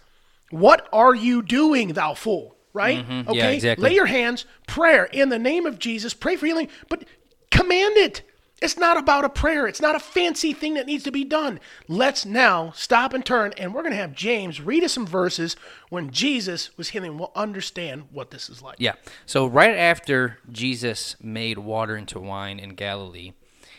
What 0.49 0.87
are 0.93 1.15
you 1.15 1.41
doing, 1.41 1.89
thou 1.93 2.13
fool? 2.13 2.55
Right? 2.73 3.05
Yeah, 3.07 3.23
Okay. 3.27 3.55
exactly. 3.55 3.89
Lay 3.89 3.95
your 3.95 4.05
hands, 4.07 4.45
prayer 4.67 5.05
in 5.05 5.29
the 5.29 5.37
name 5.39 5.65
of 5.65 5.77
Jesus. 5.77 6.13
Pray 6.13 6.35
for 6.35 6.45
healing, 6.47 6.69
but 6.89 7.05
command 7.51 7.97
it. 7.97 8.21
It's 8.63 8.77
not 8.77 8.95
about 8.95 9.25
a 9.25 9.29
prayer. 9.29 9.67
It's 9.67 9.81
not 9.81 9.97
a 9.97 9.99
fancy 9.99 10.53
thing 10.53 10.75
that 10.75 10.85
needs 10.85 11.03
to 11.03 11.11
be 11.11 11.25
done. 11.25 11.59
Let's 11.89 12.25
now 12.25 12.71
stop 12.71 13.13
and 13.13 13.25
turn, 13.25 13.51
and 13.57 13.73
we're 13.73 13.81
going 13.81 13.91
to 13.91 13.97
have 13.97 14.15
James 14.15 14.61
read 14.61 14.85
us 14.85 14.93
some 14.93 15.05
verses 15.05 15.57
when 15.89 16.11
Jesus 16.11 16.75
was 16.77 16.89
healing. 16.89 17.17
We'll 17.17 17.33
understand 17.35 18.05
what 18.09 18.31
this 18.31 18.49
is 18.49 18.61
like. 18.61 18.77
Yeah. 18.79 18.93
So 19.25 19.45
right 19.45 19.75
after 19.75 20.37
Jesus 20.49 21.17
made 21.21 21.57
water 21.57 21.97
into 21.97 22.21
wine 22.21 22.57
in 22.57 22.75
Galilee, 22.75 23.33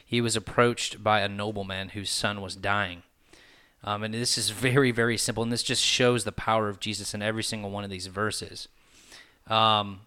he 0.04 0.20
was 0.20 0.36
approached 0.36 1.02
by 1.02 1.20
a 1.20 1.28
nobleman 1.30 1.88
whose 1.88 2.10
son 2.10 2.42
was 2.42 2.54
dying. 2.54 3.04
Um, 3.82 4.02
and 4.02 4.12
this 4.12 4.36
is 4.36 4.50
very, 4.50 4.90
very 4.90 5.16
simple, 5.16 5.42
and 5.42 5.50
this 5.50 5.62
just 5.62 5.82
shows 5.82 6.24
the 6.24 6.32
power 6.32 6.68
of 6.68 6.78
Jesus 6.78 7.14
in 7.14 7.22
every 7.22 7.42
single 7.42 7.70
one 7.70 7.84
of 7.84 7.90
these 7.90 8.08
verses. 8.08 8.68
Um, 9.46 10.00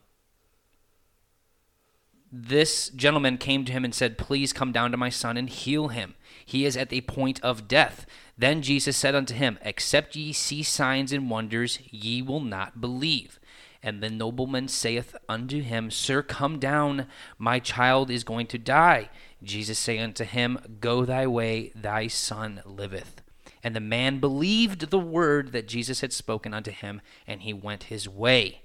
this 2.32 2.90
gentleman 2.90 3.38
came 3.38 3.64
to 3.66 3.72
him 3.72 3.86
and 3.86 3.96
said, 3.96 4.18
Please 4.18 4.52
come 4.54 4.72
down 4.72 4.92
to 4.92 4.98
my 4.98 5.10
son 5.10 5.38
and 5.38 5.50
heal 5.50 5.90
him. 5.90 6.16
He 6.46 6.66
is 6.66 6.76
at 6.76 6.90
the 6.90 7.02
point 7.02 7.40
of 7.42 7.68
death. 7.68 8.06
Then 8.38 8.62
Jesus 8.62 8.98
said 8.98 9.16
unto 9.16 9.34
him, 9.34 9.58
Except 9.62 10.16
ye 10.16 10.34
see 10.34 10.64
signs 10.64 11.12
and 11.12 11.30
wonders, 11.30 11.80
ye 11.90 12.22
will 12.22 12.40
not 12.40 12.82
believe. 12.82 13.40
And 13.82 14.02
the 14.02 14.10
nobleman 14.10 14.68
saith 14.68 15.16
unto 15.30 15.62
him, 15.62 15.90
Sir, 15.90 16.22
come 16.22 16.60
down, 16.60 17.08
my 17.38 17.60
child 17.60 18.12
is 18.12 18.24
going 18.24 18.48
to 18.48 18.58
die. 18.58 19.10
Jesus 19.42 19.80
saith 19.80 20.02
unto 20.02 20.24
him, 20.24 20.60
Go 20.80 21.06
thy 21.06 21.28
way, 21.28 21.72
thy 21.76 22.08
son 22.08 22.62
liveth. 22.66 23.22
And 23.64 23.76
the 23.76 23.80
man 23.80 24.20
believed 24.20 24.90
the 24.90 25.00
word 25.00 25.52
that 25.52 25.68
Jesus 25.68 26.02
had 26.02 26.14
spoken 26.14 26.54
unto 26.54 26.72
him, 26.72 27.02
and 27.26 27.42
he 27.42 27.54
went 27.54 27.84
his 27.84 28.08
way. 28.10 28.62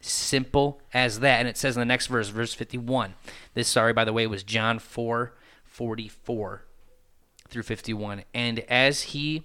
Simple 0.00 0.80
as 0.94 1.20
that. 1.20 1.40
And 1.40 1.48
it 1.48 1.56
says 1.56 1.76
in 1.76 1.80
the 1.80 1.86
next 1.86 2.06
verse, 2.06 2.28
verse 2.28 2.54
51. 2.54 3.14
This, 3.54 3.68
sorry, 3.68 3.92
by 3.92 4.04
the 4.04 4.12
way, 4.12 4.26
was 4.26 4.42
John 4.42 4.78
4 4.78 5.34
44 5.64 6.64
through 7.48 7.62
51. 7.62 8.24
And 8.32 8.60
as 8.60 9.02
he 9.02 9.44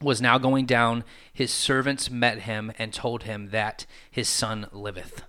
was 0.00 0.20
now 0.20 0.38
going 0.38 0.66
down, 0.66 1.04
his 1.32 1.52
servants 1.52 2.10
met 2.10 2.40
him 2.40 2.72
and 2.78 2.92
told 2.92 3.24
him 3.24 3.50
that 3.50 3.86
his 4.10 4.28
son 4.28 4.66
liveth. 4.72 5.22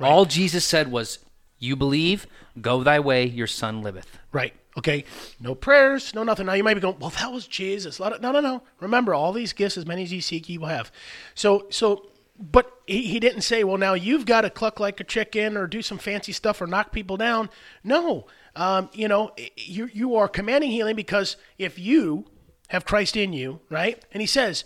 All 0.00 0.24
Jesus 0.24 0.64
said 0.64 0.90
was, 0.90 1.18
You 1.58 1.76
believe, 1.76 2.26
go 2.60 2.82
thy 2.82 3.00
way, 3.00 3.26
your 3.26 3.46
son 3.46 3.82
liveth. 3.82 4.18
Right. 4.32 4.54
Okay. 4.76 5.04
No 5.40 5.54
prayers, 5.54 6.14
no 6.14 6.24
nothing. 6.24 6.46
Now 6.46 6.54
you 6.54 6.64
might 6.64 6.74
be 6.74 6.80
going, 6.80 6.98
well, 6.98 7.10
that 7.10 7.32
was 7.32 7.46
Jesus. 7.46 8.00
No, 8.00 8.16
no, 8.20 8.40
no. 8.40 8.62
Remember, 8.80 9.14
all 9.14 9.32
these 9.32 9.52
gifts, 9.52 9.76
as 9.76 9.86
many 9.86 10.02
as 10.02 10.12
ye 10.12 10.20
seek, 10.20 10.48
ye 10.48 10.58
will 10.58 10.66
have. 10.66 10.90
So, 11.34 11.66
so, 11.70 12.06
but 12.38 12.70
he, 12.86 13.02
he 13.02 13.20
didn't 13.20 13.42
say, 13.42 13.64
well, 13.64 13.78
now 13.78 13.94
you've 13.94 14.26
got 14.26 14.42
to 14.42 14.50
cluck 14.50 14.80
like 14.80 15.00
a 15.00 15.04
chicken 15.04 15.56
or 15.56 15.66
do 15.66 15.82
some 15.82 15.98
fancy 15.98 16.32
stuff 16.32 16.60
or 16.60 16.66
knock 16.66 16.92
people 16.92 17.16
down. 17.16 17.48
No. 17.82 18.26
Um, 18.56 18.90
you 18.92 19.08
know, 19.08 19.32
you 19.56 19.88
you 19.92 20.14
are 20.16 20.28
commanding 20.28 20.70
healing 20.70 20.96
because 20.96 21.36
if 21.58 21.78
you 21.78 22.26
have 22.68 22.84
Christ 22.84 23.16
in 23.16 23.32
you, 23.32 23.60
right? 23.68 24.02
And 24.12 24.20
he 24.20 24.26
says, 24.26 24.64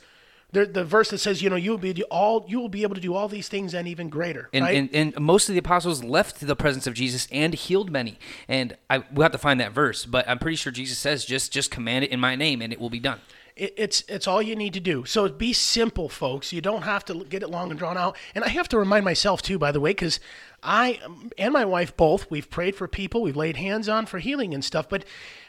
the, 0.52 0.64
the 0.64 0.84
verse 0.84 1.10
that 1.10 1.18
says, 1.18 1.42
you 1.42 1.50
know, 1.50 1.56
you 1.56 1.72
will 1.72 1.78
be 1.78 2.02
all 2.04 2.44
you 2.48 2.58
will 2.58 2.68
be 2.70 2.82
able 2.82 2.94
to 2.94 3.00
do 3.00 3.14
all 3.14 3.28
these 3.28 3.48
things 3.48 3.74
and 3.74 3.86
even 3.86 4.08
greater, 4.08 4.48
And, 4.52 4.64
right? 4.64 4.76
and, 4.76 4.94
and 4.94 5.20
most 5.20 5.48
of 5.48 5.54
the 5.54 5.58
apostles 5.58 6.02
left 6.02 6.40
the 6.40 6.56
presence 6.56 6.86
of 6.86 6.94
Jesus 6.94 7.28
and 7.30 7.52
healed 7.52 7.90
many. 7.90 8.18
And 8.46 8.76
I 8.88 9.04
we'll 9.12 9.24
have 9.24 9.32
to 9.32 9.38
find 9.38 9.60
that 9.60 9.72
verse, 9.72 10.06
but 10.06 10.26
I'm 10.28 10.38
pretty 10.38 10.56
sure 10.56 10.72
Jesus 10.72 10.98
says, 10.98 11.24
just 11.24 11.52
just 11.52 11.70
command 11.70 12.04
it 12.04 12.10
in 12.10 12.20
my 12.20 12.34
name 12.34 12.62
and 12.62 12.72
it 12.72 12.80
will 12.80 12.90
be 12.90 13.00
done. 13.00 13.20
It, 13.58 13.74
it's 13.76 14.04
it's 14.08 14.26
all 14.26 14.40
you 14.40 14.56
need 14.56 14.72
to 14.74 14.80
do. 14.80 15.04
So 15.04 15.28
be 15.28 15.52
simple, 15.52 16.08
folks. 16.08 16.52
You 16.52 16.60
don't 16.60 16.82
have 16.82 17.04
to 17.06 17.24
get 17.24 17.42
it 17.42 17.50
long 17.50 17.70
and 17.70 17.78
drawn 17.78 17.98
out. 17.98 18.16
And 18.34 18.44
I 18.44 18.48
have 18.48 18.68
to 18.68 18.78
remind 18.78 19.04
myself 19.04 19.42
too, 19.42 19.58
by 19.58 19.72
the 19.72 19.80
way, 19.80 19.90
because 19.90 20.20
I 20.62 21.00
um, 21.04 21.30
and 21.36 21.52
my 21.52 21.64
wife 21.64 21.96
both 21.96 22.30
we've 22.30 22.48
prayed 22.48 22.76
for 22.76 22.88
people, 22.88 23.20
we've 23.20 23.36
laid 23.36 23.56
hands 23.56 23.88
on 23.88 24.06
for 24.06 24.18
healing 24.20 24.54
and 24.54 24.64
stuff, 24.64 24.88
but 24.88 25.04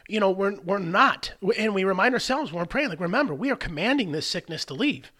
you 0.07 0.19
know 0.19 0.31
we're 0.31 0.59
we're 0.61 0.79
not, 0.79 1.33
and 1.57 1.73
we 1.73 1.83
remind 1.83 2.13
ourselves 2.13 2.51
when 2.51 2.59
we're 2.59 2.65
praying, 2.65 2.89
like 2.89 2.99
remember 2.99 3.33
we 3.33 3.51
are 3.51 3.55
commanding 3.55 4.11
this 4.11 4.27
sickness 4.27 4.65
to 4.65 4.73
leave. 4.73 5.11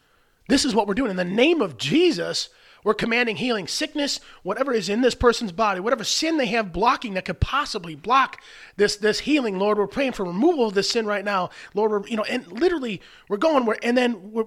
This 0.49 0.65
is 0.65 0.73
what 0.73 0.87
we're 0.87 0.95
doing 0.95 1.11
in 1.11 1.17
the 1.17 1.23
name 1.23 1.61
of 1.61 1.77
Jesus. 1.77 2.49
We're 2.83 2.93
commanding 2.93 3.35
healing, 3.35 3.67
sickness, 3.67 4.19
whatever 4.43 4.73
is 4.73 4.89
in 4.89 5.01
this 5.01 5.15
person's 5.15 5.51
body, 5.51 5.79
whatever 5.79 6.03
sin 6.03 6.37
they 6.37 6.47
have 6.47 6.71
blocking 6.71 7.13
that 7.15 7.25
could 7.25 7.39
possibly 7.39 7.95
block 7.95 8.41
this 8.77 8.95
this 8.95 9.19
healing. 9.21 9.59
Lord, 9.59 9.77
we're 9.77 9.87
praying 9.87 10.13
for 10.13 10.25
removal 10.25 10.67
of 10.67 10.73
this 10.73 10.89
sin 10.89 11.05
right 11.05 11.25
now. 11.25 11.49
Lord, 11.73 11.91
we're 11.91 12.07
you 12.07 12.17
know, 12.17 12.23
and 12.23 12.47
literally 12.47 13.01
we're 13.27 13.37
going 13.37 13.65
where, 13.65 13.77
and 13.83 13.97
then 13.97 14.31
we're 14.31 14.45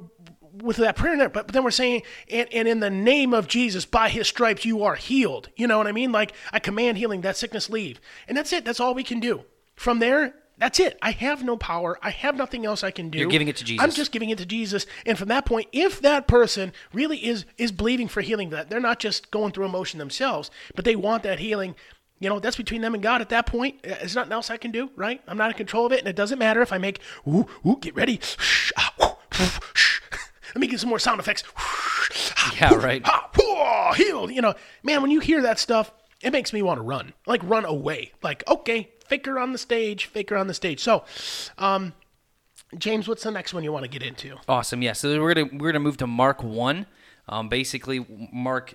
with 0.52 0.76
that 0.76 0.96
prayer 0.96 1.14
in 1.14 1.18
there, 1.18 1.28
but, 1.28 1.46
but 1.46 1.54
then 1.54 1.64
we're 1.64 1.70
saying, 1.70 2.02
and, 2.30 2.46
and 2.52 2.68
in 2.68 2.80
the 2.80 2.90
name 2.90 3.32
of 3.32 3.48
Jesus, 3.48 3.86
by 3.86 4.08
His 4.08 4.28
stripes, 4.28 4.64
you 4.64 4.82
are 4.82 4.94
healed. 4.94 5.48
You 5.56 5.66
know 5.66 5.78
what 5.78 5.86
I 5.86 5.92
mean? 5.92 6.12
Like 6.12 6.32
I 6.52 6.58
command 6.58 6.98
healing, 6.98 7.22
that 7.22 7.36
sickness 7.36 7.70
leave, 7.70 8.00
and 8.28 8.36
that's 8.36 8.52
it. 8.52 8.64
That's 8.64 8.80
all 8.80 8.94
we 8.94 9.04
can 9.04 9.20
do. 9.20 9.44
From 9.76 9.98
there, 9.98 10.34
that's 10.62 10.78
it. 10.78 10.96
I 11.02 11.10
have 11.10 11.42
no 11.42 11.56
power. 11.56 11.98
I 12.02 12.10
have 12.10 12.36
nothing 12.36 12.64
else 12.64 12.84
I 12.84 12.92
can 12.92 13.10
do. 13.10 13.18
You're 13.18 13.28
giving 13.28 13.48
it 13.48 13.56
to 13.56 13.64
Jesus. 13.64 13.82
I'm 13.82 13.90
just 13.90 14.12
giving 14.12 14.30
it 14.30 14.38
to 14.38 14.46
Jesus. 14.46 14.86
And 15.04 15.18
from 15.18 15.26
that 15.26 15.44
point, 15.44 15.66
if 15.72 16.00
that 16.02 16.28
person 16.28 16.72
really 16.92 17.18
is 17.26 17.44
is 17.58 17.72
believing 17.72 18.06
for 18.06 18.20
healing, 18.20 18.50
that 18.50 18.70
they're 18.70 18.78
not 18.78 19.00
just 19.00 19.32
going 19.32 19.50
through 19.50 19.64
emotion 19.64 19.98
themselves, 19.98 20.52
but 20.76 20.84
they 20.84 20.94
want 20.94 21.24
that 21.24 21.40
healing, 21.40 21.74
you 22.20 22.28
know, 22.28 22.38
that's 22.38 22.56
between 22.56 22.80
them 22.80 22.94
and 22.94 23.02
God. 23.02 23.20
At 23.20 23.30
that 23.30 23.46
point, 23.46 23.84
uh, 23.84 23.88
there's 23.88 24.14
nothing 24.14 24.32
else 24.32 24.50
I 24.50 24.56
can 24.56 24.70
do, 24.70 24.88
right? 24.94 25.20
I'm 25.26 25.36
not 25.36 25.50
in 25.50 25.56
control 25.56 25.84
of 25.84 25.90
it, 25.90 25.98
and 25.98 26.06
it 26.06 26.14
doesn't 26.14 26.38
matter 26.38 26.62
if 26.62 26.72
I 26.72 26.78
make 26.78 27.00
ooh 27.26 27.48
ooh 27.66 27.78
get 27.80 27.96
ready. 27.96 28.20
Ah, 28.76 29.16
Let 30.54 30.60
me 30.60 30.68
get 30.68 30.78
some 30.78 30.90
more 30.90 31.00
sound 31.00 31.18
effects. 31.18 31.42
Ah, 31.56 32.54
yeah, 32.60 32.74
right. 32.76 33.02
Ah, 33.04 33.94
healed. 33.96 34.30
You 34.30 34.42
know, 34.42 34.54
man, 34.84 35.02
when 35.02 35.10
you 35.10 35.18
hear 35.18 35.42
that 35.42 35.58
stuff, 35.58 35.90
it 36.22 36.30
makes 36.30 36.52
me 36.52 36.62
want 36.62 36.78
to 36.78 36.82
run, 36.82 37.14
like 37.26 37.40
run 37.42 37.64
away. 37.64 38.12
Like, 38.22 38.44
okay, 38.46 38.91
faker 39.06 39.38
on 39.38 39.52
the 39.52 39.58
stage, 39.58 40.06
faker 40.06 40.36
on 40.36 40.46
the 40.46 40.54
stage. 40.54 40.80
So, 40.80 41.04
um, 41.58 41.92
James, 42.76 43.06
what's 43.06 43.22
the 43.22 43.30
next 43.30 43.52
one 43.52 43.64
you 43.64 43.72
want 43.72 43.84
to 43.84 43.90
get 43.90 44.02
into? 44.02 44.36
Awesome. 44.48 44.82
Yeah. 44.82 44.92
So 44.94 45.20
we're 45.20 45.34
gonna 45.34 45.50
we're 45.52 45.72
gonna 45.72 45.80
move 45.80 45.98
to 45.98 46.06
Mark 46.06 46.42
one. 46.42 46.86
Um, 47.28 47.48
basically, 47.48 48.04
Mark, 48.32 48.74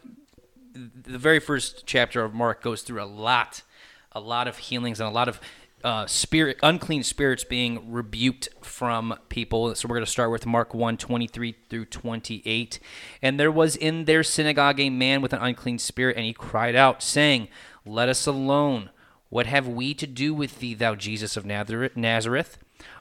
the 0.73 1.17
very 1.17 1.39
first 1.39 1.83
chapter 1.85 2.23
of 2.23 2.33
Mark 2.33 2.61
goes 2.61 2.81
through 2.81 3.01
a 3.01 3.05
lot, 3.05 3.63
a 4.11 4.19
lot 4.19 4.47
of 4.47 4.57
healings 4.57 4.99
and 4.99 5.09
a 5.09 5.11
lot 5.11 5.27
of 5.27 5.39
uh, 5.83 6.05
spirit 6.07 6.57
unclean 6.63 7.03
spirits 7.03 7.43
being 7.43 7.91
rebuked 7.91 8.49
from 8.61 9.17
people. 9.29 9.73
So 9.75 9.87
we're 9.87 9.95
going 9.95 10.05
to 10.05 10.11
start 10.11 10.31
with 10.31 10.45
Mark 10.45 10.73
1, 10.73 10.97
23 10.97 11.55
through 11.69 11.85
28. 11.85 12.79
And 13.21 13.39
there 13.39 13.51
was 13.51 13.75
in 13.75 14.05
their 14.05 14.23
synagogue 14.23 14.79
a 14.79 14.89
man 14.89 15.21
with 15.21 15.33
an 15.33 15.39
unclean 15.39 15.79
spirit, 15.79 16.17
and 16.17 16.25
he 16.25 16.33
cried 16.33 16.75
out, 16.75 17.03
saying, 17.03 17.47
Let 17.85 18.09
us 18.09 18.25
alone. 18.25 18.89
What 19.29 19.45
have 19.45 19.67
we 19.67 19.93
to 19.95 20.07
do 20.07 20.33
with 20.33 20.59
thee, 20.59 20.73
thou 20.73 20.95
Jesus 20.95 21.35
of 21.35 21.45
Nazareth? 21.45 22.57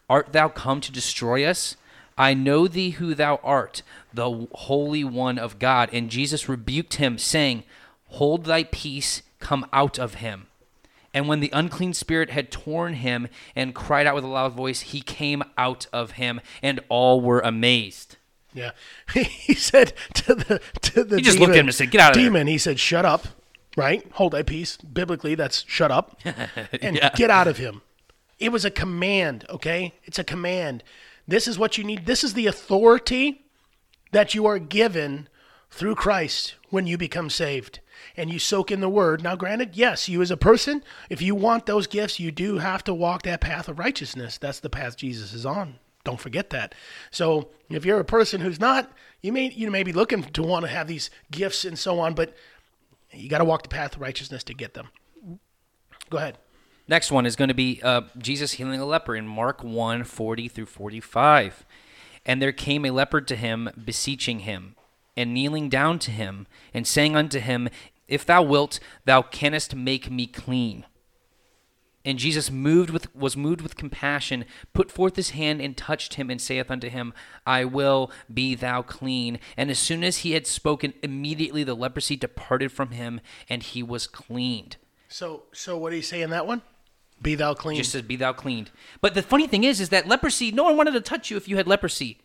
Art 0.08 0.32
thou 0.32 0.48
come 0.48 0.80
to 0.80 0.92
destroy 0.92 1.44
us? 1.44 1.76
I 2.18 2.34
know 2.34 2.66
thee 2.66 2.90
who 2.90 3.14
thou 3.14 3.40
art, 3.44 3.82
the 4.12 4.48
Holy 4.52 5.04
One 5.04 5.38
of 5.38 5.58
God. 5.58 5.90
And 5.92 6.10
Jesus 6.10 6.48
rebuked 6.48 6.94
him, 6.94 7.18
saying, 7.18 7.64
Hold 8.10 8.44
thy 8.44 8.64
peace, 8.64 9.22
come 9.38 9.66
out 9.72 9.98
of 9.98 10.14
him. 10.14 10.46
And 11.12 11.28
when 11.28 11.40
the 11.40 11.50
unclean 11.52 11.94
spirit 11.94 12.30
had 12.30 12.50
torn 12.50 12.94
him 12.94 13.28
and 13.54 13.74
cried 13.74 14.06
out 14.06 14.14
with 14.14 14.24
a 14.24 14.28
loud 14.28 14.52
voice, 14.52 14.80
he 14.80 15.00
came 15.00 15.42
out 15.56 15.86
of 15.92 16.12
him, 16.12 16.40
and 16.62 16.80
all 16.88 17.20
were 17.20 17.40
amazed. 17.40 18.16
Yeah, 18.52 18.72
he 19.14 19.54
said 19.54 19.92
to 20.14 20.34
the 20.34 20.60
to 20.82 21.04
the 21.04 21.16
He 21.16 21.22
just 21.22 21.36
demon, 21.36 21.48
looked 21.48 21.56
at 21.56 21.60
him 21.60 21.66
and 21.66 21.74
said, 21.74 21.90
"Get 21.90 22.00
out 22.00 22.10
of 22.10 22.14
there." 22.16 22.24
demon." 22.24 22.46
He 22.46 22.58
said, 22.58 22.78
"Shut 22.78 23.04
up." 23.04 23.26
Right? 23.76 24.06
Hold 24.12 24.32
thy 24.32 24.42
peace. 24.42 24.78
Biblically, 24.78 25.34
that's 25.34 25.64
shut 25.68 25.90
up 25.90 26.18
and 26.82 26.96
Yeah. 26.96 27.10
get 27.14 27.30
out 27.30 27.46
of 27.46 27.58
him. 27.58 27.82
It 28.38 28.50
was 28.50 28.64
a 28.64 28.70
command. 28.70 29.44
Okay, 29.48 29.94
it's 30.04 30.18
a 30.18 30.24
command. 30.24 30.82
This 31.28 31.46
is 31.46 31.58
what 31.58 31.76
you 31.78 31.84
need. 31.84 32.06
This 32.06 32.24
is 32.24 32.34
the 32.34 32.46
authority 32.46 33.44
that 34.12 34.34
you 34.34 34.46
are 34.46 34.58
given 34.58 35.28
through 35.70 35.94
Christ 35.96 36.54
when 36.70 36.86
you 36.86 36.96
become 36.96 37.28
saved 37.28 37.80
and 38.16 38.30
you 38.30 38.38
soak 38.38 38.70
in 38.70 38.80
the 38.80 38.88
word. 38.88 39.22
Now, 39.22 39.36
granted, 39.36 39.76
yes, 39.76 40.08
you 40.08 40.22
as 40.22 40.30
a 40.30 40.36
person, 40.36 40.82
if 41.10 41.20
you 41.20 41.34
want 41.34 41.66
those 41.66 41.86
gifts, 41.86 42.20
you 42.20 42.30
do 42.30 42.58
have 42.58 42.84
to 42.84 42.94
walk 42.94 43.22
that 43.22 43.40
path 43.40 43.68
of 43.68 43.78
righteousness. 43.78 44.38
That's 44.38 44.60
the 44.60 44.70
path 44.70 44.96
Jesus 44.96 45.32
is 45.32 45.44
on. 45.44 45.78
Don't 46.04 46.20
forget 46.20 46.50
that. 46.50 46.74
So, 47.10 47.48
if 47.68 47.84
you're 47.84 47.98
a 48.00 48.04
person 48.04 48.40
who's 48.40 48.60
not, 48.60 48.92
you 49.22 49.32
may 49.32 49.50
you 49.50 49.70
may 49.72 49.82
be 49.82 49.92
looking 49.92 50.22
to 50.22 50.42
want 50.42 50.64
to 50.64 50.70
have 50.70 50.86
these 50.86 51.10
gifts 51.32 51.64
and 51.64 51.76
so 51.78 51.98
on, 51.98 52.14
but 52.14 52.32
you 53.12 53.28
got 53.28 53.38
to 53.38 53.44
walk 53.44 53.62
the 53.62 53.68
path 53.68 53.96
of 53.96 54.00
righteousness 54.00 54.44
to 54.44 54.54
get 54.54 54.74
them. 54.74 54.88
Go 56.10 56.18
ahead. 56.18 56.38
Next 56.88 57.10
one 57.10 57.26
is 57.26 57.34
going 57.34 57.48
to 57.48 57.54
be 57.54 57.80
uh, 57.82 58.02
Jesus 58.16 58.52
healing 58.52 58.80
a 58.80 58.86
leper 58.86 59.16
in 59.16 59.26
Mark 59.26 59.64
1 59.64 60.04
40 60.04 60.48
through 60.48 60.66
45. 60.66 61.64
And 62.24 62.40
there 62.40 62.52
came 62.52 62.84
a 62.84 62.90
leper 62.90 63.20
to 63.20 63.36
him, 63.36 63.70
beseeching 63.82 64.40
him, 64.40 64.76
and 65.16 65.32
kneeling 65.32 65.68
down 65.68 65.98
to 66.00 66.10
him, 66.10 66.46
and 66.74 66.86
saying 66.86 67.16
unto 67.16 67.38
him, 67.38 67.68
If 68.08 68.26
thou 68.26 68.42
wilt, 68.42 68.80
thou 69.04 69.22
canst 69.22 69.74
make 69.74 70.10
me 70.10 70.26
clean. 70.26 70.84
And 72.06 72.18
Jesus 72.18 72.52
moved 72.52 72.88
with 72.90 73.14
was 73.14 73.36
moved 73.36 73.60
with 73.60 73.76
compassion, 73.76 74.44
put 74.72 74.92
forth 74.92 75.16
his 75.16 75.30
hand 75.30 75.60
and 75.60 75.76
touched 75.76 76.14
him, 76.14 76.30
and 76.30 76.40
saith 76.40 76.70
unto 76.70 76.88
him, 76.88 77.12
I 77.44 77.64
will 77.64 78.12
be 78.32 78.54
thou 78.54 78.82
clean. 78.82 79.40
And 79.56 79.70
as 79.70 79.78
soon 79.80 80.04
as 80.04 80.18
he 80.18 80.32
had 80.32 80.46
spoken, 80.46 80.94
immediately 81.02 81.64
the 81.64 81.74
leprosy 81.74 82.14
departed 82.14 82.70
from 82.70 82.92
him, 82.92 83.20
and 83.48 83.62
he 83.62 83.82
was 83.82 84.06
cleaned. 84.06 84.76
So, 85.08 85.42
so 85.52 85.76
what 85.76 85.90
do 85.90 85.96
you 85.96 86.02
say 86.02 86.22
in 86.22 86.30
that 86.30 86.46
one? 86.46 86.62
Be 87.20 87.34
thou 87.34 87.54
clean. 87.54 87.76
just 87.76 87.92
says 87.92 88.02
be 88.02 88.16
thou 88.16 88.34
cleaned 88.34 88.70
but 89.00 89.14
the 89.14 89.22
funny 89.22 89.46
thing 89.46 89.64
is 89.64 89.80
is 89.80 89.88
that 89.88 90.06
leprosy 90.06 90.52
no 90.52 90.64
one 90.64 90.76
wanted 90.76 90.92
to 90.92 91.00
touch 91.00 91.30
you 91.30 91.38
if 91.38 91.48
you 91.48 91.56
had 91.56 91.66
leprosy 91.66 92.20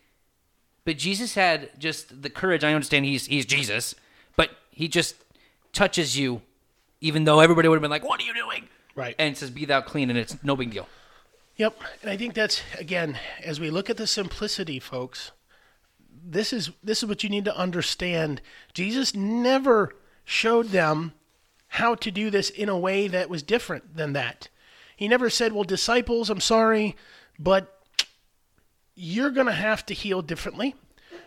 but 0.84 0.98
jesus 0.98 1.34
had 1.34 1.70
just 1.78 2.20
the 2.20 2.28
courage 2.28 2.62
i 2.62 2.74
understand 2.74 3.06
he's 3.06 3.24
he's 3.24 3.46
jesus 3.46 3.94
but 4.36 4.50
he 4.70 4.88
just 4.88 5.16
touches 5.72 6.18
you 6.18 6.42
even 7.00 7.24
though 7.24 7.40
everybody 7.40 7.68
would 7.68 7.76
have 7.76 7.82
been 7.82 7.90
like 7.90 8.04
what 8.04 8.20
are 8.20 8.24
you 8.24 8.34
doing 8.34 8.68
Right. 8.94 9.14
and 9.18 9.34
it 9.34 9.38
says 9.38 9.50
be 9.50 9.64
thou 9.64 9.80
clean 9.80 10.10
and 10.10 10.18
it's 10.18 10.36
no 10.42 10.56
big 10.56 10.70
deal 10.70 10.86
Yep. 11.56 11.80
And 12.00 12.10
I 12.10 12.16
think 12.16 12.34
that's 12.34 12.62
again, 12.78 13.18
as 13.44 13.60
we 13.60 13.70
look 13.70 13.90
at 13.90 13.96
the 13.96 14.06
simplicity, 14.06 14.78
folks, 14.78 15.32
this 16.24 16.52
is 16.52 16.70
this 16.82 17.02
is 17.02 17.08
what 17.08 17.22
you 17.22 17.30
need 17.30 17.44
to 17.44 17.56
understand. 17.56 18.40
Jesus 18.72 19.14
never 19.14 19.94
showed 20.24 20.68
them 20.68 21.12
how 21.68 21.94
to 21.96 22.10
do 22.10 22.30
this 22.30 22.50
in 22.50 22.68
a 22.68 22.78
way 22.78 23.06
that 23.08 23.28
was 23.28 23.42
different 23.42 23.96
than 23.96 24.12
that. 24.14 24.48
He 24.96 25.08
never 25.08 25.28
said, 25.28 25.52
"Well, 25.52 25.64
disciples, 25.64 26.30
I'm 26.30 26.40
sorry, 26.40 26.96
but 27.38 27.82
you're 28.94 29.30
going 29.30 29.46
to 29.46 29.52
have 29.52 29.84
to 29.86 29.94
heal 29.94 30.22
differently. 30.22 30.74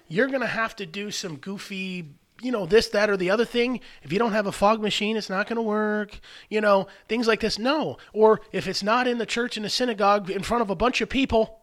You're 0.08 0.28
going 0.28 0.42
to 0.42 0.48
have 0.48 0.76
to 0.78 0.86
do 0.86 1.12
some 1.12 1.38
goofy, 1.38 2.14
you 2.42 2.52
know, 2.52 2.66
this, 2.66 2.90
that, 2.90 3.10
or 3.10 3.18
the 3.18 3.30
other 3.30 3.46
thing. 3.46 3.80
If 4.04 4.12
you 4.12 4.20
don't 4.20 4.34
have 4.34 4.48
a 4.48 4.52
fog 4.52 4.82
machine, 4.82 5.18
it's 5.18 5.30
not 5.30 5.48
going 5.48 5.56
to 5.58 5.62
work. 5.62 6.20
You 6.50 6.62
know, 6.62 6.88
things 7.08 7.28
like 7.28 7.40
this. 7.40 7.58
No. 7.58 7.98
Or 8.14 8.42
if 8.52 8.68
it's 8.68 8.84
not 8.84 9.08
in 9.08 9.18
the 9.18 9.26
church, 9.26 9.58
in 9.58 9.64
the 9.64 9.70
synagogue, 9.70 10.30
in 10.30 10.44
front 10.44 10.62
of 10.62 10.70
a 10.70 10.76
bunch 10.76 11.02
of 11.02 11.10
people, 11.10 11.60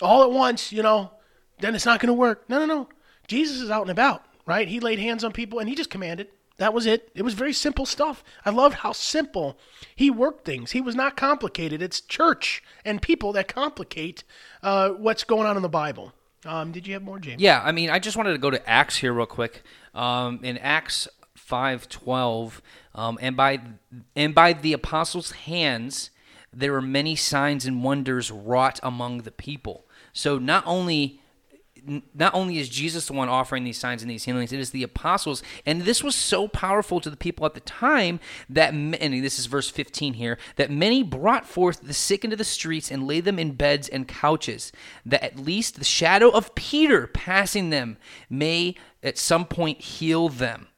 all 0.00 0.22
at 0.22 0.30
once, 0.30 0.72
you 0.72 0.82
know, 0.82 1.12
then 1.60 1.74
it's 1.74 1.86
not 1.86 2.00
going 2.00 2.08
to 2.08 2.14
work. 2.14 2.48
No, 2.48 2.58
no, 2.58 2.66
no. 2.66 2.88
Jesus 3.26 3.60
is 3.60 3.70
out 3.70 3.82
and 3.82 3.90
about, 3.90 4.24
right? 4.46 4.68
He 4.68 4.80
laid 4.80 4.98
hands 4.98 5.24
on 5.24 5.32
people 5.32 5.58
and 5.58 5.68
he 5.68 5.74
just 5.74 5.90
commanded. 5.90 6.28
That 6.58 6.74
was 6.74 6.86
it. 6.86 7.10
It 7.14 7.22
was 7.22 7.34
very 7.34 7.52
simple 7.52 7.86
stuff. 7.86 8.24
I 8.44 8.50
loved 8.50 8.76
how 8.76 8.92
simple 8.92 9.58
he 9.94 10.10
worked 10.10 10.44
things. 10.44 10.72
He 10.72 10.80
was 10.80 10.96
not 10.96 11.16
complicated. 11.16 11.82
It's 11.82 12.00
church 12.00 12.62
and 12.84 13.00
people 13.00 13.32
that 13.32 13.46
complicate 13.46 14.24
uh, 14.62 14.90
what's 14.90 15.22
going 15.24 15.46
on 15.46 15.56
in 15.56 15.62
the 15.62 15.68
Bible. 15.68 16.12
Um, 16.44 16.72
did 16.72 16.86
you 16.86 16.94
have 16.94 17.02
more, 17.02 17.18
James? 17.18 17.42
yeah 17.42 17.60
i 17.64 17.72
mean 17.72 17.90
i 17.90 17.98
just 17.98 18.16
wanted 18.16 18.30
to 18.30 18.38
go 18.38 18.48
to 18.48 18.68
acts 18.68 18.96
here 18.96 19.12
real 19.12 19.26
quick 19.26 19.64
um, 19.98 20.40
in 20.42 20.56
acts 20.58 21.08
5.12 21.36 22.60
um, 22.94 23.18
and 23.20 23.36
by 23.36 23.60
and 24.14 24.34
by 24.34 24.52
the 24.52 24.72
apostles 24.72 25.32
hands 25.32 26.10
there 26.52 26.72
were 26.72 26.82
many 26.82 27.14
signs 27.16 27.66
and 27.66 27.84
wonders 27.84 28.30
wrought 28.30 28.80
among 28.82 29.18
the 29.18 29.30
people. 29.30 29.86
So 30.12 30.38
not 30.38 30.64
only 30.66 31.20
not 32.14 32.34
only 32.34 32.58
is 32.58 32.68
Jesus 32.68 33.06
the 33.06 33.12
one 33.12 33.28
offering 33.28 33.64
these 33.64 33.78
signs 33.78 34.02
and 34.02 34.10
these 34.10 34.24
healings, 34.24 34.52
it 34.52 34.60
is 34.60 34.70
the 34.70 34.82
apostles. 34.82 35.42
And 35.66 35.82
this 35.82 36.02
was 36.02 36.14
so 36.14 36.48
powerful 36.48 37.00
to 37.00 37.10
the 37.10 37.16
people 37.16 37.46
at 37.46 37.54
the 37.54 37.60
time 37.60 38.20
that, 38.48 38.72
and 38.72 38.94
this 38.94 39.38
is 39.38 39.46
verse 39.46 39.70
15 39.70 40.14
here, 40.14 40.38
that 40.56 40.70
many 40.70 41.02
brought 41.02 41.46
forth 41.46 41.80
the 41.82 41.94
sick 41.94 42.24
into 42.24 42.36
the 42.36 42.44
streets 42.44 42.90
and 42.90 43.06
laid 43.06 43.24
them 43.24 43.38
in 43.38 43.52
beds 43.52 43.88
and 43.88 44.06
couches, 44.06 44.72
that 45.04 45.24
at 45.24 45.38
least 45.38 45.78
the 45.78 45.84
shadow 45.84 46.28
of 46.30 46.54
Peter 46.54 47.06
passing 47.06 47.70
them 47.70 47.96
may 48.28 48.74
at 49.02 49.18
some 49.18 49.44
point 49.44 49.80
heal 49.80 50.28
them. 50.28 50.68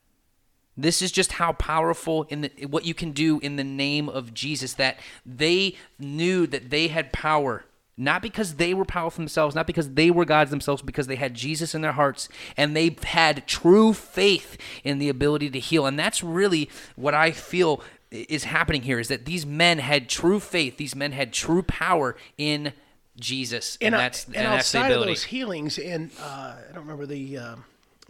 This 0.77 1.03
is 1.03 1.13
just 1.13 1.33
how 1.33 1.53
powerful 1.53 2.23
in 2.31 2.41
the 2.41 2.67
what 2.67 2.87
you 2.87 2.95
can 2.95 3.11
do 3.13 3.39
in 3.41 3.57
the 3.57 3.65
name 3.65 4.09
of 4.09 4.33
Jesus 4.33 4.75
that 4.75 4.99
they 5.27 5.77
knew 5.99 6.47
that 6.47 6.71
they 6.71 6.89
had 6.89 7.13
power 7.13 7.65
not 7.97 8.23
because 8.23 8.55
they 8.55 8.73
were 8.73 8.85
powerful 8.85 9.23
themselves, 9.23 9.55
not 9.55 9.67
because 9.67 9.91
they 9.91 10.11
were 10.11 10.25
gods 10.25 10.51
themselves, 10.51 10.83
because 10.83 11.07
they 11.07 11.17
had 11.17 11.35
Jesus 11.35 11.75
in 11.75 11.83
their 11.83 11.93
hearts 11.93 12.29
and 12.57 12.75
they 12.75 12.97
had 13.05 13.47
true 13.47 13.93
faith 13.93 14.57
in 14.85 14.99
the 14.99 15.09
ability 15.09 15.51
to 15.51 15.61
heal. 15.61 15.87
And 15.87 15.99
that's 15.99 16.23
really 16.23 16.71
what 16.97 17.15
I 17.15 17.31
feel 17.31 17.83
is 18.11 18.45
happening 18.45 18.83
here 18.83 18.99
is 18.99 19.09
that 19.09 19.25
these 19.25 19.47
men 19.47 19.79
had 19.79 20.09
true 20.09 20.41
faith, 20.41 20.77
these 20.77 20.97
men 20.97 21.13
had 21.13 21.33
true 21.33 21.63
power 21.63 22.17
in 22.37 22.73
Jesus. 23.19 23.79
And, 23.81 23.95
and, 23.95 24.01
that's 24.01 24.25
and, 24.25 24.37
and 24.37 24.47
that's 24.47 24.73
the 24.73 24.79
outside 24.79 24.93
of 24.93 25.07
those 25.07 25.25
healings, 25.25 25.79
and 25.79 26.11
uh, 26.21 26.55
I 26.57 26.73
don't 26.73 26.83
remember 26.83 27.07
the 27.07 27.39
uh, 27.39 27.57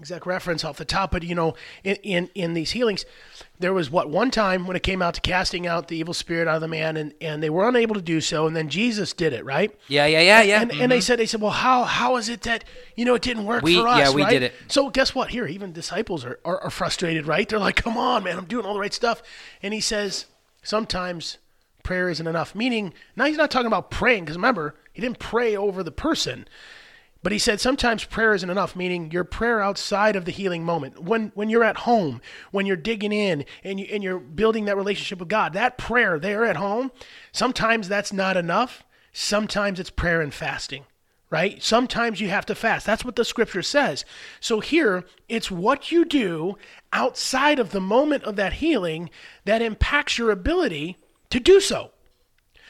exact 0.00 0.26
reference 0.26 0.64
off 0.64 0.78
the 0.78 0.84
top, 0.84 1.12
but 1.12 1.22
you 1.22 1.34
know, 1.34 1.54
in, 1.84 1.96
in 1.96 2.30
in 2.34 2.54
these 2.54 2.72
healings, 2.72 3.04
there 3.58 3.72
was 3.72 3.90
what 3.90 4.08
one 4.08 4.30
time 4.30 4.66
when 4.66 4.76
it 4.76 4.82
came 4.82 5.02
out 5.02 5.14
to 5.14 5.20
casting 5.20 5.66
out 5.66 5.88
the 5.88 5.96
evil 5.96 6.14
spirit 6.14 6.48
out 6.48 6.56
of 6.56 6.60
the 6.60 6.68
man, 6.68 6.96
and 6.96 7.14
and 7.20 7.42
they 7.42 7.50
were 7.50 7.68
unable 7.68 7.94
to 7.94 8.02
do 8.02 8.20
so, 8.20 8.46
and 8.46 8.56
then 8.56 8.68
Jesus 8.68 9.12
did 9.12 9.32
it, 9.32 9.44
right? 9.44 9.70
yeah, 9.88 10.06
yeah, 10.06 10.20
yeah, 10.20 10.42
yeah. 10.42 10.62
And, 10.62 10.72
and 10.72 10.90
they 10.90 10.96
mm-hmm. 10.96 11.02
said 11.02 11.18
they 11.18 11.26
said, 11.26 11.40
well, 11.40 11.52
how 11.52 11.84
how 11.84 12.16
is 12.16 12.28
it 12.28 12.42
that 12.42 12.64
you 12.96 13.04
know 13.04 13.14
it 13.14 13.22
didn't 13.22 13.44
work 13.44 13.62
We- 13.62 13.76
for 13.76 13.86
us? 13.86 13.98
yeah, 13.98 14.10
we 14.10 14.22
right? 14.22 14.30
did 14.30 14.42
it. 14.42 14.54
So 14.68 14.90
guess 14.90 15.14
what? 15.14 15.30
Here, 15.30 15.46
even 15.46 15.72
disciples 15.72 16.24
are, 16.24 16.40
are 16.44 16.60
are 16.64 16.70
frustrated, 16.70 17.26
right? 17.26 17.48
They're 17.48 17.58
like, 17.58 17.76
come 17.76 17.96
on, 17.96 18.24
man, 18.24 18.38
I'm 18.38 18.46
doing 18.46 18.66
all 18.66 18.74
the 18.74 18.80
right 18.80 18.94
stuff, 18.94 19.22
and 19.62 19.72
he 19.74 19.80
says 19.80 20.26
sometimes 20.62 21.38
prayer 21.82 22.08
isn't 22.08 22.26
enough. 22.26 22.54
Meaning, 22.54 22.92
now 23.16 23.26
he's 23.26 23.36
not 23.36 23.50
talking 23.50 23.66
about 23.66 23.90
praying 23.90 24.24
because 24.24 24.36
remember 24.36 24.74
he 24.92 25.00
didn't 25.00 25.18
pray 25.18 25.56
over 25.56 25.82
the 25.82 25.92
person. 25.92 26.46
But 27.22 27.32
he 27.32 27.38
said 27.38 27.60
sometimes 27.60 28.04
prayer 28.04 28.32
isn't 28.32 28.48
enough, 28.48 28.74
meaning 28.74 29.10
your 29.10 29.24
prayer 29.24 29.60
outside 29.60 30.16
of 30.16 30.24
the 30.24 30.32
healing 30.32 30.64
moment. 30.64 31.02
When 31.02 31.32
when 31.34 31.50
you're 31.50 31.64
at 31.64 31.78
home, 31.78 32.22
when 32.50 32.64
you're 32.64 32.76
digging 32.76 33.12
in 33.12 33.44
and 33.62 33.78
you 33.78 33.86
and 33.90 34.02
you're 34.02 34.18
building 34.18 34.64
that 34.64 34.76
relationship 34.76 35.18
with 35.18 35.28
God, 35.28 35.52
that 35.52 35.76
prayer 35.76 36.18
there 36.18 36.44
at 36.46 36.56
home, 36.56 36.90
sometimes 37.32 37.88
that's 37.88 38.12
not 38.12 38.36
enough. 38.36 38.84
Sometimes 39.12 39.78
it's 39.78 39.90
prayer 39.90 40.20
and 40.20 40.32
fasting. 40.32 40.84
Right? 41.28 41.62
Sometimes 41.62 42.20
you 42.20 42.28
have 42.30 42.46
to 42.46 42.56
fast. 42.56 42.84
That's 42.86 43.04
what 43.04 43.14
the 43.14 43.24
scripture 43.24 43.62
says. 43.62 44.04
So 44.40 44.58
here, 44.58 45.04
it's 45.28 45.48
what 45.48 45.92
you 45.92 46.04
do 46.04 46.56
outside 46.92 47.60
of 47.60 47.70
the 47.70 47.80
moment 47.80 48.24
of 48.24 48.34
that 48.34 48.54
healing 48.54 49.10
that 49.44 49.62
impacts 49.62 50.18
your 50.18 50.32
ability 50.32 50.96
to 51.28 51.38
do 51.38 51.60
so. 51.60 51.92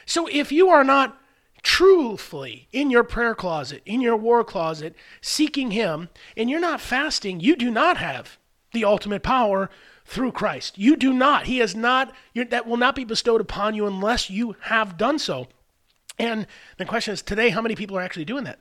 So 0.05 0.27
if 0.27 0.53
you 0.53 0.69
are 0.69 0.85
not 0.85 1.20
truthfully 1.63 2.69
in 2.73 2.91
your 2.91 3.05
prayer 3.05 3.35
closet, 3.35 3.83
in 3.85 4.01
your 4.01 4.17
war 4.17 4.45
closet, 4.45 4.95
seeking 5.21 5.71
Him, 5.71 6.09
and 6.37 6.49
you're 6.49 6.61
not 6.61 6.81
fasting, 6.81 7.41
you 7.41 7.57
do 7.57 7.71
not 7.71 7.97
have 7.97 8.39
the 8.73 8.85
ultimate 8.85 9.23
power 9.23 9.71
through 10.05 10.33
Christ. 10.33 10.79
You 10.79 10.97
do 10.97 11.13
not. 11.13 11.47
He 11.47 11.59
has 11.59 11.75
not, 11.75 12.13
that 12.35 12.67
will 12.67 12.77
not 12.77 12.97
be 12.97 13.05
bestowed 13.05 13.41
upon 13.41 13.75
you 13.75 13.87
unless 13.87 14.29
you 14.31 14.57
have 14.63 14.97
done 14.97 15.19
so. 15.19 15.49
And 16.19 16.47
the 16.79 16.85
question 16.85 17.15
is 17.15 17.23
today, 17.23 17.51
how 17.51 17.63
many 17.63 17.75
people 17.75 17.97
are 17.97 18.03
actually 18.03 18.25
doing 18.25 18.45
that? 18.45 18.59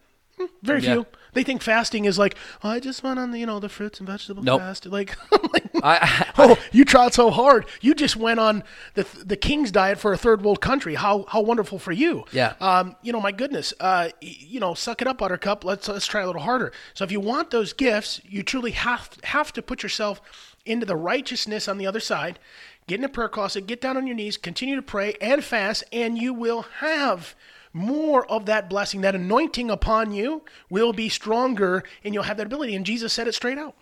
Very 0.63 0.81
Yeah. 0.81 0.93
few. 0.93 1.05
They 1.33 1.43
think 1.43 1.61
fasting 1.61 2.05
is 2.05 2.17
like, 2.17 2.35
oh, 2.63 2.69
I 2.69 2.79
just 2.79 3.03
went 3.03 3.19
on 3.19 3.29
the, 3.31 3.39
you 3.39 3.45
know, 3.45 3.59
the 3.59 3.69
fruits 3.69 3.99
and 3.99 4.07
vegetable 4.09 4.41
Nope. 4.41 4.61
fast. 4.61 4.85
Like, 4.91 5.15
like, 5.53 5.65
I, 5.83 5.97
I, 6.01 6.25
oh, 6.37 6.57
you 6.71 6.83
tried 6.85 7.13
so 7.13 7.29
hard. 7.29 7.65
You 7.81 7.93
just 7.93 8.15
went 8.15 8.39
on 8.39 8.63
the 8.95 9.05
the 9.23 9.37
king's 9.37 9.71
diet 9.71 9.99
for 9.99 10.11
a 10.11 10.17
third 10.17 10.41
world 10.43 10.59
country. 10.61 10.95
How 10.95 11.25
how 11.29 11.41
wonderful 11.41 11.77
for 11.79 11.91
you. 11.91 12.25
Yeah. 12.31 12.53
Um, 12.59 12.95
you 13.03 13.11
know, 13.13 13.21
my 13.21 13.31
goodness. 13.31 13.73
Uh, 13.79 14.09
you 14.21 14.59
know, 14.59 14.73
suck 14.73 15.01
it 15.01 15.07
up, 15.07 15.19
Buttercup. 15.19 15.63
Let's 15.63 15.87
let's 15.87 16.07
try 16.07 16.21
a 16.21 16.25
little 16.27 16.41
harder. 16.41 16.71
So 16.95 17.03
if 17.03 17.11
you 17.11 17.19
want 17.19 17.51
those 17.51 17.71
gifts, 17.73 18.19
you 18.27 18.41
truly 18.43 18.71
have 18.71 19.09
have 19.23 19.53
to 19.53 19.61
put 19.61 19.83
yourself 19.83 20.21
into 20.65 20.85
the 20.85 20.95
righteousness 20.95 21.67
on 21.67 21.77
the 21.77 21.85
other 21.87 21.99
side. 21.99 22.39
Get 22.87 22.97
in 22.99 23.05
a 23.05 23.09
prayer 23.09 23.29
closet. 23.29 23.67
Get 23.67 23.81
down 23.81 23.97
on 23.97 24.07
your 24.07 24.15
knees. 24.15 24.35
Continue 24.35 24.75
to 24.75 24.81
pray 24.81 25.13
and 25.21 25.43
fast, 25.43 25.83
and 25.93 26.17
you 26.17 26.33
will 26.33 26.63
have 26.79 27.35
more 27.73 28.29
of 28.31 28.45
that 28.45 28.69
blessing. 28.69 29.01
That 29.01 29.15
anointing 29.15 29.69
upon 29.69 30.11
you 30.11 30.43
will 30.69 30.93
be 30.93 31.09
stronger, 31.09 31.83
and 32.03 32.13
you'll 32.13 32.23
have 32.23 32.37
that 32.37 32.47
ability. 32.47 32.75
And 32.75 32.85
Jesus 32.85 33.13
said 33.13 33.27
it 33.27 33.35
straight 33.35 33.57
out. 33.57 33.75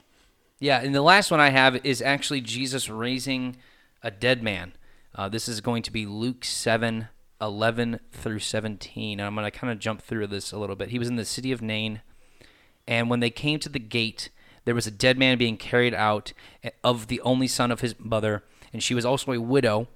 Yeah, 0.60 0.82
and 0.82 0.94
the 0.94 1.02
last 1.02 1.30
one 1.30 1.40
I 1.40 1.50
have 1.50 1.86
is 1.86 2.02
actually 2.02 2.42
Jesus 2.42 2.90
raising 2.90 3.58
a 4.02 4.10
dead 4.10 4.42
man. 4.42 4.74
Uh, 5.14 5.30
this 5.30 5.48
is 5.48 5.62
going 5.62 5.84
to 5.84 5.92
be 5.92 6.06
Luke 6.06 6.44
7 6.44 7.10
11 7.40 8.00
through 8.12 8.40
17. 8.40 9.20
And 9.20 9.28
I'm 9.28 9.36
going 9.36 9.46
to 9.46 9.58
kind 9.58 9.72
of 9.72 9.80
jump 9.80 10.02
through 10.02 10.28
this 10.28 10.52
a 10.52 10.58
little 10.58 10.76
bit. 10.76 10.90
He 10.90 11.00
was 11.00 11.08
in 11.08 11.16
the 11.16 11.26
city 11.26 11.52
of 11.52 11.62
Nain, 11.62 12.02
and 12.88 13.10
when 13.10 13.20
they 13.20 13.30
came 13.30 13.60
to 13.60 13.70
the 13.70 13.80
gate, 13.80 14.30
there 14.66 14.76
was 14.76 14.88
a 14.88 14.92
dead 14.92 15.18
man 15.18 15.38
being 15.38 15.58
carried 15.58 15.94
out 15.94 16.34
eh, 16.64 16.72
of 16.84 17.08
the 17.08 17.22
only 17.22 17.48
son 17.48 17.72
of 17.72 17.82
his 17.82 17.96
mother, 18.00 18.44
and 18.74 18.82
she 18.82 18.96
was 18.96 19.06
also 19.06 19.32
a 19.32 19.42
widow 19.42 19.88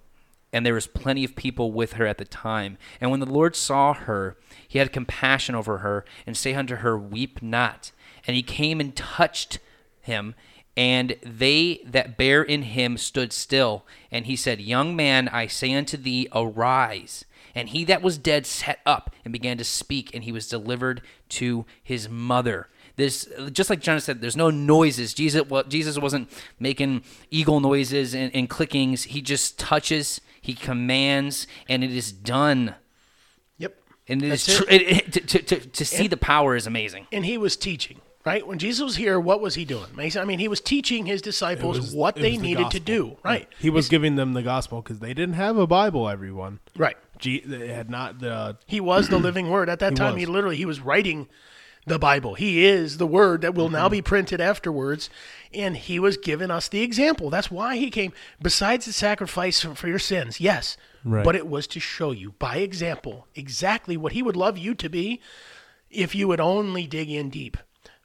and 0.54 0.66
there 0.66 0.74
was 0.74 0.88
plenty 0.88 1.24
of 1.24 1.36
people 1.36 1.72
with 1.72 1.94
her 1.94 2.06
at 2.06 2.18
the 2.18 2.26
time. 2.26 2.78
And 3.00 3.10
when 3.10 3.20
the 3.20 3.26
Lord 3.26 3.56
saw 3.56 3.94
her, 3.94 4.38
he 4.68 4.80
had 4.80 4.94
compassion 4.94 5.56
over 5.56 5.80
her, 5.80 6.06
and 6.26 6.36
say 6.36 6.54
unto 6.54 6.78
her, 6.78 6.98
Weep 6.98 7.42
not. 7.42 7.92
And 8.28 8.36
he 8.36 8.44
came 8.44 8.80
and 8.80 8.96
touched 8.96 9.60
him, 10.02 10.36
and 10.76 11.16
they 11.24 11.82
that 11.86 12.18
bare 12.18 12.44
in 12.44 12.64
him 12.64 12.98
stood 12.98 13.34
still. 13.34 13.86
And 14.12 14.26
he 14.26 14.36
said, 14.36 14.62
Young 14.62 14.96
man, 14.96 15.28
I 15.30 15.48
say 15.48 15.74
unto 15.74 15.98
thee, 15.98 16.28
arise. 16.34 17.26
And 17.54 17.70
he 17.70 17.84
that 17.86 18.02
was 18.02 18.18
dead 18.18 18.46
sat 18.46 18.80
up 18.86 19.14
and 19.24 19.32
began 19.32 19.58
to 19.58 19.64
speak, 19.64 20.14
and 20.14 20.24
he 20.24 20.32
was 20.32 20.48
delivered 20.48 21.02
to 21.30 21.66
his 21.84 22.10
mother. 22.10 22.68
This, 22.96 23.28
just 23.52 23.70
like 23.70 23.80
John 23.80 24.00
said, 24.00 24.22
there's 24.22 24.38
no 24.38 24.50
noises. 24.50 25.14
Jesus, 25.14 25.48
well, 25.50 25.64
Jesus 25.64 25.98
wasn't 25.98 26.30
making 26.60 27.04
eagle 27.30 27.60
noises 27.60 28.14
and, 28.14 28.34
and 28.36 28.50
clickings. 28.50 29.06
He 29.06 29.22
just 29.22 29.58
touches, 29.58 30.22
he 30.42 30.54
commands, 30.54 31.48
and 31.70 31.84
it 31.84 31.92
is 31.92 32.12
done. 32.12 32.76
Yep. 33.60 33.78
And 34.08 34.24
it 34.24 34.32
is 34.32 34.46
That's 34.46 34.58
tr- 34.60 34.70
it, 34.70 34.82
it, 34.82 35.14
to, 35.14 35.20
to, 35.22 35.42
to, 35.44 35.70
to 35.70 35.86
see 35.86 36.08
the 36.08 36.18
power 36.18 36.56
is 36.56 36.66
amazing. 36.68 37.08
and 37.12 37.26
he 37.26 37.38
was 37.38 37.56
teaching 37.56 38.02
right 38.24 38.46
when 38.46 38.60
jesus 38.60 38.84
was 38.84 38.96
here 38.98 39.20
what 39.20 39.42
was 39.42 39.56
he 39.56 39.66
doing 39.66 39.88
i 40.16 40.24
mean 40.24 40.38
he 40.38 40.48
was 40.48 40.62
teaching 40.62 41.08
his 41.08 41.24
disciples 41.24 41.80
was- 41.80 41.96
what 41.96 42.14
they 42.14 42.38
the 42.38 42.38
needed 42.38 42.70
to 42.70 42.80
do 42.80 43.18
right 43.24 43.48
He 43.58 43.72
was 43.72 43.90
giving 43.90 44.16
them 44.16 44.34
the 44.34 44.44
gospel 44.44 44.80
because 44.84 45.00
they 45.00 45.16
didn't 45.16 45.34
have 45.34 45.58
a 45.58 45.66
Bible. 45.66 46.08
Everyone, 46.08 46.60
right 46.78 46.98
G- 47.18 47.42
they 47.44 47.70
had 47.70 47.90
not 47.90 48.20
the 48.20 48.58
he 48.68 48.80
was 48.80 49.10
the 49.10 49.18
living 49.18 49.50
word 49.50 49.70
at 49.70 49.80
that 49.80 49.94
He 49.94 49.96
time 49.96 50.14
was. 50.14 50.20
he 50.22 50.26
literally 50.28 50.56
he 50.58 50.66
was 50.68 50.80
writing 50.80 51.30
the 51.88 51.98
bible 52.00 52.36
he 52.36 52.64
is 52.66 52.98
the 52.98 53.08
word 53.08 53.42
that 53.42 53.56
will 53.56 53.70
now 53.70 53.86
Mm-hmm. 53.86 53.92
be 53.92 54.02
printed 54.04 54.40
afterwards 54.42 55.10
and 55.54 55.76
he 55.76 56.00
was 56.00 56.16
giving 56.18 56.52
us 56.52 56.68
the 56.68 56.82
example 56.84 57.30
that's 57.30 57.50
why 57.52 57.76
he 57.78 57.90
came 57.90 58.14
besides 58.42 58.86
the 58.86 58.94
sacrifice 58.94 59.62
for 59.62 59.88
your 59.88 60.00
sins 60.00 60.40
yes 60.40 60.78
Right. 61.04 61.26
but 61.26 61.36
it 61.36 61.48
was 61.48 61.66
to 61.68 61.80
show 61.80 62.12
you 62.12 62.34
by 62.38 62.58
example 62.58 63.28
exactly 63.34 63.98
what 63.98 64.12
he 64.12 64.22
would 64.22 64.36
love 64.36 64.58
you 64.60 64.76
to 64.76 64.88
be 64.90 65.20
if 65.90 66.14
you 66.14 66.28
would 66.28 66.40
only 66.40 66.86
dig 66.86 67.10
in 67.10 67.30
deep. 67.32 67.58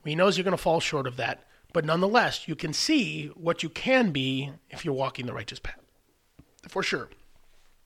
He 0.02 0.14
knows 0.14 0.38
you're 0.38 0.44
going 0.44 0.56
to 0.56 0.62
fall 0.62 0.80
short 0.80 1.06
of 1.06 1.16
that, 1.18 1.44
but 1.74 1.84
nonetheless, 1.84 2.48
you 2.48 2.56
can 2.56 2.72
see 2.72 3.26
what 3.34 3.62
you 3.62 3.68
can 3.68 4.12
be 4.12 4.50
if 4.70 4.82
you're 4.84 4.94
walking 4.94 5.26
the 5.26 5.34
righteous 5.34 5.58
path. 5.58 5.78
For 6.66 6.82
sure. 6.82 7.10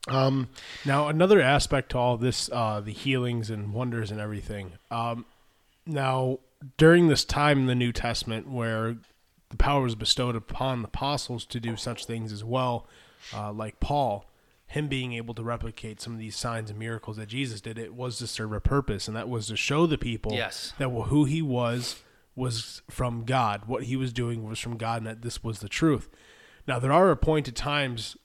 Now, 0.09 1.07
another 1.07 1.41
aspect 1.41 1.89
to 1.91 1.97
all 1.97 2.17
this, 2.17 2.49
uh, 2.51 2.79
the 2.79 2.93
healings 2.93 3.49
and 3.49 3.73
wonders 3.73 4.11
and 4.11 4.19
everything. 4.19 4.73
Um, 4.89 5.25
now, 5.91 6.39
during 6.77 7.07
this 7.07 7.25
time 7.25 7.59
in 7.59 7.65
the 7.67 7.75
New 7.75 7.91
Testament, 7.91 8.47
where 8.49 8.97
the 9.49 9.57
power 9.57 9.81
was 9.81 9.95
bestowed 9.95 10.35
upon 10.35 10.81
the 10.81 10.87
apostles 10.87 11.45
to 11.47 11.59
do 11.59 11.75
such 11.75 12.05
things 12.05 12.31
as 12.31 12.43
well, 12.43 12.87
uh, 13.33 13.51
like 13.51 13.79
Paul, 13.79 14.25
him 14.67 14.87
being 14.87 15.13
able 15.13 15.33
to 15.33 15.43
replicate 15.43 15.99
some 15.99 16.13
of 16.13 16.19
these 16.19 16.35
signs 16.35 16.69
and 16.69 16.79
miracles 16.79 17.17
that 17.17 17.27
Jesus 17.27 17.59
did, 17.59 17.77
it 17.77 17.93
was 17.93 18.17
to 18.19 18.27
serve 18.27 18.53
a 18.53 18.61
purpose, 18.61 19.07
and 19.07 19.17
that 19.17 19.27
was 19.27 19.47
to 19.47 19.57
show 19.57 19.85
the 19.85 19.97
people 19.97 20.33
Yes. 20.33 20.73
that 20.77 20.89
who 20.89 21.25
he 21.25 21.41
was 21.41 22.01
was 22.35 22.81
from 22.89 23.25
God. 23.25 23.63
What 23.65 23.83
he 23.83 23.97
was 23.97 24.13
doing 24.13 24.47
was 24.47 24.59
from 24.59 24.77
God, 24.77 24.99
and 24.99 25.07
that 25.07 25.21
this 25.21 25.43
was 25.43 25.59
the 25.59 25.67
truth. 25.67 26.09
Now, 26.65 26.79
there 26.79 26.93
are 26.93 27.11
appointed 27.11 27.55
times 27.55 28.15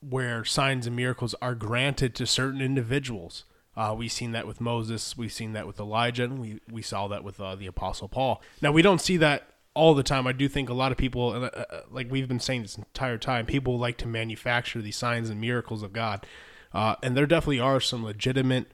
where 0.00 0.44
signs 0.44 0.86
and 0.86 0.96
miracles 0.96 1.34
are 1.42 1.54
granted 1.54 2.14
to 2.14 2.26
certain 2.26 2.60
individuals. 2.62 3.44
Uh, 3.76 3.94
we've 3.96 4.12
seen 4.12 4.32
that 4.32 4.46
with 4.46 4.60
Moses. 4.60 5.16
We've 5.16 5.32
seen 5.32 5.52
that 5.54 5.66
with 5.66 5.80
Elijah. 5.80 6.24
And 6.24 6.38
we, 6.38 6.60
we 6.70 6.82
saw 6.82 7.08
that 7.08 7.24
with 7.24 7.40
uh, 7.40 7.54
the 7.54 7.66
Apostle 7.66 8.08
Paul. 8.08 8.42
Now, 8.62 8.72
we 8.72 8.82
don't 8.82 9.00
see 9.00 9.16
that 9.18 9.48
all 9.74 9.94
the 9.94 10.02
time. 10.02 10.26
I 10.26 10.32
do 10.32 10.48
think 10.48 10.68
a 10.68 10.74
lot 10.74 10.92
of 10.92 10.98
people, 10.98 11.30
uh, 11.30 11.46
uh, 11.46 11.80
like 11.90 12.10
we've 12.10 12.28
been 12.28 12.40
saying 12.40 12.62
this 12.62 12.78
entire 12.78 13.18
time, 13.18 13.46
people 13.46 13.78
like 13.78 13.96
to 13.98 14.06
manufacture 14.06 14.80
these 14.80 14.96
signs 14.96 15.30
and 15.30 15.40
miracles 15.40 15.82
of 15.82 15.92
God. 15.92 16.26
Uh, 16.72 16.96
and 17.02 17.16
there 17.16 17.26
definitely 17.26 17.60
are 17.60 17.80
some 17.80 18.04
legitimate, 18.04 18.66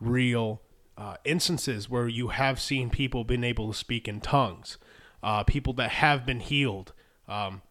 real 0.00 0.60
uh, 0.96 1.16
instances 1.24 1.90
where 1.90 2.08
you 2.08 2.28
have 2.28 2.60
seen 2.60 2.90
people 2.90 3.24
been 3.24 3.44
able 3.44 3.70
to 3.70 3.78
speak 3.78 4.08
in 4.08 4.20
tongues, 4.20 4.78
people 5.46 5.72
that 5.74 5.90
have 5.90 6.24
been 6.24 6.40
healed. 6.40 6.92
Um, 7.28 7.62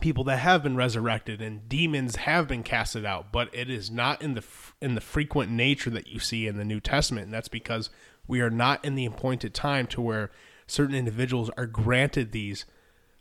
people 0.00 0.24
that 0.24 0.38
have 0.38 0.62
been 0.62 0.76
resurrected 0.76 1.40
and 1.40 1.68
demons 1.68 2.16
have 2.16 2.46
been 2.46 2.62
casted 2.62 3.04
out 3.04 3.32
but 3.32 3.48
it 3.52 3.70
is 3.70 3.90
not 3.90 4.22
in 4.22 4.34
the 4.34 4.42
in 4.80 4.94
the 4.94 5.00
frequent 5.00 5.50
nature 5.50 5.90
that 5.90 6.08
you 6.08 6.18
see 6.18 6.46
in 6.46 6.56
the 6.56 6.64
New 6.64 6.80
Testament. 6.80 7.26
And 7.26 7.34
that's 7.34 7.48
because 7.48 7.90
we 8.26 8.40
are 8.40 8.50
not 8.50 8.84
in 8.84 8.94
the 8.94 9.06
appointed 9.06 9.54
time 9.54 9.86
to 9.88 10.00
where 10.00 10.30
certain 10.66 10.94
individuals 10.94 11.50
are 11.56 11.66
granted 11.66 12.32
these 12.32 12.64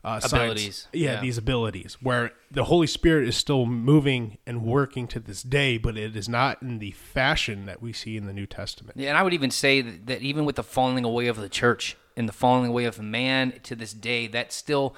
uh, 0.04 0.22
Abilities, 0.24 0.88
yeah, 0.94 1.14
yeah. 1.14 1.22
these 1.22 1.40
abilities 1.40 1.98
where 2.00 2.32
the 2.52 2.66
Holy 2.66 2.86
Spirit 2.86 3.28
is 3.28 3.36
still 3.36 3.66
moving 3.66 4.38
and 4.46 4.64
working 4.64 5.08
to 5.08 5.20
this 5.20 5.42
day 5.42 5.80
but 5.80 5.98
it 5.98 6.16
is 6.16 6.30
not 6.30 6.62
in 6.62 6.78
the 6.78 6.92
fashion 6.92 7.66
that 7.66 7.82
we 7.82 7.92
see 7.92 8.16
in 8.16 8.28
the 8.28 8.34
New 8.34 8.46
Testament. 8.46 8.98
Yeah, 8.98 9.10
and 9.10 9.18
I 9.18 9.24
would 9.24 9.34
even 9.34 9.50
say 9.50 9.82
that, 9.82 10.06
that 10.06 10.22
even 10.22 10.46
with 10.46 10.58
the 10.58 10.64
falling 10.64 11.06
away 11.06 11.26
of 11.26 11.38
the 11.38 11.50
church 11.50 11.98
and 12.16 12.30
the 12.30 12.34
falling 12.34 12.70
away 12.70 12.86
of 12.86 13.02
man 13.02 13.54
to 13.64 13.76
this 13.76 13.94
day, 13.94 14.28
that 14.28 14.54
still, 14.54 14.96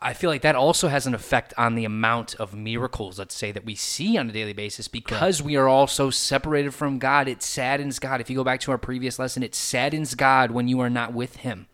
I 0.00 0.14
feel 0.14 0.30
like 0.30 0.42
that 0.42 0.54
also 0.54 0.88
has 0.88 1.06
an 1.06 1.14
effect 1.14 1.52
on 1.58 1.74
the 1.74 1.84
amount 1.84 2.34
of 2.36 2.54
miracles, 2.54 3.18
let's 3.18 3.34
say, 3.34 3.52
that 3.52 3.64
we 3.64 3.74
see 3.74 4.16
on 4.16 4.30
a 4.30 4.32
daily 4.32 4.52
basis 4.52 4.88
because 4.88 5.42
we 5.42 5.56
are 5.56 5.68
all 5.68 5.86
so 5.86 6.10
separated 6.10 6.72
from 6.72 6.98
God. 6.98 7.28
It 7.28 7.42
saddens 7.42 7.98
God. 7.98 8.20
If 8.20 8.30
you 8.30 8.36
go 8.36 8.44
back 8.44 8.60
to 8.60 8.70
our 8.70 8.78
previous 8.78 9.18
lesson, 9.18 9.42
it 9.42 9.54
saddens 9.54 10.14
God 10.14 10.50
when 10.50 10.68
you 10.68 10.80
are 10.80 10.90
not 10.90 11.12
with 11.12 11.36
Him. 11.36 11.66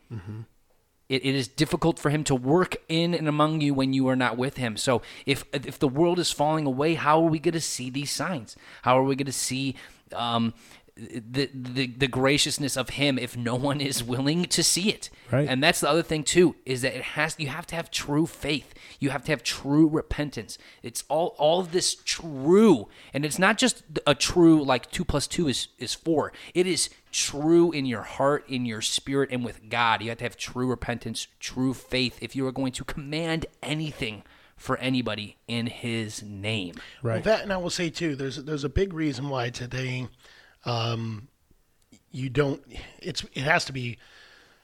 It, 1.09 1.25
it 1.25 1.35
is 1.35 1.49
difficult 1.49 1.99
for 1.99 2.11
him 2.11 2.23
to 2.25 2.35
work 2.35 2.77
in 2.89 3.15
and 3.15 3.29
among 3.29 3.63
you 3.63 3.73
when 3.73 3.95
you 3.95 4.09
are 4.09 4.17
not 4.17 4.37
with 4.37 4.59
him. 4.59 4.77
So 4.77 5.01
if 5.25 5.43
if 5.55 5.79
the 5.79 5.89
world 5.89 6.19
is 6.19 6.31
falling 6.31 6.67
away, 6.67 6.95
how 6.95 7.23
are 7.23 7.31
we 7.31 7.39
going 7.39 7.55
to 7.55 7.63
see 7.63 7.89
these 7.89 8.11
signs? 8.11 8.57
How 8.83 8.99
are 8.99 9.03
we 9.03 9.17
going 9.17 9.25
to 9.25 9.33
see 9.33 9.75
um, 10.13 10.53
the, 10.99 11.51
the 11.55 11.87
the 11.87 12.09
graciousness 12.09 12.77
of 12.77 12.91
him 12.91 13.19
if 13.19 13.37
no 13.37 13.55
one 13.55 13.81
is 13.81 14.03
willing 14.03 14.45
to 14.47 14.63
see 14.63 14.91
it? 14.91 15.11
Right. 15.31 15.49
And 15.49 15.63
that's 15.63 15.81
the 15.81 15.89
other 15.89 16.03
thing 16.03 16.25
too 16.25 16.57
is 16.67 16.83
that 16.83 16.95
it 16.95 17.03
has 17.03 17.37
you 17.39 17.49
have 17.49 17.67
to 17.69 17.77
have 17.77 17.91
true 17.91 18.27
faith. 18.27 18.75
You 18.99 19.11
have 19.11 19.25
to 19.25 19.33
have 19.33 19.43
true 19.43 19.89
repentance. 19.89 20.59
It's 20.83 21.05
all 21.09 21.35
all 21.39 21.61
of 21.61 21.73
this 21.73 21.95
true, 21.95 22.89
and 23.13 23.25
it's 23.25 23.39
not 23.39 23.59
just 23.59 23.83
a 24.07 24.15
true 24.15 24.63
like 24.63 24.91
two 24.91 25.05
plus 25.05 25.27
two 25.27 25.49
is 25.49 25.69
is 25.79 25.95
four. 25.95 26.33
It 26.55 26.67
is 26.67 26.91
true 27.11 27.73
in 27.73 27.87
your 27.87 28.03
heart, 28.03 28.45
in 28.49 28.67
your 28.67 28.83
spirit, 28.83 29.31
and 29.33 29.45
with 29.45 29.69
God. 29.69 30.03
You 30.03 30.09
have 30.11 30.19
to 30.19 30.25
have 30.25 30.37
true 30.37 30.69
repentance, 30.69 31.29
true 31.41 31.75
faith 31.75 32.19
if 32.21 32.35
you 32.35 32.47
are 32.47 32.53
going 32.53 32.73
to 32.73 32.85
command 32.85 33.47
anything 33.63 34.25
for 34.57 34.77
anybody 34.79 35.37
in 35.47 35.67
His 35.67 36.23
name. 36.23 36.75
Well, 37.03 37.15
right 37.15 37.25
that, 37.25 37.43
and 37.43 37.53
I 37.53 37.57
will 37.57 37.71
say 37.71 37.91
too, 37.91 38.17
there's 38.17 38.37
there's 38.45 38.65
a 38.65 38.69
big 38.69 38.93
reason 38.93 39.29
why 39.29 39.51
today, 39.51 40.09
um, 40.65 41.29
you 42.11 42.29
don't. 42.29 42.63
It's 43.01 43.25
it 43.35 43.43
has 43.43 43.65
to 43.67 43.73
be 43.73 43.99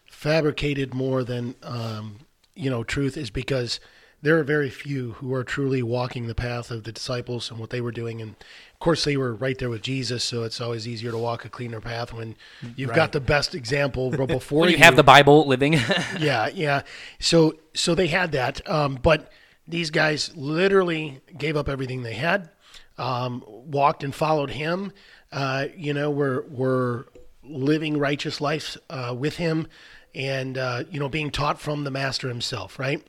fabricated 0.06 0.94
more 0.94 1.24
than 1.24 1.54
um, 1.62 2.20
you 2.54 2.70
know 2.70 2.84
truth 2.84 3.16
is 3.16 3.30
because 3.30 3.80
there 4.22 4.38
are 4.38 4.44
very 4.44 4.70
few 4.70 5.12
who 5.12 5.34
are 5.34 5.44
truly 5.44 5.82
walking 5.82 6.26
the 6.26 6.34
path 6.34 6.70
of 6.70 6.84
the 6.84 6.92
disciples 6.92 7.50
and 7.50 7.60
what 7.60 7.68
they 7.68 7.82
were 7.82 7.92
doing, 7.92 8.22
and 8.22 8.30
of 8.30 8.78
course 8.80 9.04
they 9.04 9.18
were 9.18 9.34
right 9.34 9.58
there 9.58 9.68
with 9.68 9.82
Jesus, 9.82 10.24
so 10.24 10.44
it's 10.44 10.62
always 10.62 10.88
easier 10.88 11.10
to 11.10 11.18
walk 11.18 11.44
a 11.44 11.50
cleaner 11.50 11.80
path 11.80 12.12
when 12.12 12.34
you've 12.74 12.94
got 12.94 13.12
the 13.12 13.20
best 13.20 13.54
example 13.54 14.10
before 14.26 14.62
When 14.62 14.70
you 14.70 14.78
have 14.78 14.96
the 14.96 15.04
Bible 15.04 15.46
living, 15.46 15.74
yeah, 16.18 16.48
yeah. 16.48 16.82
So 17.20 17.56
so 17.74 17.94
they 17.94 18.06
had 18.06 18.32
that, 18.32 18.66
um, 18.68 18.98
but 19.02 19.30
these 19.68 19.90
guys 19.90 20.34
literally 20.34 21.20
gave 21.36 21.56
up 21.56 21.68
everything 21.68 22.02
they 22.02 22.14
had, 22.14 22.48
um, 22.96 23.44
walked 23.46 24.02
and 24.04 24.14
followed 24.14 24.50
him. 24.50 24.92
Uh, 25.34 25.66
you 25.76 25.92
know, 25.92 26.10
we're 26.10 26.42
we're 26.42 27.06
living 27.42 27.98
righteous 27.98 28.40
life 28.40 28.76
uh, 28.88 29.12
with 29.18 29.36
Him, 29.36 29.66
and 30.14 30.56
uh, 30.56 30.84
you 30.88 31.00
know 31.00 31.08
being 31.08 31.30
taught 31.30 31.60
from 31.60 31.82
the 31.82 31.90
Master 31.90 32.28
Himself, 32.28 32.78
right? 32.78 33.04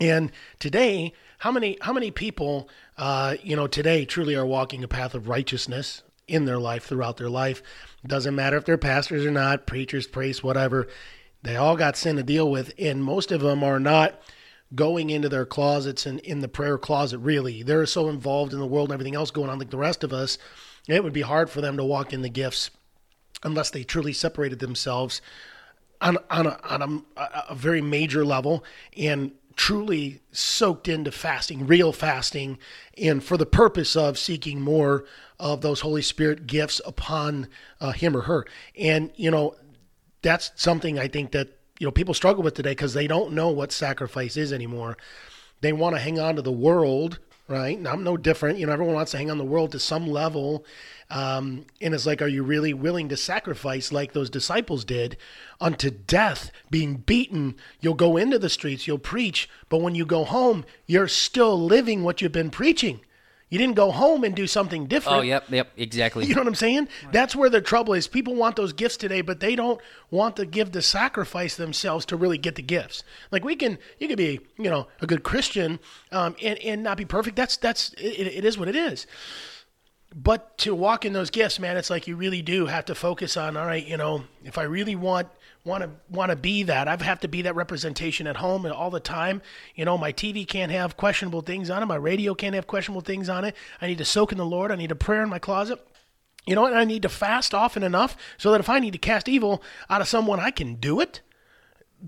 And 0.00 0.32
today, 0.58 1.12
how 1.38 1.52
many 1.52 1.76
how 1.82 1.92
many 1.92 2.10
people 2.10 2.70
uh, 2.96 3.36
you 3.42 3.54
know 3.54 3.66
today 3.66 4.06
truly 4.06 4.34
are 4.34 4.46
walking 4.46 4.82
a 4.82 4.88
path 4.88 5.14
of 5.14 5.28
righteousness 5.28 6.02
in 6.26 6.46
their 6.46 6.58
life 6.58 6.86
throughout 6.86 7.18
their 7.18 7.28
life? 7.28 7.62
Doesn't 8.06 8.34
matter 8.34 8.56
if 8.56 8.64
they're 8.64 8.78
pastors 8.78 9.26
or 9.26 9.30
not, 9.30 9.66
preachers, 9.66 10.06
priests, 10.06 10.42
whatever. 10.42 10.88
They 11.42 11.56
all 11.56 11.76
got 11.76 11.98
sin 11.98 12.16
to 12.16 12.22
deal 12.22 12.50
with, 12.50 12.72
and 12.78 13.04
most 13.04 13.30
of 13.30 13.42
them 13.42 13.62
are 13.62 13.78
not 13.78 14.22
going 14.74 15.10
into 15.10 15.28
their 15.28 15.44
closets 15.44 16.06
and 16.06 16.18
in 16.20 16.40
the 16.40 16.48
prayer 16.48 16.78
closet. 16.78 17.18
Really, 17.18 17.62
they're 17.62 17.84
so 17.84 18.08
involved 18.08 18.54
in 18.54 18.58
the 18.58 18.66
world 18.66 18.88
and 18.88 18.94
everything 18.94 19.16
else 19.16 19.30
going 19.30 19.50
on, 19.50 19.58
like 19.58 19.68
the 19.68 19.76
rest 19.76 20.02
of 20.02 20.14
us. 20.14 20.38
It 20.88 21.04
would 21.04 21.12
be 21.12 21.22
hard 21.22 21.50
for 21.50 21.60
them 21.60 21.76
to 21.76 21.84
walk 21.84 22.12
in 22.12 22.22
the 22.22 22.28
gifts 22.28 22.70
unless 23.42 23.70
they 23.70 23.84
truly 23.84 24.12
separated 24.12 24.58
themselves 24.58 25.20
on 26.00 26.18
on 26.30 26.46
a, 26.46 26.58
on 26.64 27.04
a, 27.16 27.22
a 27.50 27.54
very 27.54 27.80
major 27.80 28.24
level 28.24 28.64
and 28.96 29.32
truly 29.56 30.20
soaked 30.32 30.88
into 30.88 31.12
fasting, 31.12 31.66
real 31.66 31.92
fasting, 31.92 32.58
and 32.98 33.22
for 33.22 33.36
the 33.36 33.46
purpose 33.46 33.94
of 33.94 34.18
seeking 34.18 34.60
more 34.60 35.04
of 35.38 35.60
those 35.60 35.80
Holy 35.80 36.02
Spirit 36.02 36.46
gifts 36.46 36.80
upon 36.86 37.48
uh, 37.80 37.92
him 37.92 38.16
or 38.16 38.22
her. 38.22 38.46
And 38.76 39.10
you 39.16 39.30
know, 39.30 39.56
that's 40.22 40.52
something 40.56 40.98
I 40.98 41.08
think 41.08 41.32
that 41.32 41.48
you 41.78 41.86
know 41.86 41.92
people 41.92 42.14
struggle 42.14 42.42
with 42.42 42.54
today 42.54 42.72
because 42.72 42.94
they 42.94 43.06
don't 43.06 43.32
know 43.32 43.50
what 43.50 43.72
sacrifice 43.72 44.36
is 44.36 44.52
anymore. 44.52 44.96
They 45.60 45.72
want 45.72 45.94
to 45.94 46.00
hang 46.00 46.18
on 46.18 46.36
to 46.36 46.42
the 46.42 46.52
world, 46.52 47.18
right? 47.48 47.76
And 47.76 47.86
I'm 47.86 48.04
no 48.04 48.16
different. 48.16 48.58
You 48.58 48.66
know, 48.66 48.72
everyone 48.72 48.94
wants 48.94 49.10
to 49.12 49.18
hang 49.18 49.30
on 49.30 49.38
the 49.38 49.44
world 49.44 49.72
to 49.72 49.78
some 49.78 50.06
level. 50.06 50.64
Um, 51.10 51.66
and 51.80 51.94
it's 51.94 52.06
like, 52.06 52.22
are 52.22 52.28
you 52.28 52.42
really 52.42 52.72
willing 52.72 53.08
to 53.10 53.16
sacrifice 53.16 53.92
like 53.92 54.12
those 54.12 54.30
disciples 54.30 54.84
did 54.84 55.16
unto 55.60 55.90
death, 55.90 56.50
being 56.70 56.96
beaten? 56.96 57.56
You'll 57.80 57.94
go 57.94 58.16
into 58.16 58.38
the 58.38 58.48
streets, 58.48 58.86
you'll 58.86 58.98
preach, 58.98 59.48
but 59.68 59.82
when 59.82 59.94
you 59.94 60.06
go 60.06 60.24
home, 60.24 60.64
you're 60.86 61.08
still 61.08 61.60
living 61.60 62.02
what 62.02 62.22
you've 62.22 62.32
been 62.32 62.50
preaching. 62.50 63.00
You 63.52 63.58
didn't 63.58 63.76
go 63.76 63.90
home 63.90 64.24
and 64.24 64.34
do 64.34 64.46
something 64.46 64.86
different. 64.86 65.18
Oh, 65.18 65.20
yep, 65.20 65.44
yep, 65.50 65.68
exactly. 65.76 66.24
You 66.32 66.34
know 66.34 66.40
what 66.40 66.48
I'm 66.48 66.54
saying? 66.54 66.88
That's 67.12 67.36
where 67.36 67.50
the 67.50 67.60
trouble 67.60 67.92
is. 67.92 68.08
People 68.08 68.34
want 68.34 68.56
those 68.56 68.72
gifts 68.72 68.96
today, 68.96 69.20
but 69.20 69.40
they 69.40 69.54
don't 69.54 69.78
want 70.10 70.36
to 70.36 70.46
give 70.46 70.72
the 70.72 70.80
sacrifice 70.80 71.54
themselves 71.56 72.06
to 72.06 72.16
really 72.16 72.38
get 72.38 72.54
the 72.54 72.62
gifts. 72.62 73.04
Like 73.30 73.44
we 73.44 73.54
can, 73.54 73.76
you 73.98 74.08
could 74.08 74.16
be, 74.16 74.40
you 74.56 74.70
know, 74.70 74.86
a 75.02 75.06
good 75.06 75.22
Christian 75.22 75.80
um, 76.12 76.34
and 76.42 76.58
and 76.60 76.82
not 76.82 76.96
be 76.96 77.04
perfect. 77.04 77.36
That's 77.36 77.58
that's 77.58 77.92
it, 77.98 78.26
it 78.38 78.44
is 78.46 78.56
what 78.56 78.68
it 78.68 78.76
is. 78.76 79.06
But 80.14 80.58
to 80.58 80.74
walk 80.74 81.04
in 81.04 81.12
those 81.12 81.30
gifts, 81.30 81.58
man, 81.58 81.76
it's 81.76 81.90
like 81.90 82.06
you 82.06 82.16
really 82.16 82.42
do 82.42 82.66
have 82.66 82.84
to 82.86 82.94
focus 82.94 83.36
on. 83.36 83.56
All 83.56 83.66
right, 83.66 83.86
you 83.86 83.96
know, 83.96 84.24
if 84.44 84.58
I 84.58 84.62
really 84.64 84.94
want 84.94 85.28
want 85.64 85.84
to 85.84 85.90
want 86.10 86.30
to 86.30 86.36
be 86.36 86.64
that. 86.64 86.88
I 86.88 87.02
have 87.04 87.20
to 87.20 87.28
be 87.28 87.42
that 87.42 87.54
representation 87.54 88.26
at 88.26 88.36
home 88.36 88.64
and 88.64 88.74
all 88.74 88.90
the 88.90 89.00
time. 89.00 89.42
You 89.74 89.84
know, 89.84 89.96
my 89.96 90.12
TV 90.12 90.46
can't 90.46 90.72
have 90.72 90.96
questionable 90.96 91.42
things 91.42 91.70
on 91.70 91.82
it. 91.82 91.86
My 91.86 91.96
radio 91.96 92.34
can't 92.34 92.54
have 92.54 92.66
questionable 92.66 93.02
things 93.02 93.28
on 93.28 93.44
it. 93.44 93.56
I 93.80 93.86
need 93.86 93.98
to 93.98 94.04
soak 94.04 94.32
in 94.32 94.38
the 94.38 94.46
Lord. 94.46 94.72
I 94.72 94.76
need 94.76 94.90
a 94.90 94.96
prayer 94.96 95.22
in 95.22 95.28
my 95.28 95.38
closet. 95.38 95.78
You 96.46 96.56
know, 96.56 96.66
and 96.66 96.76
I 96.76 96.84
need 96.84 97.02
to 97.02 97.08
fast 97.08 97.54
often 97.54 97.84
enough 97.84 98.16
so 98.36 98.50
that 98.50 98.60
if 98.60 98.68
I 98.68 98.80
need 98.80 98.92
to 98.92 98.98
cast 98.98 99.28
evil 99.28 99.62
out 99.88 100.00
of 100.00 100.08
someone, 100.08 100.40
I 100.40 100.50
can 100.50 100.74
do 100.74 100.98
it 100.98 101.20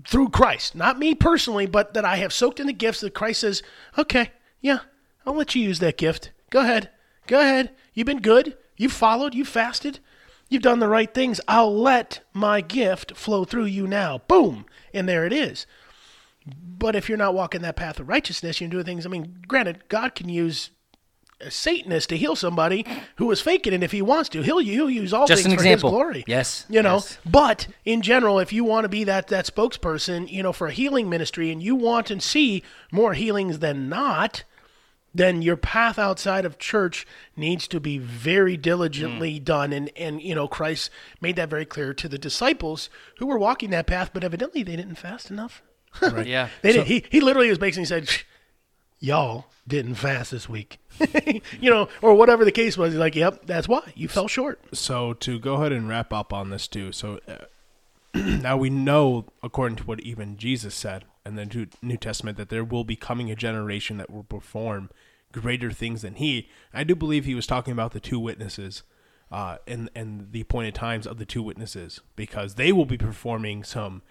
through 0.05 0.29
Christ. 0.29 0.75
Not 0.75 0.99
me 0.99 1.15
personally, 1.15 1.65
but 1.65 1.93
that 1.93 2.03
I 2.03 2.17
have 2.17 2.33
soaked 2.33 2.59
in 2.59 2.67
the 2.67 2.73
gifts 2.73 2.99
that 2.99 3.13
Christ 3.13 3.41
says, 3.41 3.63
okay, 3.97 4.31
yeah, 4.59 4.79
I'll 5.25 5.35
let 5.35 5.55
you 5.55 5.63
use 5.63 5.79
that 5.79 5.97
gift. 5.97 6.31
Go 6.49 6.59
ahead. 6.59 6.89
Go 7.27 7.39
ahead. 7.39 7.71
You've 7.93 8.05
been 8.07 8.21
good. 8.21 8.57
You've 8.77 8.91
followed. 8.91 9.33
You've 9.33 9.47
fasted. 9.47 9.99
You've 10.49 10.61
done 10.61 10.79
the 10.79 10.87
right 10.87 11.11
things. 11.13 11.41
I'll 11.47 11.75
let 11.75 12.19
my 12.33 12.61
gift 12.61 13.15
flow 13.15 13.45
through 13.45 13.65
you 13.65 13.87
now. 13.87 14.19
Boom. 14.27 14.65
And 14.93 15.09
there 15.09 15.25
it 15.25 15.33
is. 15.33 15.65
But 16.45 16.95
if 16.95 17.09
you're 17.09 17.17
not 17.17 17.33
walking 17.33 17.61
that 17.63 17.75
path 17.75 17.99
of 17.99 18.07
righteousness, 18.07 18.61
you're 18.61 18.69
doing 18.69 18.85
things. 18.85 19.05
I 19.05 19.09
mean, 19.09 19.39
granted, 19.47 19.87
God 19.89 20.13
can 20.13 20.29
use 20.29 20.69
a 21.41 21.49
Satanist 21.49 22.09
to 22.09 22.17
heal 22.17 22.35
somebody 22.35 22.85
who 23.15 23.29
is 23.31 23.41
faking 23.41 23.73
it 23.73 23.81
if 23.83 23.91
he 23.91 24.01
wants 24.03 24.29
to. 24.29 24.41
He'll, 24.43 24.59
he'll 24.59 24.89
use 24.89 25.11
all 25.11 25.25
Just 25.25 25.43
things 25.43 25.55
for 25.55 25.59
example. 25.61 25.89
his 25.89 25.93
glory. 25.95 26.23
Yes, 26.27 26.65
You 26.69 26.81
know, 26.83 26.95
yes. 26.95 27.17
but 27.25 27.67
in 27.83 28.01
general, 28.03 28.39
if 28.39 28.53
you 28.53 28.63
want 28.63 28.85
to 28.85 28.89
be 28.89 29.03
that, 29.05 29.27
that 29.27 29.45
spokesperson, 29.47 30.31
you 30.31 30.43
know, 30.43 30.53
for 30.53 30.67
a 30.67 30.71
healing 30.71 31.09
ministry 31.09 31.51
and 31.51 31.61
you 31.61 31.75
want 31.75 32.11
and 32.11 32.21
see 32.21 32.63
more 32.91 33.13
healings 33.15 33.59
than 33.59 33.89
not, 33.89 34.43
then 35.15 35.41
your 35.41 35.55
path 35.55 35.97
outside 35.97 36.43
of 36.43 36.59
church 36.59 37.07
needs 37.37 37.67
to 37.69 37.79
be 37.79 37.97
very 37.97 38.57
diligently 38.57 39.39
done. 39.39 39.71
And, 39.71 39.89
and, 39.95 40.21
you 40.21 40.35
know, 40.35 40.47
Christ 40.47 40.89
made 41.21 41.37
that 41.37 41.49
very 41.49 41.65
clear 41.65 41.93
to 41.93 42.09
the 42.09 42.17
disciples 42.17 42.89
who 43.17 43.25
were 43.25 43.37
walking 43.37 43.69
that 43.69 43.87
path, 43.87 44.11
but 44.13 44.25
evidently 44.25 44.61
they 44.61 44.75
didn't 44.75 44.95
fast 44.95 45.31
enough. 45.31 45.63
right 46.01 46.27
Yeah. 46.27 46.49
They 46.61 46.73
did. 46.73 46.87
He, 46.87 47.05
he 47.09 47.21
literally 47.21 47.47
was 47.47 47.57
basically 47.57 47.85
said, 47.85 48.09
y'all 48.99 49.45
didn't 49.65 49.95
fast 49.95 50.31
this 50.31 50.49
week. 50.49 50.79
you 51.61 51.69
know, 51.69 51.87
or 52.01 52.15
whatever 52.15 52.43
the 52.43 52.51
case 52.51 52.77
was. 52.77 52.91
He's 52.91 52.99
like, 52.99 53.15
yep, 53.15 53.45
that's 53.45 53.69
why 53.69 53.93
you 53.95 54.09
fell 54.09 54.27
short. 54.27 54.59
So 54.73 55.13
to 55.13 55.39
go 55.39 55.55
ahead 55.55 55.71
and 55.71 55.87
wrap 55.87 56.11
up 56.11 56.33
on 56.33 56.49
this 56.49 56.67
too. 56.67 56.91
So 56.91 57.21
uh, 57.25 57.45
now 58.13 58.57
we 58.57 58.69
know, 58.69 59.27
according 59.41 59.77
to 59.77 59.83
what 59.83 60.01
even 60.01 60.35
Jesus 60.35 60.75
said 60.75 61.05
in 61.25 61.35
the 61.35 61.69
New 61.81 61.97
Testament, 61.97 62.37
that 62.37 62.49
there 62.49 62.65
will 62.65 62.83
be 62.83 62.97
coming 62.97 63.31
a 63.31 63.35
generation 63.35 63.97
that 63.97 64.09
will 64.09 64.23
perform 64.23 64.89
greater 65.41 65.71
things 65.71 66.01
than 66.01 66.15
he. 66.15 66.49
I 66.73 66.83
do 66.83 66.95
believe 66.95 67.25
he 67.25 67.35
was 67.35 67.47
talking 67.47 67.71
about 67.71 67.91
the 67.91 67.99
two 67.99 68.19
witnesses, 68.19 68.83
uh, 69.31 69.57
and 69.67 69.89
and 69.95 70.31
the 70.31 70.41
appointed 70.41 70.75
times 70.75 71.05
of 71.05 71.17
the 71.17 71.25
two 71.25 71.43
witnesses, 71.43 72.01
because 72.15 72.55
they 72.55 72.71
will 72.71 72.85
be 72.85 72.97
performing 72.97 73.63
some 73.63 74.01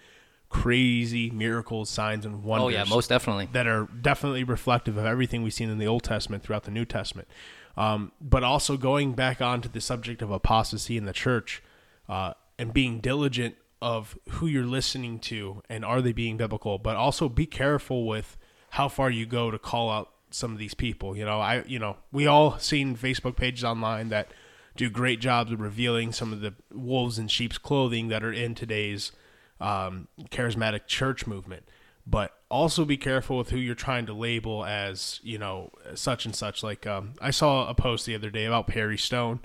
crazy 0.49 1.29
miracles, 1.31 1.89
signs, 1.89 2.25
and 2.25 2.43
wonders 2.43 2.65
Oh 2.65 2.69
yeah, 2.69 2.83
most 2.85 3.09
definitely. 3.09 3.49
that 3.51 3.67
are 3.67 3.87
definitely 4.01 4.43
reflective 4.43 4.95
of 4.97 5.05
everything 5.05 5.43
we've 5.43 5.53
seen 5.53 5.69
in 5.69 5.79
the 5.79 5.87
Old 5.87 6.03
Testament 6.03 6.43
throughout 6.43 6.63
the 6.63 6.71
New 6.71 6.85
Testament. 6.85 7.27
Um, 7.75 8.11
but 8.21 8.43
also 8.43 8.77
going 8.77 9.13
back 9.13 9.41
onto 9.41 9.67
the 9.67 9.81
subject 9.81 10.21
of 10.21 10.31
apostasy 10.31 10.95
in 10.95 11.05
the 11.05 11.11
church 11.11 11.61
uh, 12.07 12.33
and 12.57 12.73
being 12.73 12.99
diligent 13.01 13.55
of 13.81 14.17
who 14.29 14.47
you're 14.47 14.65
listening 14.65 15.19
to 15.19 15.61
and 15.69 15.83
are 15.83 16.01
they 16.01 16.13
being 16.13 16.37
biblical, 16.37 16.77
but 16.77 16.95
also 16.95 17.27
be 17.27 17.45
careful 17.45 18.07
with 18.07 18.37
how 18.71 18.87
far 18.87 19.09
you 19.09 19.25
go 19.25 19.51
to 19.51 19.59
call 19.59 19.89
out 19.91 20.11
some 20.35 20.51
of 20.51 20.57
these 20.57 20.73
people. 20.73 21.15
You 21.15 21.25
know, 21.25 21.39
I 21.39 21.63
you 21.65 21.79
know 21.79 21.97
we 22.11 22.27
all 22.27 22.59
seen 22.59 22.95
Facebook 22.95 23.35
pages 23.35 23.63
online 23.63 24.09
that 24.09 24.29
do 24.75 24.89
great 24.89 25.19
jobs 25.19 25.51
of 25.51 25.61
revealing 25.61 26.11
some 26.11 26.33
of 26.33 26.41
the 26.41 26.53
wolves 26.73 27.17
in 27.17 27.27
sheep's 27.27 27.57
clothing 27.57 28.09
that 28.09 28.23
are 28.23 28.33
in 28.33 28.55
today's 28.55 29.11
um, 29.59 30.07
charismatic 30.29 30.87
church 30.87 31.25
movement. 31.25 31.63
But 32.07 32.33
also 32.49 32.85
be 32.85 32.97
careful 32.97 33.37
with 33.37 33.49
who 33.49 33.57
you're 33.57 33.73
trying 33.73 34.05
to 34.05 34.13
label 34.13 34.63
as, 34.63 35.19
you 35.23 35.39
know, 35.39 35.71
such 35.95 36.25
and 36.25 36.35
such. 36.35 36.61
Like 36.61 36.85
um, 36.85 37.13
I 37.19 37.31
saw 37.31 37.67
a 37.67 37.73
post 37.73 38.05
the 38.05 38.13
other 38.13 38.29
day 38.29 38.45
about 38.45 38.67
Perry 38.67 38.97
Stone. 38.97 39.39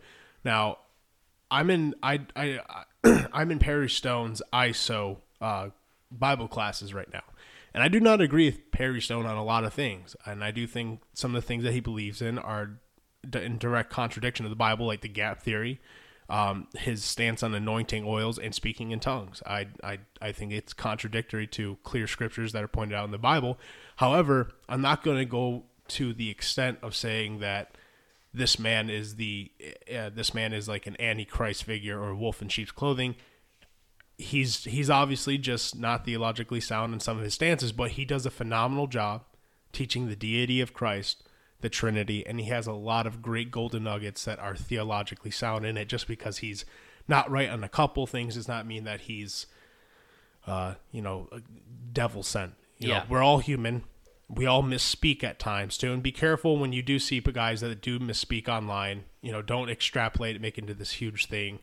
Now, 0.44 0.78
I'm 1.50 1.70
in 1.70 1.94
I 2.02 2.20
I 2.36 2.60
I'm 3.32 3.50
in 3.50 3.58
Perry 3.58 3.88
Stone's 3.88 4.42
ISO 4.52 5.18
uh, 5.40 5.70
Bible 6.10 6.48
classes 6.48 6.92
right 6.92 7.10
now, 7.12 7.22
and 7.72 7.82
I 7.82 7.88
do 7.88 8.00
not 8.00 8.20
agree 8.20 8.46
with 8.46 8.70
Perry 8.70 9.00
Stone 9.00 9.26
on 9.26 9.36
a 9.36 9.44
lot 9.44 9.64
of 9.64 9.72
things, 9.72 10.16
and 10.24 10.42
I 10.42 10.50
do 10.50 10.66
think 10.66 11.00
some 11.14 11.34
of 11.34 11.42
the 11.42 11.46
things 11.46 11.64
that 11.64 11.72
he 11.72 11.80
believes 11.80 12.20
in 12.22 12.38
are 12.38 12.78
in 13.34 13.58
direct 13.58 13.90
contradiction 13.90 14.46
of 14.46 14.50
the 14.50 14.56
Bible, 14.56 14.86
like 14.86 15.02
the 15.02 15.08
gap 15.08 15.42
theory, 15.42 15.80
um, 16.28 16.68
his 16.76 17.04
stance 17.04 17.42
on 17.42 17.54
anointing 17.54 18.04
oils 18.06 18.38
and 18.38 18.54
speaking 18.54 18.92
in 18.92 19.00
tongues. 19.00 19.42
I, 19.44 19.68
I 19.82 19.98
I 20.22 20.32
think 20.32 20.52
it's 20.52 20.72
contradictory 20.72 21.46
to 21.48 21.78
clear 21.82 22.06
scriptures 22.06 22.52
that 22.52 22.62
are 22.62 22.68
pointed 22.68 22.94
out 22.94 23.04
in 23.04 23.10
the 23.10 23.18
Bible. 23.18 23.58
However, 23.96 24.52
I'm 24.68 24.80
not 24.80 25.02
going 25.02 25.18
to 25.18 25.24
go 25.24 25.64
to 25.88 26.12
the 26.12 26.30
extent 26.30 26.78
of 26.82 26.94
saying 26.94 27.40
that 27.40 27.76
this 28.32 28.58
man 28.58 28.88
is 28.88 29.16
the 29.16 29.50
uh, 29.92 30.10
this 30.10 30.32
man 30.32 30.52
is 30.52 30.68
like 30.68 30.86
an 30.86 31.00
antichrist 31.00 31.64
figure 31.64 32.00
or 32.00 32.14
wolf 32.14 32.40
in 32.40 32.48
sheep's 32.48 32.70
clothing 32.70 33.16
he's 34.20 34.64
he's 34.64 34.90
obviously 34.90 35.38
just 35.38 35.78
not 35.78 36.04
theologically 36.04 36.60
sound 36.60 36.92
in 36.94 37.00
some 37.00 37.16
of 37.18 37.24
his 37.24 37.34
stances 37.34 37.72
but 37.72 37.92
he 37.92 38.04
does 38.04 38.26
a 38.26 38.30
phenomenal 38.30 38.86
job 38.86 39.22
teaching 39.72 40.08
the 40.08 40.16
deity 40.16 40.60
of 40.60 40.72
Christ 40.74 41.22
the 41.60 41.68
trinity 41.68 42.26
and 42.26 42.40
he 42.40 42.46
has 42.46 42.66
a 42.66 42.72
lot 42.72 43.06
of 43.06 43.20
great 43.22 43.50
golden 43.50 43.84
nuggets 43.84 44.24
that 44.24 44.38
are 44.38 44.56
theologically 44.56 45.30
sound 45.30 45.64
in 45.66 45.76
it 45.76 45.88
just 45.88 46.06
because 46.06 46.38
he's 46.38 46.64
not 47.08 47.30
right 47.30 47.48
on 47.50 47.62
a 47.64 47.68
couple 47.68 48.06
things. 48.06 48.34
Does 48.34 48.48
not 48.48 48.66
mean 48.66 48.84
that 48.84 49.02
he's 49.02 49.46
uh 50.46 50.74
you 50.90 51.02
know 51.02 51.28
devil 51.92 52.22
sent. 52.22 52.54
You 52.78 52.88
Yeah. 52.88 52.98
know 53.00 53.04
we're 53.08 53.22
all 53.22 53.38
human. 53.38 53.84
We 54.28 54.46
all 54.46 54.62
misspeak 54.62 55.22
at 55.24 55.38
times 55.38 55.76
too. 55.76 55.92
And 55.92 56.02
be 56.02 56.12
careful 56.12 56.56
when 56.56 56.72
you 56.72 56.82
do 56.82 56.98
see 56.98 57.20
guys 57.20 57.60
that 57.60 57.82
do 57.82 57.98
misspeak 57.98 58.48
online. 58.48 59.04
You 59.20 59.32
know 59.32 59.42
don't 59.42 59.68
extrapolate 59.68 60.36
it 60.36 60.42
make 60.42 60.56
it 60.56 60.62
into 60.62 60.74
this 60.74 60.92
huge 60.92 61.26
thing 61.26 61.58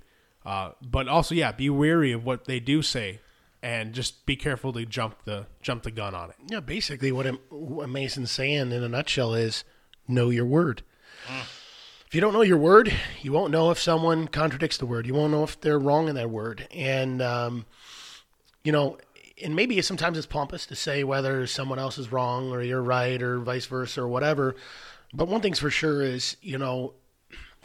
uh, 0.48 0.72
but 0.82 1.07
also 1.07 1.36
yeah 1.36 1.52
be 1.52 1.69
wary 1.69 2.11
of 2.11 2.26
what 2.26 2.45
they 2.45 2.60
do 2.60 2.82
say 2.82 3.19
and 3.61 3.94
just 3.94 4.26
be 4.26 4.36
careful 4.36 4.72
to 4.74 4.86
jump 4.86 5.24
the 5.26 5.45
jump 5.61 5.84
the 5.84 5.91
gun 5.91 6.15
on 6.15 6.30
it 6.30 6.36
Yeah, 6.49 6.60
basically 6.60 7.11
what, 7.11 7.26
what 7.52 7.90
Mason's 7.90 8.32
saying 8.32 8.72
in 8.72 8.84
a 8.84 8.88
nutshell 8.90 9.34
is 9.34 9.64
know 10.07 10.30
your 10.30 10.45
word. 10.45 10.84
if 12.07 12.14
you 12.15 12.22
don't 12.22 12.34
know 12.34 12.41
your 12.41 12.57
word, 12.57 12.94
you 13.22 13.32
won't 13.32 13.52
know 13.52 13.72
if 13.72 13.80
someone 13.80 14.28
contradicts 14.28 14.78
the 14.78 14.86
word. 14.86 15.06
You 15.06 15.14
won't 15.14 15.32
know 15.32 15.44
if 15.44 15.60
they're 15.60 15.80
wrong 15.80 16.07
in 16.07 16.15
that 16.15 16.30
word. 16.30 16.68
And, 16.72 17.22
um, 17.22 17.65
you 18.64 18.72
know, 18.72 18.98
and 19.44 19.56
maybe 19.56 19.82
sometimes 19.82 20.18
it's 20.18 20.28
pompous 20.28 20.65
to 20.68 20.76
say 20.76 21.03
whether 21.03 21.45
someone 21.48 21.80
else 21.80 21.98
is 21.98 22.11
wrong 22.11 22.52
or 22.52 22.61
you're 22.61 22.82
right 22.82 23.22
or 23.22 23.40
vice 23.40 23.65
versa 23.65 24.02
or 24.02 24.07
whatever. 24.07 24.56
But 25.14 25.28
one 25.28 25.41
thing's 25.41 25.60
for 25.60 25.69
sure 25.69 26.02
is, 26.02 26.38
you 26.41 26.57
know, 26.57 26.94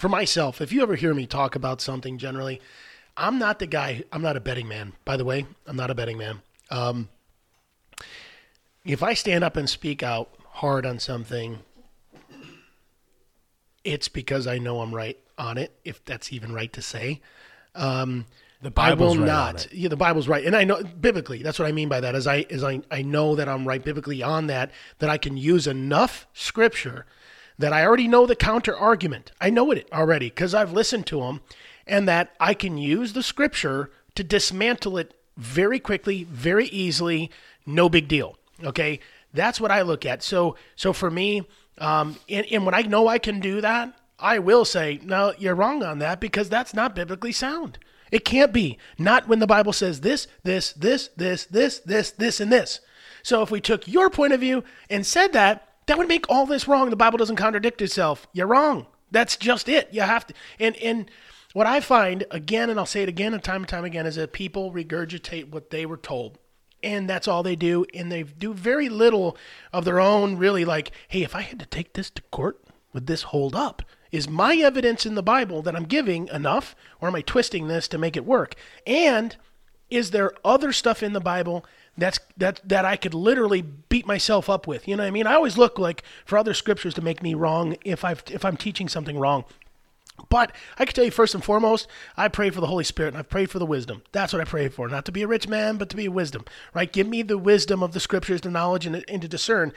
for 0.02 0.08
myself, 0.08 0.60
if 0.60 0.72
you 0.72 0.82
ever 0.82 0.96
hear 0.96 1.14
me 1.14 1.28
talk 1.28 1.54
about 1.54 1.80
something 1.80 2.18
generally, 2.18 2.60
I'm 3.16 3.38
not 3.38 3.60
the 3.60 3.68
guy, 3.68 4.02
I'm 4.10 4.20
not 4.20 4.36
a 4.36 4.40
betting 4.40 4.66
man, 4.66 4.94
by 5.04 5.16
the 5.16 5.24
way. 5.24 5.46
I'm 5.64 5.76
not 5.76 5.92
a 5.92 5.94
betting 5.94 6.18
man. 6.18 6.42
Um, 6.72 7.08
if 8.84 9.00
I 9.04 9.14
stand 9.14 9.44
up 9.44 9.56
and 9.56 9.70
speak 9.70 10.02
out 10.02 10.28
hard 10.54 10.84
on 10.86 10.98
something, 10.98 11.60
it's 13.84 14.08
because 14.08 14.48
I 14.48 14.58
know 14.58 14.80
I'm 14.80 14.92
right 14.92 15.20
on 15.38 15.56
it, 15.56 15.72
if 15.84 16.04
that's 16.04 16.32
even 16.32 16.52
right 16.52 16.72
to 16.72 16.82
say. 16.82 17.20
Um, 17.76 18.26
The 18.60 18.72
I 18.76 18.94
will 18.94 19.14
Bible's 19.14 19.18
right 19.18 19.22
on 19.22 19.26
not. 19.28 19.66
it. 19.66 19.72
Yeah, 19.72 19.88
the 19.88 19.96
Bible's 19.96 20.26
right, 20.26 20.44
and 20.44 20.56
I 20.56 20.64
know 20.64 20.82
biblically. 20.82 21.44
That's 21.44 21.60
what 21.60 21.68
I 21.68 21.72
mean 21.72 21.88
by 21.88 22.00
that. 22.00 22.16
Is 22.16 22.26
I 22.26 22.44
is 22.50 22.64
I 22.64 22.80
I 22.90 23.02
know 23.02 23.36
that 23.36 23.48
I'm 23.48 23.68
right 23.68 23.84
biblically 23.84 24.20
on 24.20 24.48
that. 24.48 24.72
That 24.98 25.10
I 25.10 25.16
can 25.16 25.36
use 25.36 25.68
enough 25.68 26.26
scripture 26.32 27.06
that 27.58 27.72
I 27.72 27.84
already 27.84 28.08
know 28.08 28.26
the 28.26 28.36
counter 28.36 28.76
argument. 28.76 29.32
I 29.40 29.50
know 29.50 29.70
it 29.70 29.88
already 29.92 30.28
because 30.28 30.54
I've 30.54 30.72
listened 30.72 31.06
to 31.08 31.20
them, 31.20 31.40
and 31.86 32.08
that 32.08 32.34
I 32.40 32.54
can 32.54 32.78
use 32.78 33.12
the 33.12 33.22
scripture 33.22 33.90
to 34.14 34.24
dismantle 34.24 34.98
it 34.98 35.14
very 35.36 35.78
quickly, 35.80 36.24
very 36.24 36.66
easily. 36.66 37.30
No 37.66 37.88
big 37.88 38.08
deal. 38.08 38.36
Okay, 38.62 39.00
that's 39.32 39.60
what 39.60 39.70
I 39.70 39.82
look 39.82 40.04
at. 40.06 40.22
So 40.22 40.56
so 40.76 40.92
for 40.92 41.10
me, 41.10 41.46
um, 41.78 42.16
and, 42.28 42.46
and 42.50 42.66
when 42.66 42.74
I 42.74 42.82
know 42.82 43.08
I 43.08 43.18
can 43.18 43.40
do 43.40 43.60
that, 43.60 43.94
I 44.18 44.38
will 44.38 44.64
say, 44.64 45.00
no, 45.02 45.34
you're 45.38 45.54
wrong 45.54 45.82
on 45.82 45.98
that 45.98 46.20
because 46.20 46.48
that's 46.48 46.74
not 46.74 46.94
biblically 46.94 47.32
sound. 47.32 47.78
It 48.12 48.24
can't 48.24 48.52
be. 48.52 48.78
Not 48.98 49.26
when 49.26 49.40
the 49.40 49.46
Bible 49.46 49.72
says 49.72 50.02
this, 50.02 50.28
this, 50.44 50.72
this, 50.72 51.08
this, 51.16 51.46
this, 51.46 51.78
this, 51.80 52.10
this, 52.10 52.40
and 52.40 52.52
this. 52.52 52.80
So 53.22 53.42
if 53.42 53.50
we 53.50 53.60
took 53.60 53.88
your 53.88 54.10
point 54.10 54.32
of 54.32 54.40
view 54.40 54.62
and 54.90 55.04
said 55.06 55.32
that, 55.32 55.71
that 55.86 55.98
would 55.98 56.08
make 56.08 56.28
all 56.28 56.46
this 56.46 56.68
wrong. 56.68 56.90
The 56.90 56.96
Bible 56.96 57.18
doesn't 57.18 57.36
contradict 57.36 57.82
itself. 57.82 58.26
You're 58.32 58.46
wrong. 58.46 58.86
That's 59.10 59.36
just 59.36 59.68
it. 59.68 59.88
You 59.92 60.02
have 60.02 60.26
to. 60.26 60.34
And 60.58 60.76
and 60.76 61.10
what 61.52 61.66
I 61.66 61.80
find 61.80 62.24
again, 62.30 62.70
and 62.70 62.78
I'll 62.78 62.86
say 62.86 63.02
it 63.02 63.08
again 63.08 63.34
and 63.34 63.42
time 63.42 63.62
and 63.62 63.68
time 63.68 63.84
again, 63.84 64.06
is 64.06 64.16
that 64.16 64.32
people 64.32 64.72
regurgitate 64.72 65.50
what 65.50 65.70
they 65.70 65.84
were 65.84 65.96
told. 65.98 66.38
And 66.82 67.08
that's 67.08 67.28
all 67.28 67.42
they 67.42 67.54
do. 67.54 67.86
And 67.94 68.10
they 68.10 68.22
do 68.22 68.54
very 68.54 68.88
little 68.88 69.36
of 69.72 69.84
their 69.84 70.00
own, 70.00 70.36
really, 70.36 70.64
like, 70.64 70.90
hey, 71.08 71.22
if 71.22 71.36
I 71.36 71.42
had 71.42 71.60
to 71.60 71.66
take 71.66 71.92
this 71.92 72.10
to 72.10 72.22
court, 72.32 72.60
would 72.92 73.06
this 73.06 73.22
hold 73.22 73.54
up? 73.54 73.82
Is 74.10 74.28
my 74.28 74.56
evidence 74.56 75.06
in 75.06 75.14
the 75.14 75.22
Bible 75.22 75.62
that 75.62 75.76
I'm 75.76 75.84
giving 75.84 76.28
enough, 76.28 76.74
or 77.00 77.08
am 77.08 77.14
I 77.14 77.22
twisting 77.22 77.68
this 77.68 77.86
to 77.88 77.98
make 77.98 78.16
it 78.16 78.26
work? 78.26 78.56
And 78.86 79.36
is 79.90 80.10
there 80.10 80.32
other 80.44 80.72
stuff 80.72 81.02
in 81.02 81.12
the 81.12 81.20
Bible 81.20 81.64
that's 81.96 82.20
that 82.36 82.60
that 82.64 82.84
I 82.84 82.96
could 82.96 83.14
literally 83.14 83.62
beat 83.62 84.06
myself 84.06 84.48
up 84.48 84.66
with? 84.66 84.88
You 84.88 84.96
know 84.96 85.02
what 85.02 85.08
I 85.08 85.12
mean? 85.12 85.26
I 85.26 85.34
always 85.34 85.58
look 85.58 85.78
like 85.78 86.02
for 86.24 86.38
other 86.38 86.54
scriptures 86.54 86.94
to 86.94 87.02
make 87.02 87.22
me 87.22 87.34
wrong 87.34 87.76
if 87.84 88.04
I 88.04 88.12
if 88.30 88.44
I'm 88.44 88.56
teaching 88.56 88.88
something 88.88 89.18
wrong. 89.18 89.44
But 90.28 90.52
I 90.78 90.84
can 90.84 90.94
tell 90.94 91.04
you 91.04 91.10
first 91.10 91.34
and 91.34 91.42
foremost, 91.42 91.88
I 92.16 92.28
pray 92.28 92.50
for 92.50 92.60
the 92.60 92.66
Holy 92.66 92.84
Spirit 92.84 93.08
and 93.08 93.18
I've 93.18 93.28
prayed 93.28 93.50
for 93.50 93.58
the 93.58 93.66
wisdom. 93.66 94.02
That's 94.12 94.32
what 94.32 94.40
I 94.42 94.44
pray 94.44 94.68
for. 94.68 94.88
Not 94.88 95.06
to 95.06 95.12
be 95.12 95.22
a 95.22 95.26
rich 95.26 95.48
man, 95.48 95.78
but 95.78 95.88
to 95.88 95.96
be 95.96 96.06
wisdom. 96.08 96.44
Right? 96.74 96.92
Give 96.92 97.08
me 97.08 97.22
the 97.22 97.38
wisdom 97.38 97.82
of 97.82 97.92
the 97.92 98.00
scriptures, 98.00 98.42
the 98.42 98.50
knowledge, 98.50 98.86
and, 98.86 99.04
and 99.08 99.22
to 99.22 99.28
discern. 99.28 99.72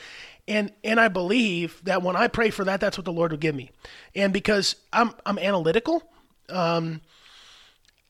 And 0.48 0.72
and 0.84 1.00
I 1.00 1.08
believe 1.08 1.82
that 1.84 2.04
when 2.04 2.16
I 2.16 2.28
pray 2.28 2.50
for 2.50 2.64
that, 2.66 2.80
that's 2.80 2.98
what 2.98 3.06
the 3.06 3.14
Lord 3.14 3.32
will 3.32 3.40
give 3.40 3.56
me. 3.56 3.72
And 4.14 4.32
because 4.32 4.76
I'm 4.94 5.14
I'm 5.26 5.40
analytical, 5.40 6.04
um, 6.50 7.02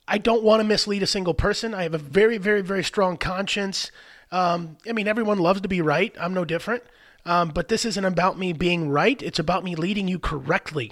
I 0.08 0.18
don't 0.18 0.44
want 0.44 0.60
to 0.60 0.64
mislead 0.64 1.04
a 1.04 1.08
single 1.08 1.34
person. 1.34 1.74
I 1.74 1.84
have 1.84 1.94
a 1.94 2.00
very, 2.00 2.38
very, 2.38 2.62
very 2.62 2.84
strong 2.84 3.18
conscience. 3.18 3.92
Um, 4.32 4.78
I 4.88 4.92
mean, 4.92 5.08
everyone 5.08 5.40
loves 5.40 5.62
to 5.62 5.68
be 5.68 5.82
right. 5.82 6.16
I'm 6.20 6.34
no 6.34 6.46
different. 6.46 6.84
Um, 7.26 7.50
but 7.50 7.70
this 7.70 7.86
isn't 7.86 8.06
about 8.06 8.38
me 8.38 8.54
being 8.54 8.90
right. 8.90 9.22
It's 9.22 9.40
about 9.40 9.64
me 9.64 9.76
leading 9.76 10.08
you 10.08 10.20
correctly, 10.20 10.92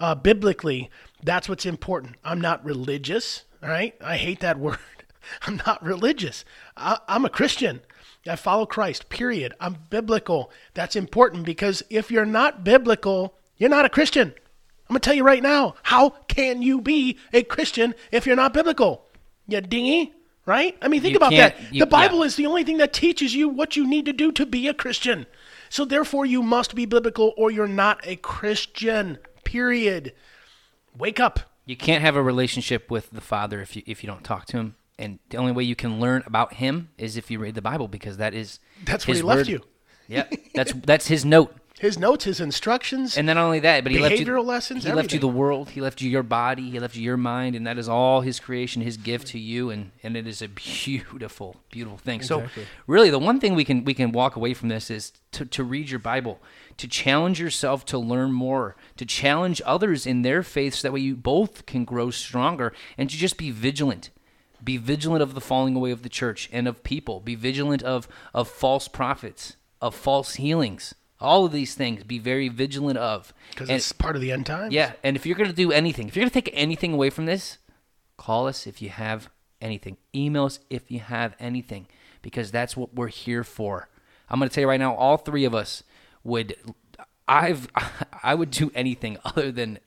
uh, 0.00 0.14
biblically. 0.14 0.90
That's 1.22 1.48
what's 1.48 1.66
important. 1.66 2.16
I'm 2.24 2.40
not 2.40 2.64
religious. 2.64 3.44
All 3.62 3.68
right. 3.68 3.94
I 4.02 4.16
hate 4.16 4.40
that 4.40 4.58
word. 4.60 4.78
I'm 5.42 5.60
not 5.66 5.82
religious. 5.82 6.44
I, 6.76 6.98
I'm 7.06 7.24
a 7.24 7.30
Christian. 7.30 7.80
I 8.26 8.36
follow 8.36 8.64
Christ, 8.64 9.10
period. 9.10 9.52
I'm 9.60 9.76
biblical. 9.90 10.50
That's 10.72 10.96
important 10.96 11.44
because 11.44 11.82
if 11.90 12.10
you're 12.10 12.24
not 12.24 12.64
biblical, 12.64 13.34
you're 13.58 13.68
not 13.70 13.84
a 13.84 13.90
Christian. 13.90 14.34
I'm 14.88 14.94
going 14.94 15.00
to 15.00 15.04
tell 15.04 15.14
you 15.14 15.24
right 15.24 15.42
now, 15.42 15.74
how 15.82 16.10
can 16.28 16.60
you 16.62 16.80
be 16.80 17.18
a 17.32 17.42
Christian 17.42 17.94
if 18.12 18.26
you're 18.26 18.36
not 18.36 18.52
biblical? 18.52 19.06
You 19.48 19.60
dingy, 19.60 20.12
right? 20.46 20.76
I 20.82 20.88
mean, 20.88 21.00
think 21.00 21.12
You 21.12 21.16
about 21.18 21.30
that. 21.32 21.56
you- 21.72 21.80
the 21.80 21.86
Bible 21.86 22.18
yeah. 22.20 22.24
is 22.26 22.36
the 22.36 22.46
only 22.46 22.64
thing 22.64 22.78
that 22.78 22.92
teaches 22.92 23.34
you 23.34 23.48
what 23.48 23.76
you 23.76 23.86
need 23.86 24.04
to 24.06 24.12
do 24.12 24.30
to 24.32 24.44
be 24.46 24.68
a 24.68 24.74
Christian. 24.74 25.26
So 25.70 25.84
therefore, 25.84 26.26
you 26.26 26.42
must 26.42 26.74
be 26.74 26.86
biblical 26.86 27.32
or 27.36 27.50
you're 27.50 27.66
not 27.66 28.00
a 28.06 28.16
Christian, 28.16 29.18
period. 29.44 30.12
Wake 30.96 31.18
up. 31.18 31.40
You 31.66 31.76
can't 31.76 32.02
have 32.02 32.14
a 32.14 32.22
relationship 32.22 32.90
with 32.90 33.10
the 33.10 33.20
Father 33.22 33.60
if 33.60 33.74
you 33.74 33.82
if 33.86 34.04
you 34.04 34.06
don't 34.06 34.22
talk 34.22 34.44
to 34.46 34.58
him. 34.58 34.76
And 34.98 35.18
the 35.30 35.38
only 35.38 35.50
way 35.50 35.64
you 35.64 35.74
can 35.74 35.98
learn 35.98 36.22
about 36.26 36.54
him 36.54 36.90
is 36.98 37.16
if 37.16 37.30
you 37.30 37.38
read 37.40 37.54
the 37.56 37.62
Bible 37.62 37.88
because 37.88 38.18
that 38.18 38.32
is 38.34 38.60
That's 38.84 39.06
where 39.08 39.16
he 39.16 39.22
left 39.22 39.48
you. 39.48 39.62
Yeah, 40.06 40.26
that's 40.54 40.72
that's 40.72 41.08
his 41.08 41.24
note. 41.24 41.56
His 41.80 41.98
notes, 41.98 42.24
his 42.24 42.40
instructions. 42.40 43.18
And 43.18 43.26
not 43.26 43.36
only 43.36 43.58
that, 43.60 43.82
but 43.82 43.90
he 43.90 43.98
left 43.98 44.16
you 44.16 44.24
Behavioral 44.24 44.44
lessons, 44.44 44.84
He 44.84 44.92
left 44.92 45.12
you 45.12 45.18
the 45.18 45.26
world. 45.26 45.70
He 45.70 45.80
left 45.80 46.00
you 46.00 46.08
your 46.08 46.22
body. 46.22 46.70
He 46.70 46.78
left 46.78 46.94
you 46.94 47.02
your 47.02 47.16
mind, 47.16 47.56
and 47.56 47.66
that 47.66 47.78
is 47.78 47.88
all 47.88 48.20
his 48.20 48.38
creation, 48.38 48.80
his 48.80 48.96
gift 48.96 49.26
to 49.28 49.40
you, 49.40 49.70
and 49.70 49.90
and 50.04 50.16
it 50.16 50.28
is 50.28 50.40
a 50.40 50.48
beautiful, 50.48 51.56
beautiful 51.72 51.98
thing. 51.98 52.20
Exactly. 52.20 52.62
So, 52.62 52.68
really, 52.86 53.10
the 53.10 53.18
one 53.18 53.40
thing 53.40 53.56
we 53.56 53.64
can 53.64 53.82
we 53.84 53.92
can 53.92 54.12
walk 54.12 54.36
away 54.36 54.54
from 54.54 54.68
this 54.68 54.88
is 54.88 55.12
to 55.32 55.44
to 55.46 55.64
read 55.64 55.90
your 55.90 55.98
Bible, 55.98 56.40
to 56.76 56.86
challenge 56.86 57.40
yourself 57.40 57.84
to 57.86 57.98
learn 57.98 58.30
more, 58.30 58.76
to 58.96 59.04
challenge 59.04 59.60
others 59.66 60.06
in 60.06 60.22
their 60.22 60.44
faith, 60.44 60.74
so 60.74 60.86
that 60.86 60.92
way 60.92 61.00
you 61.00 61.16
both 61.16 61.66
can 61.66 61.84
grow 61.84 62.10
stronger, 62.10 62.72
and 62.96 63.10
to 63.10 63.16
just 63.16 63.36
be 63.36 63.50
vigilant. 63.50 64.10
Be 64.62 64.76
vigilant 64.76 65.22
of 65.22 65.34
the 65.34 65.40
falling 65.40 65.74
away 65.74 65.90
of 65.90 66.02
the 66.02 66.08
church 66.08 66.48
and 66.52 66.68
of 66.68 66.84
people. 66.84 67.18
Be 67.18 67.34
vigilant 67.34 67.82
of 67.82 68.06
of 68.32 68.46
false 68.46 68.86
prophets, 68.86 69.56
of 69.82 69.92
false 69.92 70.34
healings. 70.34 70.94
All 71.24 71.44
of 71.44 71.52
these 71.52 71.74
things. 71.74 72.04
Be 72.04 72.18
very 72.18 72.48
vigilant 72.48 72.98
of. 72.98 73.32
Because 73.50 73.70
it's 73.70 73.92
part 73.92 74.14
of 74.14 74.22
the 74.22 74.30
end 74.30 74.46
times. 74.46 74.72
yeah, 74.72 74.92
and 75.02 75.16
if 75.16 75.26
you're 75.26 75.36
going 75.36 75.50
to 75.50 75.56
do 75.56 75.72
anything, 75.72 76.08
if 76.08 76.16
you're 76.16 76.22
going 76.22 76.30
to 76.30 76.34
take 76.34 76.50
anything 76.52 76.92
away 76.92 77.10
from 77.10 77.26
this, 77.26 77.58
call 78.16 78.46
us 78.46 78.66
if 78.66 78.82
you 78.82 78.90
have 78.90 79.28
anything. 79.60 79.96
Email 80.14 80.44
us 80.44 80.60
if 80.70 80.90
you 80.90 81.00
have 81.00 81.34
anything, 81.40 81.86
because 82.22 82.50
that's 82.50 82.76
what 82.76 82.94
we're 82.94 83.08
here 83.08 83.42
for. 83.42 83.88
I'm 84.28 84.38
going 84.38 84.48
to 84.48 84.54
tell 84.54 84.62
you 84.62 84.68
right 84.68 84.80
now, 84.80 84.94
all 84.94 85.16
three 85.16 85.44
of 85.44 85.54
us 85.54 85.82
would, 86.22 86.56
I've, 87.26 87.68
I 88.22 88.34
would 88.34 88.50
do 88.50 88.70
anything 88.74 89.18
other 89.24 89.50
than, 89.50 89.78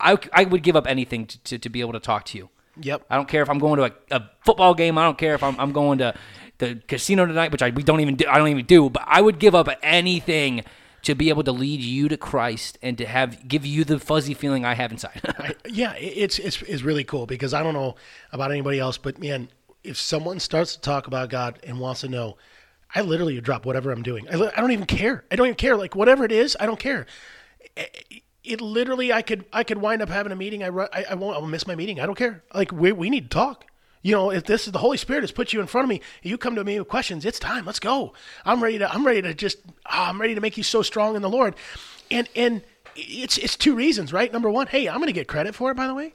I, 0.00 0.18
I 0.32 0.44
would 0.44 0.62
give 0.62 0.76
up 0.76 0.86
anything 0.86 1.26
to, 1.26 1.38
to, 1.44 1.58
to 1.58 1.68
be 1.68 1.80
able 1.80 1.92
to 1.92 2.00
talk 2.00 2.24
to 2.26 2.38
you. 2.38 2.48
Yep. 2.80 3.04
I 3.10 3.16
don't 3.16 3.28
care 3.28 3.42
if 3.42 3.50
I'm 3.50 3.58
going 3.58 3.76
to 3.78 3.84
a, 3.84 4.16
a 4.18 4.30
football 4.44 4.74
game. 4.74 4.96
I 4.96 5.04
don't 5.04 5.18
care 5.18 5.34
if 5.34 5.42
I'm, 5.42 5.58
I'm 5.60 5.72
going 5.72 5.98
to 5.98 6.14
the 6.62 6.80
casino 6.86 7.26
tonight, 7.26 7.50
which 7.50 7.60
I 7.60 7.70
we 7.70 7.82
don't 7.82 8.00
even 8.00 8.16
do. 8.16 8.26
I 8.28 8.38
don't 8.38 8.48
even 8.48 8.64
do. 8.64 8.88
But 8.88 9.02
I 9.06 9.20
would 9.20 9.38
give 9.38 9.54
up 9.54 9.68
anything 9.82 10.64
to 11.02 11.16
be 11.16 11.28
able 11.28 11.42
to 11.42 11.52
lead 11.52 11.80
you 11.80 12.08
to 12.08 12.16
Christ 12.16 12.78
and 12.80 12.96
to 12.98 13.06
have 13.06 13.48
give 13.48 13.66
you 13.66 13.84
the 13.84 13.98
fuzzy 13.98 14.34
feeling 14.34 14.64
I 14.64 14.74
have 14.74 14.92
inside. 14.92 15.20
Yeah, 15.68 15.94
it's, 15.94 16.38
it's 16.38 16.60
it's 16.62 16.82
really 16.82 17.02
cool 17.02 17.26
because 17.26 17.54
I 17.54 17.62
don't 17.62 17.72
know 17.74 17.96
about 18.30 18.50
anybody 18.50 18.78
else, 18.78 18.98
but 18.98 19.18
man, 19.18 19.48
if 19.82 19.96
someone 19.96 20.38
starts 20.38 20.74
to 20.74 20.80
talk 20.80 21.06
about 21.06 21.30
God 21.30 21.58
and 21.64 21.80
wants 21.80 22.02
to 22.02 22.08
know, 22.08 22.36
I 22.94 23.00
literally 23.00 23.40
drop 23.40 23.64
whatever 23.64 23.90
I'm 23.90 24.02
doing. 24.02 24.28
I, 24.28 24.34
I 24.34 24.60
don't 24.60 24.72
even 24.72 24.86
care. 24.86 25.24
I 25.30 25.36
don't 25.36 25.46
even 25.46 25.56
care. 25.56 25.76
Like 25.76 25.96
whatever 25.96 26.24
it 26.24 26.32
is, 26.32 26.56
I 26.60 26.66
don't 26.66 26.78
care. 26.78 27.06
It, 27.76 28.22
it 28.44 28.60
literally, 28.60 29.12
I 29.12 29.22
could 29.22 29.46
I 29.52 29.64
could 29.64 29.78
wind 29.78 30.02
up 30.02 30.08
having 30.10 30.30
a 30.30 30.36
meeting. 30.36 30.62
I 30.62 30.68
I, 30.68 31.04
I 31.10 31.14
won't. 31.14 31.36
I'll 31.36 31.46
miss 31.46 31.66
my 31.66 31.74
meeting. 31.74 32.00
I 32.00 32.06
don't 32.06 32.18
care. 32.18 32.44
Like 32.54 32.70
we 32.70 32.92
we 32.92 33.08
need 33.10 33.30
to 33.30 33.34
talk. 33.34 33.64
You 34.02 34.12
know, 34.12 34.30
if 34.30 34.44
this 34.44 34.66
is 34.66 34.72
the 34.72 34.78
Holy 34.80 34.96
Spirit 34.96 35.22
has 35.22 35.30
put 35.30 35.52
you 35.52 35.60
in 35.60 35.66
front 35.68 35.84
of 35.84 35.88
me, 35.88 36.00
you 36.22 36.36
come 36.36 36.56
to 36.56 36.64
me 36.64 36.78
with 36.78 36.88
questions. 36.88 37.24
It's 37.24 37.38
time. 37.38 37.64
Let's 37.64 37.78
go. 37.78 38.12
I'm 38.44 38.62
ready 38.62 38.78
to. 38.78 38.92
I'm 38.92 39.06
ready 39.06 39.22
to 39.22 39.32
just. 39.32 39.58
ah, 39.86 40.08
I'm 40.08 40.20
ready 40.20 40.34
to 40.34 40.40
make 40.40 40.56
you 40.56 40.62
so 40.64 40.82
strong 40.82 41.14
in 41.16 41.22
the 41.22 41.30
Lord, 41.30 41.54
and 42.10 42.28
and 42.34 42.62
it's 42.96 43.38
it's 43.38 43.56
two 43.56 43.74
reasons, 43.74 44.12
right? 44.12 44.32
Number 44.32 44.50
one, 44.50 44.66
hey, 44.66 44.88
I'm 44.88 44.96
going 44.96 45.06
to 45.06 45.12
get 45.12 45.28
credit 45.28 45.54
for 45.54 45.70
it. 45.70 45.76
By 45.76 45.86
the 45.86 45.94
way, 45.94 46.14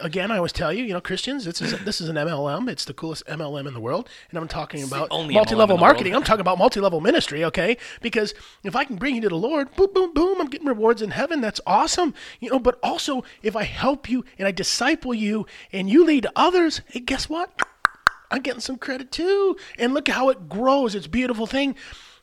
again, 0.00 0.30
I 0.30 0.36
always 0.36 0.52
tell 0.52 0.72
you, 0.72 0.84
you 0.84 0.92
know, 0.92 1.00
Christians, 1.00 1.44
this 1.44 1.60
is 1.60 1.78
this 1.84 2.00
is 2.00 2.08
an 2.08 2.16
MLM. 2.16 2.68
It's 2.68 2.84
the 2.84 2.94
coolest 2.94 3.26
MLM 3.26 3.66
in 3.66 3.74
the 3.74 3.80
world, 3.80 4.08
and 4.30 4.38
I'm 4.38 4.48
talking 4.48 4.82
about 4.82 5.08
only 5.10 5.34
multi-level 5.34 5.78
marketing. 5.78 6.14
I'm 6.14 6.22
talking 6.22 6.40
about 6.40 6.58
multi-level 6.58 7.00
ministry, 7.00 7.44
okay? 7.44 7.76
Because 8.00 8.34
if 8.64 8.74
I 8.74 8.84
can 8.84 8.96
bring 8.96 9.14
you 9.16 9.20
to 9.22 9.28
the 9.28 9.36
Lord, 9.36 9.74
boom, 9.76 9.92
boom, 9.92 10.14
boom, 10.14 10.40
I'm 10.40 10.48
getting 10.48 10.66
rewards 10.66 11.02
in 11.02 11.10
heaven. 11.10 11.40
That's 11.40 11.60
awesome, 11.66 12.14
you 12.40 12.50
know. 12.50 12.58
But 12.58 12.78
also, 12.82 13.24
if 13.42 13.56
I 13.56 13.64
help 13.64 14.08
you 14.08 14.24
and 14.38 14.48
I 14.48 14.50
disciple 14.50 15.14
you 15.14 15.46
and 15.72 15.90
you 15.90 16.04
lead 16.04 16.26
others, 16.34 16.80
hey, 16.86 17.00
guess 17.00 17.28
what? 17.28 17.50
I'm 18.30 18.42
getting 18.42 18.60
some 18.60 18.78
credit 18.78 19.10
too. 19.10 19.56
And 19.78 19.92
look 19.92 20.08
how 20.08 20.28
it 20.28 20.48
grows. 20.48 20.94
It's 20.94 21.06
a 21.06 21.10
beautiful 21.10 21.46
thing. 21.46 21.74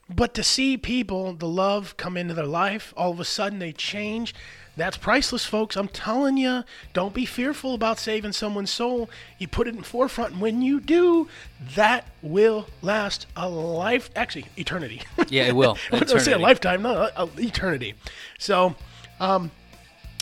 But 0.10 0.34
to 0.36 0.44
see 0.44 0.78
people, 0.78 1.34
the 1.34 1.48
love 1.48 1.98
come 1.98 2.16
into 2.16 2.34
their 2.34 2.46
life, 2.46 2.94
all 2.96 3.12
of 3.12 3.20
a 3.20 3.26
sudden 3.26 3.60
they 3.60 3.74
change. 3.74 4.34
That's 4.78 4.96
priceless, 4.96 5.44
folks. 5.44 5.76
I'm 5.76 5.88
telling 5.88 6.38
you, 6.38 6.64
don't 6.94 7.14
be 7.14 7.26
fearful 7.26 7.74
about 7.74 7.98
saving 7.98 8.32
someone's 8.32 8.70
soul. 8.70 9.10
You 9.40 9.48
put 9.48 9.68
it 9.68 9.76
in 9.76 9.82
forefront, 9.82 10.34
and 10.34 10.42
when 10.42 10.62
you 10.62 10.80
do, 10.80 11.28
that 11.76 12.08
will 12.22 12.68
last 12.84 13.26
a 13.36 13.50
life, 13.50 14.12
actually, 14.16 14.46
eternity. 14.56 15.02
Yeah, 15.30 15.48
it 15.48 15.56
will. 15.56 15.78
I 15.92 16.00
was 16.00 16.12
going 16.12 16.20
to 16.20 16.24
say 16.24 16.32
a 16.32 16.38
lifetime, 16.38 16.84
no, 16.84 17.10
a, 17.18 17.24
a 17.24 17.30
eternity. 17.38 17.96
So, 18.38 18.76
um, 19.20 19.52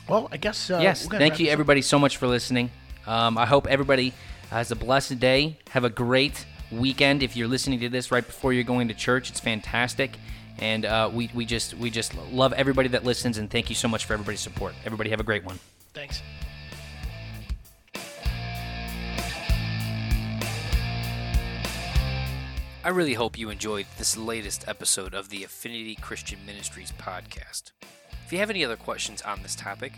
well, 0.08 0.30
I 0.32 0.38
guess. 0.38 0.72
Uh, 0.72 0.80
yes, 0.82 1.06
thank 1.06 1.40
you 1.40 1.50
everybody 1.50 1.82
so 1.82 2.00
much 2.00 2.18
for 2.18 2.28
listening. 2.28 2.72
Um, 3.06 3.38
I 3.38 3.46
hope 3.46 3.68
everybody 3.68 4.14
has 4.50 4.72
a 4.72 4.76
blessed 4.76 5.20
day. 5.20 5.60
Have 5.72 5.84
a 5.84 5.90
great 5.90 6.46
weekend. 6.72 7.22
If 7.22 7.36
you're 7.36 7.48
listening 7.48 7.82
to 7.82 7.90
this 7.90 8.10
right 8.12 8.26
before 8.26 8.54
you're 8.54 8.64
going 8.64 8.88
to 8.88 8.94
church, 8.94 9.30
it's 9.30 9.40
fantastic. 9.40 10.18
And 10.60 10.86
uh, 10.86 11.10
we, 11.14 11.30
we 11.34 11.46
just 11.46 11.74
we 11.74 11.90
just 11.90 12.16
love 12.32 12.54
everybody 12.54 12.88
that 12.90 13.04
listens 13.04 13.38
and 13.38 13.50
thank 13.50 13.70
you 13.70 13.76
so 13.76 13.88
much 13.88 14.06
for 14.06 14.14
everybody's 14.14 14.40
support. 14.40 14.74
Everybody 14.86 15.10
have 15.10 15.20
a 15.20 15.24
great 15.24 15.44
one. 15.44 15.60
Thanks. 15.94 16.22
I 22.86 22.90
really 22.90 23.16
hope 23.16 23.36
you 23.36 23.50
enjoyed 23.50 23.88
this 23.98 24.16
latest 24.16 24.68
episode 24.68 25.16
of 25.16 25.30
the 25.30 25.44
Affinity 25.44 25.96
Christian 25.96 26.46
Ministries 26.46 26.94
podcast. 27.00 27.72
If 28.24 28.32
you 28.32 28.38
have 28.38 28.52
any 28.52 28.64
other 28.64 28.76
questions 28.76 29.24
on 29.24 29.42
this 29.42 29.56
topic, 29.56 29.94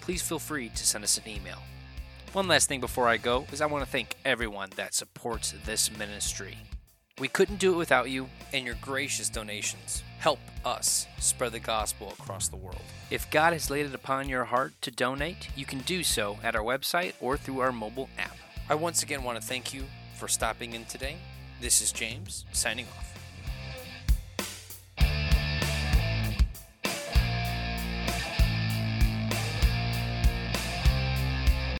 please 0.00 0.22
feel 0.22 0.38
free 0.38 0.68
to 0.68 0.86
send 0.86 1.02
us 1.02 1.18
an 1.18 1.28
email. 1.28 1.58
One 2.32 2.46
last 2.46 2.68
thing 2.68 2.78
before 2.78 3.08
I 3.08 3.16
go 3.16 3.44
is 3.50 3.60
I 3.60 3.66
want 3.66 3.84
to 3.84 3.90
thank 3.90 4.14
everyone 4.24 4.70
that 4.76 4.94
supports 4.94 5.52
this 5.64 5.90
ministry. 5.98 6.56
We 7.20 7.26
couldn't 7.26 7.58
do 7.58 7.72
it 7.72 7.76
without 7.76 8.10
you, 8.10 8.28
and 8.52 8.64
your 8.64 8.76
gracious 8.80 9.28
donations 9.28 10.04
help 10.18 10.38
us 10.64 11.06
spread 11.18 11.52
the 11.52 11.58
gospel 11.58 12.12
across 12.18 12.48
the 12.48 12.56
world. 12.56 12.82
If 13.10 13.30
God 13.30 13.52
has 13.52 13.70
laid 13.70 13.86
it 13.86 13.94
upon 13.94 14.28
your 14.28 14.44
heart 14.44 14.72
to 14.82 14.90
donate, 14.90 15.48
you 15.56 15.64
can 15.64 15.80
do 15.80 16.04
so 16.04 16.38
at 16.44 16.54
our 16.54 16.62
website 16.62 17.14
or 17.20 17.36
through 17.36 17.60
our 17.60 17.72
mobile 17.72 18.08
app. 18.18 18.36
I 18.68 18.76
once 18.76 19.02
again 19.02 19.24
want 19.24 19.40
to 19.40 19.46
thank 19.46 19.74
you 19.74 19.84
for 20.16 20.28
stopping 20.28 20.74
in 20.74 20.84
today. 20.84 21.16
This 21.60 21.80
is 21.80 21.90
James, 21.90 22.44
signing 22.52 22.86
off. 22.96 23.17